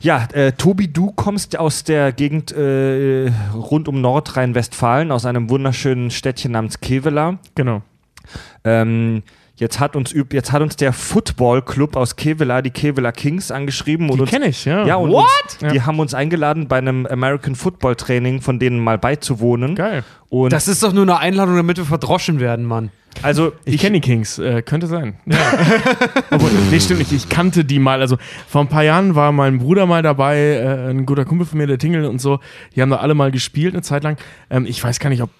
[0.00, 6.10] Ja, äh, Tobi, du kommst aus der Gegend äh, rund um Nordrhein-Westfalen, aus einem wunderschönen
[6.10, 7.38] Städtchen namens Kevela.
[7.54, 7.82] Genau.
[8.64, 9.22] Ähm,
[9.62, 14.10] jetzt, hat uns, jetzt hat uns der Football-Club aus Kevela, die Kevela Kings, angeschrieben.
[14.10, 14.84] Und Die kenne ich, ja.
[14.86, 15.24] Ja, und What?
[15.62, 19.74] Uns, die haben uns eingeladen, bei einem American Football Training von denen mal beizuwohnen.
[19.74, 20.04] Geil.
[20.28, 22.90] Und Das ist doch nur eine Einladung, damit wir verdroschen werden, Mann.
[23.22, 25.14] also Ich, kenne die Kings, äh, könnte sein.
[25.26, 25.36] Ja.
[26.30, 27.12] Obwohl, nee, stimmt nicht.
[27.12, 28.00] Ich kannte die mal.
[28.00, 28.16] Also
[28.48, 31.66] vor ein paar Jahren war mein Bruder mal dabei, äh, ein guter Kumpel von mir,
[31.66, 32.40] der Tingle und so.
[32.74, 34.16] Die haben da alle mal gespielt eine Zeit lang.
[34.50, 35.30] Ähm, ich weiß gar nicht, ob,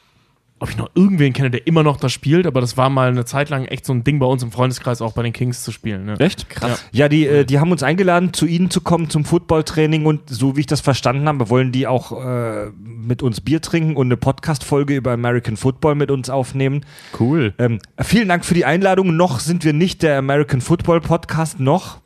[0.62, 3.24] ob ich noch irgendwen kenne, der immer noch da spielt, aber das war mal eine
[3.24, 5.72] Zeit lang echt so ein Ding bei uns im Freundeskreis, auch bei den Kings zu
[5.72, 6.04] spielen.
[6.04, 6.14] Ne?
[6.20, 6.48] Echt?
[6.48, 6.84] Krass.
[6.92, 10.56] Ja, die, äh, die haben uns eingeladen, zu ihnen zu kommen zum Footballtraining und so
[10.56, 14.16] wie ich das verstanden habe, wollen die auch äh, mit uns Bier trinken und eine
[14.16, 16.86] Podcast-Folge über American Football mit uns aufnehmen.
[17.18, 17.54] Cool.
[17.58, 19.16] Ähm, vielen Dank für die Einladung.
[19.16, 21.98] Noch sind wir nicht der American Football Podcast, noch.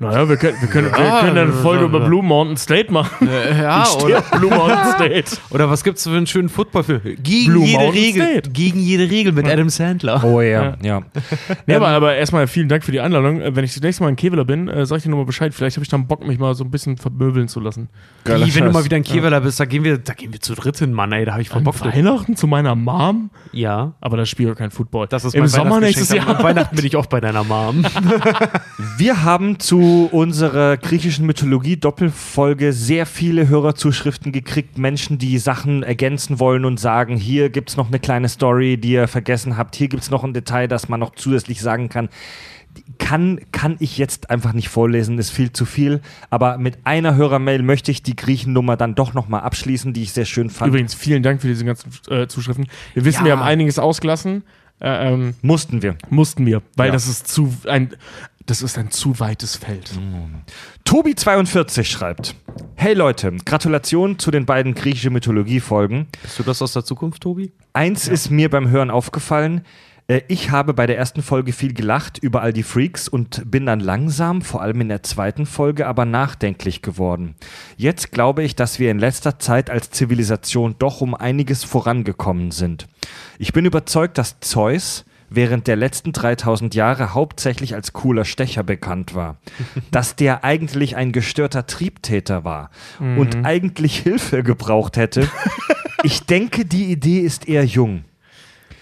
[0.00, 3.28] Naja, wir können, wir können, wir können eine Folge über Blue Mountain State machen.
[3.30, 5.36] Ja, oder, Blue Mountain State.
[5.50, 7.02] oder was gibt's für einen schönen Footballfilm?
[7.22, 8.22] Gegen Blue jede Mountain Regel.
[8.22, 8.50] State.
[8.50, 10.24] Gegen jede Regel mit Adam Sandler.
[10.24, 11.02] Oh ja, ja.
[11.66, 13.42] Ja, aber, aber erstmal vielen Dank für die Einladung.
[13.42, 15.52] Äh, Wenn ich das nächste Mal in Kevela bin, äh, sag ich dir nochmal Bescheid.
[15.52, 17.90] Vielleicht habe ich dann Bock, mich mal so ein bisschen vermöbeln zu lassen.
[18.24, 20.54] Wie, wenn du mal wieder in Kevela bist, da gehen wir, da gehen wir zu
[20.54, 21.94] dritt hin, Mann, ey, da habe ich voll Bock drauf.
[21.94, 23.28] Weihnachten zu meiner Mom?
[23.52, 23.92] Ja.
[24.00, 25.08] Aber das spielt kein Football.
[25.08, 26.42] Das ist Im mein Sommer nächstes Jahr.
[26.42, 27.84] Weihnachten bin ich auch bei deiner Mom.
[28.96, 34.78] Wir haben zu unserer griechischen Mythologie-Doppelfolge sehr viele Hörerzuschriften gekriegt.
[34.78, 38.92] Menschen, die Sachen ergänzen wollen und sagen, hier gibt es noch eine kleine Story, die
[38.92, 39.74] ihr vergessen habt.
[39.76, 42.08] Hier gibt es noch ein Detail, das man noch zusätzlich sagen kann.
[42.98, 46.00] Kann, kann ich jetzt einfach nicht vorlesen, ist viel zu viel.
[46.30, 50.24] Aber mit einer Hörermail möchte ich die Griechennummer dann doch nochmal abschließen, die ich sehr
[50.24, 50.68] schön fand.
[50.68, 52.66] Übrigens, vielen Dank für diese ganzen äh, Zuschriften.
[52.94, 53.24] Wir wissen, Ja.
[53.24, 54.44] wir haben einiges ausgelassen.
[54.82, 55.96] Äh, ähm, Mussten wir.
[56.08, 56.92] mussten wir, weil Ja.
[56.92, 57.90] das ist zu ein
[58.46, 59.90] das ist ein zu weites Feld.
[60.86, 62.34] Tobi42 schreibt:
[62.74, 66.08] Hey Leute, Gratulation zu den beiden griechische Mythologie-Folgen.
[66.22, 67.52] Bist du das aus der Zukunft, Tobi?
[67.72, 69.64] Eins ist mir beim Hören aufgefallen.
[70.08, 73.66] Äh, Ich habe bei der ersten Folge viel gelacht über all die Freaks und bin
[73.66, 77.36] dann langsam, vor allem in der zweiten Folge, aber nachdenklich geworden.
[77.76, 82.88] Jetzt glaube ich, dass wir in letzter Zeit als Zivilisation doch um einiges vorangekommen sind.
[83.38, 89.14] Ich bin überzeugt, dass Zeus, während der letzten 3000 Jahre hauptsächlich als cooler Stecher bekannt
[89.14, 89.36] war.
[89.90, 95.28] Dass der eigentlich ein gestörter Triebtäter war und eigentlich Hilfe gebraucht hätte.
[96.02, 98.04] Ich denke, die Idee ist eher jung.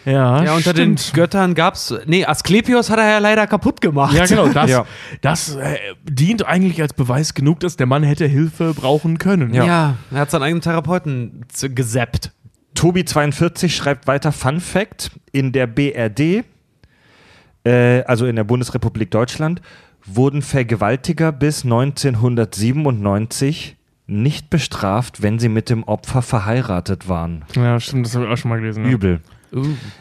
[0.05, 1.09] Ja, Ja, unter stimmt.
[1.09, 1.93] den Göttern gab's.
[2.07, 4.15] Nee, Asklepios hat er ja leider kaputt gemacht.
[4.15, 4.47] Ja, genau.
[4.49, 4.87] Das, Ja.
[5.21, 9.53] das äh, dient eigentlich als Beweis genug, dass der Mann hätte Hilfe brauchen können.
[9.53, 11.45] Ja, er hat seinen eigenen Therapeuten
[11.75, 12.31] gesappt.
[12.79, 16.45] Tobi42 schreibt weiter Fun Fact: In der BRD,
[17.65, 19.61] äh, also in der Bundesrepublik Deutschland,
[20.05, 23.75] wurden Vergewaltiger bis 1997
[24.07, 27.45] nicht bestraft, wenn sie mit dem Opfer verheiratet waren.
[27.57, 28.85] Ja, stimmt, das habe ich auch schon mal gelesen.
[28.85, 28.91] Ja.
[28.91, 29.23] Übel.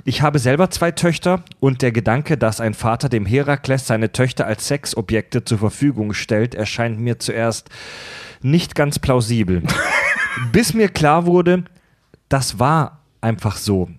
[0.03, 4.45] Ich habe selber zwei Töchter und der Gedanke, dass ein Vater dem Herakles seine Töchter
[4.45, 7.71] als Sexobjekte zur Verfügung stellt, erscheint mir zuerst
[8.41, 9.63] nicht ganz plausibel.
[10.51, 11.63] Bis mir klar wurde,
[12.29, 13.89] das war einfach so.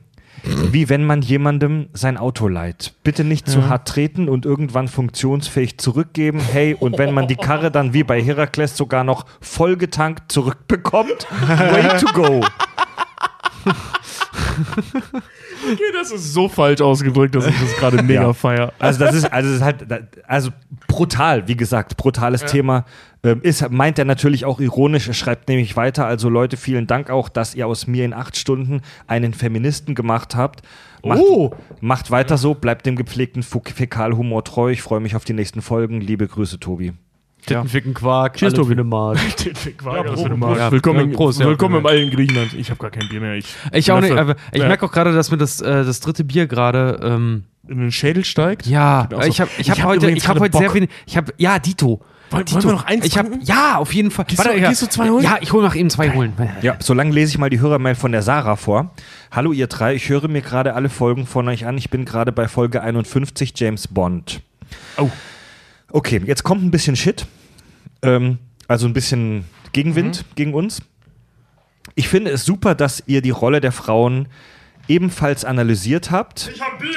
[0.45, 2.95] Wie wenn man jemandem sein Auto leiht.
[3.03, 6.41] Bitte nicht zu hart treten und irgendwann funktionsfähig zurückgeben.
[6.41, 11.99] Hey, und wenn man die Karre dann wie bei Herakles sogar noch vollgetankt zurückbekommt, way
[11.99, 12.41] to go.
[15.73, 18.33] Okay, das ist so falsch ausgedrückt, dass ich das gerade mega Ja.
[18.33, 18.73] feier.
[18.79, 19.85] Also das ist, also das ist halt,
[20.27, 20.51] also
[20.87, 22.85] brutal, wie gesagt, brutales Thema.
[23.25, 27.11] Ähm, ist, meint er natürlich auch ironisch, er schreibt nämlich weiter, also Leute, vielen Dank
[27.11, 30.63] auch, dass ihr aus mir in acht Stunden einen Feministen gemacht habt.
[31.05, 31.53] Macht, Oh.
[31.81, 34.71] macht weiter so, bleibt dem gepflegten Fäkalhumor treu.
[34.71, 36.01] Ich freue mich auf die nächsten Folgen.
[36.01, 36.93] Liebe Grüße, Tobi.
[37.49, 38.71] Tittenficken Quark, Cheers, alles Tobi.
[38.71, 39.19] wie eine Mark.
[40.57, 41.47] Ja, willkommen, Ja, Prost, ja.
[41.47, 42.53] willkommen im alten Griechenland.
[42.55, 43.35] Ich habe gar kein Bier mehr.
[43.35, 44.69] Ich, Ich auch nicht, aber ich Ja.
[44.69, 47.01] merke auch gerade, dass mir das, äh, das dritte Bier gerade.
[47.03, 48.67] Ähm, in den Schädel steigt.
[48.67, 50.89] ja, ich habe ich Ich hab heute, ich hab heute sehr wenig.
[51.07, 52.01] Ich habe ja Dito.
[52.31, 52.57] Wollen- Dito.
[52.57, 53.27] wollen wir noch eins ich hab?
[53.43, 54.25] Ja, auf jeden Fall.
[54.27, 55.23] Gehst du- gehst du zwei holen?
[55.25, 56.33] Ja, ich hole nach eben zwei holen.
[56.63, 58.91] Ja, solange lese ich mal die Hörermail von der Sarah vor.
[59.31, 61.77] Hallo ihr drei, ich höre mir gerade alle Folgen von euch an.
[61.79, 64.41] Ich bin gerade bei Folge 51 James Bond.
[64.97, 65.11] Oh.
[65.91, 67.27] Okay, jetzt kommt ein bisschen Shit.
[68.03, 70.83] Ähm, also ein bisschen Gegenwind gegen uns.
[71.95, 74.29] Ich finde es super, dass ihr die Rolle der Frauen
[74.89, 76.51] ebenfalls analysiert habt.
[76.55, 76.93] Ich hab Bier!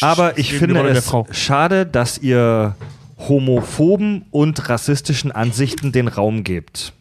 [0.00, 2.76] Aber ich finde es schade, dass ihr
[3.16, 6.92] homophoben und rassistischen Ansichten den Raum gebt.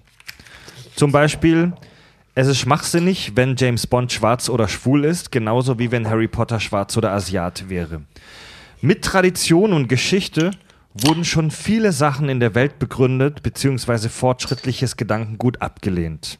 [0.95, 1.73] Zum Beispiel,
[2.33, 6.59] es ist schwachsinnig, wenn James Bond schwarz oder schwul ist, genauso wie wenn Harry Potter
[6.59, 8.01] schwarz oder Asiat wäre.
[8.81, 10.51] Mit Tradition und Geschichte
[11.01, 16.39] wurden schon viele Sachen in der Welt begründet, beziehungsweise fortschrittliches Gedankengut abgelehnt.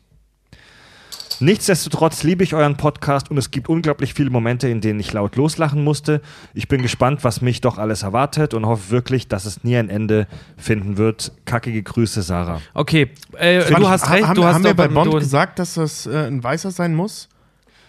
[1.40, 5.36] Nichtsdestotrotz liebe ich euren Podcast und es gibt unglaublich viele Momente, in denen ich laut
[5.36, 6.22] loslachen musste.
[6.56, 9.90] Ich bin gespannt, was mich doch alles erwartet und hoffe wirklich, dass es nie ein
[9.90, 10.26] Ende
[10.58, 11.32] finden wird.
[11.46, 12.60] Kackige Grüße, Sarah.
[12.74, 14.26] Okay, äh, du hast ha- recht.
[14.28, 16.96] Haben, du hast haben wir doch bei Bond gesagt, dass das äh, ein Weißer sein
[16.96, 17.30] muss?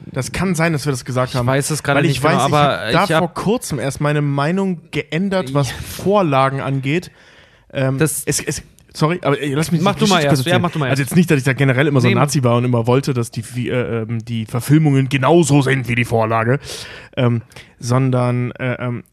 [0.07, 1.47] Das kann sein, dass wir das gesagt haben.
[1.47, 3.79] weiß es gerade Weil ich nicht genau, weiß, aber ich habe ich da vor kurzem
[3.79, 7.11] erst meine Meinung geändert, was Vorlagen angeht.
[7.73, 8.63] Ähm, Das- es, es,
[8.95, 10.47] sorry, aber ey, lass mich Mach du mal erst.
[10.47, 11.11] Ja, mach du mal Also erst.
[11.11, 12.15] jetzt nicht, dass ich da generell immer so ein.
[12.15, 16.05] Nazi war und immer wollte, dass die, äh, ähm, die Verfilmungen genauso sind wie die
[16.05, 16.59] Vorlage,
[17.17, 17.43] ähm,
[17.79, 19.05] sondern äh, ähm,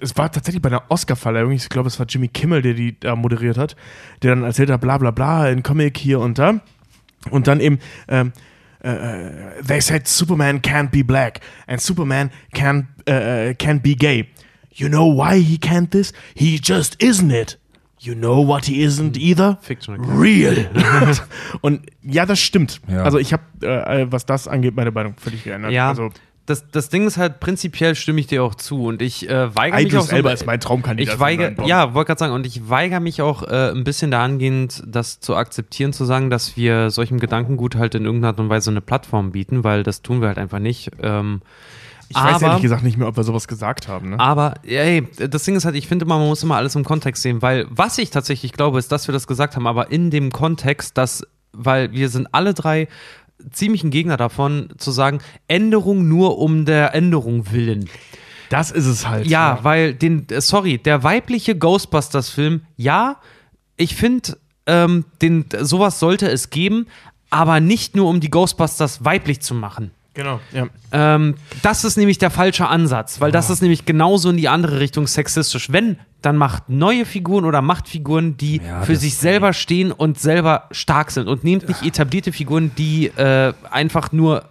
[0.00, 3.14] es war tatsächlich bei einer Oscar-Verleihung, ich glaube, es war Jimmy Kimmel, der die da
[3.14, 3.76] moderiert hat,
[4.22, 6.60] der dann erzählt hat, bla bla bla, ein Comic hier und da.
[7.30, 8.32] Und dann eben, ähm,
[8.84, 14.28] äh, they said Superman can't be black and Superman can't, äh, can't be gay.
[14.72, 16.12] You know why he can't this?
[16.34, 17.58] He just isn't it.
[18.00, 19.56] You know what he isn't either?
[19.62, 19.96] Fiction.
[20.18, 20.68] Real.
[21.62, 22.80] und ja, das stimmt.
[22.86, 23.02] Ja.
[23.02, 25.72] Also ich habe, äh, was das angeht, meine Meinung völlig geändert.
[25.72, 26.10] Ja, Also
[26.46, 29.82] das, das Ding ist halt, prinzipiell stimme ich dir auch zu und ich äh, weigere
[29.82, 31.14] mich auch so, Elba ist mein Traumkandidat.
[31.30, 31.66] ich Bond.
[31.68, 35.36] ja, wollte gerade sagen, und ich weigere mich auch äh, ein bisschen dahingehend, das zu
[35.36, 39.32] akzeptieren, zu sagen, dass wir solchem Gedankengut halt in irgendeiner Art und Weise eine Plattform
[39.32, 40.90] bieten, weil das tun wir halt einfach nicht.
[41.02, 41.40] Ähm,
[42.10, 44.10] Ich weiß aber- ehrlich gesagt nicht mehr, ob wir sowas gesagt haben.
[44.10, 44.20] Ne?
[44.20, 47.22] Aber, ey, das Ding ist halt, ich finde immer, man muss immer alles im Kontext
[47.22, 50.30] sehen, weil was ich tatsächlich glaube, ist, dass wir das gesagt haben, aber in dem
[50.30, 52.88] Kontext, dass, weil wir sind alle drei
[53.52, 57.88] ziemlich ein Gegner davon, zu sagen, Änderung nur um der Änderung willen.
[58.50, 59.26] Das ist es halt.
[59.26, 63.16] Ja, weil den, äh, sorry, der weibliche Ghostbusters-Film, ja,
[63.76, 66.86] ich finde, ähm, den, sowas sollte es geben,
[67.30, 69.90] aber nicht nur um die Ghostbusters weiblich zu machen.
[70.14, 70.40] Genau.
[70.52, 70.66] Ja.
[70.92, 74.78] Ähm, das ist nämlich der falsche Ansatz, weil das ist nämlich genauso in die andere
[74.78, 75.72] Richtung sexistisch.
[75.72, 79.90] Wenn, dann macht neue Figuren oder macht Figuren, die Ja, für das- sich selber stehen
[79.90, 84.44] und selber stark sind und nehmt nicht etablierte Figuren, die äh, einfach nur,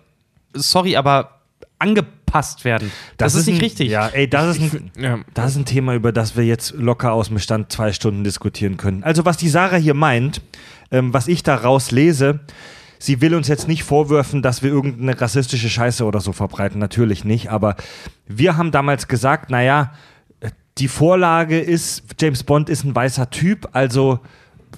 [0.54, 1.40] sorry, aber
[1.80, 2.92] angepasst werden.
[3.18, 3.90] Das, ist nicht ein, richtig.
[3.90, 5.20] Ja, ey, das ist ein, Ja.
[5.34, 8.78] Das ist ein Thema, über das wir jetzt locker aus dem Stand zwei Stunden diskutieren
[8.78, 9.04] können.
[9.04, 10.42] Also was die Sarah hier meint,
[10.92, 12.40] ähm, was ich daraus lese,
[13.04, 16.80] sie will uns jetzt nicht vorwürfen, dass wir irgendeine rassistische Scheiße oder so verbreiten.
[16.80, 17.52] Natürlich nicht.
[17.52, 17.76] Aber
[18.28, 19.92] wir haben damals gesagt, naja,
[20.78, 24.20] die Vorlage ist, James Bond ist ein weißer Typ, also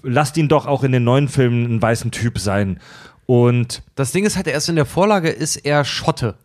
[0.01, 2.79] lasst ihn doch auch in den neuen Filmen ein weißen Typ sein.
[3.27, 6.35] Und Das Ding ist halt, er ist in der Vorlage, ist er Schotte.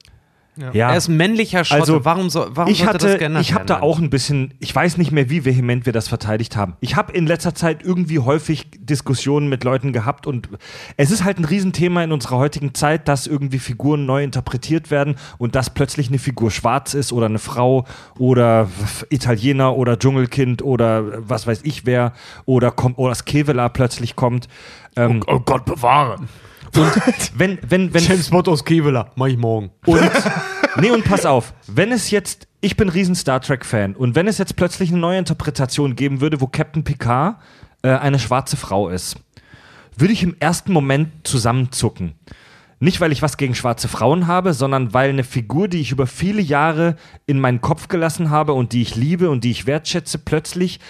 [0.56, 1.80] Ja, Er ist ein männlicher Schotte.
[1.80, 4.54] Also, warum so, warum ich sollte hatte, das geändert ich habe da auch ein bisschen,
[4.58, 6.76] ich weiß nicht mehr, wie vehement wir das verteidigt haben.
[6.80, 10.48] Ich habe in letzter Zeit irgendwie häufig Diskussionen mit Leuten gehabt und
[10.96, 15.16] es ist halt ein Riesenthema in unserer heutigen Zeit, dass irgendwie Figuren neu interpretiert werden
[15.38, 17.86] und dass plötzlich eine Figur schwarz ist oder eine Frau
[18.18, 18.68] oder
[19.08, 22.12] Italiener oder Dschungelkind oder was weiß ich wer
[22.44, 24.48] oder kommt oder das Kevela plötzlich kommt.
[24.96, 26.16] Ähm, Oh Gott, bewahre.
[27.34, 29.70] Wenn, wenn, wenn, James Bond aus Kevela, mach ich morgen.
[29.86, 30.00] Und,
[30.80, 34.38] nee, und pass auf, wenn es jetzt, ich bin riesen Star Trek-Fan, und wenn es
[34.38, 37.36] jetzt plötzlich eine neue Interpretation geben würde, wo Captain Picard
[37.82, 39.16] äh, eine schwarze Frau ist,
[39.96, 42.14] würde ich im ersten Moment zusammenzucken.
[42.82, 46.06] Nicht, weil ich was gegen schwarze Frauen habe, sondern weil eine Figur, die ich über
[46.06, 46.96] viele Jahre
[47.26, 50.80] in meinen Kopf gelassen habe und die ich liebe und die ich wertschätze, plötzlich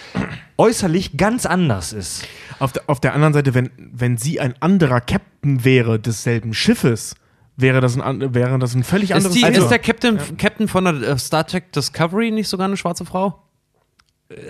[0.56, 2.28] äußerlich ganz anders ist.
[2.60, 7.16] Auf der, auf der anderen Seite, wenn, wenn sie ein anderer Captain wäre desselben Schiffes,
[7.56, 9.58] wäre das ein, wäre das ein völlig Ist, anderes die, Thema.
[9.58, 13.42] ist der Captain, Captain von der äh, Star Trek Discovery nicht sogar eine schwarze Frau?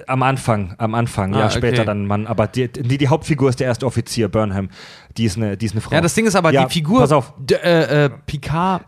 [0.07, 1.57] Am Anfang, am Anfang, Ah, ja, okay.
[1.57, 2.27] später dann Mann.
[2.27, 4.69] Aber die, die, die Hauptfigur ist der erste Offizier, Burnham.
[5.16, 5.94] Die ist eine, die ist eine Frau.
[5.94, 7.01] Ja, das Ding ist aber, Ja, die Figur.
[7.01, 7.32] Pass auf.
[7.39, 8.85] D äh, äh, Picard.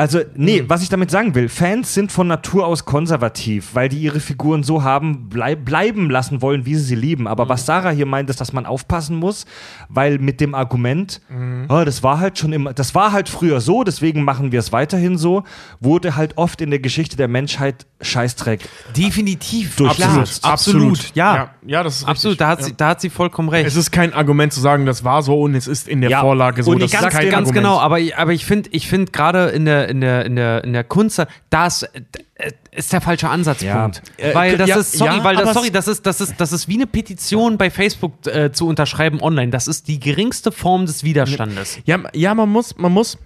[0.00, 3.98] Also, nee, was ich damit sagen will, Fans sind von Natur aus konservativ, weil die
[3.98, 7.28] ihre Figuren so haben, bleib, bleiben lassen wollen, wie sie sie lieben.
[7.28, 9.44] Aber was Sarah hier meint, ist, dass man aufpassen muss,
[9.90, 11.20] weil mit dem Argument,
[11.68, 14.72] oh, das war halt schon immer, das war halt früher so, deswegen machen wir es
[14.72, 15.44] weiterhin so,
[15.80, 18.66] wurde halt oft in der Geschichte der Menschheit Scheißdreck.
[18.96, 19.76] Definitiv.
[19.76, 20.40] Durchgesetzt.
[20.40, 21.14] Klar, absolut.
[21.14, 21.34] Ja.
[21.34, 22.38] ja, ja, das ist Absolut, richtig.
[22.38, 23.66] da hat, sie, da hat sie vollkommen recht.
[23.66, 26.20] Es ist kein Argument zu sagen, das war so und es ist in der Ja,
[26.20, 26.70] Vorlage so.
[26.70, 27.64] und das ich ist ganz, sag's kein ganz Argument.
[27.66, 30.64] genau, aber, ich- aber ich finde ich find gerade in der, in, der, in, der,
[30.64, 34.02] in der Kunst, das äh, ist der falsche Ansatzpunkt.
[34.18, 34.34] Ja.
[34.34, 36.52] Weil Äh, das ja, ist, sorry, ja, weil das, sorry, das ist, das ist, das
[36.52, 39.50] ist wie eine Petition bei Facebook äh, zu unterschreiben online.
[39.50, 41.78] Das ist die geringste Form des Widerstandes.
[41.84, 43.18] Ja, ja, man muss, man muss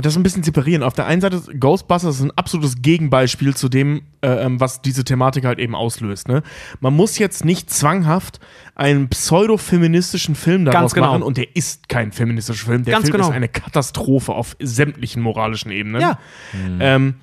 [0.00, 0.82] das ein bisschen separieren.
[0.82, 4.82] Auf der einen Seite, ist Ghostbusters ist ein absolutes Gegenbeispiel zu dem, äh, ähm, was
[4.82, 6.28] diese Thematik halt eben auslöst.
[6.28, 6.42] Ne?
[6.80, 8.40] Man muss jetzt nicht zwanghaft
[8.74, 11.08] einen pseudo-feministischen Film daraus genau.
[11.08, 12.84] machen und der ist kein feministischer Film.
[12.84, 13.28] Der Ganz Film genau.
[13.28, 16.00] ist eine Katastrophe auf sämtlichen moralischen Ebenen.
[16.00, 16.18] Ja.
[16.80, 17.14] Ähm,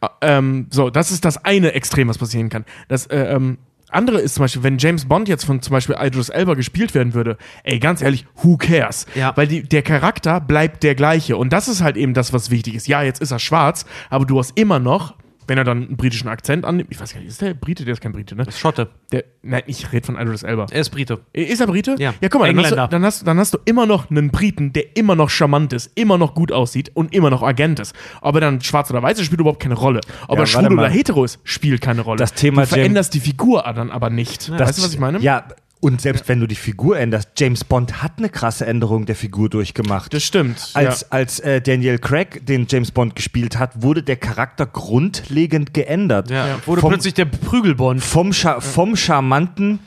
[0.00, 2.64] äh, ähm, so, das ist das eine Extrem, was passieren kann.
[2.88, 3.58] Das äh, ähm,
[3.94, 7.14] andere ist zum Beispiel, wenn James Bond jetzt von zum Beispiel Idris Elba gespielt werden
[7.14, 9.06] würde, ey, ganz ehrlich, who cares?
[9.14, 9.36] Ja.
[9.36, 11.36] Weil die, der Charakter bleibt der gleiche.
[11.36, 12.88] Und das ist halt eben das, was wichtig ist.
[12.88, 15.14] Ja, jetzt ist er schwarz, aber du hast immer noch,
[15.46, 17.84] wenn er dann einen britischen Akzent annimmt, ich weiß gar nicht, ist der Brite?
[17.84, 18.46] Der ist kein Brite, ne?
[18.50, 18.88] Schotte.
[19.12, 20.66] Der, nein, ich rede von Idris Elba.
[20.70, 21.20] Er ist Brite.
[21.32, 21.96] Ist er Brite?
[21.98, 22.14] Ja.
[22.20, 24.72] Ja, guck mal, dann hast, du, dann, hast, dann hast du immer noch einen Briten,
[24.72, 27.94] der immer noch charmant ist, immer noch gut aussieht und immer noch Agent ist.
[28.20, 30.00] Ob er dann schwarz oder weiß ist, spielt überhaupt keine Rolle.
[30.28, 32.18] Ob Ja, er schwul oder hetero ist, spielt keine Rolle.
[32.18, 34.50] Das Thema du veränderst die Figur dann aber nicht.
[34.50, 35.18] weißt du, was ich meine?
[35.18, 35.44] Ja,
[35.84, 39.50] und selbst wenn du die Figur änderst, James Bond hat eine krasse Änderung der Figur
[39.50, 40.14] durchgemacht.
[40.14, 40.70] Das stimmt.
[40.72, 41.06] Als, ja.
[41.10, 46.30] als äh, Daniel Craig den James Bond gespielt hat, wurde der Charakter grundlegend geändert.
[46.30, 46.58] Ja.
[46.64, 48.02] Wurde Vom- plötzlich der Prügelbond.
[48.02, 49.78] Vom, Scha vom charmanten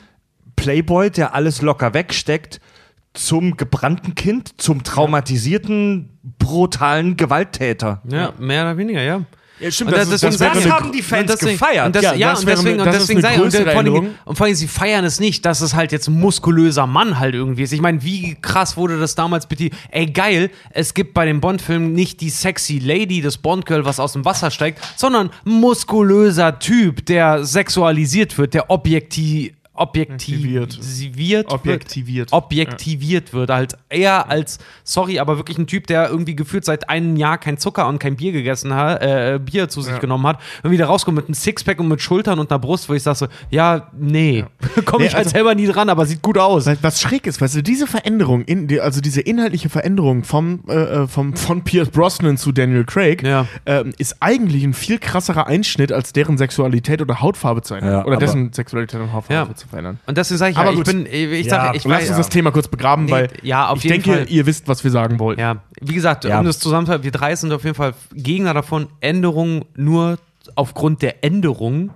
[0.54, 2.60] Playboy, der alles locker wegsteckt,
[3.12, 8.02] zum gebrannten Kind, zum traumatisierten, brutalen Gewalttäter.
[8.08, 9.22] Ja, mehr oder weniger, ja.
[9.60, 9.92] Ja, stimmt.
[9.92, 11.86] Und das, deswegen- ist, das, das haben die Fans und deswegen, gefeiert.
[11.86, 14.14] Und das, Ja, ja, das und deswegen, eine- und das deswegen sagen, und, vor Änderung.
[14.24, 17.34] und vor allem, sie feiern es nicht, dass es halt jetzt ein muskulöser Mann halt
[17.34, 17.72] irgendwie ist.
[17.72, 19.70] Ich meine, wie krass wurde das damals bitte?
[19.90, 24.12] Ey, geil, es gibt bei dem Bond-Film nicht die sexy Lady, das Bond-Girl, was aus
[24.12, 30.76] dem Wasser steigt, sondern muskulöser Typ, der sexualisiert wird, der objektiv objektiviert
[31.16, 32.32] wird, Objektiviert.
[32.32, 37.16] objektiviert wird, halt eher als, sorry, aber wirklich ein Typ, der irgendwie gefühlt seit einem
[37.16, 40.70] Jahr kein Zucker und kein Bier gegessen hat, äh, Bier zu sich genommen hat, und
[40.70, 43.26] wieder rauskommt mit einem Sixpack und mit Schultern und einer Brust, wo ich sage so,
[43.50, 44.44] ja, nee,
[44.84, 46.66] komme ich Nee, halt also- selber nie dran, aber sieht gut aus.
[46.82, 51.06] Was schräg ist, weißt du, diese Veränderung, in, also diese inhaltliche Veränderung vom, äh, äh,
[51.08, 53.46] vom, von Pierce Brosnan zu Daniel Craig, Ja.
[53.66, 57.92] ähm, ist eigentlich ein viel krasserer Einschnitt, als deren Sexualität oder Hautfarbe zu ändern.
[57.92, 59.54] Ja, oder dessen Sexualität und Hautfarbe Ja.
[59.56, 59.98] zu verändern.
[60.06, 60.86] Und deswegen sage ich, Aber ja, ich gut.
[60.86, 63.68] bin, ich Ja, sage, ich Lass weiß, uns das Thema kurz begraben, Nee, weil ja,
[63.68, 64.30] auf ich jeden denke, Fall.
[64.32, 65.38] ihr wisst, was wir sagen wollen.
[65.38, 66.38] Ja, wie gesagt, Ja.
[66.40, 68.88] um das zusammenzufassen, wir drei sind auf jeden Fall Gegner davon.
[69.00, 70.18] Änderungen nur
[70.54, 71.90] aufgrund der Änderung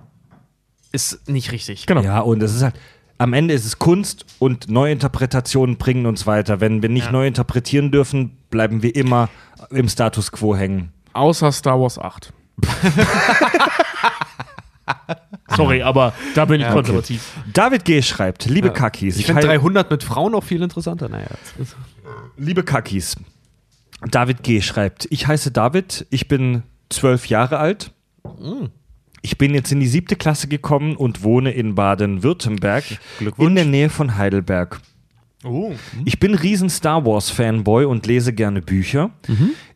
[0.91, 1.85] ist nicht richtig.
[1.87, 2.01] Genau.
[2.01, 2.75] Ja, und es ist halt,
[3.17, 6.61] am Ende ist es Kunst und Neuinterpretationen bringen uns weiter.
[6.61, 9.29] Wenn wir nicht neu interpretieren dürfen, bleiben wir immer
[9.71, 10.91] im Status quo hängen.
[11.13, 12.33] Außer Star Wars 8.
[15.49, 17.33] Sorry, aber da bin ich konservativ.
[17.51, 18.01] David G.
[18.01, 21.09] schreibt, liebe Kakis, Ich finde halte- 300 mit Frauen auch viel interessanter.
[21.09, 21.27] Naja.
[22.37, 23.15] Liebe Kakis,
[24.09, 24.61] David G.
[24.61, 27.91] schreibt, ich heiße David, ich bin zwölf Jahre alt.
[29.21, 32.83] Ich bin jetzt in die siebte Klasse gekommen und wohne in Baden-Württemberg
[33.37, 34.79] in der Nähe von Heidelberg.
[35.43, 35.73] Oh.
[36.05, 39.11] Ich bin riesen Star Wars Fanboy und lese gerne Bücher.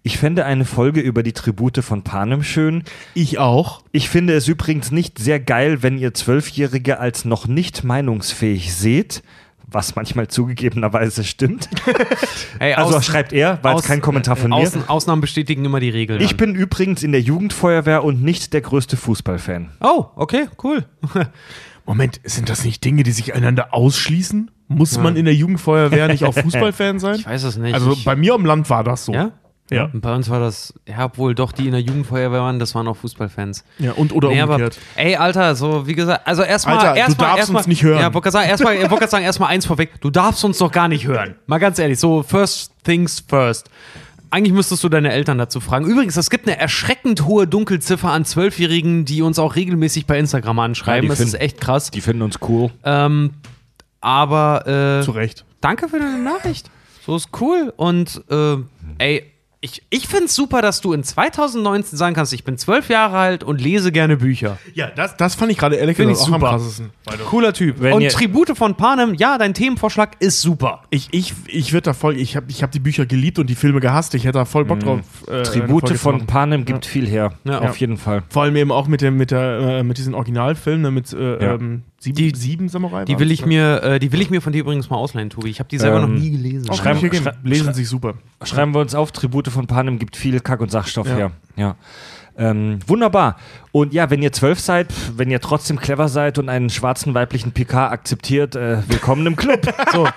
[0.04, 2.84] Ich fände eine Folge über die Tribute von Panem schön.
[3.14, 3.82] Ich auch.
[3.92, 9.24] Ich finde es übrigens nicht sehr geil, wenn ihr Zwölfjährige als noch nicht meinungsfähig seht,
[9.70, 11.68] was manchmal zugegebenerweise stimmt.
[12.60, 14.56] Ey, Also Aus- schreibt er, war jetzt kein Kommentar von mir.
[14.56, 16.22] Außen, Ausnahmen bestätigen immer die Regeln.
[16.22, 19.72] Ich bin übrigens in der Jugendfeuerwehr und nicht der größte Fußballfan.
[19.82, 20.86] Oh, okay, cool.
[21.86, 24.52] Moment, sind das nicht Dinge, die sich einander ausschließen?
[24.68, 27.16] Muss man in der Jugendfeuerwehr nicht auch Fußballfan sein?
[27.16, 27.74] Ich weiß es nicht.
[27.74, 29.14] Also ich, bei mir am Land war das so.
[29.14, 29.32] ja?
[29.70, 29.90] Ja.
[29.92, 32.88] Und bei uns war das, ja, obwohl doch die in der Jugendfeuerwehr waren, das waren
[32.88, 33.66] auch Fußballfans.
[33.80, 34.80] ja und oder Nee, aber, umgekehrt.
[34.96, 36.78] ey, Alter, so wie gesagt, also erstmal.
[36.78, 38.00] Alter, du erstmal, darfst erstmal, uns nicht hören.
[38.00, 40.00] Ja, wollte gerade sagen, erstmal, ich wollte gerade sagen, erstmal eins vorweg.
[40.00, 41.36] Du darfst uns doch gar nicht hören.
[41.48, 43.70] Mal ganz ehrlich, so first things first.
[44.30, 45.86] Eigentlich müsstest du deine Eltern dazu fragen.
[45.86, 50.60] Übrigens, es gibt eine erschreckend hohe Dunkelziffer an Zwölfjährigen, die uns auch regelmäßig bei Instagram
[50.60, 51.04] anschreiben.
[51.06, 51.92] Ja, das ist finden- echt krass.
[51.92, 52.70] Die finden uns cool.
[52.86, 53.32] Ähm,
[54.08, 55.44] aber äh, Zu Recht.
[55.62, 56.70] danke für deine Nachricht.
[57.06, 57.74] So ist cool.
[57.76, 58.56] Und äh,
[59.00, 59.24] ey,
[59.60, 63.18] ich, ich finde es super, dass du in 2019 sagen kannst, ich bin zwölf Jahre
[63.18, 64.58] alt und lese gerne Bücher.
[64.76, 66.50] Ja, das, das fand ich gerade ehrlich gesagt ich auch am super.
[66.52, 66.90] krassesten.
[67.30, 67.78] Cooler Typ.
[67.80, 70.84] Wenn und ihr- Tribute von Panem, ja, dein Themenvorschlag ist super.
[70.92, 73.56] Ich, ich, ich würde da voll, ich habe ich hab die Bücher geliebt und die
[73.56, 74.14] Filme gehasst.
[74.14, 75.00] Ich hätte da voll Bock drauf.
[75.28, 76.26] äh, eine Tribute Folge zu von.
[76.28, 77.34] Panem gibt viel her.
[77.44, 77.60] Ja.
[77.62, 78.24] Auf jeden Fall.
[78.30, 81.44] Vor allem eben auch mit, dem, mit, der, äh, mit diesen Originalfilmen, ne, mit äh,
[81.44, 81.56] Ja.
[81.56, 81.82] ähm,
[82.16, 83.06] sieben, Die- sieben Samurai.
[83.06, 83.48] Die will ich ne?
[83.48, 85.50] mir, äh, die will ich mir von dir übrigens mal ausleihen, Tobi.
[85.50, 86.70] Ich habe die selber Ähm, noch nie gelesen.
[86.70, 88.16] Auch Schreiben- schrei- lesen sich super.
[88.44, 91.16] Schreiben wir uns auf, Tribute von Panem gibt viel Kack- und Sachstoff Ja.
[91.16, 91.32] her.
[91.56, 91.76] Ja.
[92.38, 93.38] Ähm, wunderbar.
[93.72, 97.52] Und ja, wenn ihr zwölf seid, wenn ihr trotzdem clever seid und einen schwarzen weiblichen
[97.52, 99.62] PK akzeptiert, äh, willkommen im Club.
[99.92, 100.08] So.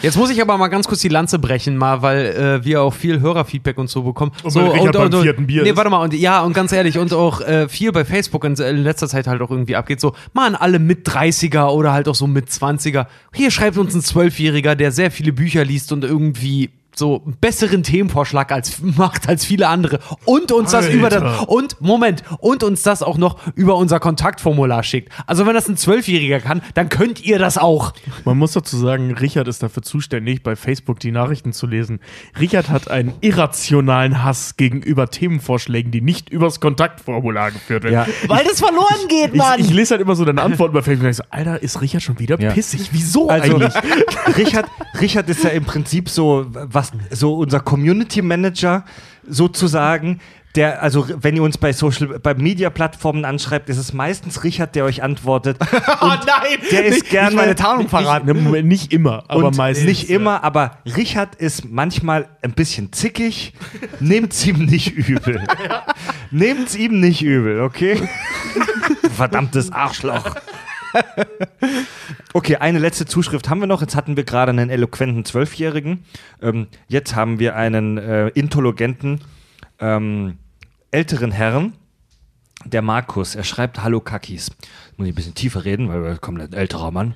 [0.00, 2.92] Jetzt muss ich aber mal ganz kurz die Lanze brechen, mal, weil äh, wir auch
[2.92, 4.32] viel Hörerfeedback und so bekommen.
[4.42, 7.12] Und so, Richard beim vierten Bier Nee, warte mal, und ja, und ganz ehrlich, und
[7.12, 10.54] auch äh, viel bei Facebook in, in letzter Zeit halt auch irgendwie abgeht, so, man,
[10.54, 13.06] alle mit 30er oder halt auch so mit 20er.
[13.32, 17.82] Hier schreibt uns ein Zwölfjähriger, der sehr viele Bücher liest und irgendwie so einen besseren
[17.82, 22.82] Themenvorschlag als macht als viele andere und uns das über das und Moment und uns
[22.82, 25.10] das auch noch über unser Kontaktformular schickt.
[25.26, 27.92] Also wenn das ein Zwölfjähriger kann, dann könnt ihr das auch.
[28.24, 32.00] Man muss dazu sagen, Richard ist dafür zuständig, bei Facebook die Nachrichten zu lesen.
[32.38, 37.94] Richard hat einen irrationalen Hass gegenüber Themenvorschlägen, die nicht übers Kontaktformular geführt werden.
[37.94, 38.06] Ja.
[38.28, 39.60] Weil das verloren geht, Ich, Mann.
[39.60, 42.02] ich lese halt immer so deine Antworten bei Facebook und ich so, Alter, ist Richard
[42.02, 42.52] schon wieder Ja.
[42.52, 42.88] pissig?
[42.92, 43.74] Wieso Also, eigentlich?
[44.36, 44.66] Richard,
[45.00, 48.84] Richard ist ja im Prinzip so, was, so unser Community Manager
[49.26, 50.20] sozusagen.
[50.54, 54.84] Der, also wenn ihr uns bei Social, bei Media-Plattformen anschreibt, ist es meistens Richard, der
[54.84, 55.56] euch antwortet.
[56.02, 58.26] oh nein, Der ist nicht, gerne nicht meine Tarnung verraten.
[58.26, 59.86] Ne, Moment, nicht immer, aber und meistens.
[59.86, 63.54] nicht immer, aber Richard ist manchmal ein bisschen zickig.
[64.00, 65.42] Nehmt's ihm nicht übel.
[66.30, 68.06] Nehmt's ihm nicht übel, okay?
[69.16, 70.34] Verdammtes Arschloch.
[72.34, 73.82] Okay, eine letzte Zuschrift haben wir noch.
[73.82, 76.04] Jetzt hatten wir gerade einen eloquenten Zwölfjährigen.
[76.40, 79.20] Ähm, jetzt haben wir einen äh, intelligenten
[79.78, 80.38] ähm,
[80.90, 81.74] älteren Herrn.
[82.64, 84.50] Der Markus, er schreibt Hallo Kakis.
[84.96, 87.14] Muss ich ein bisschen tiefer reden, weil er kommt ein älterer Mann.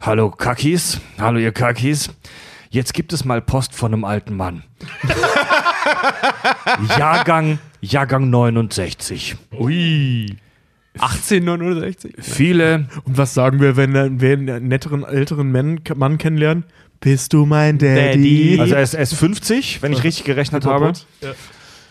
[0.00, 2.10] Hallo Kakis, hallo ihr Kakis.
[2.70, 4.64] Jetzt gibt es mal Post von einem alten Mann.
[6.98, 9.36] Jahrgang, Jahrgang 69.
[9.52, 10.26] Ui.
[10.98, 12.14] 1869.
[12.20, 16.64] Viele, Und was sagen wir, wenn wir einen netteren, älteren Mann, Mann kennenlernen?
[17.00, 18.58] Bist du mein Daddy?
[18.60, 20.92] also er ist, er ist 50, wenn ich richtig gerechnet habe.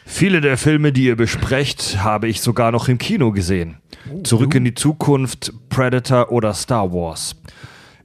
[0.05, 3.77] Viele der Filme, die ihr besprecht, habe ich sogar noch im Kino gesehen.
[4.23, 7.35] Zurück in die Zukunft, Predator oder Star Wars.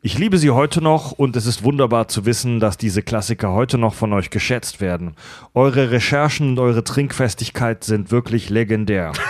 [0.00, 3.78] Ich liebe sie heute noch und es ist wunderbar zu wissen, dass diese Klassiker heute
[3.78, 5.14] noch von euch geschätzt werden.
[5.54, 9.12] Eure Recherchen und eure Trinkfestigkeit sind wirklich legendär.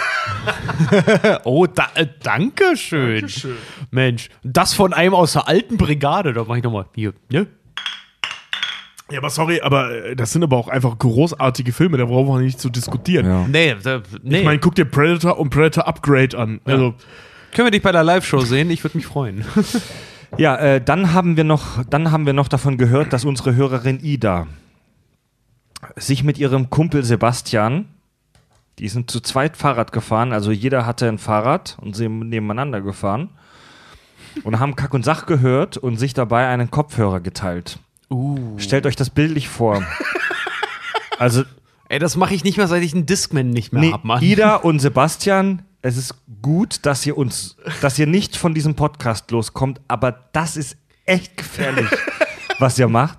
[1.44, 3.26] Oh, da, äh, danke schön.
[3.90, 6.32] Mensch, das von einem aus der alten Brigade.
[6.32, 7.14] Da mach ich nochmal hier.
[7.30, 7.46] Ne?
[9.10, 12.40] Ja, aber sorry, aber äh, das sind aber auch einfach großartige Filme, da brauchen wir
[12.40, 13.26] nicht zu diskutieren.
[13.26, 13.46] Ja.
[13.48, 14.40] Nee, da, nee.
[14.40, 16.60] Ich meine, guck dir Predator und Predator Upgrade an.
[16.64, 16.94] Also,
[17.52, 18.70] können wir dich bei der Live-Show sehen?
[18.70, 19.44] Ich würde mich freuen.
[20.36, 24.00] Ja, äh, dann haben wir noch, dann haben wir noch davon gehört, dass unsere Hörerin
[24.00, 24.46] Ida
[25.96, 27.86] sich mit ihrem Kumpel Sebastian,
[28.78, 33.30] die sind zu zweit Fahrrad gefahren, also jeder hatte ein Fahrrad und sind nebeneinander gefahren
[34.44, 37.78] und haben Kack und Sach gehört und sich dabei einen Kopfhörer geteilt.
[38.58, 39.82] Stellt euch das bildlich vor.
[41.18, 41.44] Also
[41.90, 44.22] Ey, das mache ich nicht mehr, seit ich einen Discman nicht mehr Nee, hab, Mann.
[44.22, 49.30] Ida und Sebastian, es ist gut, dass ihr uns, dass ihr nicht von diesem Podcast
[49.30, 50.76] loskommt, aber das ist
[51.06, 51.88] echt gefährlich,
[52.58, 53.18] was ihr macht.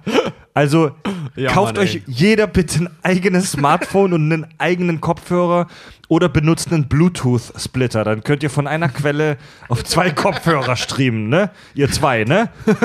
[0.54, 0.92] Also
[1.36, 5.68] Ja, kauft Mann, euch jeder bitte ein eigenes Smartphone und einen eigenen Kopfhörer
[6.10, 8.04] oder benutzt einen Bluetooth-Splitter.
[8.04, 9.38] Dann könnt ihr von einer Quelle
[9.70, 11.50] auf zwei Kopfhörer streamen, ne?
[11.74, 12.50] Ihr zwei, ne?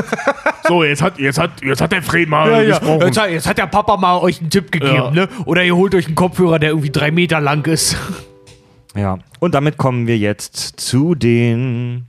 [0.66, 3.02] So, jetzt hat, jetzt hat, jetzt hat der Fred mal gesprochen.
[3.02, 5.10] Jetzt, hat, jetzt hat der Papa mal euch einen Tipp gegeben, Ja.
[5.10, 5.28] ne?
[5.44, 7.96] Oder ihr holt euch einen Kopfhörer, der irgendwie drei Meter lang ist.
[8.96, 9.18] Ja.
[9.40, 12.06] Und damit kommen wir jetzt zu den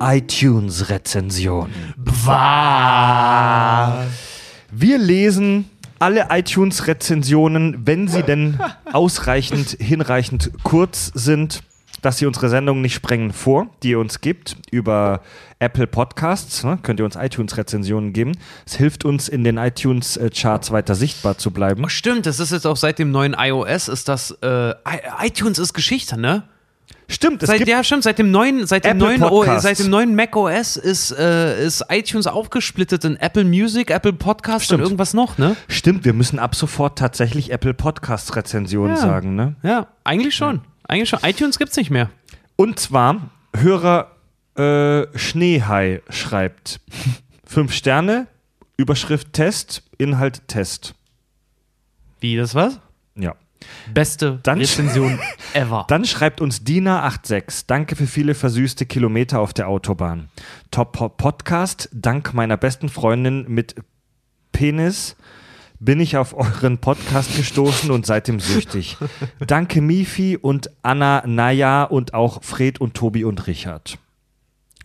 [0.00, 1.94] iTunes-Rezensionen.
[4.70, 8.58] Wir lesen alle iTunes-Rezensionen, wenn sie denn
[8.92, 11.62] ausreichend, hinreichend kurz sind,
[12.04, 15.20] dass sie unsere Sendung nicht sprengen, vor, die ihr uns gibt über
[15.58, 16.62] Apple Podcasts.
[16.64, 16.78] Ne?
[16.82, 18.32] Könnt ihr uns iTunes-Rezensionen geben.
[18.66, 21.82] Es hilft uns, in den iTunes-Charts weiter sichtbar zu bleiben.
[21.84, 24.74] Oh, stimmt, das ist jetzt auch seit dem neuen iOS, ist das, äh,
[25.22, 26.44] iTunes ist Geschichte, ne?
[27.06, 29.78] Stimmt, es Seit, gibt ja, stimmt, seit dem neuen, seit dem Apple neuen, o, seit
[29.78, 34.80] dem neuen Mac OS ist, äh, ist iTunes aufgesplittet in Apple Music, Apple Podcasts Stimmt.
[34.80, 35.54] und irgendwas noch, ne?
[35.68, 39.02] Stimmt, wir müssen ab sofort tatsächlich Apple Podcast Rezensionen Ja.
[39.02, 39.54] sagen, ne?
[39.62, 40.62] Ja, eigentlich schon.
[40.88, 41.18] Eigentlich schon.
[41.22, 42.10] iTunes gibt's nicht mehr.
[42.56, 44.10] Und zwar Hörer
[44.56, 46.80] äh, Schneehai schreibt
[47.44, 48.26] fünf Sterne,
[48.76, 50.94] Überschrift Test, Inhalt Test.
[52.20, 52.80] Wie, das was?
[53.16, 53.34] Ja.
[53.92, 55.18] Beste Dann- Rezension
[55.54, 55.86] ever.
[55.88, 57.64] Dann schreibt uns Dina86.
[57.66, 60.28] Danke für viele versüßte Kilometer auf der Autobahn.
[60.70, 61.88] Top Po- Podcast.
[61.92, 63.74] Dank meiner besten Freundin mit
[64.52, 65.16] Penis
[65.80, 68.96] bin ich auf euren Podcast gestoßen und seitdem süchtig.
[69.46, 73.98] Danke Mifi und Anna Naya und auch Fred und Tobi und Richard.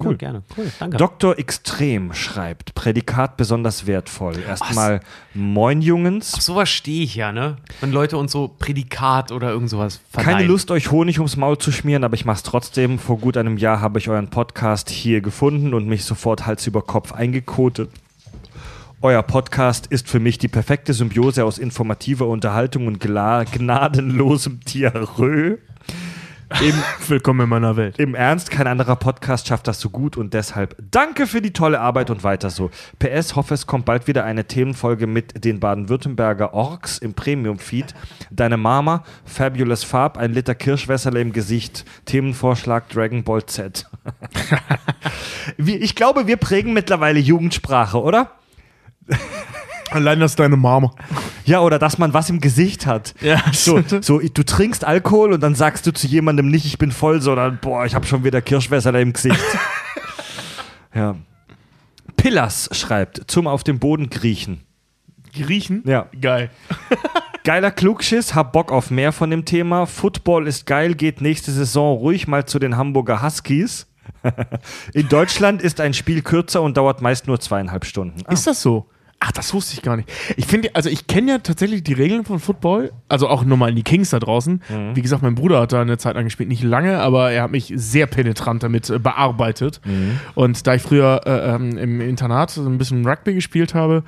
[0.04, 0.44] cool, gerne.
[0.58, 0.98] Cool, danke.
[0.98, 1.38] Dr.
[1.38, 4.40] Extrem schreibt, Prädikat besonders wertvoll.
[4.48, 5.02] Erstmal
[5.34, 6.34] Moin Jungens.
[6.34, 7.58] Auf sowas stehe ich ja, ne?
[7.82, 10.38] Wenn Leute uns so Prädikat oder irgend sowas verleihen.
[10.38, 12.98] Keine Lust, euch Honig ums Maul zu schmieren, aber ich mach's trotzdem.
[12.98, 16.82] Vor gut einem Jahr habe ich euren Podcast hier gefunden und mich sofort Hals über
[16.82, 17.90] Kopf eingekotet.
[19.02, 25.58] Euer Podcast ist für mich die perfekte Symbiose aus informativer Unterhaltung und gnadenlosem Diarrhoe.
[26.60, 26.74] Im,
[27.08, 27.98] Willkommen in meiner Welt.
[27.98, 31.80] Im Ernst, kein anderer Podcast schafft das so gut und deshalb danke für die tolle
[31.80, 32.72] Arbeit und weiter so.
[32.98, 37.94] PS, hoffe, es kommt bald wieder eine Themenfolge mit den Baden-Württemberger Orks im Premium-Feed.
[38.32, 41.86] Deine Mama, Fabulous Farb, ein Liter Kirschwässerle im Gesicht.
[42.04, 43.86] Themenvorschlag Dragon Ball Z.
[45.58, 48.39] Ich glaube, wir prägen mittlerweile Jugendsprache, oder?
[49.92, 50.92] Allein das ist deine Mama.
[51.46, 53.16] Ja, oder dass man was im Gesicht hat.
[53.22, 56.92] Ja, So, so, du trinkst Alkohol und dann sagst du zu jemandem nicht, ich bin
[56.92, 59.40] voll, sondern boah, ich habe schon wieder Kirschwässer im Gesicht.
[60.94, 61.16] ja.
[62.18, 64.62] Pillas schreibt, zum auf dem Boden kriechen.
[65.34, 65.84] Griechen?
[65.86, 66.08] Ja.
[66.20, 66.50] Geil.
[67.44, 69.86] Geiler Klugschiss, hab Bock auf mehr von dem Thema.
[69.86, 73.88] Football ist geil, geht nächste Saison ruhig mal zu den Hamburger Huskies.
[74.94, 78.22] In Deutschland ist ein Spiel kürzer und dauert meist nur zweieinhalb Stunden.
[78.30, 78.88] Ist das so?
[79.22, 80.10] Ach, das wusste ich gar nicht.
[80.38, 83.76] Ich finde, also ich kenne ja tatsächlich die Regeln von Football, also auch nochmal in
[83.76, 84.62] die Kings da draußen.
[84.96, 87.52] Wie gesagt, mein Bruder hat da eine Zeit lang gespielt, nicht lange, aber er hat
[87.52, 89.82] mich sehr penetrant damit äh, bearbeitet.
[90.36, 94.04] Und da ich früher äh, ähm, im Internat so ein bisschen Rugby gespielt habe,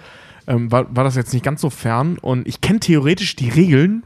[0.47, 2.17] ähm, war, war das jetzt nicht ganz so fern.
[2.17, 4.03] Und ich kenne theoretisch die Regeln.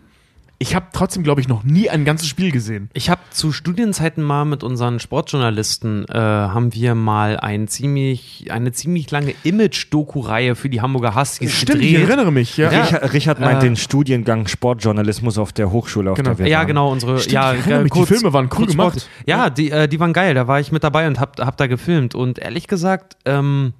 [0.58, 2.90] Ich habe trotzdem, glaube ich, noch nie ein ganzes Spiel gesehen.
[2.94, 8.72] Ich habe zu Studienzeiten mal mit unseren Sportjournalisten äh, haben wir mal ein ziemlich, eine
[8.72, 12.10] ziemlich lange Image-Doku-Reihe für die Hamburger Huskies Stimmt, ich gedreht.
[12.10, 12.56] erinnere mich.
[12.58, 12.70] Ja.
[12.70, 16.30] Richard, Richard meint Äh, den Studiengang Sportjournalismus auf der Hochschule, auf Genau.
[16.32, 17.20] der wir Ja, genau, unsere.
[17.20, 19.10] Stimmt, ja, ich erinnere mich, die kurz- Filme waren cool gemacht.
[19.26, 20.34] Ja, die, äh, die waren geil.
[20.36, 22.16] Da war ich mit dabei und hab, hab da gefilmt.
[22.16, 23.74] Und ehrlich gesagt, ähm,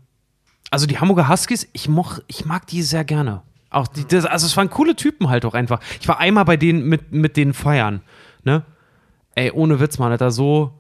[0.72, 3.44] also die Hamburger Huskies, ich, moch, ich mag die sehr gerne.
[3.76, 5.82] Auch die, das, also es waren coole Typen halt auch einfach.
[6.00, 8.02] Ich war einmal bei denen mit, mit den Feiern.
[8.44, 8.64] Ne?
[9.36, 10.72] Ey, ohne Witz, Mann, Alter, so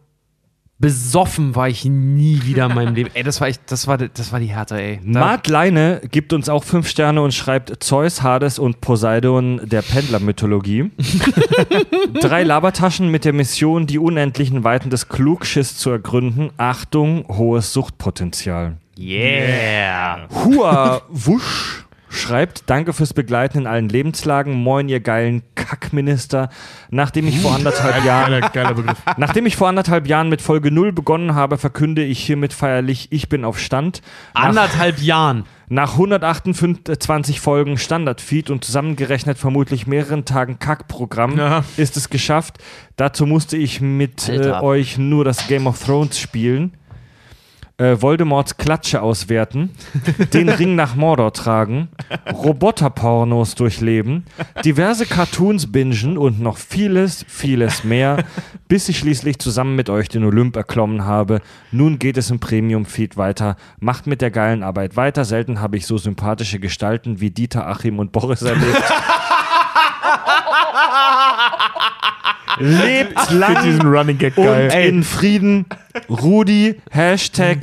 [0.77, 3.09] besoffen war ich nie wieder in meinem Leben.
[3.13, 4.99] Ey, das war echt, das war, das war die Härte, ey.
[5.03, 9.81] Da, Mart Leine gibt uns auch fünf Sterne und schreibt Zeus, Hades und Poseidon der
[9.81, 10.91] Pendlermythologie.
[12.21, 16.51] Drei Labertaschen mit der Mission, die unendlichen Weiten des Klugschiss zu ergründen.
[16.57, 18.77] Achtung, hohes Suchtpotenzial.
[18.97, 20.27] yeah.
[20.29, 24.53] Hua Wusch schreibt, danke fürs Begleiten in allen Lebenslagen.
[24.53, 26.49] Moin, ihr geilen Kackminister.
[26.89, 28.95] Nachdem ich vor anderthalb Jahren Geiler, geiler.
[29.17, 33.29] Nachdem ich vor anderthalb Jahren mit Folge 0 begonnen habe, verkünde ich hiermit feierlich, ich
[33.29, 34.01] bin auf Stand.
[34.33, 35.45] Nach, Anderthalb Jahren.
[35.67, 41.63] nach 128 Folgen Standardfeed und zusammengerechnet vermutlich mehreren Tagen Kackprogramm Ja.
[41.77, 42.57] ist es geschafft.
[42.95, 46.73] Dazu musste ich mit äh, euch nur das Game of Thrones spielen.
[47.77, 49.71] Äh, Voldemorts Klatsche auswerten,
[50.33, 51.89] den Ring nach Mordor tragen,
[52.31, 54.25] Roboterpornos durchleben,
[54.63, 58.23] diverse Cartoons bingen und noch vieles, vieles mehr,
[58.67, 61.41] bis ich schließlich zusammen mit euch den Olymp erklommen habe.
[61.71, 63.57] Nun geht es im Premium-Feed weiter.
[63.79, 65.25] Macht mit der geilen Arbeit weiter.
[65.25, 68.83] Selten habe ich so sympathische Gestalten wie Dieter, Achim und Boris erlebt.
[72.59, 74.87] Lebt lang diesen Running Gag und geil.
[74.87, 75.65] in Frieden.
[76.09, 77.59] Rudi, Hashtag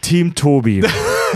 [0.00, 0.82] Team Tobi.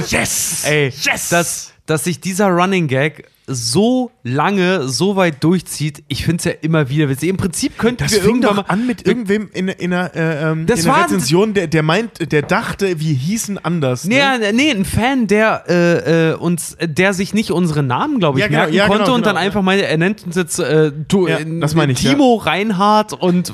[0.09, 0.65] Yes!
[0.65, 0.91] Ey,
[1.29, 6.53] dass, dass sich dieser Running Gag so lange, so weit durchzieht, ich finde es ja
[6.63, 7.29] immer wieder witzig.
[7.29, 8.73] Im Prinzip könnten Das wir fing irgendwann doch mal.
[8.73, 12.33] an mit irgendwem in, in einer, äh, ähm, Das in einer Rezension, der, der meint,
[12.33, 14.05] der dachte, wir hießen anders.
[14.05, 14.21] Nee, ne?
[14.21, 18.43] ja, nee, ein Fan, der äh, äh, uns, der sich nicht unsere Namen, glaube ich,
[18.45, 20.61] Ja, genau, merken ja, konnte genau, und dann genau, einfach meinte, er nennt uns jetzt
[20.61, 23.53] äh, du, Ja, äh, das meine ich, Timo Reinhardt und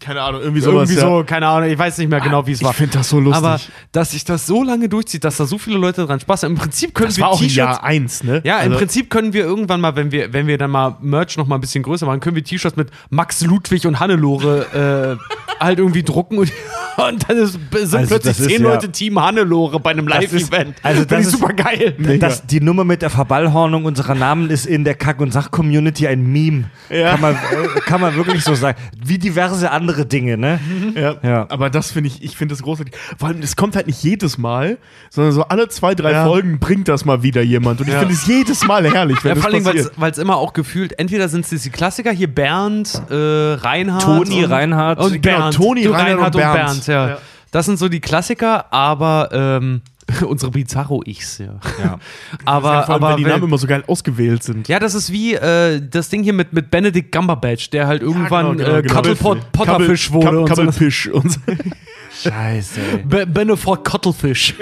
[0.00, 0.88] Keine Ahnung, irgendwie sowas.
[0.90, 1.08] irgendwie ja.
[1.18, 2.72] so, keine Ahnung, ich weiß nicht mehr genau, wie es Ich war.
[2.72, 3.44] finde das so lustig.
[3.44, 3.60] Aber
[3.92, 6.52] dass sich das so lange durchzieht, dass da so viele Leute dran Spaß haben.
[6.52, 8.40] Im Prinzip können das wir im T-Shirts Jahr 1, ne?
[8.44, 11.36] Ja, im Also- Prinzip können wir irgendwann mal, wenn wir, wenn wir dann mal Merch
[11.36, 15.62] noch mal ein bisschen größer machen, können wir T-Shirts mit Max Ludwig und Hannelore äh,
[15.62, 16.50] halt irgendwie drucken und,
[16.96, 20.76] und dann ist, sind Also plötzlich zehn ja- Leute Team Hannelore bei einem Live-Event.
[20.82, 21.94] also das ich ist- super geil.
[22.18, 26.22] Das, die Nummer mit der Verballhornung unserer Namen ist in der Kack- und Sach-Community ein
[26.32, 26.70] Meme.
[26.88, 28.78] Kann, man, äh, kann man wirklich so sagen.
[29.04, 30.60] Wie diverse andere Dinge, ne?
[30.94, 31.16] Ja.
[31.22, 31.46] Ja.
[31.50, 32.94] Aber das finde ich, ich finde das großartig.
[33.18, 34.78] Vor allem, es kommt halt nicht jedes Mal,
[35.10, 36.24] sondern so alle zwei, drei Ja.
[36.26, 37.80] Folgen bringt das mal wieder jemand.
[37.80, 39.92] Und ich finde es jedes Mal herrlich, wenn Ja, das vor allem, passiert.
[39.96, 44.02] weil es immer auch gefühlt, entweder sind es die Klassiker, hier Bernd, äh, Reinhard.
[44.02, 44.98] Toni und, Reinhardt.
[45.00, 45.54] Und Genau, Bernd.
[45.54, 46.86] Toni, Du, Reinhard und Bernd.
[46.86, 47.08] ja.
[47.10, 47.18] Ja.
[47.52, 49.82] Das sind so die Klassiker, aber ähm,
[50.26, 51.60] unsere Bizarro-Ichs, ja.
[51.78, 51.98] Ja.
[52.44, 54.68] Aber, Vor allem, aber weil die Namen immer so geil ausgewählt sind.
[54.68, 58.56] Ja, das ist wie äh, das Ding hier mit, mit Benedict Cumberbatch, der halt irgendwann
[58.56, 59.36] genau, genau, äh, genau.
[59.52, 60.40] Potterfisch wurde.
[60.40, 60.54] und so.
[60.54, 61.40] Kabbelfisch und so.
[62.22, 62.80] Scheiße.
[63.04, 64.54] Be Benefort Cuttlefish.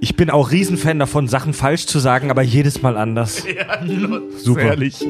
[0.00, 3.44] Ich bin auch Riesenfan davon, Sachen falsch zu sagen, aber jedes Mal anders.
[4.38, 4.60] Super.
[4.60, 5.06] Herrlich.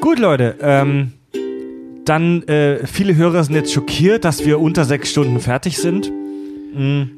[0.00, 0.56] Gut, Leute.
[0.60, 1.12] Ähm,
[2.04, 6.12] dann, äh, viele Hörer sind jetzt schockiert, dass wir unter sechs Stunden fertig sind.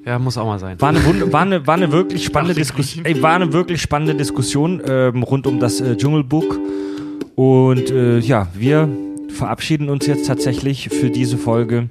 [0.04, 0.80] Ja, muss auch mal sein.
[0.80, 3.04] War eine, Wund war eine, war eine wirklich spannende Diskussion.
[3.04, 6.56] Ey, war eine wirklich spannende Diskussion ähm, rund um das äh, Dschungelbuch.
[7.34, 8.88] Und äh, ja, wir
[9.30, 11.88] verabschieden uns jetzt tatsächlich für diese Folge,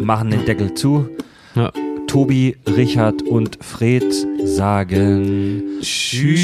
[0.00, 1.08] machen den Deckel zu.
[1.54, 1.72] Ja.
[2.06, 4.04] Tobi, Richard und Fred
[4.44, 6.40] sagen Tschüss.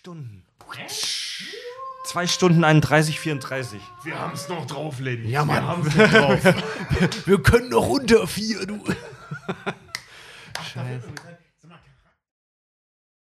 [0.00, 0.42] Stunden.
[2.06, 3.82] Zwei Stunden 31, 34.
[4.02, 5.28] Wir haben es noch drauf, Lenny.
[5.28, 5.56] Ja, Mann.
[5.56, 7.26] Wir haben es noch drauf.
[7.26, 8.82] Wir können noch unter vier, du.
[10.72, 11.06] Scheiße.